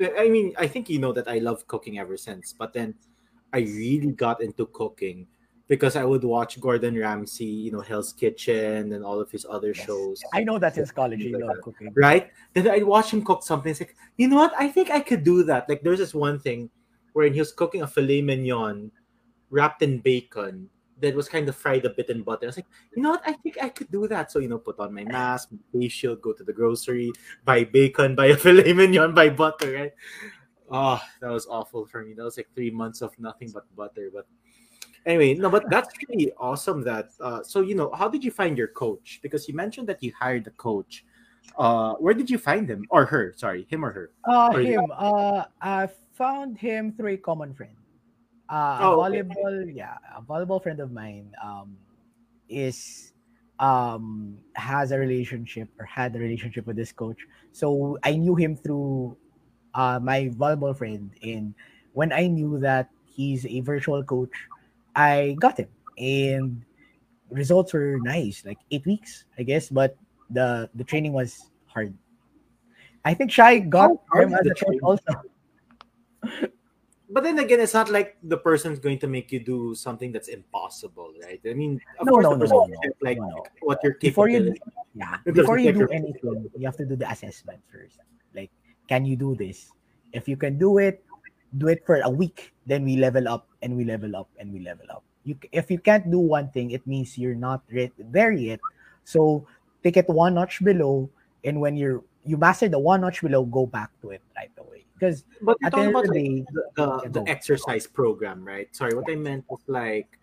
I 0.00 0.28
mean, 0.30 0.54
I 0.58 0.66
think 0.66 0.88
you 0.88 0.98
know 0.98 1.12
that 1.12 1.28
I 1.28 1.38
love 1.38 1.66
cooking 1.66 1.98
ever 1.98 2.16
since, 2.16 2.54
but 2.54 2.72
then 2.72 2.94
I 3.52 3.58
really 3.58 4.12
got 4.12 4.42
into 4.42 4.66
cooking 4.66 5.26
because 5.70 5.94
I 5.94 6.04
would 6.04 6.24
watch 6.24 6.60
Gordon 6.60 6.98
Ramsay, 6.98 7.44
you 7.44 7.70
know, 7.70 7.80
Hell's 7.80 8.12
Kitchen 8.12 8.92
and 8.92 9.04
all 9.04 9.20
of 9.20 9.30
his 9.30 9.46
other 9.48 9.68
yes. 9.68 9.86
shows. 9.86 10.20
I 10.34 10.42
know 10.42 10.58
that 10.58 10.74
his 10.74 10.90
college, 10.90 11.20
you 11.20 11.38
love 11.38 11.60
cooking. 11.62 11.92
Right? 11.94 12.30
Then 12.54 12.68
I'd 12.68 12.82
watch 12.82 13.12
him 13.12 13.24
cook 13.24 13.44
something. 13.44 13.70
It's 13.70 13.80
like, 13.80 13.94
you 14.16 14.26
know 14.26 14.34
what? 14.34 14.52
I 14.58 14.66
think 14.66 14.90
I 14.90 14.98
could 14.98 15.22
do 15.22 15.44
that. 15.44 15.68
Like, 15.68 15.82
there's 15.82 16.00
this 16.00 16.12
one 16.12 16.40
thing 16.40 16.70
where 17.12 17.30
he 17.30 17.38
was 17.38 17.52
cooking 17.52 17.82
a 17.82 17.86
filet 17.86 18.20
mignon 18.20 18.90
wrapped 19.50 19.82
in 19.82 19.98
bacon 19.98 20.68
that 21.00 21.14
was 21.14 21.28
kind 21.28 21.48
of 21.48 21.56
fried 21.56 21.84
a 21.84 21.90
bit 21.90 22.10
in 22.10 22.22
butter. 22.22 22.44
I 22.44 22.46
was 22.46 22.56
like, 22.56 22.66
you 22.94 23.02
know 23.02 23.10
what? 23.10 23.22
I 23.26 23.32
think 23.32 23.56
I 23.62 23.68
could 23.68 23.90
do 23.90 24.06
that. 24.08 24.30
So, 24.30 24.38
you 24.38 24.48
know, 24.48 24.58
put 24.58 24.78
on 24.78 24.94
my 24.94 25.04
mask, 25.04 25.48
my 25.50 25.80
face 25.80 26.04
go 26.20 26.32
to 26.32 26.44
the 26.44 26.52
grocery, 26.52 27.10
buy 27.44 27.64
bacon, 27.64 28.14
buy 28.20 28.26
a 28.26 28.36
filet 28.36 28.72
mignon, 28.72 29.14
buy 29.14 29.30
butter, 29.30 29.72
right? 29.72 29.92
Oh, 30.70 31.00
that 31.20 31.30
was 31.30 31.46
awful 31.46 31.86
for 31.86 32.04
me. 32.04 32.12
That 32.14 32.24
was 32.24 32.36
like 32.36 32.48
three 32.54 32.70
months 32.70 33.00
of 33.00 33.18
nothing 33.18 33.50
but 33.50 33.64
butter. 33.74 34.10
But 34.12 34.26
anyway, 35.06 35.34
no, 35.34 35.50
but 35.50 35.68
that's 35.70 35.88
really 36.08 36.32
awesome 36.38 36.82
that 36.82 37.10
uh 37.20 37.42
so 37.42 37.60
you 37.60 37.74
know, 37.74 37.90
how 37.92 38.08
did 38.08 38.22
you 38.22 38.30
find 38.30 38.56
your 38.56 38.68
coach? 38.68 39.18
Because 39.22 39.48
you 39.48 39.54
mentioned 39.54 39.88
that 39.88 40.02
you 40.02 40.12
hired 40.18 40.46
a 40.46 40.50
coach. 40.50 41.04
Uh, 41.58 41.94
where 41.94 42.14
did 42.14 42.30
you 42.30 42.38
find 42.38 42.68
him 42.68 42.86
or 42.90 43.04
her? 43.06 43.34
Sorry, 43.36 43.66
him 43.68 43.84
or 43.84 43.90
her? 43.90 44.12
Uh, 44.28 44.50
Or 44.52 44.60
you- 44.60 44.78
him. 44.78 44.92
Uh, 44.96 45.44
I 45.60 45.88
found 46.12 46.58
him 46.58 46.92
through 46.92 47.12
a 47.14 47.16
common 47.16 47.54
friend. 47.54 47.74
Uh, 48.50 48.78
Oh, 48.82 49.00
a 49.00 49.06
okay. 49.06 49.22
volleyball, 49.22 49.70
yeah, 49.74 49.94
a 50.16 50.20
volleyball 50.20 50.60
friend 50.60 50.80
of 50.80 50.90
mine 50.90 51.30
um, 51.42 51.76
is 52.48 53.12
um 53.60 54.38
has 54.56 54.90
a 54.90 54.98
relationship 54.98 55.68
or 55.78 55.84
had 55.84 56.16
a 56.16 56.18
relationship 56.18 56.66
with 56.66 56.74
this 56.76 56.90
coach. 56.90 57.18
So 57.52 57.96
I 58.02 58.16
knew 58.16 58.34
him 58.34 58.56
through 58.56 59.16
uh 59.74 60.00
my 60.02 60.34
volleyball 60.34 60.76
friend, 60.76 61.10
and 61.22 61.54
when 61.92 62.12
I 62.12 62.26
knew 62.26 62.58
that 62.58 62.90
he's 63.06 63.46
a 63.46 63.60
virtual 63.60 64.02
coach, 64.02 64.34
I 64.96 65.36
got 65.38 65.58
him, 65.58 65.68
and 65.96 66.64
results 67.30 67.72
were 67.72 67.98
nice, 68.02 68.42
like 68.44 68.58
eight 68.72 68.84
weeks, 68.84 69.26
I 69.38 69.44
guess, 69.44 69.68
but 69.70 69.94
the 70.30 70.68
the 70.74 70.82
training 70.82 71.12
was 71.12 71.50
hard. 71.66 71.94
I 73.04 73.14
think 73.14 73.30
Chai 73.30 73.60
got 73.60 73.92
him 74.12 74.34
as 74.34 74.42
a 74.46 74.54
coach 74.58 74.78
also. 74.82 75.22
But 77.10 77.24
then 77.24 77.38
again, 77.38 77.58
it's 77.58 77.74
not 77.74 77.90
like 77.90 78.16
the 78.22 78.38
person's 78.38 78.78
going 78.78 78.98
to 79.00 79.08
make 79.10 79.32
you 79.32 79.40
do 79.42 79.74
something 79.74 80.12
that's 80.12 80.28
impossible, 80.28 81.12
right? 81.22 81.40
I 81.42 81.54
mean, 81.54 81.80
of 81.98 82.06
No, 82.06 82.12
course, 82.12 82.22
no, 82.22 82.30
the 82.30 82.46
no, 82.46 82.66
person 82.66 82.70
no, 82.70 82.92
like 83.02 83.18
what 83.62 83.82
your 83.82 83.94
Before 83.98 84.28
you, 84.28 84.54
yeah, 84.94 85.18
before 85.26 85.58
you 85.58 85.72
do 85.72 85.88
anything, 85.92 86.48
you 86.56 86.66
have 86.66 86.76
to 86.78 86.86
do 86.86 86.94
the 86.94 87.10
assessment 87.10 87.58
first. 87.66 87.98
Like, 88.34 88.50
can 88.86 89.04
you 89.04 89.16
do 89.16 89.34
this? 89.34 89.72
If 90.12 90.28
you 90.28 90.36
can 90.36 90.56
do 90.56 90.78
it, 90.78 91.02
do 91.58 91.66
it 91.66 91.82
for 91.84 91.98
a 91.98 92.10
week. 92.10 92.54
Then 92.66 92.84
we 92.84 92.96
level 92.96 93.26
up 93.26 93.48
and 93.62 93.76
we 93.76 93.84
level 93.84 94.14
up 94.14 94.30
and 94.38 94.52
we 94.52 94.60
level 94.60 94.86
up. 94.90 95.02
You, 95.24 95.36
if 95.50 95.70
you 95.70 95.78
can't 95.78 96.08
do 96.10 96.18
one 96.18 96.50
thing, 96.50 96.70
it 96.70 96.86
means 96.86 97.18
you're 97.18 97.34
not 97.34 97.62
re- 97.70 97.92
there 97.98 98.30
yet. 98.32 98.60
So 99.02 99.46
take 99.82 99.96
it 99.96 100.08
one 100.08 100.34
notch 100.34 100.62
below, 100.62 101.10
and 101.42 101.60
when 101.60 101.76
you're 101.76 102.04
you 102.24 102.36
master 102.36 102.68
the 102.68 102.78
one 102.78 103.00
notch 103.00 103.20
below, 103.20 103.44
go 103.44 103.66
back 103.66 103.90
to 104.02 104.10
it 104.10 104.22
right 104.36 104.52
away. 104.58 104.84
Because 105.00 105.24
But 105.40 105.56
you're 105.60 105.70
talking 105.70 105.90
about 105.90 106.04
the 106.04 106.12
day, 106.12 106.44
the, 106.52 106.64
the, 106.76 107.20
the 107.20 107.28
exercise 107.28 107.86
program, 107.86 108.44
right? 108.44 108.68
Sorry, 108.76 108.94
what 108.94 109.10
I 109.10 109.14
meant 109.14 109.46
was 109.48 109.60
like, 109.66 110.18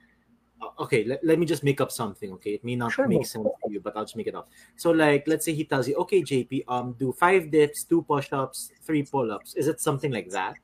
okay, 0.80 1.04
let, 1.04 1.24
let 1.26 1.40
me 1.40 1.48
just 1.48 1.64
make 1.64 1.82
up 1.82 1.92
something, 1.92 2.32
okay? 2.34 2.52
It 2.52 2.64
may 2.64 2.76
not 2.76 2.92
Sure, 2.92 3.08
make 3.08 3.26
sense 3.26 3.48
to 3.66 3.72
you, 3.72 3.80
but 3.80 3.98
I'll 3.98 4.04
just 4.06 4.16
make 4.16 4.28
it 4.28 4.36
up. 4.36 4.50
So, 4.76 4.92
like, 4.92 5.28
let's 5.28 5.46
say 5.46 5.54
he 5.54 5.64
tells 5.64 5.88
you, 5.88 5.96
okay, 5.96 6.22
JP, 6.22 6.64
um, 6.68 6.94
do 6.94 7.12
five 7.12 7.50
dips, 7.50 7.84
two 7.86 8.04
push 8.04 8.32
ups, 8.32 8.72
three 8.84 9.02
pull 9.02 9.32
ups. 9.32 9.56
Is 9.56 9.68
it 9.68 9.82
something 9.82 10.12
like 10.12 10.30
that? 10.30 10.56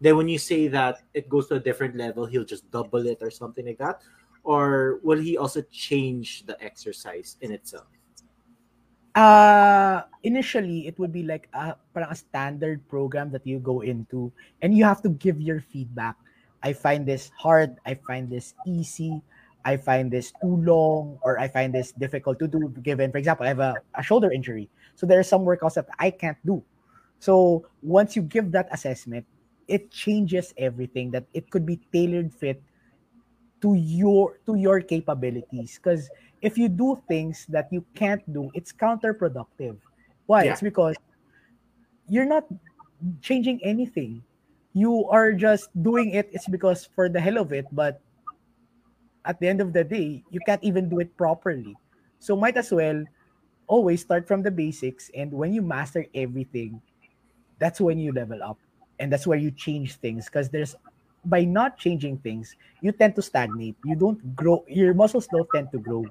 Then, 0.00 0.16
when 0.16 0.28
you 0.28 0.38
say 0.38 0.68
that 0.68 1.02
it 1.12 1.28
goes 1.28 1.48
to 1.48 1.56
a 1.56 1.60
different 1.60 1.96
level, 1.96 2.24
he'll 2.24 2.44
just 2.44 2.70
double 2.70 3.06
it 3.06 3.18
or 3.20 3.30
something 3.30 3.66
like 3.66 3.78
that? 3.78 4.00
Or 4.42 5.00
will 5.02 5.18
he 5.18 5.36
also 5.36 5.60
change 5.70 6.46
the 6.46 6.56
exercise 6.64 7.36
in 7.42 7.52
itself? 7.52 7.88
Uh 9.14 10.02
initially 10.22 10.86
it 10.86 10.98
would 10.98 11.12
be 11.12 11.22
like 11.22 11.48
a 11.54 11.74
parang 11.94 12.10
a 12.10 12.14
standard 12.14 12.78
program 12.86 13.30
that 13.30 13.42
you 13.46 13.58
go 13.58 13.80
into 13.80 14.30
and 14.62 14.76
you 14.76 14.84
have 14.84 15.02
to 15.02 15.10
give 15.18 15.40
your 15.40 15.60
feedback. 15.60 16.14
I 16.62 16.72
find 16.72 17.06
this 17.06 17.30
hard 17.34 17.80
i 17.86 17.94
find 18.06 18.28
this 18.28 18.54
easy 18.66 19.22
i 19.64 19.76
find 19.76 20.12
this 20.12 20.30
too 20.40 20.60
long 20.62 21.18
or 21.22 21.40
i 21.40 21.48
find 21.48 21.74
this 21.74 21.90
difficult 21.92 22.38
to 22.38 22.46
do 22.46 22.68
given 22.84 23.10
for 23.10 23.18
example 23.18 23.44
i 23.44 23.48
have 23.48 23.64
a, 23.64 23.74
a 23.96 24.02
shoulder 24.02 24.30
injury. 24.30 24.68
So 24.94 25.06
there 25.06 25.18
are 25.18 25.26
some 25.26 25.42
workouts 25.42 25.74
that 25.74 25.88
i 25.98 26.10
can't 26.10 26.38
do. 26.44 26.62
So 27.18 27.66
once 27.82 28.14
you 28.14 28.22
give 28.22 28.52
that 28.52 28.68
assessment 28.70 29.26
it 29.70 29.90
changes 29.90 30.52
everything 30.58 31.10
that 31.12 31.24
it 31.32 31.48
could 31.50 31.64
be 31.64 31.78
tailored 31.92 32.34
fit 32.34 32.60
to 33.62 33.74
your 33.74 34.40
to 34.46 34.56
your 34.56 34.80
capabilities. 34.80 35.78
Because 35.78 36.10
if 36.42 36.56
you 36.56 36.68
do 36.68 37.00
things 37.08 37.46
that 37.48 37.68
you 37.70 37.84
can't 37.94 38.24
do 38.32 38.50
it's 38.54 38.72
counterproductive. 38.72 39.76
Why? 40.26 40.44
Yeah. 40.44 40.52
it's 40.52 40.62
because 40.62 40.96
you're 42.08 42.28
not 42.28 42.46
changing 43.20 43.60
anything. 43.64 44.22
You 44.72 45.08
are 45.08 45.32
just 45.32 45.70
doing 45.82 46.10
it 46.14 46.30
it's 46.32 46.48
because 46.48 46.88
for 46.94 47.08
the 47.08 47.20
hell 47.20 47.38
of 47.38 47.52
it 47.52 47.66
but 47.72 48.00
at 49.24 49.38
the 49.40 49.48
end 49.48 49.60
of 49.60 49.72
the 49.72 49.84
day 49.84 50.22
you 50.30 50.40
can't 50.46 50.62
even 50.64 50.88
do 50.88 51.00
it 51.00 51.16
properly. 51.16 51.76
So 52.18 52.36
might 52.36 52.56
as 52.56 52.70
well 52.72 53.04
always 53.66 54.00
start 54.00 54.26
from 54.26 54.42
the 54.42 54.50
basics 54.50 55.10
and 55.14 55.32
when 55.32 55.52
you 55.52 55.62
master 55.62 56.04
everything 56.14 56.82
that's 57.60 57.80
when 57.80 57.98
you 57.98 58.10
level 58.10 58.42
up 58.42 58.58
and 58.98 59.12
that's 59.12 59.26
where 59.26 59.38
you 59.38 59.50
change 59.50 59.94
things 59.96 60.26
because 60.26 60.48
there's 60.48 60.74
by 61.24 61.44
not 61.44 61.76
changing 61.78 62.18
things 62.18 62.56
you 62.80 62.92
tend 62.92 63.14
to 63.14 63.22
stagnate. 63.22 63.76
You 63.84 63.94
don't 63.94 64.34
grow 64.34 64.64
your 64.66 64.94
muscles 64.94 65.28
don't 65.28 65.48
tend 65.54 65.70
to 65.72 65.78
grow 65.78 66.04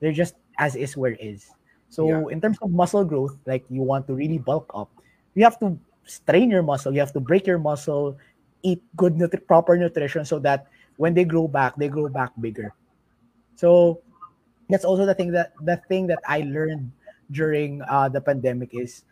they're 0.00 0.12
just 0.12 0.34
as 0.58 0.76
is 0.76 0.96
where 0.96 1.14
is. 1.20 1.54
So 1.88 2.28
Yeah. 2.28 2.34
in 2.34 2.40
terms 2.40 2.58
of 2.62 2.70
muscle 2.70 3.04
growth 3.04 3.36
like 3.46 3.64
you 3.70 3.82
want 3.82 4.06
to 4.08 4.14
really 4.14 4.38
bulk 4.38 4.70
up 4.74 4.90
you 5.34 5.44
have 5.44 5.58
to 5.60 5.78
strain 6.04 6.50
your 6.50 6.62
muscle 6.62 6.92
you 6.92 7.00
have 7.00 7.12
to 7.12 7.20
break 7.20 7.46
your 7.46 7.58
muscle 7.58 8.16
eat 8.62 8.82
good 8.96 9.14
nutri- 9.16 9.46
proper 9.46 9.76
nutrition 9.76 10.24
so 10.24 10.38
that 10.40 10.66
when 10.96 11.14
they 11.14 11.24
grow 11.24 11.48
back 11.48 11.76
they 11.76 11.88
grow 11.88 12.08
back 12.08 12.32
bigger. 12.40 12.74
So 13.56 14.00
that's 14.70 14.84
also 14.84 15.06
the 15.06 15.14
thing 15.14 15.32
that 15.32 15.52
the 15.64 15.76
thing 15.88 16.06
that 16.06 16.20
i 16.26 16.40
learned 16.46 16.90
during 17.30 17.82
uh, 17.88 18.08
the 18.08 18.20
pandemic 18.20 18.70
is 18.72 19.04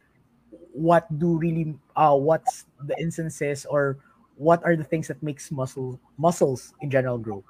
what 0.73 1.07
do 1.19 1.37
really 1.39 1.75
uh 1.97 2.15
what's 2.15 2.67
the 2.87 2.97
instances 3.01 3.67
or 3.67 3.99
what 4.37 4.63
are 4.65 4.77
the 4.77 4.85
things 4.85 5.09
that 5.09 5.21
makes 5.23 5.51
muscle 5.51 5.99
muscles 6.19 6.75
in 6.81 6.91
general 6.91 7.19
grow 7.19 7.43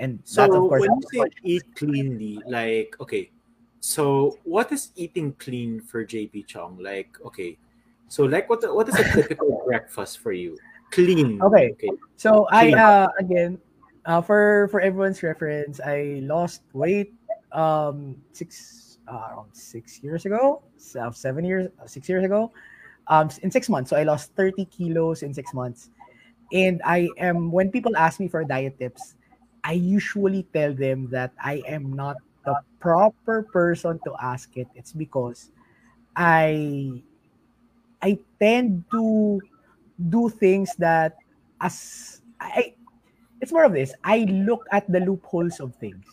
and 0.00 0.18
So 0.24 0.48
that 0.48 0.56
of 0.56 0.64
course 0.66 0.80
when 0.80 0.96
you 0.96 1.06
say 1.12 1.30
eat 1.44 1.64
cleanly, 1.76 2.42
like 2.48 2.96
okay, 3.00 3.30
so 3.80 4.40
what 4.44 4.72
is 4.72 4.90
eating 4.96 5.36
clean 5.36 5.80
for 5.84 6.02
JP 6.04 6.48
Chong? 6.48 6.80
Like 6.80 7.12
okay, 7.24 7.60
so 8.08 8.24
like 8.24 8.48
what 8.48 8.64
what 8.74 8.88
is 8.88 8.96
a 8.96 9.04
typical 9.04 9.62
breakfast 9.68 10.18
for 10.18 10.32
you? 10.32 10.56
Clean. 10.90 11.40
Okay. 11.42 11.76
Okay. 11.76 11.92
So 12.16 12.48
I 12.50 12.72
uh 12.72 13.08
again 13.20 13.60
uh 14.08 14.24
for 14.24 14.68
for 14.72 14.80
everyone's 14.80 15.22
reference, 15.22 15.78
I 15.84 16.24
lost 16.24 16.64
weight 16.72 17.12
um 17.52 18.16
six 18.32 18.98
uh, 19.04 19.36
around 19.36 19.52
six 19.52 20.00
years 20.02 20.24
ago, 20.24 20.62
so 20.80 21.10
seven 21.12 21.44
years 21.44 21.68
six 21.86 22.08
years 22.08 22.24
ago, 22.24 22.50
um 23.08 23.28
in 23.44 23.50
six 23.52 23.68
months. 23.68 23.90
So 23.90 24.00
I 24.00 24.04
lost 24.04 24.32
thirty 24.32 24.64
kilos 24.64 25.22
in 25.22 25.34
six 25.36 25.52
months, 25.52 25.90
and 26.52 26.80
I 26.88 27.08
am 27.20 27.52
when 27.52 27.70
people 27.70 27.96
ask 27.96 28.18
me 28.18 28.28
for 28.28 28.44
diet 28.44 28.78
tips, 28.78 29.14
I 29.64 29.72
usually 29.72 30.44
tell 30.52 30.74
them 30.74 31.08
that 31.10 31.32
I 31.42 31.62
am 31.66 31.92
not 31.92 32.16
the 32.44 32.56
proper 32.80 33.42
person 33.42 34.00
to 34.04 34.14
ask 34.20 34.56
it. 34.56 34.68
It's 34.74 34.92
because 34.92 35.50
I 36.16 37.02
I 38.02 38.18
tend 38.40 38.84
to 38.92 39.40
do 39.98 40.28
things 40.30 40.74
that 40.78 41.16
as 41.60 42.22
I 42.40 42.74
it's 43.40 43.52
more 43.52 43.64
of 43.64 43.72
this. 43.72 43.94
I 44.04 44.24
look 44.28 44.66
at 44.72 44.90
the 44.90 45.00
loopholes 45.00 45.60
of 45.60 45.74
things. 45.76 46.04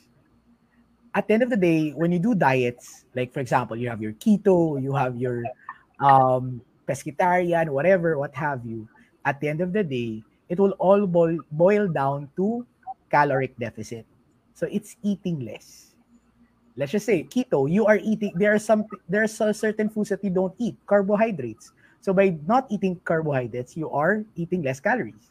At 1.15 1.27
the 1.27 1.33
end 1.33 1.43
of 1.43 1.49
the 1.49 1.57
day, 1.57 1.91
when 1.91 2.11
you 2.11 2.19
do 2.19 2.35
diets, 2.35 3.05
like 3.15 3.33
for 3.33 3.39
example, 3.39 3.75
you 3.75 3.89
have 3.89 4.01
your 4.01 4.13
keto, 4.13 4.81
you 4.81 4.93
have 4.93 5.17
your 5.17 5.43
um 5.99 6.61
pescatarian, 6.87 7.69
whatever, 7.69 8.17
what 8.17 8.35
have 8.35 8.65
you. 8.65 8.87
At 9.25 9.41
the 9.41 9.49
end 9.49 9.61
of 9.61 9.73
the 9.73 9.83
day, 9.83 10.23
it 10.49 10.59
will 10.59 10.71
all 10.79 11.05
boil, 11.07 11.39
boil 11.51 11.87
down 11.87 12.29
to 12.37 12.65
caloric 13.09 13.57
deficit. 13.57 14.05
So 14.53 14.67
it's 14.71 14.95
eating 15.03 15.45
less. 15.45 15.93
Let's 16.77 16.91
just 16.91 17.05
say 17.05 17.23
keto, 17.23 17.69
you 17.69 17.85
are 17.85 17.97
eating 17.97 18.33
there 18.35 18.53
are 18.53 18.61
some 18.61 18.85
there 19.09 19.23
are 19.23 19.53
certain 19.53 19.89
foods 19.89 20.09
that 20.09 20.23
you 20.23 20.29
don't 20.29 20.53
eat, 20.57 20.77
carbohydrates. 20.85 21.71
So 22.01 22.13
by 22.13 22.37
not 22.45 22.67
eating 22.69 23.01
carbohydrates, 23.03 23.75
you 23.75 23.89
are 23.89 24.23
eating 24.35 24.61
less 24.61 24.79
calories. 24.79 25.29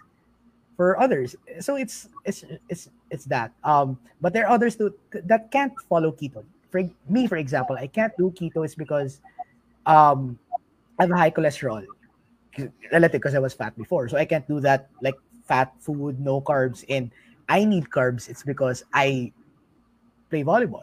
For 0.77 1.01
others, 1.01 1.35
so 1.59 1.77
it's 1.77 2.09
it's 2.27 2.45
it's 2.69 2.91
it's 3.09 3.25
that. 3.33 3.51
Um, 3.65 3.97
but 4.21 4.35
there 4.35 4.45
are 4.45 4.53
others 4.53 4.77
too 4.77 4.93
that 5.25 5.51
can't 5.51 5.73
follow 5.89 6.13
keto. 6.13 6.45
For 6.69 6.85
me, 7.09 7.27
for 7.27 7.41
example, 7.41 7.81
I 7.81 7.87
can't 7.87 8.13
do 8.19 8.29
keto 8.37 8.61
is 8.61 8.75
because 8.75 9.23
um, 9.87 10.39
I 11.01 11.09
have 11.09 11.11
high 11.17 11.31
cholesterol, 11.31 11.87
relative 12.93 13.23
because 13.23 13.35
I 13.35 13.39
was 13.39 13.55
fat 13.55 13.73
before. 13.79 14.09
So 14.11 14.19
I 14.19 14.27
can't 14.27 14.47
do 14.47 14.61
that 14.61 14.91
like 15.01 15.17
fat 15.49 15.73
food, 15.81 16.21
no 16.21 16.43
carbs, 16.43 16.85
and 16.91 17.11
I 17.49 17.65
need 17.65 17.91
carbs. 17.91 18.29
It's 18.29 18.43
because 18.43 18.85
I 18.93 19.33
play 20.31 20.43
volleyball. 20.45 20.83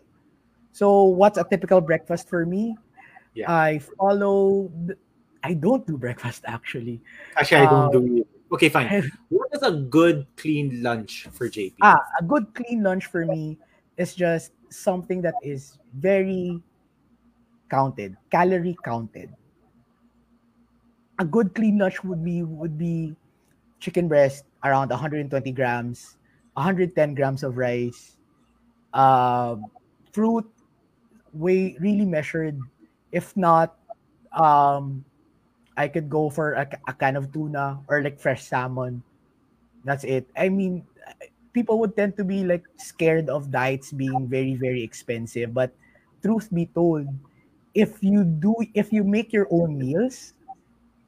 So 0.71 1.03
what's 1.03 1.37
a 1.37 1.43
typical 1.43 1.81
breakfast 1.81 2.29
for 2.29 2.45
me? 2.45 2.75
Yeah. 3.33 3.51
I 3.51 3.79
follow. 3.79 4.71
I 5.43 5.53
don't 5.53 5.85
do 5.85 5.97
breakfast 5.97 6.43
actually. 6.47 7.01
Actually, 7.37 7.57
I 7.57 7.65
don't 7.65 7.91
Um, 7.91 7.91
do 7.91 8.17
it. 8.21 8.27
Okay, 8.53 8.69
fine. 8.69 9.11
What 9.29 9.49
is 9.53 9.63
a 9.63 9.71
good 9.71 10.27
clean 10.37 10.81
lunch 10.83 11.27
for 11.31 11.49
JP? 11.49 11.75
ah, 11.81 11.99
a 12.19 12.23
good 12.23 12.53
clean 12.53 12.83
lunch 12.83 13.07
for 13.07 13.25
me 13.25 13.57
is 13.97 14.13
just 14.15 14.53
something 14.69 15.21
that 15.21 15.33
is 15.41 15.79
very 15.97 16.61
counted, 17.69 18.15
calorie 18.29 18.77
counted. 18.85 19.33
A 21.19 21.25
good 21.25 21.53
clean 21.55 21.77
lunch 21.77 22.03
would 22.03 22.23
be 22.23 22.43
would 22.43 22.77
be 22.77 23.15
chicken 23.79 24.07
breast 24.07 24.45
around 24.63 24.89
120 24.89 25.51
grams, 25.51 26.17
110 26.53 27.15
grams 27.15 27.43
of 27.43 27.57
rice, 27.57 28.17
um, 28.93 29.65
fruit, 30.11 30.45
way 31.33 31.75
really 31.79 32.05
measured, 32.05 32.59
If 33.11 33.37
not, 33.37 33.77
um, 34.33 35.05
I 35.77 35.87
could 35.87 36.09
go 36.09 36.29
for 36.29 36.53
a, 36.53 36.65
a 36.87 36.93
can 36.93 37.15
of 37.15 37.31
tuna 37.33 37.81
or 37.87 38.01
like 38.01 38.19
fresh 38.19 38.45
salmon. 38.45 39.03
That's 39.85 40.03
it. 40.03 40.25
I 40.37 40.49
mean, 40.49 40.85
people 41.53 41.77
would 41.79 41.95
tend 41.95 42.17
to 42.17 42.23
be 42.25 42.43
like 42.43 42.65
scared 42.77 43.29
of 43.29 43.51
diets 43.51 43.91
being 43.93 44.27
very 44.27 44.55
very 44.55 44.81
expensive, 44.81 45.53
but 45.53 45.73
truth 46.21 46.49
be 46.53 46.65
told, 46.73 47.07
if 47.73 48.01
you 48.01 48.23
do 48.25 48.55
if 48.73 48.91
you 48.93 49.03
make 49.03 49.33
your 49.33 49.47
own 49.51 49.77
meals, 49.77 50.33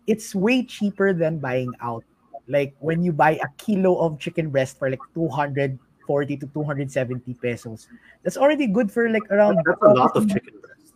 it's 0.07 0.33
way 0.35 0.63
cheaper 0.63 1.13
than 1.13 1.39
buying 1.39 1.73
out. 1.81 2.05
Like 2.47 2.75
when 2.79 3.03
you 3.03 3.11
buy 3.11 3.39
a 3.41 3.47
kilo 3.57 3.97
of 3.97 4.19
chicken 4.19 4.49
breast 4.49 4.77
for 4.77 4.89
like 4.89 5.01
240 5.13 6.37
to 6.37 6.47
270 6.47 7.33
pesos. 7.41 7.87
That's 8.23 8.37
already 8.37 8.67
good 8.67 8.91
for 8.91 9.09
like 9.09 9.25
around 9.31 9.57
That's 9.65 9.81
a 9.81 9.93
lot 9.93 10.15
of 10.15 10.29
chicken 10.29 10.53
breast. 10.61 10.93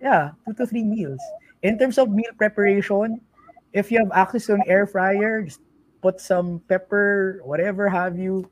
yeah, 0.00 0.30
two 0.46 0.54
to 0.54 0.66
three 0.66 0.84
meals. 0.84 1.20
In 1.62 1.78
terms 1.78 1.98
of 1.98 2.10
meal 2.10 2.30
preparation, 2.38 3.20
if 3.72 3.90
you 3.90 3.98
have 3.98 4.12
access 4.12 4.46
to 4.46 4.54
an 4.54 4.62
air 4.66 4.86
fryer, 4.86 5.42
just 5.42 5.60
put 6.02 6.20
some 6.20 6.60
pepper, 6.68 7.40
whatever 7.44 7.88
have 7.88 8.18
you, 8.18 8.48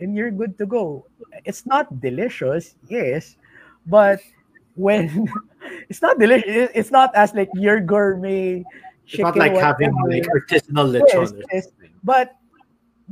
and 0.00 0.16
you're 0.16 0.30
good 0.30 0.56
to 0.58 0.66
go. 0.66 1.06
It's 1.44 1.66
not 1.66 2.00
delicious, 2.00 2.74
yes, 2.88 3.36
but 3.86 4.20
when 4.74 5.28
it's 5.88 6.02
not 6.02 6.18
delicious, 6.18 6.70
it's 6.74 6.90
not 6.90 7.14
as 7.14 7.34
like 7.34 7.50
your 7.54 7.80
gourmet 7.80 8.64
It's 9.06 9.18
not 9.18 9.36
like 9.36 9.54
having 9.54 9.92
like 10.08 10.26
artisanal 10.30 10.88
lechon. 10.88 11.42
yes. 11.52 11.68
But 12.04 12.36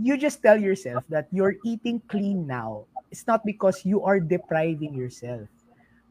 you 0.00 0.16
just 0.16 0.42
tell 0.42 0.58
yourself 0.58 1.04
that 1.08 1.28
you're 1.30 1.56
eating 1.64 2.00
clean 2.08 2.46
now. 2.46 2.86
It's 3.10 3.26
not 3.26 3.44
because 3.44 3.84
you 3.84 4.02
are 4.02 4.20
depriving 4.20 4.94
yourself. 4.94 5.48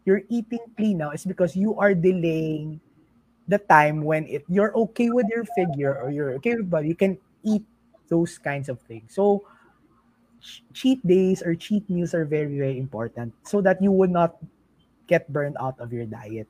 You're 0.06 0.24
eating 0.30 0.60
clean 0.76 0.98
now. 1.00 1.12
It's 1.12 1.26
because 1.26 1.56
you 1.56 1.78
are 1.80 1.94
delaying 1.94 2.80
the 3.48 3.58
time 3.58 4.04
when 4.04 4.28
it 4.28 4.46
you're 4.48 4.76
okay 4.90 5.10
with 5.10 5.26
your 5.28 5.44
figure 5.58 5.98
or 5.98 6.12
you're 6.12 6.38
okay 6.38 6.56
with 6.56 6.70
body. 6.70 6.88
You 6.88 6.96
can 6.96 7.18
eat 7.44 7.64
those 8.10 8.38
kinds 8.38 8.70
of 8.70 8.80
things. 8.86 9.16
So 9.16 9.44
ch- 10.42 10.64
cheat 10.74 11.02
days 11.06 11.42
or 11.42 11.56
cheat 11.56 11.90
meals 11.90 12.14
are 12.14 12.26
very 12.26 12.58
very 12.58 12.78
important 12.78 13.34
so 13.44 13.62
that 13.62 13.82
you 13.82 13.92
would 13.92 14.12
not 14.12 14.38
get 15.08 15.26
burned 15.34 15.58
out 15.60 15.80
of 15.80 15.92
your 15.92 16.06
diet. 16.06 16.48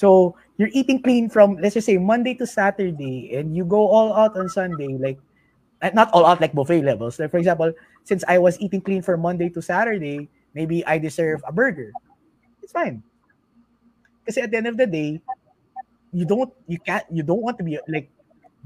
So 0.00 0.32
you're 0.56 0.72
eating 0.72 1.04
clean 1.04 1.28
from 1.28 1.60
let's 1.60 1.76
just 1.76 1.84
say 1.84 2.00
Monday 2.00 2.32
to 2.40 2.48
Saturday, 2.48 3.36
and 3.36 3.52
you 3.52 3.68
go 3.68 3.84
all 3.84 4.16
out 4.16 4.32
on 4.32 4.48
Sunday, 4.48 4.96
like 4.96 5.20
not 5.92 6.08
all 6.16 6.24
out 6.24 6.40
like 6.40 6.56
buffet 6.56 6.80
levels. 6.80 7.20
Like 7.20 7.28
for 7.28 7.36
example, 7.36 7.68
since 8.08 8.24
I 8.24 8.40
was 8.40 8.56
eating 8.64 8.80
clean 8.80 9.04
from 9.04 9.20
Monday 9.20 9.52
to 9.52 9.60
Saturday, 9.60 10.32
maybe 10.56 10.80
I 10.88 10.96
deserve 10.96 11.44
a 11.44 11.52
burger. 11.52 11.92
It's 12.64 12.72
fine. 12.72 13.04
Because 14.24 14.40
at 14.40 14.48
the 14.48 14.56
end 14.56 14.72
of 14.72 14.80
the 14.80 14.88
day, 14.88 15.20
you 16.16 16.24
don't 16.24 16.48
you 16.64 16.80
can't 16.80 17.04
you 17.12 17.20
don't 17.20 17.44
want 17.44 17.60
to 17.60 17.64
be 17.64 17.76
like 17.84 18.08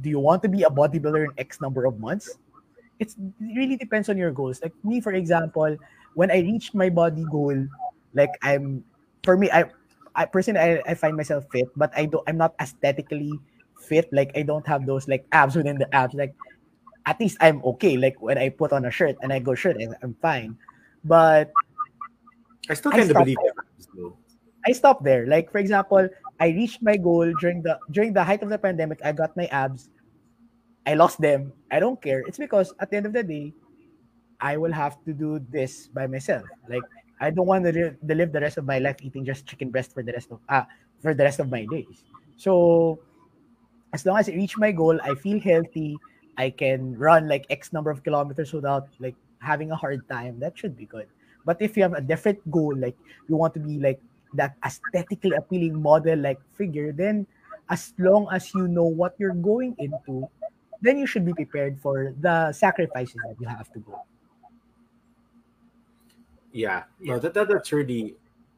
do 0.07 0.15
you 0.15 0.23
want 0.23 0.39
to 0.47 0.49
be 0.49 0.63
a 0.63 0.71
bodybuilder 0.71 1.27
in 1.27 1.35
X 1.35 1.59
number 1.59 1.83
of 1.83 1.99
months? 1.99 2.31
It's 3.03 3.19
it 3.19 3.59
really 3.59 3.75
depends 3.75 4.07
on 4.07 4.15
your 4.15 4.31
goals. 4.31 4.63
Like 4.63 4.75
me, 4.87 5.03
for 5.03 5.11
example, 5.11 5.75
when 6.15 6.31
I 6.31 6.47
reached 6.47 6.79
my 6.79 6.95
body 6.95 7.27
goal, 7.27 7.59
like 8.15 8.31
I'm 8.39 8.87
for 9.27 9.35
me, 9.35 9.51
I 9.51 9.67
I 10.15 10.25
personally 10.27 10.61
I, 10.61 10.83
I 10.87 10.95
find 10.95 11.17
myself 11.17 11.45
fit, 11.51 11.69
but 11.77 11.93
I 11.97 12.07
don't 12.07 12.23
I'm 12.29 12.37
not 12.37 12.55
aesthetically 12.61 13.33
fit. 13.79 14.09
Like 14.13 14.33
I 14.35 14.43
don't 14.43 14.67
have 14.67 14.87
those 14.87 15.09
like 15.09 15.27
abs 15.33 15.57
within 15.57 15.79
the 15.79 15.93
abs. 15.95 16.15
Like 16.15 16.35
at 17.07 17.21
least 17.21 17.37
I'm 17.41 17.63
okay. 17.77 17.97
Like 17.97 18.21
when 18.21 18.39
I 18.39 18.49
put 18.49 18.73
on 18.73 18.85
a 18.85 18.91
shirt 18.91 19.17
and 19.23 19.33
I 19.33 19.39
go 19.39 19.55
shirt, 19.55 19.77
I'm 20.03 20.15
fine. 20.23 20.57
But 21.05 21.53
I 22.71 22.75
still 22.75 22.95
I 22.95 22.99
of 23.01 23.13
believe 23.13 23.37
there. 23.43 24.13
I 24.67 24.73
stopped 24.73 25.05
there. 25.05 25.27
Like 25.27 25.53
for 25.53 25.59
example, 25.59 26.09
I 26.41 26.49
reached 26.49 26.83
my 26.83 26.97
goal 26.97 27.33
during 27.41 27.63
the 27.63 27.79
during 27.91 28.13
the 28.13 28.25
height 28.25 28.43
of 28.43 28.49
the 28.49 28.59
pandemic. 28.59 29.01
I 29.05 29.13
got 29.13 29.37
my 29.37 29.47
abs. 29.47 29.91
I 30.87 30.95
lost 30.95 31.21
them. 31.21 31.53
I 31.71 31.81
don't 31.81 32.01
care. 32.01 32.21
It's 32.27 32.39
because 32.39 32.73
at 32.81 32.91
the 32.91 32.97
end 32.97 33.07
of 33.07 33.13
the 33.13 33.23
day, 33.23 33.53
I 34.41 34.57
will 34.57 34.73
have 34.73 35.03
to 35.05 35.13
do 35.13 35.41
this 35.51 35.89
by 35.89 36.07
myself. 36.07 36.45
Like 36.69 36.85
I 37.21 37.31
don't 37.31 37.47
want 37.47 37.65
to, 37.65 37.73
re- 37.73 37.97
to 37.97 38.15
live 38.15 38.33
the 38.33 38.41
rest 38.41 38.59
of 38.59 38.65
my 38.65 38.79
life 38.79 38.97
eating 39.03 39.25
just 39.25 39.47
chicken 39.47 39.71
breast 39.71 39.93
for 39.93 40.03
the 40.03 40.13
rest 40.13 40.31
of 40.31 40.41
ah 40.49 40.67
for 41.01 41.15
the 41.15 41.25
rest 41.25 41.39
of 41.39 41.51
my 41.51 41.67
days. 41.71 42.03
So 42.37 42.99
as 43.93 44.05
long 44.05 44.19
as 44.19 44.29
I 44.29 44.33
reach 44.33 44.59
my 44.59 44.73
goal, 44.73 44.99
I 45.03 45.15
feel 45.15 45.39
healthy. 45.39 45.97
I 46.37 46.51
can 46.51 46.99
run 46.99 47.29
like 47.29 47.47
X 47.51 47.73
number 47.73 47.91
of 47.91 48.03
kilometers 48.03 48.53
without 48.53 48.89
like 48.99 49.15
having 49.39 49.71
a 49.71 49.77
hard 49.77 50.09
time. 50.09 50.41
That 50.41 50.59
should 50.59 50.77
be 50.77 50.87
good. 50.87 51.07
But 51.45 51.61
if 51.61 51.77
you 51.77 51.85
have 51.85 51.93
a 51.93 52.01
different 52.01 52.43
goal, 52.51 52.75
like 52.75 52.97
you 53.29 53.37
want 53.37 53.55
to 53.55 53.61
be 53.61 53.79
like 53.79 54.01
that 54.35 54.57
aesthetically 54.65 55.37
appealing 55.37 55.81
model 55.81 56.19
like 56.19 56.41
figure, 56.59 56.91
then 56.91 57.27
as 57.71 57.95
long 57.99 58.27
as 58.33 58.53
you 58.55 58.67
know 58.67 58.85
what 58.85 59.15
you're 59.19 59.37
going 59.37 59.77
into, 59.79 60.29
then 60.83 60.99
you 60.99 61.07
should 61.07 61.25
be 61.25 61.33
prepared 61.33 61.81
for 61.81 62.13
the 62.21 62.53
sacrifices 62.53 63.17
that 63.25 63.37
you 63.39 63.47
have 63.47 63.73
to 63.73 63.79
go. 63.81 64.03
Yeah, 66.55 66.85
no, 67.01 67.19
that, 67.19 67.35
that 67.35 67.49
that's 67.49 67.73
really 67.73 68.15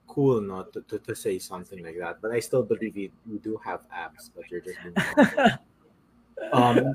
cool, 0.07 0.43
not 0.43 0.71
to, 0.75 0.83
to, 0.83 0.99
to 0.99 1.17
say 1.17 1.39
something 1.39 1.83
like 1.83 1.97
that. 1.99 2.21
But 2.21 2.31
I 2.31 2.41
still 2.41 2.63
believe 2.63 2.95
you, 2.95 3.11
you 3.25 3.39
do 3.39 3.59
have 3.65 3.87
abs, 3.91 4.31
but 4.37 4.45
you're 4.51 4.61
just 4.61 4.79
um. 6.53 6.95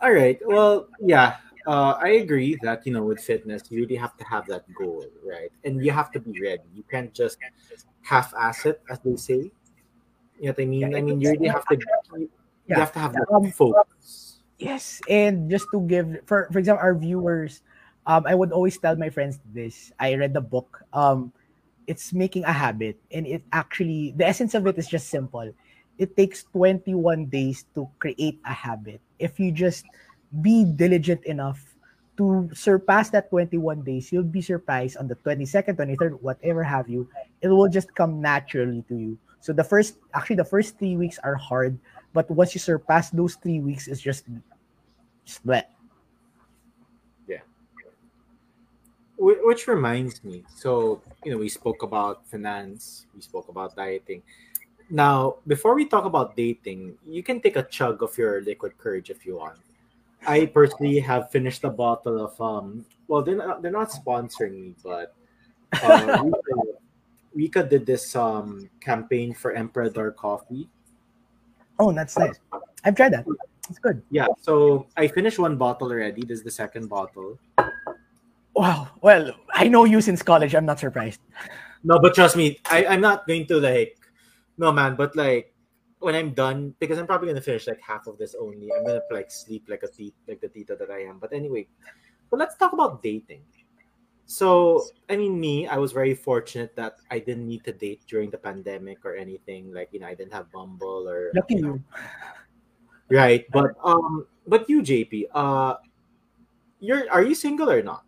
All 0.00 0.12
right. 0.12 0.38
Well, 0.44 0.88
yeah. 1.00 1.36
Uh, 1.66 1.94
I 2.02 2.18
agree 2.24 2.56
that 2.62 2.84
you 2.86 2.92
know 2.92 3.04
with 3.04 3.20
fitness 3.20 3.62
you 3.70 3.80
really 3.82 3.94
have 3.94 4.16
to 4.16 4.24
have 4.24 4.46
that 4.46 4.66
goal, 4.74 5.06
right? 5.22 5.52
And 5.64 5.84
you 5.84 5.92
have 5.92 6.10
to 6.12 6.20
be 6.20 6.40
ready. 6.42 6.66
You 6.74 6.82
can't 6.90 7.14
just 7.14 7.38
half-ass 8.02 8.66
it, 8.66 8.82
as 8.90 8.98
they 9.00 9.14
say. 9.16 9.52
You 10.40 10.50
know 10.50 10.50
what 10.50 10.60
I 10.60 10.64
mean? 10.64 10.96
I 10.96 11.00
mean, 11.00 11.20
you 11.20 11.30
really 11.30 11.46
have 11.46 11.66
to. 11.66 11.78
You 12.16 12.28
Yeah. 12.66 12.80
have 12.80 12.92
to 12.92 12.98
have 12.98 13.12
that 13.14 13.30
Um, 13.30 13.52
focus. 13.52 14.40
Yes, 14.58 15.00
and 15.08 15.48
just 15.48 15.70
to 15.70 15.80
give 15.86 16.26
for 16.26 16.48
for 16.50 16.58
example 16.58 16.82
our 16.82 16.94
viewers, 16.94 17.62
um, 18.08 18.24
I 18.26 18.34
would 18.34 18.52
always 18.52 18.78
tell 18.78 18.96
my 18.96 19.10
friends 19.10 19.38
this. 19.52 19.92
I 20.00 20.14
read 20.16 20.32
the 20.32 20.40
book. 20.40 20.82
Um, 20.92 21.32
it's 21.86 22.12
making 22.12 22.44
a 22.44 22.52
habit, 22.52 22.98
and 23.12 23.26
it 23.26 23.44
actually 23.52 24.14
the 24.16 24.26
essence 24.26 24.54
of 24.54 24.66
it 24.66 24.78
is 24.78 24.88
just 24.88 25.08
simple. 25.08 25.52
It 25.98 26.16
takes 26.16 26.44
21 26.56 27.26
days 27.26 27.66
to 27.74 27.88
create 28.00 28.40
a 28.44 28.52
habit. 28.52 29.00
If 29.18 29.38
you 29.38 29.52
just 29.52 29.84
be 30.40 30.64
diligent 30.64 31.24
enough 31.24 31.60
to 32.16 32.48
surpass 32.54 33.10
that 33.10 33.30
21 33.30 33.82
days, 33.82 34.10
you'll 34.12 34.24
be 34.24 34.42
surprised 34.42 34.96
on 34.96 35.08
the 35.08 35.16
22nd, 35.16 35.76
23rd, 35.76 36.20
whatever 36.22 36.62
have 36.64 36.88
you. 36.88 37.08
It 37.42 37.48
will 37.48 37.68
just 37.68 37.94
come 37.94 38.20
naturally 38.20 38.84
to 38.88 38.96
you. 38.96 39.18
So 39.40 39.52
the 39.52 39.64
first, 39.64 39.98
actually, 40.14 40.36
the 40.36 40.44
first 40.48 40.78
three 40.78 40.96
weeks 40.96 41.18
are 41.24 41.36
hard, 41.36 41.78
but 42.12 42.30
once 42.30 42.54
you 42.54 42.60
surpass 42.60 43.10
those 43.10 43.36
three 43.36 43.60
weeks, 43.60 43.88
it's 43.88 44.00
just 44.00 44.24
sweat. 45.24 45.70
Wh- 47.78 47.88
Which 49.18 49.66
reminds 49.66 50.22
me, 50.22 50.44
so 50.54 51.02
you 51.24 51.32
know, 51.32 51.38
we 51.38 51.48
spoke 51.48 51.82
about 51.82 52.26
finance, 52.28 53.06
we 53.14 53.20
spoke 53.20 53.48
about 53.48 53.74
dieting. 53.74 54.22
Now, 54.90 55.36
before 55.46 55.74
we 55.74 55.86
talk 55.86 56.04
about 56.04 56.36
dating, 56.36 56.96
you 57.04 57.22
can 57.22 57.40
take 57.40 57.56
a 57.56 57.64
chug 57.64 58.02
of 58.02 58.16
your 58.16 58.40
liquid 58.40 58.78
courage 58.78 59.10
if 59.10 59.26
you 59.26 59.36
want. 59.36 59.58
I 60.26 60.46
personally 60.46 61.00
have 61.00 61.30
finished 61.30 61.64
a 61.64 61.70
bottle 61.70 62.24
of 62.24 62.40
um. 62.40 62.86
Well, 63.08 63.22
they're 63.22 63.36
not, 63.36 63.62
they're 63.62 63.72
not 63.72 63.90
sponsoring 63.90 64.54
me, 64.54 64.74
but 64.84 65.14
uh, 65.82 66.22
Rika, 66.24 66.62
Rika 67.34 67.62
did 67.64 67.86
this 67.86 68.14
um 68.14 68.70
campaign 68.80 69.34
for 69.34 69.52
Emperador 69.52 70.12
Coffee. 70.12 70.68
Oh, 71.78 71.92
that's 71.92 72.18
nice. 72.18 72.38
I've 72.84 72.96
tried 72.96 73.12
that. 73.12 73.26
It's 73.70 73.78
good. 73.78 74.02
Yeah, 74.10 74.26
so 74.40 74.86
I 74.96 75.08
finished 75.08 75.38
one 75.38 75.56
bottle 75.56 75.90
already. 75.90 76.22
This 76.22 76.38
is 76.38 76.44
the 76.44 76.50
second 76.50 76.88
bottle. 76.88 77.38
Wow. 78.58 78.90
Well, 79.02 79.30
I 79.54 79.68
know 79.68 79.84
you 79.84 80.00
since 80.00 80.20
college. 80.20 80.52
I'm 80.52 80.66
not 80.66 80.80
surprised. 80.80 81.20
No, 81.84 82.00
but 82.02 82.12
trust 82.12 82.34
me, 82.34 82.58
I, 82.66 82.86
I'm 82.86 83.00
not 83.00 83.24
going 83.24 83.46
to 83.46 83.60
like 83.62 83.94
no 84.58 84.72
man, 84.72 84.96
but 84.96 85.14
like 85.14 85.54
when 86.00 86.16
I'm 86.16 86.34
done, 86.34 86.74
because 86.80 86.98
I'm 86.98 87.06
probably 87.06 87.28
gonna 87.28 87.40
finish 87.40 87.68
like 87.68 87.80
half 87.80 88.08
of 88.08 88.18
this 88.18 88.34
only. 88.34 88.66
I'm 88.74 88.82
gonna 88.82 89.06
like 89.12 89.30
sleep 89.30 89.70
like 89.70 89.84
a 89.84 89.86
tea 89.86 90.12
like 90.26 90.40
the 90.40 90.48
tita 90.48 90.74
that 90.74 90.90
I 90.90 91.06
am. 91.06 91.20
But 91.22 91.32
anyway, 91.32 91.68
but 92.30 92.40
let's 92.40 92.56
talk 92.56 92.72
about 92.72 93.00
dating. 93.00 93.46
So 94.26 94.82
I 95.08 95.14
mean 95.14 95.38
me, 95.38 95.68
I 95.68 95.78
was 95.78 95.92
very 95.92 96.14
fortunate 96.14 96.74
that 96.74 96.98
I 97.12 97.20
didn't 97.20 97.46
need 97.46 97.62
to 97.62 97.72
date 97.72 98.02
during 98.10 98.28
the 98.28 98.38
pandemic 98.42 99.06
or 99.06 99.14
anything. 99.14 99.72
Like, 99.72 99.90
you 99.92 100.00
know, 100.00 100.08
I 100.08 100.14
didn't 100.18 100.34
have 100.34 100.50
Bumble 100.50 101.08
or 101.08 101.30
Lucky 101.32 101.54
you 101.54 101.62
know, 101.62 101.78
right. 103.08 103.46
But 103.52 103.78
um 103.84 104.26
but 104.48 104.68
you 104.68 104.82
JP, 104.82 105.30
uh 105.30 105.74
you're 106.80 107.06
are 107.12 107.22
you 107.22 107.36
single 107.36 107.70
or 107.70 107.86
not? 107.86 108.02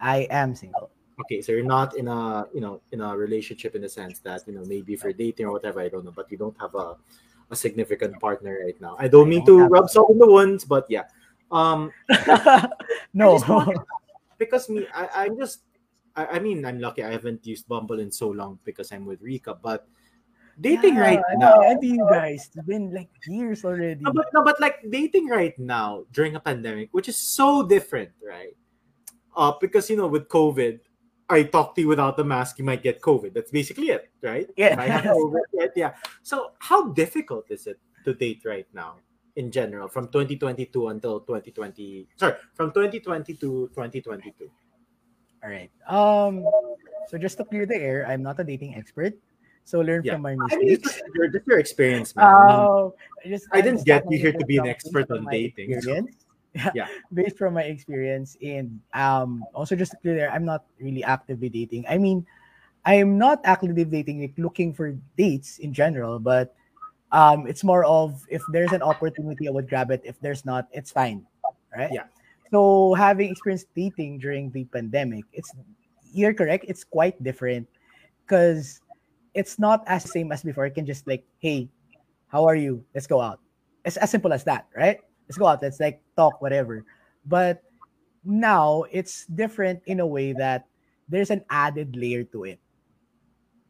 I 0.00 0.26
am 0.30 0.54
single. 0.54 0.90
okay 1.20 1.42
so 1.42 1.50
you're 1.50 1.66
not 1.66 1.96
in 1.98 2.06
a 2.06 2.46
you 2.54 2.60
know 2.62 2.80
in 2.94 3.00
a 3.02 3.10
relationship 3.16 3.74
in 3.74 3.82
the 3.82 3.88
sense 3.90 4.20
that 4.22 4.46
you 4.46 4.54
know 4.54 4.62
maybe 4.70 4.94
for 4.94 5.10
dating 5.12 5.46
or 5.46 5.52
whatever 5.52 5.80
i 5.82 5.88
don't 5.90 6.04
know 6.06 6.14
but 6.14 6.30
you 6.30 6.38
don't 6.38 6.54
have 6.62 6.70
a, 6.78 6.94
a 7.50 7.56
significant 7.56 8.14
partner 8.22 8.62
right 8.62 8.78
now 8.80 8.94
i 9.02 9.08
don't 9.10 9.26
I 9.26 9.30
mean 9.34 9.42
don't 9.44 9.66
to 9.66 9.72
rub 9.74 9.90
salt 9.90 10.10
in 10.14 10.18
the 10.22 10.30
wounds 10.30 10.62
but 10.64 10.86
yeah 10.88 11.10
um 11.50 11.90
no. 13.14 13.34
Wanted- 13.48 13.82
because 14.38 14.70
me 14.70 14.86
I, 14.94 15.26
i'm 15.26 15.34
just 15.34 15.66
I, 16.14 16.26
I 16.26 16.38
mean 16.38 16.62
i'm 16.62 16.78
lucky 16.78 17.02
i 17.02 17.10
haven't 17.10 17.42
used 17.42 17.66
bumble 17.66 17.98
in 17.98 18.14
so 18.14 18.30
long 18.30 18.62
because 18.62 18.92
i'm 18.94 19.02
with 19.04 19.18
rika 19.20 19.58
but 19.58 19.90
dating 20.60 20.94
Yeah, 20.94 21.18
right 21.18 21.22
I 21.30 21.34
now. 21.34 21.54
know, 21.54 21.62
and 21.66 21.78
you 21.82 22.06
guys, 22.10 22.50
it's 22.54 22.66
been 22.66 22.90
like 22.94 23.10
years 23.26 23.64
already. 23.64 24.02
No, 24.02 24.10
but 24.12 24.26
no, 24.34 24.42
but 24.42 24.58
like 24.60 24.82
dating 24.90 25.28
right 25.30 25.54
now 25.58 26.02
during 26.10 26.34
a 26.34 26.40
pandemic, 26.42 26.90
which 26.90 27.08
is 27.08 27.16
so 27.16 27.62
different, 27.62 28.10
right? 28.18 28.54
Uh, 29.38 29.54
because 29.60 29.88
you 29.88 29.94
know, 29.96 30.08
with 30.10 30.26
COVID, 30.26 30.80
I 31.30 31.44
talk 31.46 31.76
to 31.76 31.80
you 31.80 31.86
without 31.88 32.16
the 32.18 32.24
mask, 32.24 32.58
you 32.58 32.64
might 32.66 32.82
get 32.82 33.00
COVID. 33.00 33.32
That's 33.32 33.52
basically 33.54 33.90
it, 33.94 34.10
right? 34.20 34.50
Yeah. 34.56 34.74
If 34.74 34.78
I 34.82 34.86
have 34.90 35.04
COVID, 35.14 35.70
yeah. 35.76 35.94
So 36.26 36.52
how 36.58 36.90
difficult 36.90 37.46
is 37.48 37.68
it 37.70 37.78
to 38.04 38.14
date 38.14 38.42
right 38.44 38.66
now 38.74 38.96
in 39.36 39.52
general 39.54 39.86
from 39.86 40.08
2022 40.10 40.88
until 40.88 41.20
2020? 41.20 42.08
Sorry, 42.16 42.34
from 42.58 42.72
2020 42.74 43.34
to 43.38 43.70
2022. 43.70 44.50
All 45.44 45.50
right. 45.50 45.70
Um. 45.86 46.42
So 47.06 47.16
just 47.16 47.38
to 47.38 47.44
clear 47.44 47.64
the 47.64 47.76
air, 47.78 48.04
I'm 48.10 48.22
not 48.26 48.40
a 48.40 48.44
dating 48.44 48.74
expert. 48.74 49.14
So 49.62 49.78
learn 49.84 50.02
Yeah. 50.02 50.14
from 50.18 50.22
my 50.22 50.32
I 50.32 50.56
mean, 50.56 50.80
mistakes. 50.80 50.98
just 50.98 51.14
your, 51.14 51.28
just 51.28 51.46
your 51.46 51.58
experience, 51.60 52.16
man. 52.16 52.26
I 52.26 52.56
Uh, 52.58 52.90
I 53.22 53.28
just 53.28 53.46
I 53.52 53.60
didn't 53.60 53.84
just 53.84 53.86
get 53.86 54.02
you 54.10 54.18
here 54.18 54.32
to 54.32 54.46
be 54.48 54.56
an 54.58 54.66
expert 54.66 55.06
on 55.14 55.28
dating, 55.30 55.78
so- 55.84 56.08
Yeah. 56.74 56.88
based 57.12 57.38
from 57.38 57.54
my 57.54 57.62
experience 57.68 58.36
and 58.42 58.80
um 58.94 59.44
also 59.54 59.76
just 59.76 59.92
to 59.92 59.98
clear 59.98 60.16
there, 60.16 60.30
I'm 60.30 60.44
not 60.44 60.64
really 60.80 61.04
actively 61.04 61.48
dating. 61.48 61.84
I 61.88 61.98
mean, 61.98 62.26
I'm 62.84 63.18
not 63.18 63.40
actively 63.44 63.84
dating 63.84 64.20
like 64.20 64.34
looking 64.38 64.72
for 64.74 64.96
dates 65.16 65.58
in 65.58 65.72
general, 65.72 66.18
but 66.18 66.54
um 67.12 67.46
it's 67.46 67.62
more 67.64 67.84
of 67.84 68.24
if 68.28 68.42
there's 68.50 68.72
an 68.72 68.82
opportunity 68.82 69.48
I 69.48 69.52
would 69.52 69.68
grab 69.68 69.90
it. 69.90 70.02
If 70.04 70.18
there's 70.20 70.44
not, 70.44 70.68
it's 70.72 70.90
fine. 70.90 71.26
Right? 71.74 71.92
Yeah. 71.92 72.08
So 72.50 72.94
having 72.94 73.30
experienced 73.30 73.68
dating 73.76 74.18
during 74.18 74.50
the 74.50 74.64
pandemic, 74.64 75.24
it's 75.32 75.52
you're 76.12 76.32
correct, 76.34 76.64
it's 76.66 76.82
quite 76.82 77.22
different 77.22 77.68
because 78.24 78.80
it's 79.34 79.58
not 79.58 79.84
as 79.86 80.10
same 80.10 80.32
as 80.32 80.42
before. 80.42 80.64
I 80.64 80.70
can 80.70 80.86
just 80.86 81.06
like, 81.06 81.24
hey, 81.38 81.68
how 82.28 82.46
are 82.48 82.56
you? 82.56 82.84
Let's 82.94 83.06
go 83.06 83.20
out. 83.20 83.40
It's 83.84 83.96
as 83.96 84.10
simple 84.10 84.32
as 84.32 84.44
that, 84.44 84.66
right? 84.74 85.00
Let's 85.28 85.38
go 85.38 85.46
out. 85.46 85.62
Let's 85.62 85.80
like 85.80 86.02
talk, 86.16 86.40
whatever. 86.40 86.84
But 87.26 87.62
now 88.24 88.84
it's 88.90 89.26
different 89.26 89.82
in 89.86 90.00
a 90.00 90.06
way 90.06 90.32
that 90.32 90.66
there's 91.08 91.30
an 91.30 91.44
added 91.50 91.96
layer 91.96 92.24
to 92.24 92.44
it. 92.44 92.58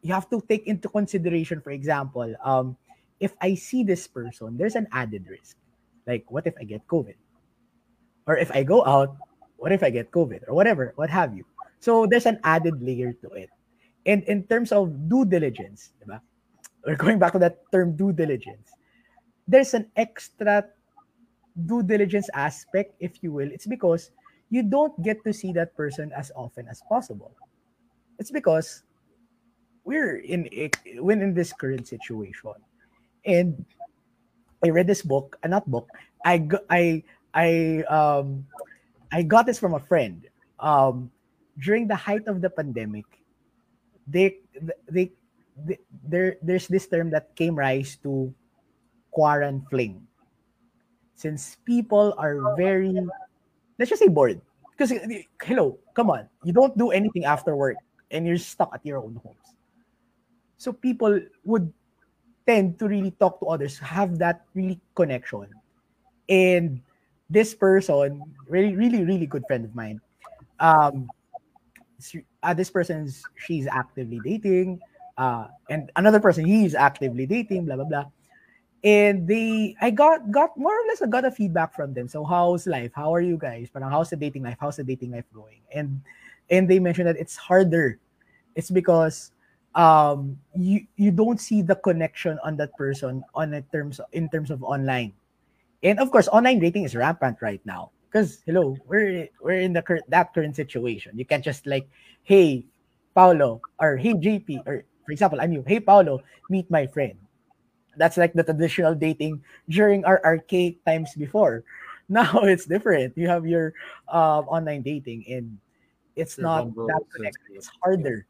You 0.03 0.15
have 0.15 0.31
to 0.31 0.41
take 0.49 0.67
into 0.67 0.89
consideration, 0.89 1.61
for 1.61 1.71
example, 1.71 2.35
um, 2.45 2.77
if 3.21 3.35
I 3.43 3.55
see 3.55 3.83
this 3.83 4.07
person, 4.07 4.57
there's 4.57 4.77
an 4.77 4.87
added 4.93 5.27
risk. 5.29 5.57
Like, 6.07 6.31
what 6.31 6.47
if 6.47 6.55
I 6.61 6.65
get 6.65 6.87
COVID? 6.87 7.15
Or 8.27 8.37
if 8.37 8.51
I 8.53 8.63
go 8.63 8.85
out, 8.87 9.17
what 9.57 9.73
if 9.73 9.83
I 9.83 9.91
get 9.91 10.11
COVID? 10.13 10.47
Or 10.47 10.55
whatever, 10.55 10.93
what 10.97 11.11
have 11.11 11.37
you. 11.37 11.45
So 11.81 12.07
there's 12.07 12.27
an 12.27 12.39
added 12.45 12.83
layer 12.83 13.13
to 13.13 13.29
it. 13.31 13.51
And 14.07 14.23
in 14.25 14.45
terms 14.45 14.73
of 14.73 15.09
due 15.09 15.25
diligence, 15.25 15.91
we're 16.87 16.97
going 16.97 17.19
back 17.19 17.33
to 17.33 17.39
that 17.41 17.59
term 17.73 17.97
due 17.97 18.13
diligence. 18.13 18.71
There's 19.47 19.75
an 19.75 19.91
extra 19.97 20.65
due 21.67 21.83
diligence 21.83 22.29
aspect, 22.35 22.95
if 23.01 23.23
you 23.23 23.33
will. 23.33 23.51
It's 23.51 23.67
because 23.67 24.11
you 24.51 24.63
don't 24.63 24.95
get 25.03 25.23
to 25.25 25.33
see 25.33 25.53
that 25.53 25.77
person 25.77 26.13
as 26.17 26.33
often 26.37 26.69
as 26.69 26.83
possible. 26.89 27.33
It's 28.19 28.31
because 28.31 28.85
we're 29.85 30.19
in 30.19 30.49
when 30.99 31.23
in 31.23 31.35
this 31.35 31.53
current 31.53 31.89
situation, 31.89 32.55
and 33.25 33.65
I 34.65 34.71
read 34.71 34.87
this 34.87 35.03
book, 35.03 35.39
uh, 35.45 35.49
not 35.49 35.71
book. 35.71 35.89
I 36.25 36.39
go- 36.39 36.67
I 36.71 37.05
I 37.35 37.83
um 37.89 38.47
I 39.13 39.23
got 39.23 39.47
this 39.47 39.59
from 39.59 39.75
a 39.75 39.81
friend. 39.81 40.27
Um, 40.61 41.11
during 41.59 41.89
the 41.89 41.97
height 41.97 42.27
of 42.27 42.43
the 42.43 42.51
pandemic, 42.51 43.07
they 44.07 44.39
they, 44.91 45.13
they 45.57 45.79
there 46.05 46.37
there's 46.43 46.69
this 46.69 46.89
term 46.89 47.11
that 47.11 47.37
came 47.37 47.55
rise 47.57 47.97
to 48.03 48.35
quarantine 49.13 50.08
since 51.19 51.59
people 51.67 52.15
are 52.15 52.55
very 52.55 52.95
let's 53.79 53.91
just 53.91 53.99
say 53.99 54.09
bored. 54.09 54.41
Because 54.71 54.95
hello 55.43 55.75
come 55.95 56.15
on. 56.15 56.31
You 56.47 56.55
don't 56.55 56.79
do 56.79 56.95
anything 56.95 57.27
after 57.27 57.59
work 57.59 57.77
and 58.15 58.23
you're 58.23 58.39
stuck 58.39 58.71
at 58.73 58.87
your 58.87 59.03
own 59.03 59.19
homes. 59.27 59.59
So 60.57 60.73
people 60.73 61.19
would 61.45 61.73
tend 62.47 62.79
to 62.79 62.87
really 62.87 63.11
talk 63.19 63.43
to 63.43 63.47
others 63.51 63.79
have 63.83 64.19
that 64.23 64.47
really 64.55 64.79
connection. 64.95 65.51
And 66.31 66.81
this 67.29 67.55
person 67.55 68.23
really 68.49 68.75
really 68.75 69.05
really 69.05 69.27
good 69.27 69.45
friend 69.47 69.65
of 69.65 69.75
mine 69.75 70.01
um 70.61 71.09
uh, 72.43 72.55
this 72.55 72.71
person's 72.71 73.27
she's 73.37 73.67
actively 73.67 74.19
dating 74.25 74.81
uh 75.19 75.47
and 75.69 75.91
another 75.97 76.21
person 76.21 76.45
he's 76.47 76.75
actively 76.75 77.27
dating 77.27 77.67
blah 77.67 77.77
blah 77.77 77.85
blah 77.85 78.07
and 78.85 79.27
they 79.27 79.75
I 79.81 79.91
got 79.91 80.31
got 80.31 80.57
more 80.57 80.73
or 80.73 80.87
less 80.87 81.03
I 81.03 81.07
got 81.07 81.25
a 81.25 81.31
feedback 81.31 81.75
from 81.75 81.95
them. 81.95 82.07
So 82.09 82.25
how's 82.25 82.67
life? 82.67 82.93
How 82.95 83.15
are 83.15 83.21
you 83.21 83.37
guys? 83.37 83.69
Parang 83.71 83.91
how's 83.91 84.11
the 84.11 84.17
dating 84.17 84.45
life? 84.45 84.59
How's 84.61 84.77
the 84.77 84.85
dating 84.85 85.11
life 85.13 85.27
going? 85.35 85.61
And 85.75 86.01
and 86.51 86.69
they 86.69 86.79
mentioned 86.79 87.09
that 87.09 87.19
it's 87.19 87.37
harder. 87.37 87.99
It's 88.55 88.71
because 88.71 89.33
um 89.75 90.39
you 90.55 90.87
you 90.97 91.11
don't 91.11 91.41
see 91.41 91.63
the 91.63 91.77
connection 91.77 92.39
on 92.45 92.57
that 92.57 92.75
person 92.77 93.23
on 93.35 93.55
a 93.55 93.63
terms 93.63 94.01
in 94.13 94.29
terms 94.31 94.51
of 94.51 94.63
online. 94.63 95.13
And 95.83 95.99
of 95.99 96.11
course, 96.11 96.29
online 96.29 96.59
dating 96.59 96.85
is 96.85 96.95
rampant 96.95 97.39
right 97.43 97.61
now. 97.65 97.91
Because 98.11 98.43
hello, 98.47 98.79
we're 98.87 99.29
we're 99.43 99.61
in 99.61 99.73
the 99.73 99.83
current 99.83 100.09
that 100.09 100.33
current 100.33 100.55
situation. 100.55 101.19
You 101.19 101.27
can't 101.27 101.45
just 101.45 101.67
like, 101.67 101.91
hey, 102.23 102.65
Paolo, 103.15 103.61
or 103.79 103.97
hey 103.97 104.15
JP, 104.15 104.67
or 104.67 104.85
for 105.05 105.13
example, 105.13 105.41
I'm 105.41 105.53
you, 105.53 105.65
hey 105.67 105.81
Paolo, 105.81 106.23
meet 106.49 106.71
my 106.71 106.87
friend 106.87 107.19
that's 107.99 108.17
like 108.17 108.33
the 108.33 108.45
traditional 108.45 108.95
dating 108.95 109.43
during 109.69 110.05
our 110.05 110.23
archaic 110.25 110.85
times 110.85 111.15
before. 111.17 111.65
Now 112.09 112.41
it's 112.49 112.65
different. 112.65 113.13
You 113.21 113.29
have 113.29 113.45
your 113.47 113.75
um, 114.09 114.49
online 114.49 114.81
dating, 114.81 115.29
and 115.29 115.59
it's 116.17 116.39
not 116.39 116.73
that 116.89 117.05
connected. 117.15 117.53
it's- 117.53 117.69
harder. 117.85 118.25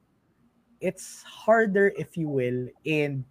It's 0.80 1.22
harder, 1.22 1.94
if 1.98 2.16
you 2.18 2.28
will, 2.28 2.68
and 2.86 3.24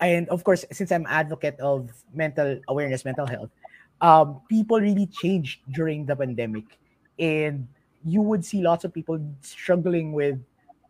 and 0.00 0.28
of 0.28 0.44
course, 0.44 0.64
since 0.72 0.92
I'm 0.92 1.06
advocate 1.08 1.58
of 1.60 1.90
mental 2.12 2.60
awareness, 2.68 3.04
mental 3.04 3.26
health, 3.26 3.50
um, 4.00 4.40
people 4.48 4.80
really 4.80 5.06
changed 5.06 5.60
during 5.72 6.06
the 6.06 6.16
pandemic, 6.16 6.78
and 7.18 7.68
you 8.04 8.22
would 8.22 8.44
see 8.44 8.62
lots 8.62 8.84
of 8.84 8.92
people 8.92 9.20
struggling 9.40 10.12
with 10.12 10.38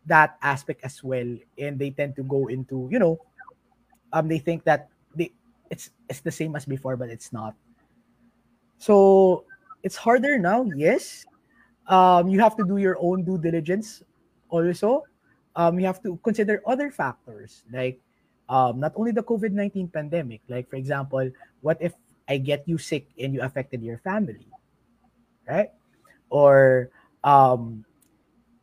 that 0.06 0.36
aspect 0.42 0.80
as 0.84 1.02
well, 1.02 1.26
and 1.58 1.78
they 1.78 1.90
tend 1.90 2.16
to 2.16 2.22
go 2.24 2.48
into 2.48 2.88
you 2.90 2.98
know 2.98 3.20
um 4.14 4.30
they 4.30 4.38
think 4.38 4.62
that 4.64 4.88
they 5.12 5.34
it's 5.68 5.90
it's 6.08 6.22
the 6.22 6.30
same 6.30 6.54
as 6.54 6.64
before 6.64 6.96
but 6.96 7.10
it's 7.10 7.34
not. 7.34 7.52
So 8.78 9.44
it's 9.82 9.98
harder 9.98 10.38
now 10.38 10.64
yes. 10.78 11.26
Um 11.90 12.30
you 12.30 12.40
have 12.40 12.56
to 12.56 12.64
do 12.64 12.78
your 12.78 12.96
own 13.02 13.26
due 13.26 13.36
diligence 13.36 14.00
also. 14.48 15.04
Um 15.58 15.78
you 15.78 15.84
have 15.84 16.00
to 16.06 16.16
consider 16.22 16.62
other 16.64 16.88
factors 16.94 17.66
like 17.68 18.00
um 18.48 18.80
not 18.80 18.92
only 18.96 19.10
the 19.10 19.24
covid-19 19.24 19.88
pandemic 19.88 20.44
like 20.52 20.68
for 20.68 20.76
example 20.76 21.24
what 21.64 21.80
if 21.80 21.96
i 22.28 22.36
get 22.36 22.60
you 22.68 22.76
sick 22.76 23.08
and 23.16 23.32
you 23.32 23.40
affected 23.40 23.80
your 23.80 23.96
family 24.04 24.44
right? 25.48 25.70
Or 26.30 26.90
um 27.22 27.84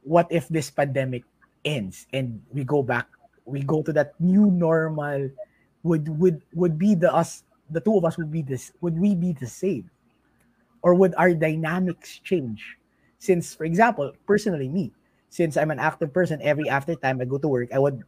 what 0.04 0.28
if 0.30 0.48
this 0.50 0.70
pandemic 0.70 1.24
ends 1.66 2.08
and 2.14 2.42
we 2.54 2.64
go 2.64 2.82
back 2.82 3.08
we 3.46 3.62
go 3.62 3.82
to 3.82 3.94
that 3.94 4.14
new 4.20 4.50
normal 4.52 5.30
would 5.84 6.08
would 6.20 6.42
would 6.54 6.78
be 6.78 6.96
the 6.96 7.12
us 7.14 7.44
the 7.70 7.82
two 7.82 7.98
of 7.98 8.06
us 8.06 8.18
would 8.18 8.32
be 8.32 8.42
this 8.42 8.72
would 8.82 8.98
we 9.00 9.16
be 9.16 9.34
the 9.34 9.48
same? 9.48 9.90
Or 10.82 10.96
would 10.96 11.14
our 11.16 11.34
dynamics 11.34 12.20
change? 12.24 12.78
Since 13.20 13.54
for 13.54 13.66
example 13.66 14.14
personally 14.26 14.68
me 14.68 14.92
since 15.32 15.56
i'm 15.56 15.72
an 15.72 15.80
active 15.80 16.12
person 16.14 16.42
every 16.44 16.68
after 16.68 16.94
time 16.94 17.22
i 17.22 17.26
go 17.26 17.38
to 17.38 17.48
work 17.48 17.72
i 17.72 17.80
would 17.80 18.04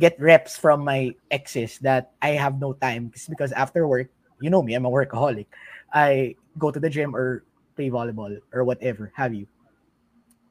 get 0.00 0.18
reps 0.20 0.58
from 0.58 0.82
my 0.82 1.14
exes 1.30 1.78
that 1.78 2.12
i 2.20 2.30
have 2.30 2.60
no 2.60 2.72
time. 2.74 3.12
Because 3.28 3.52
after 3.52 3.86
work 3.86 4.10
you 4.40 4.50
know 4.50 4.62
me 4.62 4.74
i'm 4.74 4.84
a 4.84 4.90
workaholic. 4.90 5.46
I 5.94 6.34
go 6.58 6.70
to 6.70 6.80
the 6.80 6.90
gym 6.90 7.14
or 7.14 7.44
play 7.76 7.88
volleyball 7.88 8.36
or 8.52 8.64
whatever 8.64 9.12
have 9.14 9.32
you. 9.32 9.46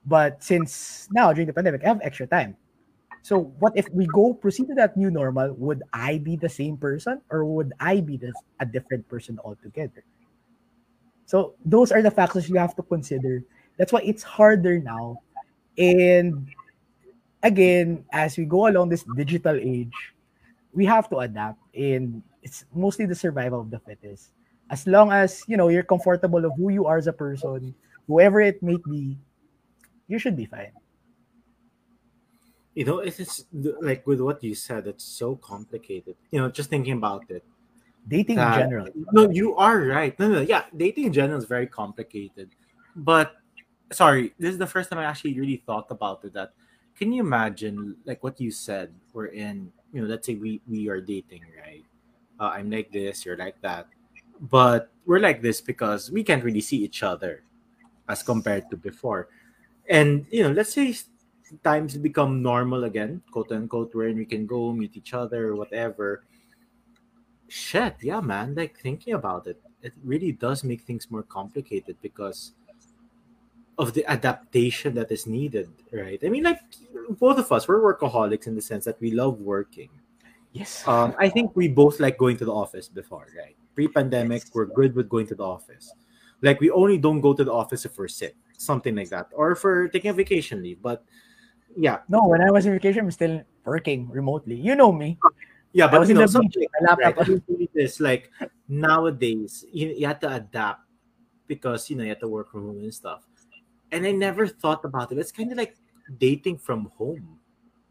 But 0.05 0.41
since 0.43 1.09
now 1.11 1.33
during 1.33 1.47
the 1.47 1.53
pandemic 1.53 1.83
i 1.83 1.87
have 1.89 2.01
extra 2.01 2.25
time 2.25 2.55
so 3.25 3.57
what 3.57 3.73
if 3.73 3.89
we 3.89 4.05
go 4.05 4.37
proceed 4.37 4.69
to 4.69 4.75
that 4.77 4.93
new 4.93 5.09
normal? 5.09 5.57
Would 5.57 5.81
I 5.89 6.19
be 6.21 6.35
the 6.37 6.47
same 6.47 6.77
person 6.77 7.25
or 7.33 7.41
would 7.43 7.73
I 7.79 7.97
be 7.97 8.21
a 8.59 8.65
different 8.67 9.09
person 9.09 9.41
altogether? 9.43 10.05
So 11.25 11.55
those 11.65 11.91
are 11.91 12.03
the 12.03 12.11
factors 12.11 12.47
you 12.47 12.57
have 12.61 12.75
to 12.75 12.83
consider. 12.83 13.41
That's 13.77 13.91
why 13.91 14.05
it's 14.05 14.21
harder 14.21 14.77
now. 14.77 15.25
And 15.75 16.53
again, 17.41 18.05
as 18.13 18.37
we 18.37 18.45
go 18.45 18.67
along 18.69 18.89
this 18.89 19.01
digital 19.17 19.57
age, 19.57 20.13
we 20.71 20.85
have 20.85 21.09
to 21.09 21.25
adapt. 21.25 21.57
And 21.73 22.21
it's 22.43 22.65
mostly 22.75 23.07
the 23.07 23.15
survival 23.17 23.59
of 23.59 23.71
the 23.71 23.79
fittest. 23.79 24.37
As 24.69 24.85
long 24.85 25.11
as 25.11 25.41
you 25.47 25.57
know 25.57 25.69
you're 25.69 25.81
comfortable 25.81 26.45
of 26.45 26.53
who 26.57 26.69
you 26.69 26.85
are 26.85 27.01
as 27.01 27.07
a 27.07 27.13
person, 27.13 27.73
whoever 28.05 28.39
it 28.39 28.61
may 28.61 28.77
be, 28.85 29.17
you 30.07 30.19
should 30.19 30.37
be 30.37 30.45
fine. 30.45 30.77
You 32.75 32.83
know, 32.83 32.99
it's 32.99 33.17
just, 33.17 33.47
like 33.81 34.05
with 34.05 34.19
what 34.19 34.43
you 34.43 34.53
said, 34.53 34.85
it's 34.85 35.03
so 35.03 35.37
complicated. 35.37 36.15
You 36.31 36.41
know, 36.41 36.49
just 36.51 36.69
thinking 36.69 36.93
about 36.93 37.23
it. 37.29 37.43
Dating 38.07 38.35
that- 38.35 38.59
in 38.59 38.69
general. 38.69 38.87
No, 39.13 39.29
you 39.29 39.55
are 39.55 39.79
right. 39.79 40.17
No, 40.19 40.27
no, 40.27 40.41
yeah, 40.41 40.65
dating 40.75 41.05
in 41.05 41.13
general 41.13 41.39
is 41.39 41.45
very 41.45 41.67
complicated. 41.67 42.49
But 42.95 43.33
sorry, 43.91 44.33
this 44.37 44.51
is 44.51 44.57
the 44.57 44.67
first 44.67 44.89
time 44.89 44.99
I 44.99 45.05
actually 45.05 45.39
really 45.39 45.63
thought 45.65 45.87
about 45.89 46.23
it. 46.25 46.33
That 46.33 46.53
can 46.95 47.11
you 47.11 47.23
imagine, 47.23 47.95
like 48.05 48.23
what 48.23 48.39
you 48.39 48.51
said, 48.51 48.93
we're 49.13 49.27
in, 49.31 49.71
you 49.91 50.01
know, 50.01 50.07
let's 50.07 50.27
say 50.27 50.35
we 50.35 50.61
we 50.67 50.87
are 50.89 51.01
dating, 51.01 51.43
right? 51.57 51.83
Uh, 52.39 52.51
I'm 52.55 52.69
like 52.69 52.91
this, 52.91 53.25
you're 53.25 53.37
like 53.37 53.59
that, 53.61 53.87
but 54.51 54.91
we're 55.05 55.19
like 55.19 55.41
this 55.41 55.61
because 55.61 56.11
we 56.11 56.23
can't 56.23 56.43
really 56.43 56.61
see 56.61 56.77
each 56.83 57.03
other 57.03 57.43
as 58.09 58.21
compared 58.21 58.69
to 58.69 58.77
before. 58.77 59.29
And 59.89 60.25
you 60.29 60.43
know, 60.43 60.51
let's 60.51 60.73
say 60.73 60.93
times 61.63 61.97
become 61.97 62.41
normal 62.41 62.83
again, 62.85 63.21
quote 63.31 63.51
unquote, 63.51 63.93
wherein 63.93 64.17
we 64.17 64.25
can 64.25 64.45
go 64.45 64.71
meet 64.71 64.97
each 64.97 65.13
other 65.13 65.55
whatever 65.55 66.23
Shit, 67.47 67.97
yeah, 68.01 68.21
man. 68.21 68.55
Like 68.55 68.77
thinking 68.79 69.13
about 69.13 69.47
it, 69.47 69.61
it 69.81 69.93
really 70.03 70.31
does 70.31 70.63
make 70.63 70.81
things 70.81 71.11
more 71.11 71.23
complicated 71.23 71.95
because 72.01 72.53
of 73.77 73.93
the 73.93 74.05
adaptation 74.09 74.95
that 74.95 75.11
is 75.11 75.27
needed, 75.27 75.69
right? 75.91 76.19
I 76.23 76.29
mean, 76.29 76.43
like 76.43 76.59
both 77.19 77.37
of 77.37 77.51
us, 77.51 77.67
we're 77.67 77.81
workaholics 77.81 78.47
in 78.47 78.55
the 78.55 78.61
sense 78.61 78.85
that 78.85 78.99
we 78.99 79.11
love 79.11 79.41
working. 79.41 79.89
Yes. 80.53 80.87
Um, 80.87 81.13
I 81.19 81.29
think 81.29 81.55
we 81.55 81.67
both 81.67 81.99
like 81.99 82.17
going 82.17 82.37
to 82.37 82.45
the 82.45 82.53
office 82.53 82.87
before, 82.87 83.27
right? 83.37 83.55
Pre-pandemic, 83.75 84.43
Yes. 84.45 84.51
we're 84.53 84.65
good 84.65 84.95
with 84.95 85.09
going 85.09 85.27
to 85.27 85.35
the 85.35 85.43
office. 85.43 85.93
Like 86.41 86.59
we 86.61 86.71
only 86.71 86.97
don't 86.97 87.21
go 87.21 87.33
to 87.33 87.43
the 87.43 87.51
office 87.51 87.85
if 87.85 87.97
we're 87.97 88.07
sick, 88.07 88.35
something 88.57 88.95
like 88.95 89.09
that, 89.09 89.27
or 89.33 89.55
for 89.55 89.87
taking 89.89 90.09
a 90.09 90.13
vacation 90.13 90.63
leave. 90.63 90.81
But 90.81 91.03
yeah, 91.75 91.99
no, 92.07 92.27
when 92.27 92.41
I 92.41 92.51
was 92.51 92.65
in 92.65 92.73
vacation, 92.73 93.05
I'm 93.05 93.11
still 93.11 93.41
working 93.65 94.09
remotely. 94.09 94.55
You 94.55 94.75
know 94.75 94.91
me. 94.91 95.17
yeah, 95.73 95.87
I 95.87 95.91
but 95.91 95.99
was 96.01 96.09
you 96.09 96.15
in 96.15 96.21
know, 96.21 96.27
something 96.27 96.65
right? 96.81 97.15
I 97.17 97.89
like 97.99 98.31
nowadays 98.67 99.65
you, 99.71 99.89
you 99.89 100.07
have 100.07 100.19
to 100.21 100.33
adapt 100.33 100.81
because 101.47 101.89
you 101.89 101.95
know 101.95 102.03
you 102.03 102.09
have 102.09 102.19
to 102.19 102.27
work 102.27 102.51
from 102.51 102.67
home 102.67 102.79
and 102.79 102.93
stuff. 102.93 103.23
And 103.91 104.05
I 104.05 104.11
never 104.11 104.47
thought 104.47 104.83
about 104.83 105.11
it. 105.11 105.17
It's 105.17 105.31
kind 105.31 105.51
of 105.51 105.57
like 105.57 105.75
dating 106.17 106.57
from 106.57 106.91
home, 106.97 107.39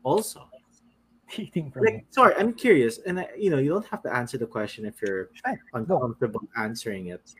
also. 0.03 0.49
Dating 1.37 1.71
from 1.73 1.85
Like, 1.85 2.07
sorry, 2.11 2.35
I'm 2.37 2.53
curious, 2.53 2.99
and 3.07 3.19
I, 3.19 3.29
you 3.37 3.49
know, 3.49 3.57
you 3.59 3.71
don't 3.71 3.87
have 3.87 4.03
to 4.03 4.15
answer 4.15 4.37
the 4.37 4.47
question 4.47 4.85
if 4.85 5.01
you're 5.01 5.31
uncomfortable 5.73 6.43
answering 6.57 7.07
it. 7.09 7.35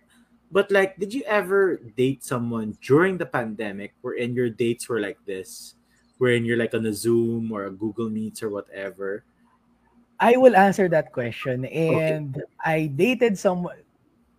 But 0.51 0.71
like, 0.71 0.97
did 0.99 1.13
you 1.13 1.23
ever 1.27 1.77
date 1.97 2.25
someone 2.25 2.79
during 2.81 3.19
the 3.19 3.27
pandemic, 3.27 3.93
wherein 4.01 4.35
your 4.35 4.49
dates 4.49 4.89
were 4.89 5.01
like 5.01 5.19
this, 5.27 5.75
wherein 6.19 6.45
you're 6.45 6.57
like 6.57 6.75
on 6.75 6.87
a 6.87 6.93
Zoom 6.93 7.53
or 7.53 7.67
a 7.67 7.71
Google 7.71 8.09
Meets 8.11 8.43
or 8.43 8.51
whatever? 8.51 9.25
I 10.21 10.37
will 10.37 10.57
answer 10.57 10.89
that 10.89 11.13
question. 11.13 11.65
And 11.67 12.43
I 12.65 12.87
dated 12.87 13.39
someone. 13.39 13.77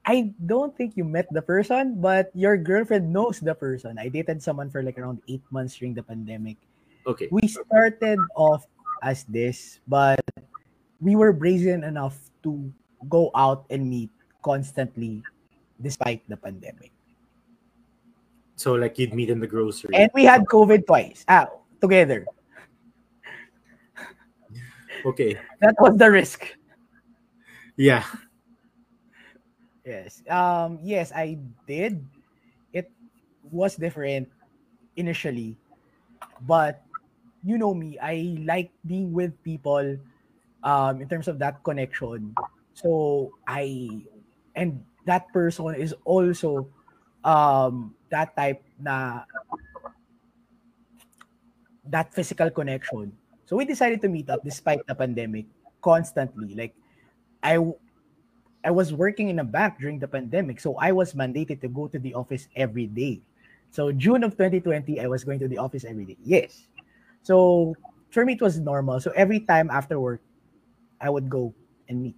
I 0.05 0.33
don't 0.45 0.75
think 0.77 0.95
you 0.95 1.03
met 1.03 1.27
the 1.33 1.41
person, 1.41 1.99
but 1.99 2.29
your 2.33 2.57
girlfriend 2.57 3.11
knows 3.11 3.39
the 3.39 3.55
person. 3.55 3.97
I 3.97 4.07
dated 4.07 4.41
someone 4.41 4.69
for 4.69 4.83
like 4.83 4.97
around 4.97 5.21
eight 5.27 5.43
months 5.49 5.75
during 5.77 5.93
the 5.93 6.03
pandemic. 6.03 6.57
Okay, 7.07 7.27
We 7.29 7.47
started 7.47 8.17
off 8.35 8.65
as 9.03 9.25
this, 9.25 9.79
but 9.87 10.21
we 11.01 11.15
were 11.15 11.33
brazen 11.33 11.83
enough 11.83 12.17
to 12.43 12.71
go 13.09 13.29
out 13.35 13.65
and 13.69 13.89
meet 13.89 14.09
constantly 14.41 15.21
despite 15.81 16.21
the 16.29 16.37
pandemic. 16.37 16.91
so 18.55 18.73
like 18.73 18.97
you'd 18.97 19.13
meet 19.13 19.29
in 19.29 19.39
the 19.39 19.47
grocery. 19.47 19.91
And 19.93 20.09
we 20.13 20.23
had 20.23 20.45
COVID 20.45 20.87
twice. 20.87 21.25
Ah, 21.27 21.49
together. 21.81 22.29
okay, 25.05 25.39
That 25.61 25.75
was 25.79 25.97
the 25.97 26.09
risk. 26.11 26.55
yeah. 27.77 28.03
Yes. 29.85 30.21
Um 30.29 30.79
yes, 30.81 31.11
I 31.13 31.37
did. 31.67 32.01
It 32.73 32.91
was 33.43 33.75
different 33.77 34.29
initially. 34.95 35.57
But 36.41 36.83
you 37.43 37.57
know 37.57 37.73
me, 37.73 37.97
I 38.01 38.37
like 38.43 38.71
being 38.85 39.13
with 39.13 39.35
people 39.43 39.97
um 40.63 41.01
in 41.01 41.07
terms 41.09 41.27
of 41.27 41.39
that 41.39 41.63
connection. 41.63 42.37
So 42.73 43.33
I 43.47 44.03
and 44.55 44.85
that 45.05 45.31
person 45.33 45.75
is 45.75 45.93
also 46.05 46.69
um 47.23 47.95
that 48.09 48.35
type 48.35 48.63
na 48.79 49.25
that 51.89 52.13
physical 52.13 52.49
connection. 52.49 53.11
So 53.45 53.55
we 53.55 53.65
decided 53.65 54.01
to 54.01 54.09
meet 54.09 54.29
up 54.29 54.43
despite 54.43 54.85
the 54.87 54.95
pandemic 54.95 55.45
constantly. 55.81 56.55
Like 56.55 56.73
I 57.43 57.59
I 58.65 58.71
was 58.71 58.93
working 58.93 59.29
in 59.29 59.39
a 59.39 59.43
bank 59.45 59.77
during 59.79 59.99
the 59.99 60.07
pandemic, 60.07 60.59
so 60.59 60.75
I 60.77 60.91
was 60.91 61.13
mandated 61.13 61.61
to 61.61 61.69
go 61.69 61.87
to 61.87 61.99
the 61.99 62.13
office 62.13 62.49
every 62.55 62.87
day. 62.87 63.21
So 63.69 63.91
June 63.91 64.23
of 64.23 64.33
2020, 64.33 64.99
I 64.99 65.07
was 65.07 65.23
going 65.23 65.37
to 65.39 65.47
the 65.47 65.59
office 65.59 65.85
every 65.85 66.05
day. 66.05 66.17
Yes. 66.23 66.65
So 67.21 67.75
for 68.09 68.25
me, 68.25 68.33
it 68.33 68.41
was 68.41 68.57
normal. 68.57 68.99
So 68.99 69.11
every 69.13 69.41
time 69.41 69.69
after 69.69 69.99
work, 69.99 70.21
I 70.99 71.09
would 71.09 71.29
go 71.29 71.53
and 71.89 72.01
meet. 72.01 72.15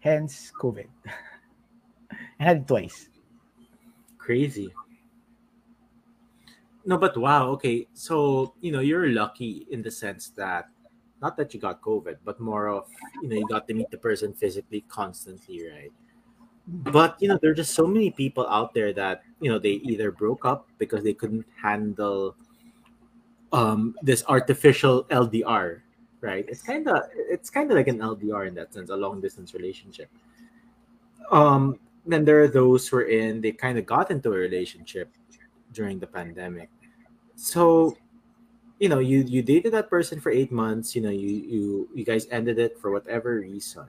Hence 0.00 0.50
COVID. 0.58 0.88
I 2.10 2.42
had 2.42 2.56
it 2.58 2.66
twice. 2.66 3.08
Crazy. 4.18 4.74
No, 6.84 6.98
but 6.98 7.16
wow. 7.16 7.48
Okay, 7.50 7.86
so 7.94 8.54
you 8.60 8.72
know 8.72 8.80
you're 8.80 9.08
lucky 9.08 9.66
in 9.70 9.82
the 9.82 9.90
sense 9.90 10.30
that 10.34 10.68
not 11.20 11.36
that 11.36 11.54
you 11.54 11.60
got 11.60 11.80
COVID, 11.80 12.16
but 12.24 12.40
more 12.40 12.68
of 12.68 12.88
you 13.22 13.28
know 13.28 13.36
you 13.36 13.46
got 13.46 13.68
to 13.68 13.74
meet 13.74 13.90
the 13.90 13.98
person 13.98 14.32
physically 14.32 14.84
constantly, 14.88 15.68
right? 15.70 15.92
But 16.66 17.16
you 17.22 17.28
know 17.28 17.38
there 17.40 17.52
are 17.52 17.54
just 17.54 17.74
so 17.74 17.86
many 17.86 18.10
people 18.10 18.46
out 18.48 18.74
there 18.74 18.92
that 18.94 19.22
you 19.40 19.50
know 19.50 19.58
they 19.58 19.78
either 19.86 20.10
broke 20.10 20.44
up 20.44 20.66
because 20.78 21.04
they 21.04 21.14
couldn't 21.14 21.46
handle 21.54 22.34
um 23.52 23.94
this 24.02 24.24
artificial 24.26 25.04
LDR, 25.04 25.82
right? 26.20 26.44
It's 26.48 26.62
kind 26.62 26.88
of 26.88 27.04
it's 27.14 27.50
kind 27.50 27.70
of 27.70 27.76
like 27.76 27.88
an 27.88 27.98
LDR 27.98 28.48
in 28.48 28.54
that 28.54 28.74
sense, 28.74 28.90
a 28.90 28.96
long 28.96 29.20
distance 29.20 29.54
relationship. 29.54 30.10
Um, 31.30 31.78
then 32.04 32.24
there 32.24 32.42
are 32.42 32.48
those 32.48 32.88
who 32.88 32.96
are 32.96 33.06
in 33.06 33.40
they 33.40 33.52
kind 33.52 33.78
of 33.78 33.86
got 33.86 34.10
into 34.10 34.30
a 34.32 34.36
relationship 34.36 35.08
during 35.72 35.98
the 35.98 36.06
pandemic. 36.06 36.70
So, 37.36 37.96
you 38.78 38.88
know, 38.88 38.98
you 38.98 39.24
you 39.26 39.42
dated 39.42 39.72
that 39.72 39.88
person 39.90 40.20
for 40.20 40.30
eight 40.30 40.52
months. 40.52 40.94
You 40.94 41.02
know, 41.02 41.14
you 41.14 41.28
you 41.28 41.88
you 41.94 42.04
guys 42.04 42.26
ended 42.30 42.58
it 42.58 42.78
for 42.78 42.90
whatever 42.90 43.40
reason. 43.40 43.86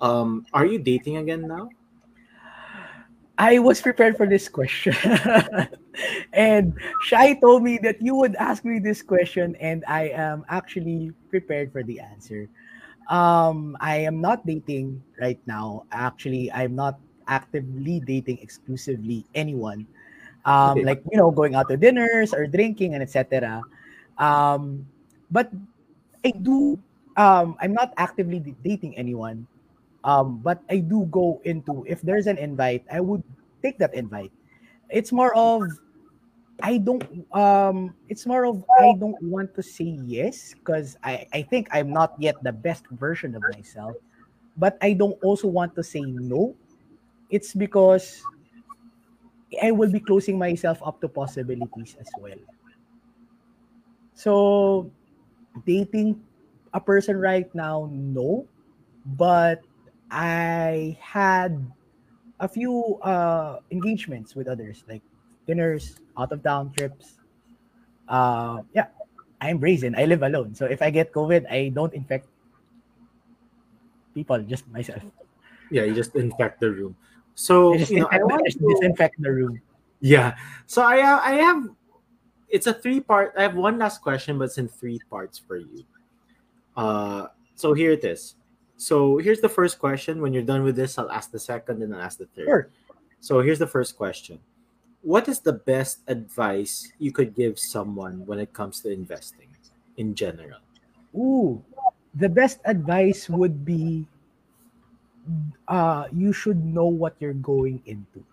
Um, 0.00 0.46
are 0.52 0.66
you 0.66 0.78
dating 0.78 1.16
again 1.18 1.46
now? 1.46 1.70
I 3.38 3.58
was 3.58 3.80
prepared 3.80 4.16
for 4.16 4.26
this 4.26 4.48
question. 4.48 4.94
and 6.32 6.74
Chai 7.08 7.34
told 7.34 7.62
me 7.62 7.78
that 7.82 8.00
you 8.02 8.14
would 8.14 8.36
ask 8.36 8.64
me 8.64 8.78
this 8.78 9.02
question, 9.02 9.56
and 9.56 9.84
I 9.88 10.10
am 10.14 10.44
actually 10.48 11.12
prepared 11.30 11.72
for 11.72 11.82
the 11.82 11.98
answer. 11.98 12.48
Um, 13.08 13.76
I 13.80 13.98
am 14.06 14.20
not 14.20 14.46
dating 14.46 15.02
right 15.18 15.40
now. 15.46 15.86
Actually, 15.90 16.52
I'm 16.52 16.76
not 16.76 17.00
actively 17.26 18.00
dating 18.00 18.38
exclusively 18.38 19.24
anyone. 19.34 19.86
Um, 20.44 20.82
Okay. 20.82 20.84
like 20.84 21.02
you 21.10 21.18
know, 21.18 21.30
going 21.30 21.54
out 21.54 21.68
to 21.68 21.76
dinners 21.76 22.34
or 22.34 22.46
drinking 22.46 22.94
and 22.94 23.02
etc. 23.02 23.64
Um, 24.18 24.86
but 25.30 25.50
I 26.24 26.32
do. 26.32 26.78
Um, 27.16 27.56
I'm 27.60 27.72
not 27.74 27.92
actively 27.96 28.40
dating 28.64 28.96
anyone. 28.96 29.46
Um, 30.04 30.38
but 30.42 30.62
I 30.70 30.78
do 30.78 31.06
go 31.10 31.40
into 31.44 31.84
if 31.88 32.02
there's 32.02 32.26
an 32.26 32.38
invite, 32.38 32.84
I 32.92 33.00
would 33.00 33.22
take 33.62 33.78
that 33.78 33.94
invite. 33.94 34.32
It's 34.90 35.12
more 35.12 35.34
of 35.36 35.78
I 36.62 36.78
don't 36.78 37.02
um 37.34 37.94
it's 38.08 38.26
more 38.26 38.46
of 38.46 38.64
I 38.78 38.92
don't 38.94 39.18
want 39.22 39.54
to 39.56 39.62
say 39.62 39.98
yes 40.06 40.54
because 40.54 40.96
I, 41.02 41.26
I 41.32 41.42
think 41.42 41.68
I'm 41.72 41.92
not 41.92 42.14
yet 42.18 42.42
the 42.42 42.52
best 42.52 42.86
version 42.90 43.34
of 43.34 43.48
myself, 43.48 43.96
but 44.56 44.78
I 44.82 44.92
don't 44.94 45.18
also 45.22 45.48
want 45.48 45.74
to 45.76 45.82
say 45.82 46.06
no. 46.06 46.54
It's 47.30 47.54
because 47.54 48.28
I 49.60 49.70
will 49.70 49.90
be 49.90 50.00
closing 50.00 50.38
myself 50.38 50.80
up 50.84 51.00
to 51.00 51.08
possibilities 51.08 51.96
as 52.00 52.08
well. 52.18 52.38
So 54.14 54.90
dating 55.66 56.22
a 56.72 56.80
person 56.80 57.16
right 57.16 57.52
now, 57.54 57.90
no. 57.92 58.46
But 59.04 59.60
I 60.10 60.96
had 61.00 61.58
a 62.38 62.48
few 62.48 62.98
uh, 63.02 63.58
engagements 63.70 64.36
with 64.36 64.46
others, 64.46 64.84
like 64.88 65.02
dinners, 65.46 65.96
out 66.16 66.32
of 66.32 66.42
town 66.42 66.72
trips. 66.72 67.18
Uh, 68.08 68.62
yeah, 68.74 68.86
I'm 69.40 69.58
brazen. 69.58 69.94
I 69.96 70.04
live 70.04 70.22
alone. 70.22 70.54
So 70.54 70.66
if 70.66 70.82
I 70.82 70.90
get 70.90 71.12
COVID, 71.12 71.50
I 71.50 71.70
don't 71.74 71.92
infect 71.94 72.28
people, 74.14 74.38
just 74.42 74.68
myself. 74.68 75.02
Yeah, 75.70 75.84
you 75.84 75.94
just 75.94 76.14
infect 76.14 76.60
the 76.60 76.70
room. 76.70 76.96
So 77.34 77.74
you 77.74 78.00
know, 78.00 78.08
I 78.10 78.18
want 78.18 78.46
to, 78.46 78.58
disinfect 78.58 79.20
the 79.20 79.32
room. 79.32 79.60
yeah. 80.00 80.36
So 80.66 80.82
I 80.82 80.96
have, 80.98 81.20
I 81.20 81.32
have 81.34 81.68
it's 82.52 82.66
a 82.66 82.74
three 82.74 83.00
part. 83.00 83.32
I 83.36 83.42
have 83.42 83.56
one 83.56 83.78
last 83.78 84.02
question, 84.02 84.38
but 84.38 84.44
it's 84.44 84.58
in 84.58 84.68
three 84.68 85.00
parts 85.10 85.38
for 85.38 85.56
you. 85.56 85.84
Uh, 86.76 87.26
so 87.56 87.72
here 87.72 87.92
it 87.92 88.04
is. 88.04 88.36
So 88.76 89.16
here's 89.18 89.40
the 89.40 89.48
first 89.48 89.78
question. 89.78 90.20
When 90.20 90.32
you're 90.32 90.42
done 90.42 90.62
with 90.62 90.76
this, 90.76 90.98
I'll 90.98 91.10
ask 91.10 91.30
the 91.30 91.38
second 91.38 91.82
and 91.82 91.92
then 91.92 92.00
ask 92.00 92.18
the 92.18 92.26
third. 92.26 92.46
Sure. 92.46 92.68
So 93.20 93.40
here's 93.40 93.58
the 93.58 93.66
first 93.66 93.96
question. 93.96 94.38
What 95.00 95.28
is 95.28 95.40
the 95.40 95.54
best 95.54 96.00
advice 96.08 96.92
you 96.98 97.10
could 97.10 97.34
give 97.34 97.58
someone 97.58 98.26
when 98.26 98.38
it 98.38 98.52
comes 98.52 98.80
to 98.80 98.92
investing 98.92 99.48
in 99.96 100.14
general? 100.14 100.60
Ooh, 101.14 101.62
the 102.14 102.28
best 102.28 102.60
advice 102.64 103.28
would 103.28 103.64
be 103.64 104.06
uh 105.68 106.06
you 106.12 106.32
should 106.32 106.64
know 106.64 106.86
what 106.86 107.14
you're 107.20 107.36
going 107.36 107.82
into. 107.86 108.24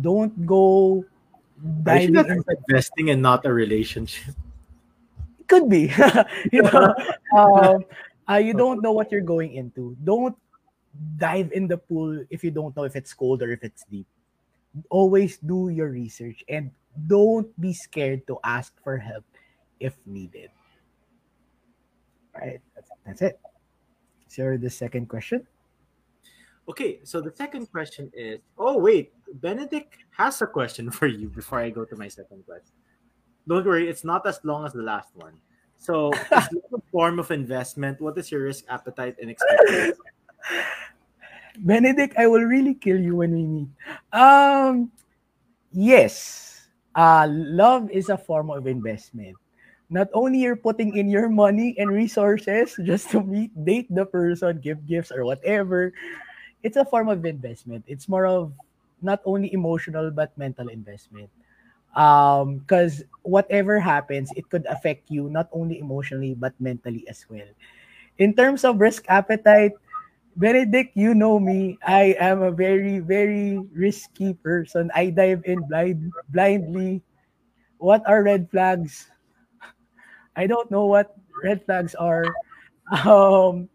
Don't 0.00 0.34
go 0.46 1.04
diving 1.82 2.16
into 2.16 2.44
investing 2.68 3.10
and 3.10 3.22
not 3.22 3.46
a 3.46 3.52
relationship. 3.52 4.34
could 5.48 5.68
be. 5.68 5.92
You 6.52 6.62
know 6.62 6.94
um, 7.36 7.84
uh, 8.28 8.40
you 8.40 8.54
don't 8.54 8.80
know 8.82 8.92
what 8.92 9.12
you're 9.12 9.26
going 9.26 9.54
into. 9.54 9.96
Don't 10.04 10.36
dive 11.18 11.52
in 11.52 11.68
the 11.68 11.76
pool 11.76 12.24
if 12.30 12.42
you 12.44 12.50
don't 12.50 12.74
know 12.76 12.84
if 12.84 12.96
it's 12.96 13.12
cold 13.12 13.42
or 13.42 13.52
if 13.52 13.62
it's 13.62 13.84
deep. 13.90 14.06
Always 14.90 15.38
do 15.38 15.68
your 15.68 15.90
research 15.90 16.42
and 16.48 16.70
don't 17.06 17.48
be 17.60 17.72
scared 17.72 18.26
to 18.26 18.38
ask 18.42 18.72
for 18.82 18.96
help 18.98 19.24
if 19.80 19.94
needed. 20.06 20.50
Right 22.34 22.60
that's, 22.74 22.90
that's 23.06 23.22
it. 23.22 23.40
So 24.28 24.56
the 24.56 24.70
second 24.70 25.08
question 25.08 25.46
Okay, 26.68 27.00
so 27.04 27.20
the 27.20 27.34
second 27.34 27.70
question 27.70 28.10
is 28.14 28.40
oh, 28.58 28.78
wait, 28.78 29.12
Benedict 29.40 29.94
has 30.16 30.40
a 30.42 30.46
question 30.46 30.90
for 30.90 31.06
you 31.06 31.28
before 31.28 31.60
I 31.60 31.70
go 31.70 31.84
to 31.84 31.96
my 31.96 32.08
second 32.08 32.44
question. 32.46 32.72
Don't 33.46 33.66
worry, 33.66 33.88
it's 33.88 34.04
not 34.04 34.26
as 34.26 34.40
long 34.44 34.64
as 34.64 34.72
the 34.72 34.82
last 34.82 35.12
one. 35.14 35.34
So, 35.76 36.12
is 36.32 36.48
love 36.52 36.80
a 36.80 36.90
form 36.90 37.18
of 37.18 37.30
investment? 37.30 38.00
What 38.00 38.16
is 38.16 38.32
your 38.32 38.44
risk 38.44 38.64
appetite 38.70 39.16
and 39.20 39.28
expectations? 39.28 40.00
benedict 41.62 42.16
i 42.18 42.26
will 42.26 42.42
really 42.42 42.74
kill 42.74 42.98
you 42.98 43.16
when 43.16 43.30
we 43.30 43.46
meet 43.46 43.70
um 44.12 44.90
yes 45.72 46.66
uh 46.96 47.26
love 47.30 47.90
is 47.90 48.08
a 48.08 48.18
form 48.18 48.50
of 48.50 48.66
investment 48.66 49.36
not 49.90 50.08
only 50.14 50.38
you're 50.40 50.58
putting 50.58 50.96
in 50.96 51.08
your 51.08 51.28
money 51.28 51.76
and 51.78 51.90
resources 51.90 52.74
just 52.82 53.10
to 53.10 53.22
meet 53.22 53.54
date 53.64 53.86
the 53.94 54.04
person 54.04 54.58
give 54.58 54.82
gifts 54.86 55.12
or 55.12 55.24
whatever 55.24 55.92
it's 56.64 56.76
a 56.78 56.86
form 56.86 57.08
of 57.10 57.24
investment. 57.26 57.84
It's 57.88 58.08
more 58.08 58.26
of 58.26 58.52
not 59.02 59.22
only 59.26 59.52
emotional 59.54 60.10
but 60.10 60.32
mental 60.38 60.68
investment. 60.68 61.30
Um 61.96 62.60
because 62.64 63.04
whatever 63.22 63.80
happens 63.80 64.32
it 64.36 64.50
could 64.50 64.66
affect 64.66 65.10
you 65.10 65.30
not 65.30 65.48
only 65.52 65.78
emotionally 65.78 66.34
but 66.34 66.54
mentally 66.60 67.06
as 67.08 67.26
well. 67.30 67.48
In 68.18 68.34
terms 68.34 68.64
of 68.64 68.80
risk 68.80 69.06
appetite 69.08 69.72
benedict 70.36 70.96
you 70.96 71.14
know 71.14 71.38
me. 71.40 71.78
I 71.86 72.16
am 72.20 72.42
a 72.42 72.52
very 72.52 72.98
very 73.00 73.58
risky 73.74 74.34
person. 74.34 74.90
I 74.94 75.10
dive 75.10 75.42
in 75.46 75.64
blind 75.68 76.12
blindly. 76.30 77.02
What 77.78 78.02
are 78.06 78.22
red 78.24 78.50
flags? 78.50 79.10
I 80.36 80.46
don't 80.46 80.70
know 80.70 80.86
what 80.86 81.16
red 81.42 81.64
flags 81.64 81.94
are. 81.94 82.36
Um 82.92 83.72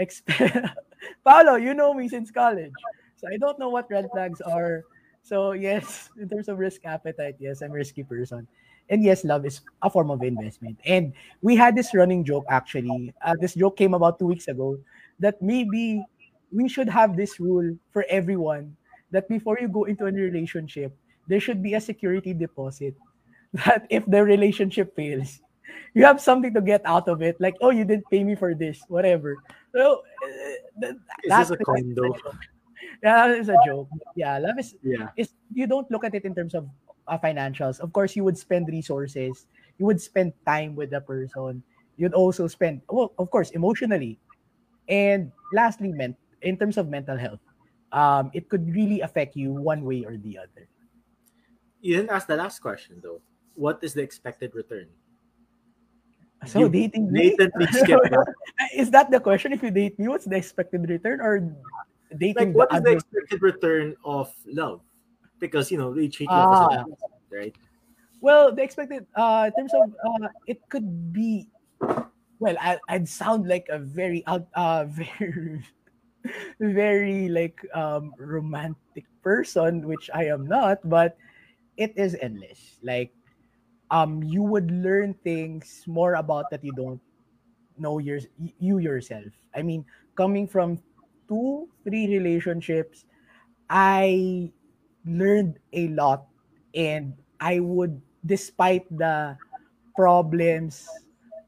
exp- 0.00 0.26
Paolo, 1.24 1.56
you 1.56 1.74
know 1.74 1.94
me 1.94 2.08
since 2.08 2.30
college. 2.30 2.72
So 3.16 3.28
I 3.28 3.36
don't 3.36 3.58
know 3.58 3.68
what 3.68 3.90
red 3.90 4.08
flags 4.12 4.40
are. 4.40 4.84
So 5.22 5.52
yes, 5.52 6.08
in 6.20 6.28
terms 6.28 6.48
of 6.48 6.58
risk 6.58 6.84
appetite, 6.84 7.36
yes, 7.38 7.62
I'm 7.62 7.72
a 7.72 7.74
risky 7.74 8.04
person. 8.04 8.46
And 8.88 9.04
yes, 9.04 9.24
love 9.24 9.44
is 9.44 9.60
a 9.82 9.90
form 9.90 10.10
of 10.10 10.22
investment. 10.22 10.78
And 10.86 11.12
we 11.42 11.56
had 11.56 11.76
this 11.76 11.92
running 11.94 12.24
joke 12.24 12.46
actually. 12.48 13.12
Uh, 13.22 13.34
this 13.40 13.54
joke 13.54 13.76
came 13.76 13.92
about 13.92 14.18
two 14.18 14.26
weeks 14.26 14.48
ago 14.48 14.78
that 15.18 15.42
maybe 15.42 16.02
we 16.52 16.68
should 16.68 16.88
have 16.88 17.16
this 17.16 17.38
rule 17.38 17.76
for 17.92 18.06
everyone 18.08 18.76
that 19.10 19.28
before 19.28 19.58
you 19.60 19.68
go 19.68 19.84
into 19.84 20.06
a 20.06 20.12
relationship, 20.12 20.96
there 21.26 21.40
should 21.40 21.62
be 21.62 21.74
a 21.74 21.80
security 21.80 22.32
deposit. 22.32 22.94
That 23.64 23.86
if 23.88 24.04
the 24.04 24.22
relationship 24.22 24.94
fails, 24.94 25.40
you 25.94 26.04
have 26.04 26.20
something 26.20 26.52
to 26.52 26.60
get 26.60 26.82
out 26.84 27.08
of 27.08 27.22
it. 27.22 27.40
Like, 27.40 27.56
oh, 27.62 27.70
you 27.70 27.84
didn't 27.84 28.04
pay 28.10 28.22
me 28.22 28.34
for 28.34 28.54
this, 28.54 28.84
whatever. 28.88 29.36
So, 29.78 30.02
uh, 30.02 30.26
th- 30.82 30.98
Is 31.22 31.30
that's 31.30 31.48
this 31.50 31.54
a 31.54 31.58
the- 31.58 31.64
condo? 31.64 32.10
yeah, 32.98 33.30
that 33.30 33.38
is 33.38 33.46
a 33.48 33.54
joke. 33.62 33.86
Yeah, 34.18 34.42
love 34.42 34.58
is 34.58 34.74
Yeah. 34.82 35.14
is 35.14 35.30
you 35.54 35.70
don't 35.70 35.86
look 35.94 36.02
at 36.02 36.18
it 36.18 36.26
in 36.26 36.34
terms 36.34 36.58
of 36.58 36.66
uh, 37.06 37.14
financials. 37.22 37.78
Of 37.78 37.94
course, 37.94 38.18
you 38.18 38.26
would 38.26 38.34
spend 38.36 38.66
resources, 38.66 39.46
you 39.78 39.86
would 39.86 40.02
spend 40.02 40.34
time 40.42 40.74
with 40.74 40.90
the 40.90 40.98
person. 41.00 41.62
You'd 41.94 42.10
also 42.18 42.50
spend 42.50 42.82
well, 42.90 43.14
of 43.22 43.30
course, 43.30 43.54
emotionally, 43.54 44.18
and 44.90 45.30
lastly, 45.54 45.94
ment 45.94 46.18
in 46.42 46.58
terms 46.58 46.74
of 46.74 46.90
mental 46.90 47.14
health. 47.16 47.40
Um, 47.94 48.34
it 48.34 48.50
could 48.50 48.66
really 48.74 49.00
affect 49.06 49.38
you 49.38 49.54
one 49.54 49.86
way 49.86 50.02
or 50.02 50.18
the 50.18 50.42
other. 50.42 50.66
You 51.80 52.02
didn't 52.02 52.10
ask 52.10 52.26
the 52.26 52.34
last 52.36 52.58
question 52.58 52.98
though. 52.98 53.22
What 53.54 53.78
is 53.86 53.94
the 53.94 54.02
expected 54.02 54.58
return? 54.58 54.90
So 56.46 56.60
You 56.60 56.68
dating 56.68 57.10
Blatantly 57.10 57.66
skip 57.72 58.00
is 58.74 58.90
that 58.92 59.10
the 59.10 59.20
question? 59.20 59.52
If 59.52 59.62
you 59.62 59.70
date 59.70 59.98
me, 59.98 60.08
what's 60.08 60.24
the 60.24 60.36
expected 60.36 60.88
return 60.88 61.20
or 61.20 61.42
dating 62.16 62.54
Like, 62.54 62.54
what 62.54 62.70
the 62.70 62.76
is 62.76 62.82
the 62.82 62.92
expected 62.92 63.42
return 63.42 63.96
of 64.04 64.32
love? 64.46 64.80
Because 65.40 65.70
you 65.70 65.78
know 65.78 65.94
they 65.94 66.08
treat 66.08 66.30
love 66.30 66.52
Ah. 66.52 66.54
as 66.54 66.60
an 66.62 66.78
investment, 66.86 67.22
right? 67.30 67.54
Well, 68.20 68.54
the 68.54 68.62
expected 68.62 69.06
uh 69.14 69.50
in 69.50 69.54
terms 69.54 69.74
of 69.74 69.90
uh 70.02 70.28
it 70.46 70.62
could 70.70 71.12
be 71.12 71.48
well, 72.38 72.54
I, 72.60 72.78
I'd 72.88 73.08
sound 73.08 73.48
like 73.48 73.66
a 73.70 73.78
very 73.78 74.22
out 74.26 74.46
uh 74.54 74.86
very 74.86 75.62
very 76.60 77.28
like 77.28 77.58
um 77.74 78.14
romantic 78.18 79.06
person, 79.22 79.86
which 79.86 80.10
I 80.14 80.30
am 80.30 80.46
not, 80.46 80.78
but 80.86 81.18
it 81.76 81.94
is 81.98 82.14
endless. 82.20 82.78
Like 82.82 83.12
um 83.90 84.22
you 84.22 84.42
would 84.42 84.70
learn 84.70 85.14
things 85.24 85.84
more 85.86 86.14
about 86.14 86.50
that 86.50 86.62
you 86.64 86.72
don't 86.72 87.00
know 87.78 87.98
your, 87.98 88.20
you 88.58 88.78
yourself. 88.78 89.30
I 89.54 89.62
mean, 89.62 89.84
coming 90.16 90.46
from 90.46 90.78
two, 91.28 91.68
three 91.84 92.08
relationships, 92.08 93.06
I 93.70 94.50
learned 95.06 95.58
a 95.72 95.88
lot 95.88 96.26
and 96.74 97.14
I 97.40 97.60
would 97.60 98.00
despite 98.26 98.84
the 98.90 99.38
problems 99.96 100.86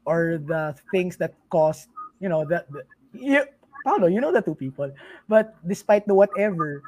or 0.05 0.39
the 0.39 0.75
things 0.91 1.17
that 1.17 1.35
caused, 1.49 1.89
you 2.19 2.29
know, 2.29 2.45
that, 2.45 2.67
you, 3.13 3.43
Paolo, 3.85 4.07
you 4.07 4.21
know 4.21 4.31
the 4.31 4.41
two 4.41 4.55
people. 4.55 4.91
But 5.27 5.55
despite 5.67 6.07
the 6.07 6.15
whatever, 6.15 6.81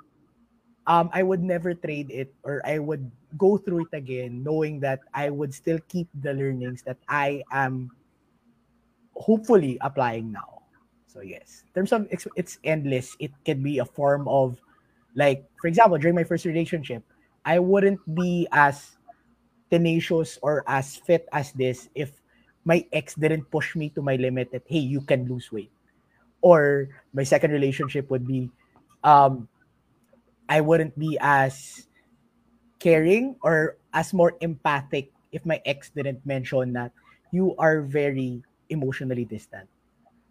um, 0.88 1.10
I 1.14 1.23
would 1.23 1.41
never 1.41 1.73
trade 1.73 2.11
it 2.11 2.34
or 2.43 2.61
I 2.65 2.80
would 2.80 3.10
go 3.38 3.57
through 3.57 3.88
it 3.88 3.93
again, 3.93 4.43
knowing 4.43 4.80
that 4.81 4.99
I 5.14 5.30
would 5.30 5.53
still 5.53 5.80
keep 5.88 6.07
the 6.22 6.34
learnings 6.34 6.84
that 6.84 6.97
I 7.07 7.43
am 7.51 7.91
hopefully 9.15 9.77
applying 9.81 10.31
now. 10.31 10.64
So 11.07 11.22
yes, 11.22 11.64
in 11.68 11.73
terms 11.73 11.93
of 11.93 12.07
it's, 12.10 12.57
endless. 12.64 13.15
It 13.19 13.31
can 13.45 13.61
be 13.61 13.80
a 13.80 13.85
form 13.85 14.27
of 14.27 14.60
like, 15.15 15.45
for 15.61 15.68
example, 15.68 15.97
during 15.97 16.15
my 16.15 16.23
first 16.23 16.45
relationship, 16.45 17.03
I 17.45 17.60
wouldn't 17.60 18.01
be 18.15 18.47
as 18.51 18.97
tenacious 19.69 20.39
or 20.41 20.64
as 20.68 20.97
fit 20.97 21.27
as 21.31 21.51
this 21.53 21.89
if 21.95 22.11
my 22.65 22.85
ex 22.93 23.15
didn't 23.15 23.49
push 23.51 23.76
me 23.76 23.89
to 23.89 24.01
my 24.01 24.15
limit 24.15 24.51
that 24.51 24.64
hey, 24.65 24.80
you 24.80 25.01
can 25.01 25.27
lose 25.27 25.51
weight. 25.51 25.72
Or 26.41 26.89
my 27.14 27.23
second 27.23 27.51
relationship 27.51 28.10
would 28.10 28.27
be 28.27 28.49
um 29.03 29.47
I 30.49 30.61
wouldn't 30.61 30.97
be 30.97 31.17
as 31.21 31.87
caring 32.79 33.35
or 33.41 33.77
as 33.93 34.13
more 34.13 34.35
empathic 34.41 35.11
if 35.31 35.45
my 35.45 35.61
ex 35.65 35.89
didn't 35.89 36.25
mention 36.25 36.73
that 36.73 36.91
you 37.31 37.55
are 37.57 37.81
very 37.81 38.43
emotionally 38.69 39.25
distant. 39.25 39.67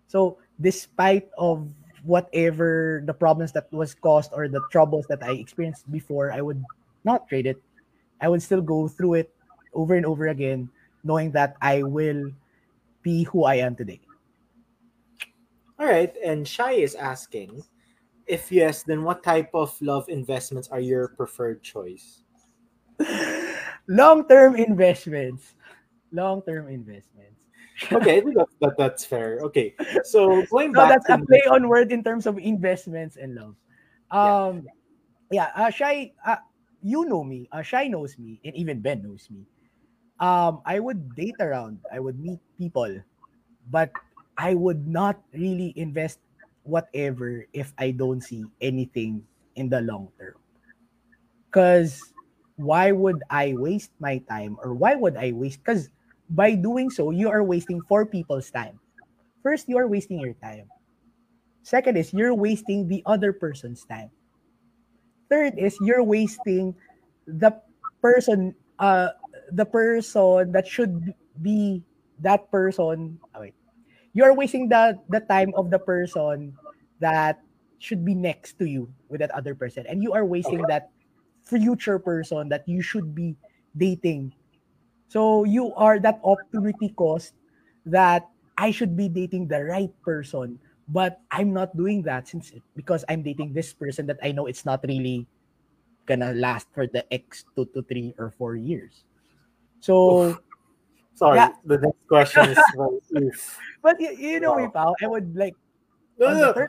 So 0.06 0.38
despite 0.60 1.28
of 1.38 1.68
whatever 2.04 3.02
the 3.06 3.14
problems 3.14 3.52
that 3.52 3.72
was 3.72 3.94
caused 3.94 4.30
or 4.34 4.48
the 4.48 4.60
troubles 4.70 5.06
that 5.08 5.22
I 5.22 5.32
experienced 5.32 5.90
before, 5.90 6.32
I 6.32 6.40
would 6.40 6.62
not 7.04 7.28
trade 7.28 7.46
it. 7.46 7.56
I 8.20 8.28
would 8.28 8.42
still 8.42 8.62
go 8.62 8.86
through 8.88 9.14
it 9.14 9.34
over 9.74 9.94
and 9.94 10.06
over 10.06 10.28
again, 10.28 10.68
knowing 11.02 11.32
that 11.32 11.56
I 11.60 11.82
will 11.82 12.30
be 13.02 13.24
who 13.24 13.44
I 13.44 13.56
am 13.56 13.74
today. 13.74 14.00
All 15.78 15.86
right, 15.86 16.14
and 16.24 16.46
Chai 16.46 16.72
is 16.72 16.94
asking, 16.94 17.64
if 18.26 18.50
yes, 18.52 18.82
then 18.82 19.02
what 19.02 19.22
type 19.22 19.50
of 19.54 19.74
love 19.80 20.08
investments 20.08 20.68
are 20.68 20.80
your 20.80 21.08
preferred 21.08 21.62
choice? 21.62 22.22
Long-term 23.88 24.56
investments. 24.56 25.54
Long-term 26.12 26.68
investments. 26.68 27.40
Okay, 27.92 28.20
that, 28.20 28.46
that 28.60 28.74
that's 28.76 29.04
fair. 29.04 29.40
Okay, 29.42 29.74
so 30.02 30.42
going 30.50 30.74
So 30.74 30.86
back 30.86 30.88
that's 30.88 31.06
to 31.06 31.14
a 31.14 31.18
play 31.26 31.42
on 31.50 31.68
word 31.68 31.90
in 31.92 32.04
terms 32.04 32.26
of 32.26 32.38
investments 32.38 33.16
and 33.16 33.34
love. 33.34 33.56
Um, 34.10 34.66
yeah, 35.30 35.50
uh, 35.56 35.70
Chai, 35.70 36.12
uh, 36.26 36.36
you 36.82 37.04
know 37.06 37.24
me. 37.24 37.48
Uh, 37.52 37.62
Chai 37.62 37.88
knows 37.88 38.18
me, 38.18 38.40
and 38.44 38.54
even 38.56 38.80
Ben 38.80 39.02
knows 39.02 39.28
me. 39.30 39.46
um, 40.20 40.60
I 40.66 40.78
would 40.80 41.14
date 41.16 41.36
around. 41.40 41.80
I 41.92 41.98
would 42.00 42.18
meet 42.20 42.40
people, 42.58 43.00
but 43.70 43.90
I 44.38 44.54
would 44.54 44.86
not 44.86 45.20
really 45.32 45.72
invest 45.76 46.20
whatever 46.64 47.46
if 47.52 47.72
I 47.78 47.90
don't 47.90 48.20
see 48.20 48.46
anything 48.60 49.24
in 49.56 49.68
the 49.68 49.80
long 49.80 50.08
term. 50.18 50.34
Because 51.46 52.12
why 52.56 52.92
would 52.92 53.22
I 53.30 53.54
waste 53.54 53.90
my 54.00 54.18
time 54.28 54.56
or 54.62 54.74
why 54.74 54.94
would 54.94 55.16
I 55.16 55.32
waste? 55.32 55.60
Because 55.64 55.90
by 56.30 56.54
doing 56.54 56.90
so, 56.90 57.10
you 57.10 57.28
are 57.28 57.42
wasting 57.42 57.82
four 57.82 58.06
people's 58.06 58.50
time. 58.50 58.78
First, 59.42 59.68
you 59.68 59.76
are 59.76 59.88
wasting 59.88 60.18
your 60.18 60.34
time. 60.34 60.70
Second 61.62 61.96
is 61.96 62.12
you're 62.12 62.34
wasting 62.34 62.88
the 62.88 63.02
other 63.06 63.32
person's 63.32 63.84
time. 63.84 64.10
Third 65.28 65.58
is 65.58 65.78
you're 65.80 66.02
wasting 66.02 66.74
the 67.26 67.52
person, 68.00 68.54
uh, 68.78 69.08
the 69.52 69.64
person 69.64 70.52
that 70.52 70.66
should 70.66 71.14
be 71.40 71.82
that 72.20 72.50
person. 72.50 73.18
Oh, 73.34 73.40
wait, 73.40 73.54
you're 74.12 74.34
wasting 74.34 74.68
the 74.68 74.98
the 75.08 75.20
time 75.20 75.52
of 75.56 75.70
the 75.70 75.78
person 75.78 76.52
that 77.00 77.40
should 77.78 78.04
be 78.04 78.14
next 78.14 78.58
to 78.58 78.64
you 78.64 78.88
with 79.08 79.20
that 79.20 79.30
other 79.32 79.54
person, 79.54 79.84
and 79.88 80.02
you 80.02 80.12
are 80.12 80.24
wasting 80.24 80.62
okay. 80.62 80.70
that 80.78 80.90
future 81.42 81.98
person 81.98 82.48
that 82.48 82.62
you 82.68 82.80
should 82.80 83.14
be 83.14 83.34
dating. 83.76 84.32
So 85.08 85.44
you 85.44 85.74
are 85.74 85.98
that 86.00 86.20
opportunity 86.24 86.94
cost 86.96 87.34
that 87.84 88.28
I 88.56 88.70
should 88.70 88.96
be 88.96 89.08
dating 89.08 89.48
the 89.48 89.64
right 89.64 89.92
person, 90.02 90.58
but 90.88 91.20
I'm 91.30 91.52
not 91.52 91.76
doing 91.76 92.02
that 92.02 92.28
since 92.28 92.52
because 92.76 93.04
I'm 93.08 93.22
dating 93.22 93.52
this 93.52 93.72
person 93.72 94.06
that 94.06 94.18
I 94.22 94.32
know 94.32 94.46
it's 94.46 94.64
not 94.64 94.84
really 94.86 95.26
gonna 96.06 96.32
last 96.32 96.68
for 96.72 96.86
the 96.86 97.04
X 97.12 97.44
two 97.56 97.66
to 97.74 97.82
three 97.82 98.14
or 98.18 98.30
four 98.30 98.56
years. 98.56 99.04
So, 99.80 100.38
sorry, 101.14 101.36
yeah. 101.38 101.52
the 101.64 101.78
next 101.78 102.02
question 102.08 102.50
is 102.50 102.58
But 103.82 104.00
you, 104.00 104.14
you 104.16 104.40
know 104.40 104.54
me, 104.56 104.68
pal. 104.68 104.94
I 105.02 105.06
would 105.06 105.34
like. 105.36 105.54
No, 106.18 106.54
no, 106.54 106.66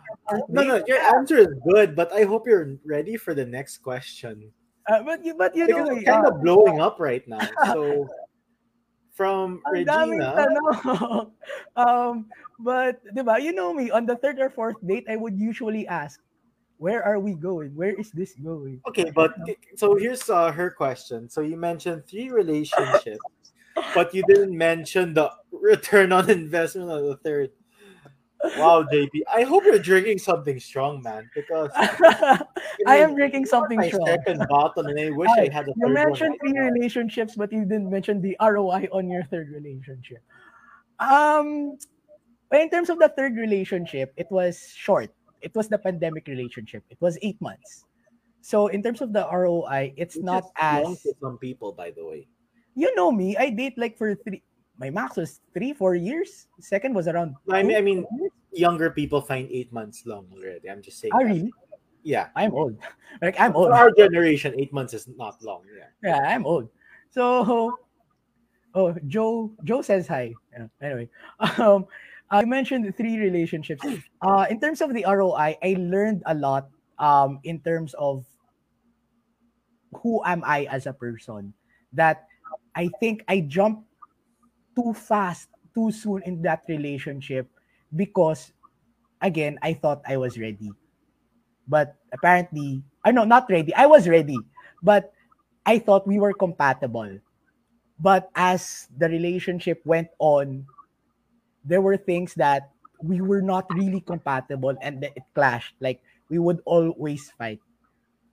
no, 0.50 0.64
no, 0.64 0.84
Your 0.88 1.00
answer 1.00 1.38
is 1.38 1.54
good, 1.70 1.96
but 1.96 2.12
I 2.12 2.24
hope 2.24 2.48
you're 2.48 2.78
ready 2.86 3.18
for 3.18 3.34
the 3.36 3.46
next 3.46 3.84
question. 3.84 4.52
Uh, 4.90 5.04
but 5.04 5.24
you, 5.24 5.36
but 5.36 5.56
you 5.56 5.68
because 5.68 5.90
know, 5.90 5.96
it's 5.96 6.06
kind 6.06 6.26
of 6.26 6.42
blowing 6.42 6.82
up 6.82 7.00
right 7.00 7.28
now. 7.28 7.40
So, 7.66 8.08
from 9.14 9.62
Regina. 9.72 10.34
um, 11.76 12.26
but, 12.60 13.00
diba, 13.16 13.42
you 13.42 13.54
know 13.54 13.74
me, 13.74 13.92
on 13.92 14.06
the 14.06 14.16
third 14.16 14.40
or 14.40 14.50
fourth 14.50 14.76
date, 14.86 15.06
I 15.08 15.16
would 15.16 15.40
usually 15.40 15.88
ask, 15.88 16.20
where 16.78 17.04
are 17.04 17.20
we 17.20 17.34
going? 17.34 17.76
Where 17.76 17.94
is 17.94 18.12
this 18.12 18.34
going? 18.44 18.82
Okay, 18.88 19.12
but 19.14 19.36
so 19.76 19.96
here's 19.96 20.30
uh, 20.30 20.52
her 20.52 20.70
question. 20.70 21.30
So 21.30 21.42
you 21.42 21.56
mentioned 21.56 22.04
three 22.08 22.30
relationships, 22.30 23.24
but 23.94 24.14
you 24.14 24.24
didn't 24.28 24.58
mention 24.58 25.14
the 25.14 25.32
return 25.52 26.12
on 26.12 26.30
investment 26.30 26.90
on 26.90 27.06
the 27.06 27.18
third. 27.18 27.52
Wow, 28.58 28.84
JP. 28.92 29.10
I 29.34 29.44
hope 29.44 29.64
you're 29.64 29.80
drinking 29.80 30.20
something 30.20 30.60
strong, 30.60 31.02
man, 31.02 31.30
because 31.34 31.72
I 31.76 32.46
am 32.88 33.16
drinking 33.16 33.46
something 33.46 33.82
strong. 33.84 34.06
Second 34.06 34.46
bottle, 34.50 34.86
and 34.86 35.00
I 35.00 35.12
wish 35.12 35.30
I, 35.38 35.44
I 35.44 35.50
had 35.50 35.70
a 35.70 35.74
You 35.78 35.88
mentioned 35.88 36.36
three 36.42 36.60
relationships, 36.60 37.36
but 37.36 37.54
you 37.54 37.64
didn't 37.64 37.90
mention 37.90 38.22
the 38.22 38.36
ROI 38.42 38.90
on 38.92 39.10
your 39.10 39.24
third 39.24 39.50
relationship. 39.50 40.22
Um, 41.00 41.78
in 42.52 42.70
terms 42.70 42.90
of 42.90 43.00
the 43.00 43.10
third 43.10 43.38
relationship, 43.38 44.14
it 44.18 44.28
was 44.30 44.74
short. 44.76 45.10
It 45.42 45.56
was 45.56 45.70
the 45.70 45.78
pandemic 45.78 46.28
relationship. 46.28 46.84
It 46.90 46.98
was 47.00 47.18
eight 47.22 47.40
months. 47.42 47.86
So 48.42 48.68
in 48.68 48.84
terms 48.84 49.02
of 49.02 49.14
the 49.14 49.26
ROI, 49.32 49.94
it's 49.96 50.18
not 50.18 50.44
as 50.60 50.84
long 50.84 50.98
some 51.22 51.38
people, 51.38 51.72
by 51.72 51.92
the 51.92 52.06
way. 52.06 52.28
You 52.76 52.94
know 52.96 53.12
me. 53.12 53.38
I 53.38 53.50
date 53.50 53.78
like 53.78 53.98
for 53.98 54.16
three 54.16 54.42
my 54.78 54.90
max 54.90 55.18
was 55.18 55.40
three, 55.54 55.74
four 55.74 55.96
years. 55.96 56.48
Second 56.60 56.94
was 56.94 57.08
around. 57.08 57.36
I 57.50 57.64
mean, 57.64 57.78
I 57.78 57.82
mean, 57.82 58.06
younger 58.52 58.90
people 58.90 59.22
find 59.22 59.48
eight 59.52 59.72
months 59.72 60.04
long 60.06 60.28
already. 60.34 60.70
I'm 60.70 60.82
just 60.82 61.00
saying. 61.00 61.14
Oh, 61.14 61.24
really? 61.24 61.54
Yeah, 62.04 62.30
I'm 62.36 62.54
old. 62.54 62.78
Like 63.22 63.40
I'm 63.40 63.56
old. 63.56 63.70
For 63.70 63.78
our 63.78 63.92
generation, 63.94 64.56
eight 64.58 64.74
months 64.74 64.94
is 64.94 65.08
not 65.08 65.38
long. 65.44 65.62
Yeah. 65.70 65.94
Yeah, 66.02 66.22
I'm 66.26 66.48
old. 66.48 66.68
So, 67.12 67.78
oh, 68.76 68.96
Joe. 69.06 69.54
Joe 69.64 69.84
says 69.84 70.08
hi. 70.08 70.34
Yeah, 70.52 70.66
anyway, 70.82 71.10
um, 71.62 71.86
uh, 72.34 72.42
you 72.42 72.48
mentioned 72.48 72.90
three 72.98 73.20
relationships. 73.20 73.86
Uh, 74.22 74.48
in 74.50 74.60
terms 74.60 74.82
of 74.82 74.94
the 74.94 75.06
ROI, 75.08 75.58
I 75.62 75.76
learned 75.78 76.24
a 76.26 76.34
lot. 76.34 76.70
Um, 76.98 77.40
in 77.44 77.60
terms 77.60 77.94
of 78.00 78.26
who 80.02 80.24
am 80.26 80.44
I 80.46 80.66
as 80.72 80.88
a 80.88 80.94
person, 80.94 81.54
that 81.94 82.26
I 82.76 82.90
think 83.00 83.24
I 83.28 83.42
jumped 83.42 83.86
too 84.76 84.94
fast, 84.94 85.50
too 85.76 85.92
soon 85.92 86.24
in 86.24 86.42
that 86.44 86.64
relationship 86.68 87.50
because, 87.96 88.54
again, 89.22 89.60
I 89.62 89.74
thought 89.74 90.02
I 90.08 90.18
was 90.18 90.40
ready. 90.40 90.74
But 91.68 91.96
apparently, 92.14 92.84
ah, 93.06 93.10
I 93.10 93.12
know, 93.12 93.26
not 93.26 93.50
ready. 93.50 93.74
I 93.76 93.86
was 93.88 94.08
ready, 94.08 94.38
but 94.84 95.14
I 95.66 95.80
thought 95.80 96.08
we 96.08 96.20
were 96.20 96.34
compatible. 96.34 97.20
But 98.00 98.30
as 98.36 98.90
the 98.98 99.10
relationship 99.10 99.82
went 99.86 100.10
on, 100.20 100.68
there 101.64 101.82
were 101.82 101.98
things 101.98 102.34
that 102.36 102.72
we 103.02 103.22
were 103.22 103.42
not 103.42 103.68
really 103.72 104.02
compatible 104.02 104.76
and 104.82 105.04
it 105.04 105.24
clashed. 105.36 105.76
Like 105.80 106.02
we 106.30 106.40
would 106.40 106.62
always 106.66 107.32
fight. 107.38 107.60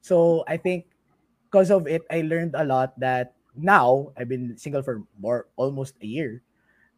So 0.03 0.45
I 0.49 0.57
think 0.57 0.87
because 1.51 1.71
of 1.71 1.87
it, 1.89 2.05
I 2.11 2.23
learned 2.23 2.55
a 2.57 2.65
lot 2.65 2.99
that 3.01 3.35
now 3.63 4.13
I've 4.17 4.29
been 4.29 4.57
single 4.57 4.83
for 4.83 5.03
more 5.19 5.49
almost 5.57 5.95
a 6.03 6.07
year. 6.07 6.43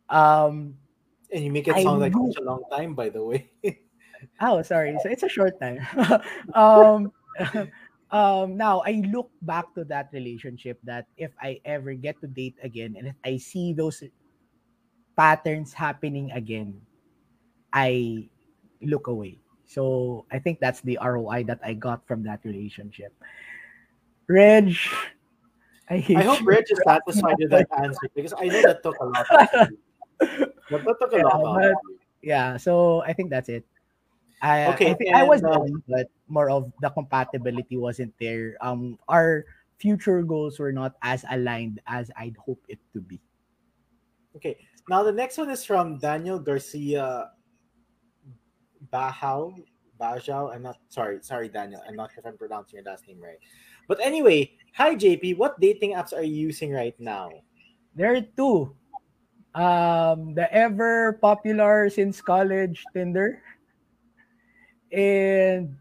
Um, 0.09 0.75
and 1.33 1.45
you 1.45 1.51
make 1.51 1.69
it 1.69 1.75
sound 1.75 2.03
I 2.03 2.09
like 2.09 2.13
such 2.13 2.39
a 2.41 2.45
long 2.45 2.63
time, 2.71 2.95
by 2.95 3.09
the 3.09 3.25
way. 3.25 3.51
oh, 4.41 4.63
sorry. 4.63 4.97
So 5.03 5.09
it's 5.09 5.23
a 5.23 5.29
short 5.29 5.59
time. 5.61 5.81
um, 6.55 7.13
um, 8.11 8.57
now 8.57 8.83
I 8.85 9.03
look 9.09 9.31
back 9.43 9.75
to 9.75 9.85
that 9.85 10.11
relationship 10.13 10.79
that 10.85 11.07
if 11.17 11.33
I 11.41 11.61
ever 11.65 11.95
get 11.95 12.21
to 12.21 12.27
date 12.27 12.57
again 12.63 12.95
and 12.99 13.09
if 13.09 13.17
I 13.25 13.39
see 13.39 13.73
those 13.73 14.03
patterns 15.17 15.73
happening 15.73 16.31
again, 16.33 16.81
I 17.73 18.29
look 18.83 19.07
away. 19.07 19.39
So 19.65 20.27
I 20.31 20.39
think 20.39 20.61
that's 20.61 20.83
the 20.83 20.99
ROI 21.01 21.45
that 21.45 21.61
I 21.65 21.73
got 21.73 22.07
from 22.07 22.23
that 22.25 22.45
relationship. 22.45 23.15
Reg, 24.29 24.77
I, 25.93 26.01
I 26.17 26.25
hope 26.25 26.41
Reg 26.45 26.65
is 26.71 26.81
satisfied 26.89 27.37
with 27.37 27.51
that 27.51 27.69
answer 27.77 28.09
because 28.17 28.33
I 28.33 28.49
know 28.49 28.63
that 28.65 28.83
took 28.83 28.97
a 28.97 29.05
lot. 29.05 29.29
Of 29.29 29.69
that 30.73 30.97
took 30.97 31.13
a 31.13 31.17
yeah, 31.21 31.25
lot. 31.29 31.61
But, 31.61 31.75
yeah, 32.23 32.57
so 32.57 33.03
I 33.03 33.13
think 33.13 33.29
that's 33.29 33.51
it. 33.51 33.65
I, 34.41 34.73
okay, 34.73 34.91
I 34.91 34.95
think 34.95 35.11
and, 35.13 35.19
I 35.21 35.23
was 35.23 35.45
uh, 35.45 35.53
ready, 35.53 35.75
but 35.87 36.09
more 36.29 36.49
of 36.49 36.73
the 36.81 36.89
compatibility 36.89 37.77
wasn't 37.77 38.15
there. 38.19 38.57
Um, 38.61 38.99
our 39.07 39.45
future 39.77 40.23
goals 40.23 40.59
were 40.59 40.73
not 40.73 40.97
as 41.03 41.25
aligned 41.31 41.81
as 41.87 42.11
I'd 42.17 42.37
hope 42.41 42.65
it 42.69 42.81
to 42.95 43.01
be. 43.01 43.21
Okay, 44.35 44.57
now 44.89 45.03
the 45.03 45.13
next 45.13 45.37
one 45.37 45.51
is 45.51 45.63
from 45.63 45.99
Daniel 45.99 46.39
Garcia 46.39 47.31
Bahau. 48.91 49.61
Bajau. 50.01 50.53
I'm 50.53 50.63
not 50.63 50.79
sorry, 50.89 51.19
sorry, 51.23 51.49
Daniel. 51.49 51.81
I'm 51.87 51.95
not 51.95 52.11
sure 52.11 52.21
if 52.21 52.27
I'm 52.27 52.37
pronouncing 52.37 52.79
your 52.79 52.85
last 52.85 53.07
name 53.07 53.21
right. 53.21 53.39
But 53.89 54.01
anyway, 54.01 54.53
hi 54.75 54.95
JP. 54.95 55.37
What 55.37 55.61
dating 55.61 55.95
apps 55.95 56.13
are 56.13 56.23
you 56.23 56.53
using 56.53 56.73
right 56.73 56.99
now? 56.99 57.31
There 57.95 58.15
are 58.15 58.23
two. 58.23 58.75
Um, 59.55 60.33
the 60.33 60.49
ever 60.49 61.21
popular 61.21 61.91
since 61.91 62.21
college 62.21 62.85
Tinder. 62.95 63.43
And 64.91 65.77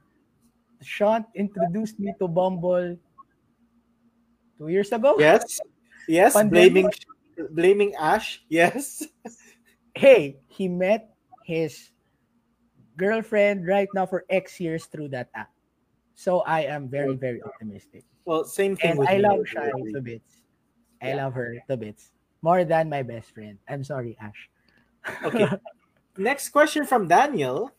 Sean 0.82 1.26
introduced 1.36 2.00
me 2.00 2.14
to 2.20 2.28
Bumble 2.28 2.98
two 4.58 4.68
years 4.68 4.92
ago. 4.92 5.16
Yes. 5.20 5.60
Yes. 6.08 6.34
Pandemic. 6.34 6.84
Blaming 6.84 6.92
blaming 7.50 7.96
Ash. 7.96 8.44
Yes. 8.50 9.04
hey, 9.96 10.38
he 10.48 10.68
met 10.68 11.16
his 11.46 11.92
girlfriend 12.98 13.68
right 13.68 13.90
now 13.94 14.06
for 14.06 14.26
X 14.30 14.60
years 14.60 14.86
through 14.86 15.10
that 15.10 15.30
app. 15.36 15.51
So 16.22 16.46
I 16.46 16.70
am 16.70 16.86
very, 16.86 17.18
very 17.18 17.42
uh, 17.42 17.50
optimistic. 17.50 18.06
Well, 18.26 18.46
same 18.46 18.78
thing. 18.78 19.02
And 19.02 19.10
I 19.10 19.18
me. 19.18 19.26
love 19.26 19.42
Chai 19.50 19.74
to 19.74 20.02
bits. 20.06 20.46
I 21.02 21.18
yeah. 21.18 21.26
love 21.26 21.34
her 21.34 21.58
to 21.66 21.74
bits. 21.74 22.14
More 22.46 22.62
than 22.62 22.94
my 22.94 23.02
best 23.02 23.34
friend. 23.34 23.58
I'm 23.66 23.82
sorry, 23.84 24.14
Ash. 24.22 24.38
okay. 25.26 25.50
Next 26.18 26.50
question 26.50 26.86
from 26.86 27.08
Daniel. 27.08 27.74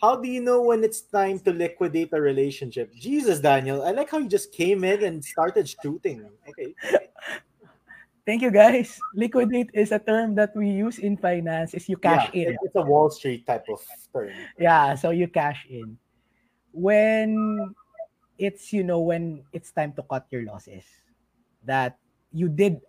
How 0.00 0.14
do 0.14 0.30
you 0.30 0.38
know 0.38 0.62
when 0.62 0.84
it's 0.84 1.02
time 1.02 1.40
to 1.40 1.50
liquidate 1.50 2.14
a 2.14 2.20
relationship? 2.20 2.94
Jesus, 2.94 3.40
Daniel. 3.40 3.82
I 3.82 3.90
like 3.90 4.06
how 4.06 4.18
you 4.18 4.30
just 4.30 4.52
came 4.52 4.84
in 4.84 5.02
and 5.02 5.18
started 5.24 5.66
shooting. 5.66 6.30
Okay. 6.46 6.78
Thank 8.26 8.42
you, 8.42 8.52
guys. 8.54 9.00
Liquidate 9.18 9.70
is 9.74 9.90
a 9.90 9.98
term 9.98 10.36
that 10.36 10.54
we 10.54 10.70
use 10.70 11.02
in 11.02 11.16
finance. 11.16 11.74
Is 11.74 11.88
you 11.88 11.96
cash 11.96 12.30
yeah, 12.32 12.54
in. 12.54 12.56
It's 12.62 12.76
a 12.76 12.86
Wall 12.86 13.10
Street 13.10 13.44
type 13.46 13.66
of 13.66 13.82
term. 14.14 14.30
Yeah, 14.58 14.94
so 14.94 15.10
you 15.10 15.26
cash 15.26 15.66
in. 15.68 15.98
When 16.74 17.74
it's 18.38 18.72
you 18.72 18.82
know 18.82 19.00
when 19.00 19.46
it's 19.54 19.70
time 19.70 19.94
to 19.94 20.02
cut 20.02 20.26
your 20.30 20.42
losses, 20.42 20.84
that 21.64 21.98
you 22.32 22.48
did 22.48 22.82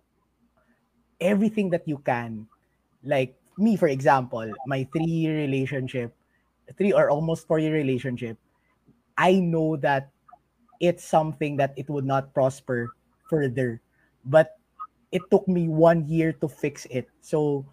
everything 1.20 1.70
that 1.70 1.86
you 1.86 1.98
can. 1.98 2.46
Like 3.04 3.38
me, 3.56 3.76
for 3.76 3.88
example, 3.88 4.52
my 4.66 4.88
three-year 4.92 5.36
relationship, 5.38 6.14
three 6.76 6.92
or 6.92 7.08
almost 7.10 7.46
four-year 7.46 7.72
relationship, 7.72 8.36
I 9.16 9.38
know 9.38 9.76
that 9.78 10.10
it's 10.80 11.04
something 11.04 11.56
that 11.56 11.72
it 11.76 11.88
would 11.88 12.04
not 12.04 12.34
prosper 12.34 12.92
further. 13.30 13.80
But 14.24 14.58
it 15.12 15.22
took 15.30 15.46
me 15.48 15.68
one 15.68 16.06
year 16.08 16.32
to 16.32 16.48
fix 16.48 16.86
it. 16.90 17.08
So 17.20 17.64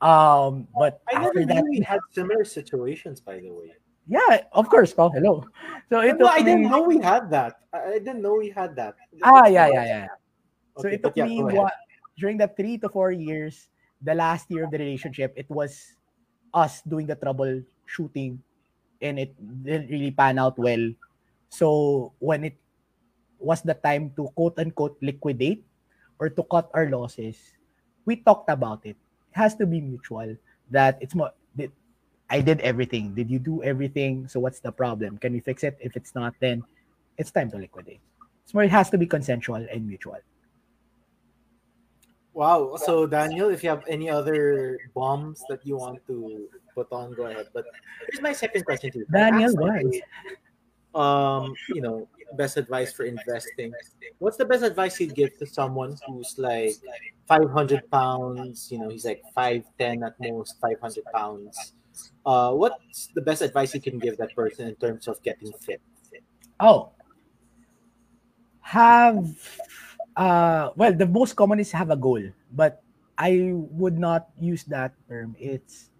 um 0.00 0.66
but 0.72 1.02
I 1.12 1.20
never 1.20 1.44
that 1.44 1.64
we 1.68 1.80
had 1.80 2.00
similar 2.10 2.44
situations, 2.44 3.20
by 3.20 3.38
the 3.38 3.50
way. 3.50 3.76
Yeah, 4.06 4.44
of 4.52 4.68
course, 4.68 4.92
Paul. 4.92 5.10
Hello. 5.10 5.44
So 5.88 6.00
it 6.00 6.18
No, 6.18 6.26
I 6.26 6.38
didn't 6.38 6.62
me 6.62 6.68
know 6.70 6.82
we 6.82 6.98
had 6.98 7.30
that. 7.30 7.60
I 7.72 7.98
didn't 7.98 8.22
know 8.22 8.36
we 8.38 8.50
had 8.50 8.76
that. 8.76 8.94
Ah, 9.22 9.46
yeah, 9.46 9.68
yeah, 9.68 9.84
yeah. 9.84 10.06
So 10.78 10.88
it 10.88 11.02
took 11.02 11.16
yeah, 11.16 11.26
me 11.26 11.42
what 11.42 11.74
during 12.18 12.36
the 12.36 12.48
three 12.48 12.78
to 12.78 12.88
four 12.88 13.10
years, 13.10 13.68
the 14.02 14.14
last 14.14 14.50
year 14.50 14.64
of 14.64 14.70
the 14.70 14.78
relationship, 14.78 15.32
it 15.36 15.48
was 15.48 15.96
us 16.54 16.82
doing 16.82 17.06
the 17.06 17.16
troubleshooting 17.16 18.38
and 19.02 19.18
it 19.18 19.34
didn't 19.64 19.90
really 19.90 20.10
pan 20.10 20.38
out 20.38 20.58
well. 20.58 20.92
So 21.48 22.12
when 22.18 22.44
it 22.44 22.56
was 23.38 23.62
the 23.62 23.74
time 23.74 24.12
to 24.16 24.28
quote 24.36 24.58
unquote 24.58 24.96
liquidate 25.00 25.64
or 26.18 26.28
to 26.28 26.42
cut 26.44 26.70
our 26.74 26.88
losses, 26.90 27.36
we 28.04 28.16
talked 28.16 28.50
about 28.50 28.84
it. 28.84 28.96
It 29.32 29.36
has 29.36 29.56
to 29.56 29.66
be 29.66 29.80
mutual. 29.80 30.36
That 30.70 30.98
it's 31.00 31.14
more 31.14 31.32
I 32.30 32.40
did 32.40 32.60
everything. 32.60 33.12
Did 33.14 33.28
you 33.28 33.38
do 33.38 33.62
everything? 33.62 34.28
So 34.28 34.38
what's 34.38 34.60
the 34.60 34.70
problem? 34.70 35.18
Can 35.18 35.32
we 35.32 35.40
fix 35.40 35.64
it? 35.64 35.76
If 35.80 35.96
it's 35.96 36.14
not, 36.14 36.34
then 36.38 36.62
it's 37.18 37.30
time 37.30 37.50
to 37.50 37.58
liquidate. 37.58 38.00
It's 38.44 38.54
more 38.54 38.62
it 38.62 38.70
has 38.70 38.88
to 38.90 38.98
be 38.98 39.06
consensual 39.06 39.66
and 39.70 39.86
mutual. 39.86 40.18
Wow. 42.32 42.76
So 42.76 43.06
Daniel, 43.06 43.50
if 43.50 43.64
you 43.64 43.70
have 43.70 43.82
any 43.88 44.08
other 44.08 44.78
bombs 44.94 45.42
that 45.48 45.66
you 45.66 45.76
want 45.76 46.06
to 46.06 46.48
put 46.74 46.86
on, 46.92 47.12
go 47.14 47.26
ahead. 47.26 47.48
But 47.52 47.64
here's 48.08 48.22
my 48.22 48.32
second 48.32 48.64
question 48.64 48.92
to 48.92 48.98
you. 49.00 49.06
Daniel, 49.10 49.52
why? 49.56 49.82
Um, 50.94 51.54
you 51.68 51.80
know, 51.80 52.08
best 52.34 52.56
advice 52.56 52.92
for 52.92 53.04
investing. 53.04 53.72
What's 54.18 54.36
the 54.36 54.44
best 54.44 54.62
advice 54.62 55.00
you'd 55.00 55.14
give 55.14 55.36
to 55.38 55.46
someone 55.46 55.96
who's 56.06 56.38
like 56.38 56.74
500 57.26 57.90
pounds? 57.90 58.70
You 58.70 58.78
know, 58.78 58.88
he's 58.88 59.04
like 59.04 59.22
5'10 59.36 60.06
at 60.06 60.14
most, 60.20 60.60
500 60.60 61.04
pounds. 61.12 61.74
Uh, 62.24 62.52
what's 62.52 63.08
the 63.14 63.20
best 63.20 63.42
advice 63.42 63.74
you 63.74 63.80
can 63.80 63.98
give 63.98 64.16
that 64.18 64.34
person 64.34 64.68
in 64.68 64.74
terms 64.76 65.08
of 65.08 65.22
getting 65.22 65.52
fit? 65.60 65.80
Oh, 66.60 66.92
have 68.60 69.26
uh 70.16 70.70
well 70.76 70.92
the 70.92 71.06
most 71.06 71.34
common 71.34 71.58
is 71.58 71.72
have 71.72 71.90
a 71.90 71.96
goal, 71.96 72.22
but 72.52 72.82
I 73.18 73.52
would 73.52 73.98
not 73.98 74.30
use 74.38 74.64
that 74.70 74.94
term. 75.08 75.34
It's 75.38 75.90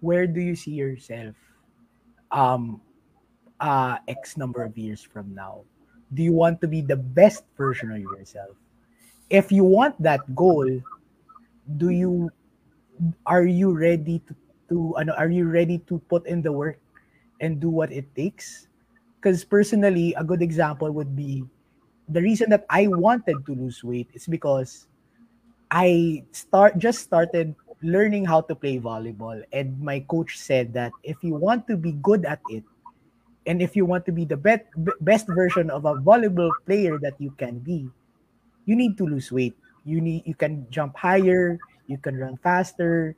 where 0.00 0.26
do 0.26 0.40
you 0.40 0.54
see 0.54 0.72
yourself 0.72 1.34
um 2.30 2.80
uh 3.60 3.98
X 4.06 4.36
number 4.36 4.62
of 4.62 4.76
years 4.78 5.02
from 5.02 5.34
now? 5.34 5.64
Do 6.14 6.22
you 6.22 6.32
want 6.32 6.60
to 6.60 6.68
be 6.68 6.80
the 6.80 6.96
best 6.96 7.44
version 7.56 7.90
of 7.90 7.98
yourself? 7.98 8.54
If 9.30 9.50
you 9.50 9.64
want 9.64 9.98
that 10.02 10.22
goal, 10.36 10.68
do 11.76 11.90
you 11.90 12.30
are 13.26 13.44
you 13.44 13.72
ready 13.72 14.20
to, 14.30 14.34
to 14.68 14.94
ano, 14.98 15.12
are 15.14 15.30
you 15.30 15.48
ready 15.48 15.78
to 15.86 15.98
put 16.08 16.26
in 16.26 16.42
the 16.42 16.52
work 16.52 16.78
and 17.40 17.60
do 17.60 17.70
what 17.70 17.92
it 17.92 18.08
takes? 18.14 18.68
Because 19.18 19.44
personally, 19.44 20.14
a 20.14 20.24
good 20.24 20.42
example 20.42 20.90
would 20.92 21.16
be 21.16 21.44
the 22.08 22.22
reason 22.22 22.50
that 22.50 22.64
I 22.70 22.86
wanted 22.86 23.44
to 23.46 23.52
lose 23.54 23.82
weight 23.82 24.08
is 24.14 24.26
because 24.26 24.86
I 25.70 26.22
start 26.30 26.78
just 26.78 27.02
started 27.02 27.54
learning 27.82 28.24
how 28.24 28.40
to 28.42 28.54
play 28.54 28.78
volleyball 28.78 29.42
and 29.52 29.78
my 29.80 30.00
coach 30.08 30.38
said 30.38 30.72
that 30.74 30.92
if 31.02 31.22
you 31.22 31.34
want 31.34 31.66
to 31.68 31.76
be 31.76 31.92
good 32.00 32.24
at 32.24 32.40
it 32.48 32.64
and 33.46 33.60
if 33.60 33.76
you 33.76 33.84
want 33.84 34.06
to 34.06 34.12
be 34.12 34.24
the 34.24 34.36
bet, 34.36 34.66
be- 34.82 34.96
best 35.00 35.26
version 35.28 35.70
of 35.70 35.84
a 35.84 35.94
volleyball 36.00 36.50
player 36.64 36.98
that 36.98 37.14
you 37.18 37.30
can 37.36 37.58
be 37.58 37.90
you 38.64 38.74
need 38.74 38.96
to 38.96 39.04
lose 39.04 39.30
weight 39.30 39.56
you 39.84 40.00
need 40.00 40.22
you 40.24 40.34
can 40.34 40.66
jump 40.70 40.96
higher 40.96 41.58
you 41.86 41.98
can 41.98 42.16
run 42.16 42.36
faster 42.42 43.14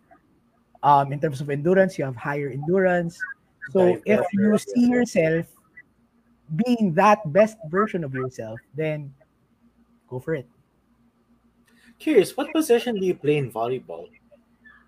um 0.82 1.12
in 1.12 1.20
terms 1.20 1.40
of 1.40 1.50
endurance 1.50 1.98
you 1.98 2.04
have 2.04 2.16
higher 2.16 2.50
endurance 2.50 3.24
so 3.70 4.00
if 4.04 4.20
you 4.32 4.56
see 4.58 4.86
yourself 4.88 5.46
being 6.64 6.94
that 6.94 7.20
best 7.32 7.58
version 7.68 8.04
of 8.04 8.14
yourself 8.14 8.60
then 8.74 9.12
go 10.08 10.18
for 10.18 10.34
it 10.34 10.46
Curious, 11.98 12.36
what 12.36 12.52
position 12.52 12.98
do 12.98 13.06
you 13.06 13.14
play 13.14 13.36
in 13.36 13.50
volleyball? 13.52 14.08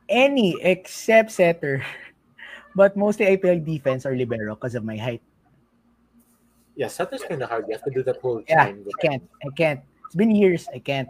any 0.09 0.61
except 0.61 1.31
setter 1.31 1.85
but 2.75 2.97
mostly 2.97 3.27
i 3.29 3.37
play 3.37 3.59
defense 3.61 4.05
or 4.07 4.17
libero 4.17 4.55
because 4.55 4.75
of 4.75 4.85
my 4.85 4.97
height 4.97 5.23
Yeah, 6.77 6.89
setter's 6.89 7.23
kind 7.25 7.43
of 7.43 7.49
hard. 7.51 7.67
You 7.69 7.75
have 7.75 7.85
to 7.85 7.91
do 7.91 8.03
that 8.05 8.17
whole 8.21 8.43
Yeah, 8.49 8.65
time. 8.65 8.85
I 8.89 8.93
can't. 8.99 9.23
I 9.45 9.51
can't. 9.51 9.81
It's 10.07 10.15
been 10.15 10.31
years. 10.31 10.69
I 10.73 10.79
can't. 10.79 11.09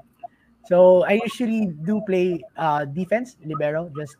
So 0.65 1.05
I 1.05 1.21
usually 1.23 1.67
do 1.67 2.01
play 2.01 2.45
uh 2.57 2.85
defense 2.85 3.37
libero 3.45 3.89
just 3.95 4.17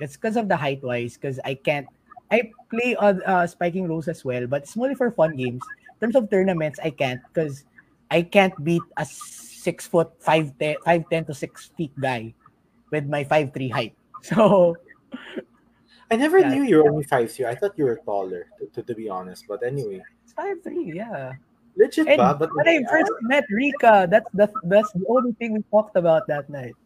it's 0.00 0.16
because 0.16 0.36
of 0.36 0.48
the 0.48 0.56
height 0.56 0.82
wise 0.82 1.14
because 1.16 1.38
I 1.44 1.54
can't. 1.54 1.86
I 2.30 2.52
play 2.70 2.94
on 2.96 3.22
uh, 3.24 3.46
spiking 3.46 3.88
roles 3.88 4.06
as 4.08 4.24
well, 4.24 4.46
but 4.46 4.62
it's 4.62 4.76
only 4.76 4.94
for 4.94 5.10
fun 5.10 5.36
games. 5.36 5.62
In 5.96 5.98
terms 6.00 6.16
of 6.16 6.30
tournaments, 6.30 6.78
I 6.82 6.90
can't 6.90 7.20
because 7.32 7.64
I 8.10 8.22
can't 8.22 8.52
beat 8.62 8.82
a 8.96 9.04
six 9.04 9.86
foot 9.86 10.12
five 10.20 10.52
ten, 10.58 10.76
five 10.84 11.08
ten 11.08 11.24
to 11.26 11.34
six 11.34 11.70
feet 11.76 11.92
guy 11.98 12.34
with 12.90 13.06
my 13.08 13.24
five 13.24 13.52
three 13.52 13.68
height. 13.68 13.94
So 14.22 14.76
I 16.10 16.16
never 16.16 16.40
Yeah. 16.40 16.50
knew 16.52 16.62
you 16.64 16.76
were 16.82 16.90
only 16.90 17.04
five 17.04 17.30
three. 17.32 17.46
I 17.46 17.54
thought 17.54 17.76
you 17.76 17.84
were 17.84 18.00
taller, 18.04 18.46
to, 18.58 18.66
to, 18.74 18.82
to 18.82 18.94
be 18.94 19.08
honest. 19.08 19.44
But 19.48 19.62
anyway, 19.62 20.02
it's 20.24 20.32
five 20.32 20.60
three, 20.62 20.92
yeah. 20.94 21.32
legit, 21.76 22.08
And 22.08 22.18
ba? 22.18 22.34
But 22.38 22.50
when 22.54 22.68
I 22.68 22.82
first 22.90 23.12
met 23.22 23.44
Rika, 23.50 24.08
that's 24.10 24.28
the 24.32 24.50
that's 24.64 24.92
the 24.92 25.04
only 25.08 25.32
thing 25.32 25.52
we 25.52 25.62
talked 25.70 25.96
about 25.96 26.26
that 26.28 26.48
night. 26.50 26.76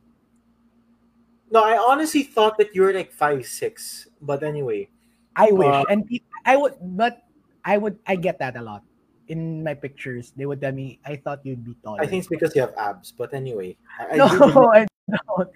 No, 1.53 1.63
I 1.63 1.77
honestly 1.77 2.25
thought 2.25 2.57
that 2.59 2.75
you 2.75 2.83
were 2.83 2.93
like 2.93 3.13
five 3.13 3.45
six. 3.47 4.09
But 4.21 4.43
anyway, 4.43 4.89
I 5.37 5.53
wish, 5.53 5.69
Uh, 5.69 5.85
and 5.89 6.09
I 6.45 6.57
would, 6.57 6.75
but 6.81 7.23
I 7.65 7.77
would, 7.79 7.99
I 8.09 8.17
get 8.17 8.39
that 8.41 8.57
a 8.57 8.63
lot 8.63 8.83
in 9.29 9.63
my 9.63 9.75
pictures. 9.75 10.33
They 10.35 10.47
would 10.49 10.61
tell 10.61 10.73
me, 10.73 10.99
"I 11.07 11.17
thought 11.17 11.45
you'd 11.45 11.63
be 11.65 11.77
taller." 11.85 12.01
I 12.03 12.07
think 12.09 12.25
it's 12.25 12.33
because 12.33 12.57
you 12.57 12.63
have 12.65 12.75
abs. 12.81 13.13
But 13.13 13.33
anyway, 13.37 13.77
I, 14.01 14.17
I 14.17 14.17
no, 14.21 14.29
do 14.29 14.39
believe- 14.39 14.57
I 14.73 14.87
don't. 15.09 15.49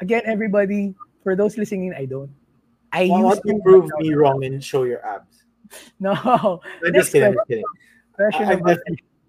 Again, 0.00 0.22
everybody, 0.26 0.94
for 1.22 1.36
those 1.36 1.58
listening, 1.58 1.94
I 1.94 2.06
don't. 2.06 2.30
I 2.94 3.10
I 3.10 3.18
used 3.18 3.42
to 3.42 3.58
prove 3.62 3.90
me 3.98 4.14
wrong 4.14 4.44
and 4.44 4.62
show 4.62 4.84
your 4.86 5.04
abs. 5.04 5.42
No, 5.98 6.14
I'm 6.84 6.92
just 6.94 7.10
kidding. 7.10 7.34
I'm 7.34 7.42
kidding. 7.48 7.64
I- 8.18 8.54
I'm 8.54 8.62
just- 8.66 8.82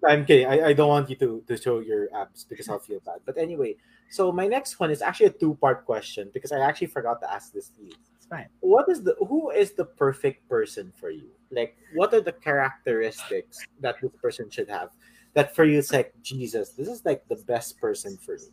I'm 0.06 0.22
kidding. 0.24 0.46
I, 0.46 0.70
I 0.70 0.72
don't 0.72 0.86
want 0.88 1.10
you 1.10 1.16
to, 1.16 1.42
to 1.48 1.56
show 1.56 1.80
your 1.80 2.06
abs 2.14 2.44
because 2.44 2.68
I'll 2.68 2.78
feel 2.78 3.00
bad. 3.02 3.26
But 3.26 3.38
anyway, 3.38 3.74
so 4.10 4.32
my 4.32 4.46
next 4.46 4.78
one 4.78 4.90
is 4.90 5.02
actually 5.02 5.26
a 5.26 5.30
two 5.30 5.54
part 5.60 5.84
question 5.84 6.30
because 6.32 6.52
I 6.52 6.60
actually 6.60 6.88
forgot 6.88 7.20
to 7.22 7.32
ask 7.32 7.52
this 7.52 7.68
to 7.70 7.82
you. 7.82 7.92
It's 8.16 8.26
fine. 8.26 8.48
What 8.60 8.88
is 8.88 9.02
the 9.02 9.16
who 9.18 9.50
is 9.50 9.72
the 9.72 9.84
perfect 9.84 10.48
person 10.48 10.92
for 10.96 11.10
you? 11.10 11.28
Like, 11.50 11.76
what 11.94 12.12
are 12.14 12.20
the 12.20 12.32
characteristics 12.32 13.58
that 13.80 13.96
this 14.00 14.10
person 14.22 14.50
should 14.50 14.68
have? 14.68 14.90
That 15.34 15.54
for 15.54 15.64
you, 15.64 15.78
it's 15.78 15.92
like 15.92 16.14
Jesus. 16.22 16.70
This 16.70 16.88
is 16.88 17.04
like 17.04 17.26
the 17.28 17.36
best 17.36 17.78
person 17.78 18.16
for 18.16 18.34
me. 18.34 18.50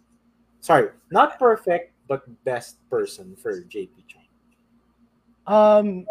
Sorry, 0.60 0.90
not 1.12 1.40
perfect, 1.40 1.94
but 2.08 2.24
best 2.44 2.78
person 2.90 3.36
for 3.36 3.62
JP 3.62 3.90
Chong. 4.08 4.24
Um, 5.46 6.06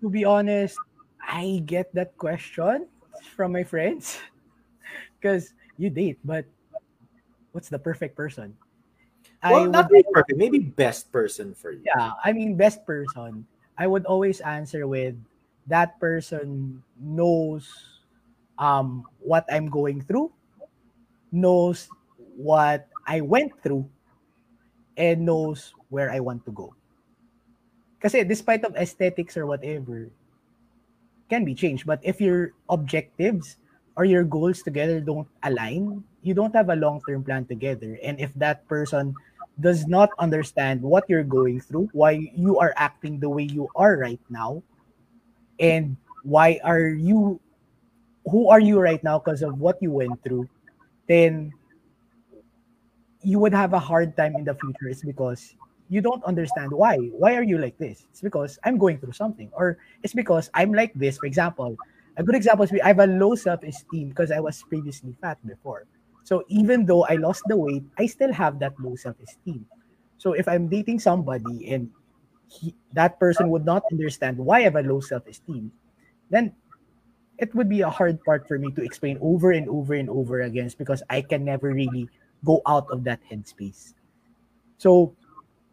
to 0.00 0.10
be 0.10 0.24
honest, 0.24 0.78
I 1.20 1.62
get 1.66 1.94
that 1.94 2.16
question 2.16 2.86
from 3.34 3.52
my 3.52 3.64
friends 3.64 4.18
because 5.20 5.54
you 5.78 5.90
date, 5.90 6.18
but 6.24 6.44
what's 7.52 7.68
the 7.68 7.78
perfect 7.78 8.16
person? 8.16 8.56
Well, 9.42 9.62
would 9.62 9.72
not 9.72 9.90
really 9.90 10.06
perfect. 10.12 10.38
Maybe 10.38 10.58
best 10.58 11.10
person 11.10 11.54
for 11.54 11.72
you. 11.72 11.82
yeah 11.84 12.12
i 12.24 12.32
mean 12.32 12.54
best 12.56 12.86
person 12.86 13.46
i 13.78 13.86
would 13.86 14.06
always 14.06 14.40
answer 14.40 14.86
with 14.86 15.14
that 15.66 15.98
person 15.98 16.82
knows 17.00 17.66
um 18.58 19.02
what 19.18 19.44
i'm 19.50 19.66
going 19.66 20.00
through 20.00 20.30
knows 21.30 21.88
what 22.16 22.88
i 23.06 23.20
went 23.20 23.50
through 23.62 23.88
and 24.96 25.24
knows 25.26 25.74
where 25.90 26.10
i 26.10 26.20
want 26.20 26.44
to 26.44 26.52
go 26.52 26.74
kasi 28.00 28.22
despite 28.22 28.64
of 28.64 28.74
aesthetics 28.76 29.36
or 29.36 29.46
whatever 29.46 30.10
can 31.30 31.44
be 31.44 31.54
changed 31.54 31.86
but 31.86 31.98
if 32.02 32.20
your 32.20 32.52
objectives 32.70 33.56
or 33.96 34.04
your 34.04 34.24
goals 34.24 34.62
together 34.62 35.00
don't 35.00 35.28
align 35.42 36.02
you 36.22 36.34
don't 36.34 36.54
have 36.54 36.70
a 36.70 36.76
long-term 36.76 37.24
plan 37.24 37.44
together 37.44 37.98
and 38.02 38.20
if 38.20 38.32
that 38.34 38.66
person 38.68 39.14
does 39.60 39.86
not 39.86 40.10
understand 40.18 40.80
what 40.80 41.04
you're 41.08 41.24
going 41.24 41.60
through, 41.60 41.88
why 41.92 42.30
you 42.34 42.58
are 42.58 42.72
acting 42.76 43.20
the 43.20 43.28
way 43.28 43.44
you 43.44 43.68
are 43.76 43.96
right 43.98 44.20
now, 44.30 44.62
and 45.60 45.96
why 46.22 46.58
are 46.64 46.88
you, 46.88 47.40
who 48.30 48.48
are 48.48 48.60
you 48.60 48.80
right 48.80 49.02
now 49.04 49.18
because 49.18 49.42
of 49.42 49.58
what 49.58 49.76
you 49.82 49.90
went 49.90 50.22
through, 50.22 50.48
then 51.08 51.52
you 53.22 53.38
would 53.38 53.52
have 53.52 53.72
a 53.72 53.78
hard 53.78 54.16
time 54.16 54.34
in 54.36 54.44
the 54.44 54.54
future 54.54 54.88
is 54.88 55.02
because 55.02 55.54
you 55.88 56.00
don't 56.00 56.24
understand 56.24 56.72
why. 56.72 56.96
Why 57.12 57.36
are 57.36 57.42
you 57.42 57.58
like 57.58 57.76
this? 57.78 58.06
It's 58.10 58.20
because 58.20 58.58
I'm 58.64 58.78
going 58.78 58.98
through 58.98 59.12
something, 59.12 59.50
or 59.52 59.78
it's 60.02 60.14
because 60.14 60.50
I'm 60.54 60.72
like 60.72 60.92
this. 60.94 61.18
For 61.18 61.26
example, 61.26 61.76
a 62.16 62.22
good 62.22 62.34
example 62.34 62.64
is 62.64 62.72
I 62.82 62.88
have 62.88 62.98
a 63.00 63.06
low 63.06 63.34
self-esteem 63.34 64.10
because 64.10 64.30
I 64.30 64.40
was 64.40 64.62
previously 64.62 65.14
fat 65.20 65.38
before. 65.46 65.86
So 66.24 66.44
even 66.48 66.86
though 66.86 67.04
I 67.04 67.16
lost 67.16 67.42
the 67.46 67.56
weight, 67.56 67.82
I 67.98 68.06
still 68.06 68.32
have 68.32 68.58
that 68.60 68.74
low 68.78 68.96
self-esteem. 68.96 69.66
So 70.18 70.32
if 70.34 70.46
I'm 70.46 70.68
dating 70.68 71.00
somebody 71.00 71.72
and 71.72 71.90
he, 72.48 72.74
that 72.92 73.18
person 73.18 73.50
would 73.50 73.64
not 73.64 73.82
understand 73.90 74.38
why 74.38 74.58
I 74.58 74.62
have 74.62 74.76
a 74.76 74.82
low 74.82 75.00
self-esteem, 75.00 75.72
then 76.30 76.54
it 77.38 77.54
would 77.54 77.68
be 77.68 77.80
a 77.80 77.90
hard 77.90 78.22
part 78.24 78.46
for 78.46 78.58
me 78.58 78.70
to 78.72 78.84
explain 78.84 79.18
over 79.20 79.50
and 79.50 79.68
over 79.68 79.94
and 79.94 80.08
over 80.08 80.42
again 80.42 80.70
because 80.78 81.02
I 81.10 81.22
can 81.22 81.44
never 81.44 81.72
really 81.72 82.08
go 82.44 82.62
out 82.66 82.86
of 82.90 83.04
that 83.04 83.20
headspace. 83.30 83.94
So 84.78 85.16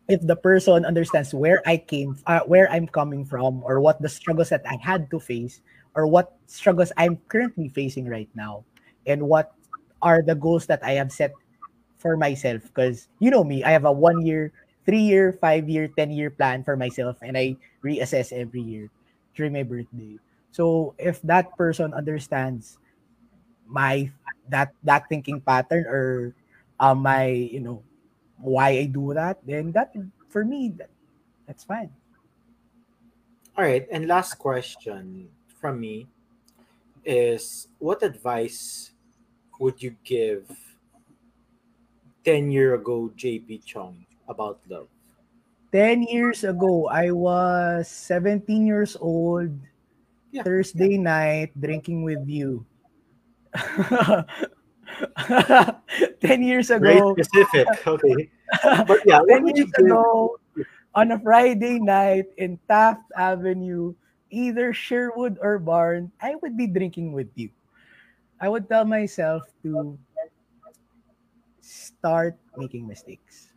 if 0.08 0.26
the 0.26 0.36
person 0.36 0.86
understands 0.86 1.34
where 1.34 1.62
I 1.68 1.78
came, 1.78 2.18
uh, 2.26 2.42
where 2.42 2.70
I'm 2.72 2.88
coming 2.88 3.24
from, 3.26 3.62
or 3.64 3.80
what 3.80 4.02
the 4.02 4.10
struggles 4.10 4.50
that 4.50 4.66
I 4.66 4.78
had 4.82 5.12
to 5.12 5.20
face, 5.20 5.62
or 6.00 6.08
what 6.08 6.40
struggles 6.48 6.96
I'm 6.96 7.20
currently 7.28 7.68
facing 7.68 8.08
right 8.08 8.32
now, 8.32 8.64
and 9.04 9.28
what 9.28 9.52
are 10.00 10.24
the 10.24 10.40
goals 10.40 10.64
that 10.72 10.80
I 10.80 10.96
have 10.96 11.12
set 11.12 11.36
for 12.00 12.16
myself. 12.16 12.64
Because 12.64 13.12
you 13.20 13.28
know 13.28 13.44
me, 13.44 13.68
I 13.68 13.76
have 13.76 13.84
a 13.84 13.92
one 13.92 14.24
year, 14.24 14.56
three 14.88 15.04
year, 15.04 15.36
five 15.44 15.68
year, 15.68 15.92
10 15.92 16.16
year 16.16 16.32
plan 16.32 16.64
for 16.64 16.80
myself, 16.80 17.20
and 17.20 17.36
I 17.36 17.60
reassess 17.84 18.32
every 18.32 18.64
year 18.64 18.88
during 19.36 19.52
my 19.52 19.68
birthday. 19.68 20.16
So 20.56 20.96
if 20.96 21.20
that 21.28 21.52
person 21.60 21.92
understands 21.94 22.80
my 23.68 24.10
that 24.48 24.72
that 24.88 25.06
thinking 25.12 25.44
pattern 25.44 25.86
or 25.86 26.34
um, 26.80 27.04
my 27.04 27.28
you 27.28 27.60
know 27.60 27.84
why 28.40 28.80
I 28.80 28.86
do 28.88 29.14
that, 29.14 29.44
then 29.46 29.76
that 29.76 29.92
for 30.32 30.48
me 30.48 30.72
that, 30.80 30.90
that's 31.46 31.68
fine. 31.68 31.92
All 33.60 33.68
right, 33.68 33.86
and 33.92 34.08
last 34.08 34.40
question 34.40 35.28
from 35.60 35.80
me 35.80 36.08
is 37.04 37.68
what 37.80 38.02
advice 38.04 38.92
would 39.60 39.84
you 39.84 39.96
give 40.04 40.48
10 42.24 42.52
year 42.52 42.76
ago 42.76 43.12
JP 43.16 43.66
Chong 43.66 44.06
about 44.28 44.60
love? 44.70 44.88
10 45.72 46.04
years 46.04 46.44
ago, 46.44 46.88
I 46.88 47.12
was 47.12 47.88
17 47.88 48.66
years 48.66 48.98
old, 49.00 49.52
yeah. 50.32 50.42
Thursday 50.44 50.98
night, 50.98 51.52
drinking 51.60 52.02
with 52.04 52.26
you. 52.26 52.66
10 56.22 56.42
years 56.42 56.72
ago. 56.72 57.14
Very 57.14 57.24
specific. 57.24 57.68
Okay. 57.86 58.30
But 58.88 59.06
yeah, 59.06 59.22
10 59.30 59.48
years 59.54 59.70
ago, 59.78 60.40
on 60.96 61.12
a 61.12 61.20
Friday 61.20 61.80
night 61.80 62.26
in 62.38 62.58
Taft 62.68 63.06
Avenue, 63.16 63.94
either 64.30 64.74
Sherwood 64.74 65.38
or 65.42 65.60
Barn, 65.60 66.12
I 66.22 66.36
would 66.42 66.58
be 66.58 66.68
drinking 66.68 67.14
with 67.14 67.30
you. 67.36 67.50
I 68.40 68.50
would 68.50 68.70
tell 68.70 68.86
myself 68.86 69.44
to 69.64 69.98
start 71.62 72.38
making 72.58 72.88
mistakes. 72.88 73.52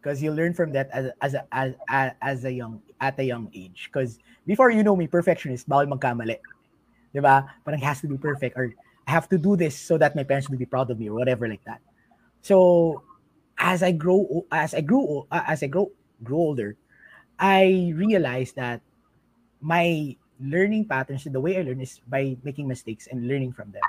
Because 0.00 0.20
you 0.20 0.32
learn 0.32 0.52
from 0.52 0.72
that 0.72 0.90
as, 0.90 1.12
as, 1.22 1.34
a, 1.34 1.46
as, 1.52 1.74
as 2.20 2.44
a 2.44 2.52
young 2.52 2.82
at 3.00 3.18
a 3.18 3.24
young 3.24 3.48
age. 3.54 3.86
Because 3.86 4.18
before 4.46 4.70
you 4.70 4.82
know 4.82 4.96
me, 4.96 5.06
perfectionist, 5.06 5.68
bawal 5.68 5.86
magkamali. 5.86 6.38
Diba? 7.14 7.46
Parang 7.64 7.78
it 7.78 7.86
has 7.86 8.00
to 8.00 8.08
be 8.08 8.18
perfect 8.18 8.58
or 8.58 8.74
I 9.06 9.10
have 9.10 9.28
to 9.28 9.38
do 9.38 9.54
this 9.56 9.78
so 9.78 9.98
that 9.98 10.16
my 10.16 10.24
parents 10.24 10.50
will 10.50 10.58
be 10.58 10.66
proud 10.66 10.90
of 10.90 10.98
me 10.98 11.08
or 11.08 11.14
whatever 11.14 11.46
like 11.48 11.62
that. 11.64 11.80
So 12.42 13.02
as 13.58 13.82
I 13.82 13.92
grow 13.92 14.46
as 14.50 14.74
I 14.74 14.80
grew 14.80 15.26
as 15.30 15.62
I 15.62 15.66
grow 15.66 15.90
grow 16.22 16.38
older, 16.38 16.76
I 17.42 17.90
realized 17.98 18.54
that 18.56 18.80
my 19.60 20.16
learning 20.40 20.86
patterns, 20.86 21.24
the 21.24 21.40
way 21.40 21.58
I 21.58 21.62
learn 21.62 21.80
is 21.80 22.00
by 22.08 22.36
making 22.44 22.68
mistakes 22.68 23.08
and 23.10 23.26
learning 23.28 23.52
from 23.52 23.72
them. 23.72 23.82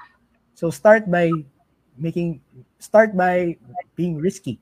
So 0.56 0.72
start 0.72 1.10
by 1.12 1.32
making 1.98 2.42
start 2.80 3.16
by 3.18 3.58
being 3.96 4.18
risky. 4.18 4.60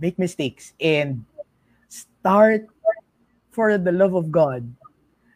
Make 0.00 0.18
mistakes 0.18 0.74
and 0.80 1.24
start 1.88 2.66
for 3.50 3.78
the 3.78 3.92
love 3.92 4.14
of 4.14 4.30
God. 4.32 4.66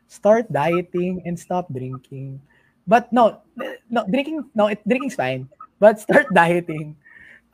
Start 0.08 0.50
dieting 0.52 1.22
and 1.26 1.38
stop 1.38 1.72
drinking. 1.72 2.40
But 2.86 3.12
no, 3.12 3.42
no 3.90 4.06
drinking 4.08 4.50
no 4.54 4.68
it 4.68 4.82
drinking's 4.88 5.16
fine. 5.16 5.48
But 5.80 6.00
start 6.04 6.32
dieting. 6.34 6.96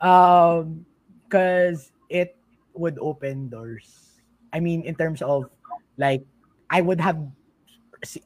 Um 0.01 0.85
because 1.25 1.91
it 2.09 2.37
would 2.73 2.97
open 3.01 3.49
doors. 3.49 4.04
I 4.55 4.63
mean 4.63 4.87
in 4.87 4.95
terms 4.95 5.19
of 5.19 5.51
like 5.99 6.23
I 6.71 6.79
would 6.79 7.03
have 7.03 7.19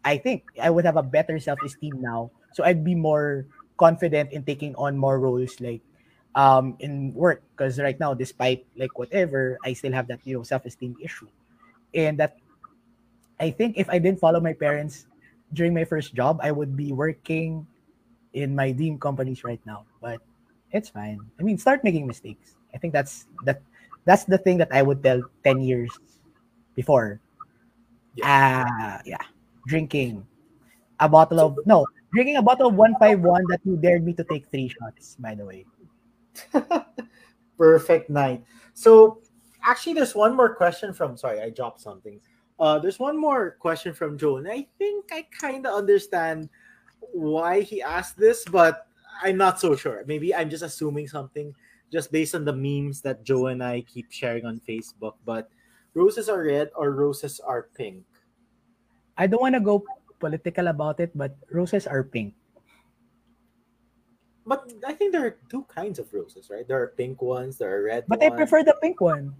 I 0.05 0.17
think 0.17 0.45
I 0.61 0.69
would 0.69 0.85
have 0.85 0.97
a 0.97 1.03
better 1.03 1.39
self-esteem 1.39 2.01
now. 2.01 2.31
So 2.53 2.63
I'd 2.63 2.83
be 2.83 2.95
more 2.95 3.45
confident 3.77 4.31
in 4.31 4.43
taking 4.43 4.75
on 4.75 4.97
more 4.97 5.17
roles 5.19 5.57
like 5.61 5.81
um 6.35 6.77
in 6.79 7.13
work. 7.17 7.41
Because 7.55 7.79
right 7.81 7.97
now 7.97 8.13
despite 8.13 8.65
like 8.77 8.93
whatever 8.99 9.57
I 9.65 9.73
still 9.73 9.93
have 9.93 10.07
that 10.13 10.21
you 10.23 10.37
know 10.37 10.43
self-esteem 10.43 10.97
issue. 11.01 11.29
And 11.95 12.19
that 12.19 12.37
I 13.39 13.49
think 13.49 13.77
if 13.77 13.89
I 13.89 13.97
didn't 13.99 14.19
follow 14.19 14.39
my 14.39 14.53
parents 14.53 15.07
during 15.53 15.73
my 15.73 15.85
first 15.85 16.13
job 16.13 16.39
I 16.43 16.51
would 16.51 16.77
be 16.77 16.91
working 16.93 17.65
in 18.33 18.55
my 18.55 18.71
dream 18.71 18.99
companies 18.99 19.43
right 19.43 19.61
now. 19.65 19.85
But 20.01 20.21
it's 20.71 20.89
fine. 20.89 21.19
I 21.39 21.43
mean 21.43 21.57
start 21.57 21.83
making 21.83 22.05
mistakes. 22.05 22.55
I 22.73 22.77
think 22.77 22.93
that's 22.93 23.25
that 23.45 23.61
that's 24.05 24.25
the 24.25 24.37
thing 24.37 24.57
that 24.59 24.69
I 24.71 24.81
would 24.81 25.01
tell 25.03 25.21
10 25.43 25.61
years 25.61 25.89
before. 26.79 27.19
Yeah. 28.15 28.63
Uh, 28.63 29.01
yeah. 29.03 29.25
Drinking 29.67 30.23
a 30.99 31.09
bottle 31.11 31.39
of 31.39 31.59
no 31.67 31.85
drinking 32.13 32.37
a 32.37 32.41
bottle 32.41 32.71
of 32.71 32.75
151 32.75 33.43
that 33.51 33.59
you 33.67 33.75
dared 33.75 34.03
me 34.03 34.13
to 34.13 34.23
take 34.23 34.47
three 34.47 34.71
shots 34.71 35.19
by 35.19 35.35
the 35.35 35.43
way. 35.43 35.67
Perfect 37.59 38.09
night. 38.09 38.43
So 38.73 39.19
actually 39.63 39.99
there's 39.99 40.15
one 40.15 40.35
more 40.35 40.55
question 40.55 40.95
from 40.95 41.19
sorry 41.19 41.43
i 41.43 41.51
dropped 41.51 41.83
something. 41.83 42.19
Uh 42.59 42.79
there's 42.79 42.99
one 42.99 43.19
more 43.19 43.59
question 43.59 43.93
from 43.93 44.17
joe 44.17 44.39
and 44.39 44.47
i 44.47 44.63
think 44.79 45.11
i 45.11 45.27
kind 45.35 45.67
of 45.67 45.75
understand 45.75 46.47
why 47.11 47.61
he 47.61 47.81
asked 47.83 48.17
this 48.17 48.43
but 48.47 48.87
i'm 49.23 49.35
not 49.35 49.59
so 49.59 49.75
sure. 49.75 50.03
Maybe 50.07 50.33
i'm 50.33 50.49
just 50.49 50.63
assuming 50.63 51.07
something 51.07 51.53
just 51.91 52.11
based 52.11 52.35
on 52.35 52.45
the 52.45 52.55
memes 52.55 53.01
that 53.01 53.23
joe 53.23 53.47
and 53.47 53.63
i 53.63 53.81
keep 53.81 54.11
sharing 54.11 54.45
on 54.45 54.61
facebook 54.61 55.15
but 55.25 55.49
roses 55.93 56.29
are 56.29 56.43
red 56.43 56.69
or 56.75 56.91
roses 56.91 57.39
are 57.39 57.69
pink 57.75 58.03
I 59.19 59.27
don't 59.27 59.43
want 59.43 59.55
to 59.55 59.59
go 59.59 59.83
political 60.17 60.67
about 60.71 61.03
it, 61.03 61.11
but 61.13 61.35
roses 61.51 61.85
are 61.85 62.03
pink. 62.03 62.33
But 64.47 64.71
I 64.87 64.93
think 64.93 65.11
there 65.11 65.27
are 65.27 65.35
two 65.51 65.67
kinds 65.67 65.99
of 65.99 66.11
roses, 66.13 66.49
right? 66.49 66.65
There 66.65 66.81
are 66.81 66.95
pink 66.95 67.21
ones, 67.21 67.59
there 67.59 67.69
are 67.75 67.83
red. 67.83 68.05
But 68.07 68.23
ones. 68.23 68.31
I 68.31 68.35
prefer 68.35 68.63
the 68.63 68.79
pink 68.81 69.01
one. 69.01 69.35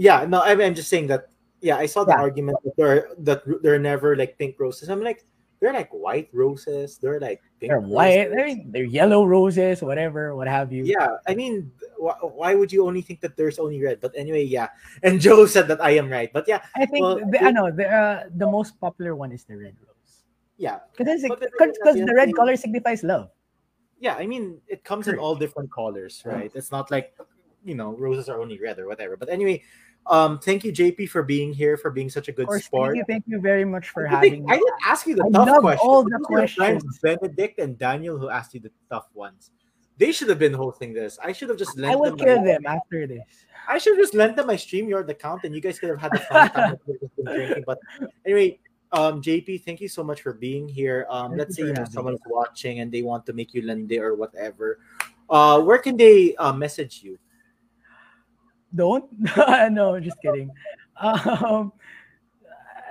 Yeah, 0.00 0.24
no, 0.24 0.40
I 0.40 0.56
mean, 0.56 0.66
I'm 0.66 0.74
just 0.74 0.88
saying 0.88 1.08
that. 1.08 1.28
Yeah, 1.60 1.76
I 1.76 1.86
saw 1.86 2.04
the 2.04 2.16
yeah. 2.16 2.22
argument 2.22 2.58
that 2.64 2.76
there 2.76 3.10
that 3.18 3.42
there 3.62 3.74
are 3.74 3.82
never 3.82 4.16
like 4.16 4.38
pink 4.38 4.56
roses. 4.58 4.88
I'm 4.88 5.02
like, 5.02 5.26
they're 5.60 5.72
like 5.72 5.90
white 5.90 6.28
roses. 6.32 6.98
They're 6.98 7.20
like 7.20 7.42
they're 7.60 7.80
white. 7.80 8.30
They're, 8.30 8.54
they're 8.66 8.84
yellow 8.84 9.24
roses, 9.24 9.82
whatever, 9.82 10.34
what 10.36 10.46
have 10.46 10.72
you. 10.72 10.84
Yeah, 10.84 11.16
I 11.26 11.34
mean, 11.34 11.70
wh- 11.98 12.22
why 12.22 12.54
would 12.54 12.72
you 12.72 12.86
only 12.86 13.02
think 13.02 13.20
that 13.20 13.36
there's 13.36 13.58
only 13.58 13.82
red? 13.82 14.00
But 14.00 14.12
anyway, 14.16 14.44
yeah. 14.44 14.68
And 15.02 15.20
Joe 15.24 15.46
said 15.46 15.68
that 15.68 15.82
I 15.82 15.90
am 15.98 16.08
right, 16.08 16.32
but 16.32 16.46
yeah. 16.46 16.62
I 16.76 16.86
think 16.86 17.02
well, 17.02 17.18
the, 17.18 17.42
I 17.42 17.50
know 17.50 17.70
the 17.70 17.88
uh, 17.88 18.24
the 18.36 18.46
most 18.46 18.78
popular 18.80 19.14
one 19.16 19.32
is 19.32 19.44
the 19.44 19.56
red 19.56 19.74
rose. 19.82 20.24
Yeah, 20.56 20.78
because 20.96 21.22
because 21.22 21.96
the 21.96 22.14
red 22.14 22.34
color 22.34 22.56
signifies 22.56 23.02
love. 23.02 23.30
Yeah, 24.00 24.14
I 24.14 24.26
mean, 24.26 24.60
it 24.68 24.84
comes 24.84 25.06
Correct. 25.06 25.18
in 25.18 25.24
all 25.24 25.34
different 25.34 25.72
colors, 25.72 26.22
right? 26.24 26.50
It's 26.54 26.70
not 26.70 26.90
like 26.90 27.14
you 27.64 27.74
know 27.74 27.94
roses 27.98 28.28
are 28.28 28.40
only 28.40 28.58
red 28.60 28.78
or 28.78 28.86
whatever. 28.86 29.16
But 29.16 29.28
anyway, 29.28 29.62
um, 30.06 30.38
thank 30.38 30.64
you, 30.64 30.72
JP, 30.72 31.10
for 31.10 31.22
being 31.22 31.52
here, 31.52 31.76
for 31.76 31.90
being 31.90 32.08
such 32.08 32.28
a 32.28 32.32
good 32.32 32.46
course, 32.46 32.64
sport. 32.64 32.94
Thank 32.94 32.96
you, 32.96 33.04
thank 33.06 33.24
you 33.26 33.40
very 33.40 33.64
much 33.64 33.90
for 33.90 34.06
I 34.06 34.10
having 34.10 34.46
me. 34.46 34.52
I 34.52 34.56
didn't 34.56 34.80
ask 34.86 35.06
you 35.06 35.14
the 35.14 35.24
I 35.24 35.30
tough 35.30 35.60
questions. 35.60 35.86
All 35.86 36.02
the 36.02 36.18
questions. 36.24 36.98
Benedict 37.02 37.58
and 37.58 37.78
Daniel 37.78 38.18
who 38.18 38.30
asked 38.30 38.54
you 38.54 38.60
the 38.60 38.70
tough 38.90 39.08
ones. 39.14 39.50
They 39.98 40.12
should 40.12 40.28
have 40.28 40.38
been 40.38 40.54
hosting 40.54 40.92
this. 40.92 41.18
I 41.22 41.32
should 41.32 41.48
have 41.48 41.58
just 41.58 41.76
lent 41.76 41.92
I 41.92 41.96
will 41.96 42.16
them 42.16 42.18
kill 42.18 42.38
my, 42.38 42.44
them 42.44 42.66
after 42.66 43.06
this. 43.06 43.44
I 43.68 43.78
should 43.78 43.96
have 43.96 44.02
just 44.02 44.14
lent 44.14 44.36
them 44.36 44.46
my 44.46 44.54
StreamYard 44.54 45.08
account 45.08 45.44
and 45.44 45.54
you 45.54 45.60
guys 45.60 45.78
could 45.78 45.90
have 45.90 46.00
had 46.00 46.12
the 46.12 46.20
fun 46.20 46.50
time 46.50 46.76
drinking. 47.24 47.64
But 47.66 47.78
anyway, 48.24 48.60
um, 48.92 49.20
JP, 49.20 49.64
thank 49.64 49.80
you 49.80 49.88
so 49.88 50.02
much 50.02 50.22
for 50.22 50.32
being 50.32 50.68
here. 50.68 51.06
Um, 51.10 51.36
let's 51.36 51.56
say 51.56 51.64
you 51.64 51.72
know 51.72 51.84
someone's 51.84 52.20
watching 52.26 52.80
and 52.80 52.90
they 52.90 53.02
want 53.02 53.26
to 53.26 53.32
make 53.32 53.52
you 53.52 53.62
lende 53.62 53.98
or 53.98 54.14
whatever. 54.14 54.78
Uh, 55.28 55.60
where 55.60 55.78
can 55.78 55.96
they 55.96 56.34
uh, 56.36 56.52
message 56.52 57.02
you? 57.02 57.18
Don't 58.74 59.04
no 59.70 59.98
just 60.00 60.20
kidding 60.20 60.50
um 61.00 61.72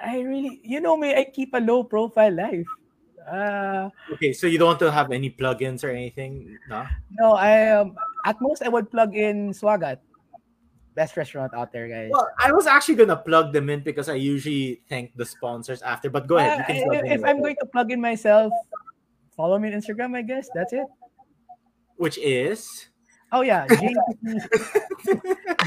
i 0.03 0.19
really 0.19 0.59
you 0.63 0.79
know 0.79 0.97
me 0.97 1.13
i 1.15 1.23
keep 1.23 1.53
a 1.53 1.59
low 1.59 1.83
profile 1.83 2.33
life 2.33 2.65
uh 3.29 3.89
okay 4.13 4.31
so 4.31 4.47
you 4.47 4.57
don't 4.57 4.67
want 4.67 4.79
to 4.79 4.91
have 4.91 5.11
any 5.11 5.29
plugins 5.29 5.83
or 5.83 5.89
anything 5.89 6.57
no 6.69 6.85
no 7.19 7.33
i 7.33 7.71
um 7.71 7.95
at 8.27 8.35
most, 8.41 8.61
I 8.61 8.67
would 8.67 8.91
plug 8.91 9.15
in 9.15 9.51
Swagat. 9.51 9.99
Best 10.95 11.15
restaurant 11.15 11.53
out 11.53 11.71
there, 11.71 11.87
guys. 11.87 12.09
Well, 12.11 12.27
I 12.37 12.51
was 12.51 12.67
actually 12.67 12.95
gonna 12.95 13.15
plug 13.15 13.53
them 13.53 13.69
in 13.69 13.81
because 13.81 14.09
I 14.09 14.15
usually 14.15 14.81
thank 14.89 15.15
the 15.15 15.23
sponsors 15.23 15.81
after. 15.81 16.09
But 16.09 16.27
go 16.27 16.37
ahead. 16.37 16.59
Uh, 16.59 16.65
plug 16.65 17.07
if 17.07 17.23
I'm 17.23 17.39
going 17.39 17.55
to 17.61 17.65
plug 17.65 17.91
in 17.91 18.01
myself, 18.01 18.51
follow 19.31 19.57
me 19.59 19.71
on 19.71 19.79
Instagram, 19.79 20.17
I 20.17 20.23
guess. 20.23 20.49
That's 20.53 20.73
it. 20.73 20.87
which 21.95 22.17
is 22.17 22.89
Oh 23.31 23.41
yeah, 23.41 23.67
JP. 23.67 23.95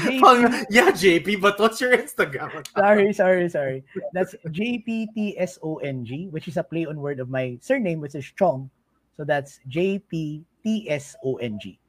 Yeah, 0.69 0.89
JP. 0.91 1.41
But 1.41 1.59
what's 1.59 1.79
your 1.79 1.95
Instagram? 1.95 2.65
sorry, 2.75 3.13
sorry, 3.13 3.49
sorry. 3.49 3.83
That's 4.13 4.33
JPTSONG, 4.47 6.31
which 6.31 6.47
is 6.47 6.57
a 6.57 6.63
play 6.63 6.85
on 6.85 6.97
word 6.97 7.19
of 7.19 7.29
my 7.29 7.57
surname, 7.61 8.01
which 8.01 8.15
is 8.15 8.25
Chong. 8.37 8.69
So 9.17 9.23
that's 9.23 9.59
JPTSONG. 9.69 10.43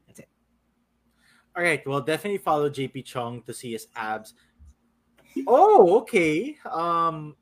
That's 0.07 0.20
it. 0.20 0.28
All 1.57 1.62
right. 1.62 1.81
Well, 1.86 2.01
definitely 2.03 2.39
follow 2.39 2.69
JP 2.69 3.05
Chong 3.07 3.43
to 3.43 3.55
see 3.55 3.73
his 3.73 3.89
abs. 3.97 4.35
Oh, 5.47 5.97
okay. 6.01 6.59
Um, 6.70 7.35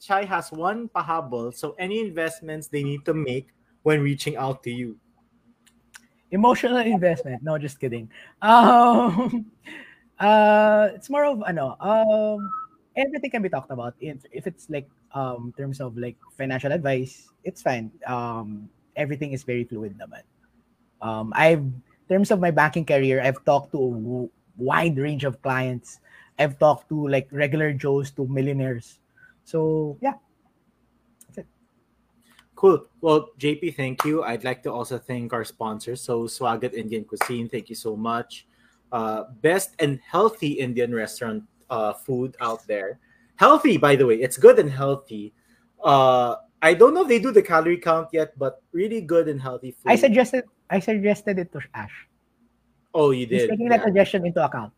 Chai 0.00 0.24
has 0.24 0.52
one 0.52 0.88
pahabol. 0.88 1.54
So 1.54 1.74
any 1.78 2.00
investments 2.00 2.68
they 2.68 2.84
need 2.84 3.04
to 3.06 3.14
make 3.14 3.48
when 3.82 4.00
reaching 4.00 4.36
out 4.36 4.62
to 4.62 4.70
you. 4.70 4.98
Emotional 6.30 6.78
investment. 6.78 7.42
No, 7.42 7.58
just 7.58 7.78
kidding. 7.78 8.10
Um, 8.42 9.46
uh, 10.18 10.88
it's 10.94 11.08
more 11.10 11.24
of 11.24 11.42
ano. 11.46 11.76
Um, 11.78 12.50
everything 12.96 13.30
can 13.30 13.42
be 13.42 13.48
talked 13.48 13.70
about. 13.70 13.94
If 14.00 14.24
if 14.32 14.46
it's 14.46 14.66
like 14.68 14.88
um 15.14 15.54
terms 15.56 15.80
of 15.80 15.96
like 15.96 16.16
financial 16.36 16.72
advice, 16.72 17.30
it's 17.44 17.62
fine. 17.62 17.92
Um, 18.06 18.68
everything 18.96 19.32
is 19.32 19.44
very 19.44 19.62
fluid 19.64 19.94
naman. 19.94 20.26
Um, 21.02 21.32
I've 21.36 21.62
in 21.64 22.08
terms 22.08 22.30
of 22.32 22.40
my 22.40 22.50
banking 22.50 22.84
career, 22.86 23.22
I've 23.22 23.44
talked 23.44 23.72
to 23.72 23.80
a 23.80 23.90
wide 24.60 24.98
range 24.98 25.24
of 25.24 25.40
clients. 25.42 26.00
I've 26.38 26.58
talked 26.58 26.88
to 26.90 27.08
like 27.08 27.28
regular 27.30 27.72
Joes 27.72 28.10
to 28.18 28.26
millionaires. 28.26 28.98
So 29.44 29.96
yeah, 30.02 30.18
Cool. 32.64 32.86
Well, 33.02 33.28
JP, 33.38 33.76
thank 33.76 34.06
you. 34.06 34.24
I'd 34.24 34.42
like 34.42 34.62
to 34.62 34.72
also 34.72 34.96
thank 34.96 35.34
our 35.34 35.44
sponsors. 35.44 36.00
So, 36.00 36.24
Swagat 36.24 36.72
Indian 36.72 37.04
Cuisine, 37.04 37.46
thank 37.46 37.68
you 37.68 37.76
so 37.76 37.94
much. 37.94 38.46
Uh, 38.90 39.24
best 39.44 39.76
and 39.80 40.00
healthy 40.00 40.56
Indian 40.64 40.94
restaurant 40.94 41.44
uh, 41.68 41.92
food 41.92 42.34
out 42.40 42.66
there. 42.66 43.00
Healthy, 43.36 43.76
by 43.76 43.96
the 43.96 44.06
way. 44.06 44.16
It's 44.16 44.38
good 44.38 44.58
and 44.58 44.70
healthy. 44.70 45.34
Uh, 45.84 46.36
I 46.62 46.72
don't 46.72 46.94
know 46.94 47.02
if 47.02 47.08
they 47.08 47.18
do 47.18 47.32
the 47.32 47.42
calorie 47.42 47.76
count 47.76 48.08
yet, 48.16 48.32
but 48.38 48.62
really 48.72 49.02
good 49.02 49.28
and 49.28 49.36
healthy 49.36 49.72
food. 49.72 49.92
I 49.92 49.96
suggested 49.96 50.44
I 50.70 50.80
suggested 50.80 51.38
it 51.38 51.52
to 51.52 51.60
Ash. 51.74 51.92
Oh, 52.94 53.10
you 53.10 53.26
did. 53.26 53.40
He's 53.40 53.50
taking 53.50 53.68
Yeah. 53.68 53.76
that 53.76 53.84
suggestion 53.84 54.24
into 54.24 54.42
account. 54.42 54.72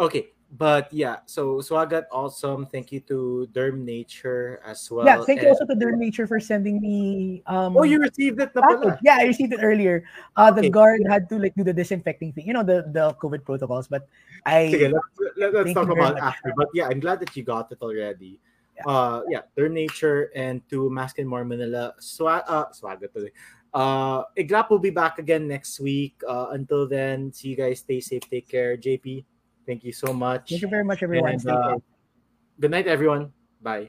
Okay, 0.00 0.31
but 0.52 0.92
yeah. 0.92 1.24
So 1.24 1.64
Swagat, 1.64 2.04
awesome. 2.12 2.66
Thank 2.66 2.92
you 2.92 3.00
to 3.08 3.48
Derm 3.52 3.80
Nature 3.88 4.60
as 4.64 4.84
well. 4.90 5.06
yeah, 5.06 5.24
thank 5.24 5.40
you 5.40 5.48
also 5.48 5.64
to 5.64 5.74
Derm 5.74 5.96
Nature 5.96 6.26
for 6.28 6.38
sending 6.38 6.80
me 6.80 7.42
um 7.46 7.76
Oh, 7.76 7.88
you 7.88 7.98
received 7.98 8.40
it 8.40 8.52
na 8.54 8.60
pala. 8.60 8.92
package. 8.92 9.00
Yeah, 9.02 9.16
I 9.20 9.24
received 9.24 9.56
it 9.56 9.64
earlier. 9.64 10.04
Uh 10.36 10.52
the 10.52 10.68
guard 10.68 11.00
had 11.08 11.28
to 11.32 11.40
like 11.40 11.56
do 11.56 11.64
the 11.64 11.72
disinfecting 11.72 12.36
thing. 12.36 12.46
You 12.46 12.52
know 12.52 12.62
the 12.62 12.84
the 12.92 13.16
COVID 13.16 13.48
protocols, 13.48 13.88
but 13.88 14.04
I 14.44 14.68
Sige, 14.68 14.92
let's, 14.92 15.36
let, 15.40 15.56
us 15.56 15.72
talk 15.72 15.88
about 15.88 16.20
after. 16.20 16.52
But 16.54 16.68
yeah, 16.76 16.92
I'm 16.92 17.00
glad 17.00 17.20
that 17.24 17.32
you 17.32 17.42
got 17.42 17.72
it 17.72 17.80
already. 17.80 18.36
Yeah. 18.76 18.88
Uh, 18.88 19.20
yeah, 19.28 19.42
Derm 19.56 19.72
Nature 19.72 20.32
and 20.36 20.60
to 20.68 20.92
Mask 20.92 21.16
and 21.16 21.28
More 21.28 21.44
Manila. 21.44 21.96
Swa- 21.96 22.44
uh, 22.44 22.68
swaga 22.76 23.08
tuloy. 23.08 23.32
Uh, 23.72 24.24
Iglap 24.36 24.68
will 24.68 24.80
be 24.80 24.92
back 24.92 25.16
again 25.16 25.48
next 25.48 25.80
week. 25.80 26.20
Uh, 26.28 26.52
until 26.52 26.84
then, 26.84 27.32
see 27.32 27.48
you 27.48 27.56
guys. 27.56 27.80
Stay 27.80 28.00
safe. 28.00 28.24
Take 28.28 28.48
care. 28.48 28.76
JP, 28.76 29.24
thank 29.66 29.84
you 29.84 29.92
so 29.92 30.12
much. 30.12 30.50
thank 30.50 30.62
you 30.62 30.68
very 30.68 30.84
much 30.84 31.02
everyone. 31.02 31.32
And, 31.32 31.48
uh. 31.48 31.76
Good 32.60 32.70
night, 32.70 32.86
everyone. 32.86 33.32
Bye. 33.60 33.88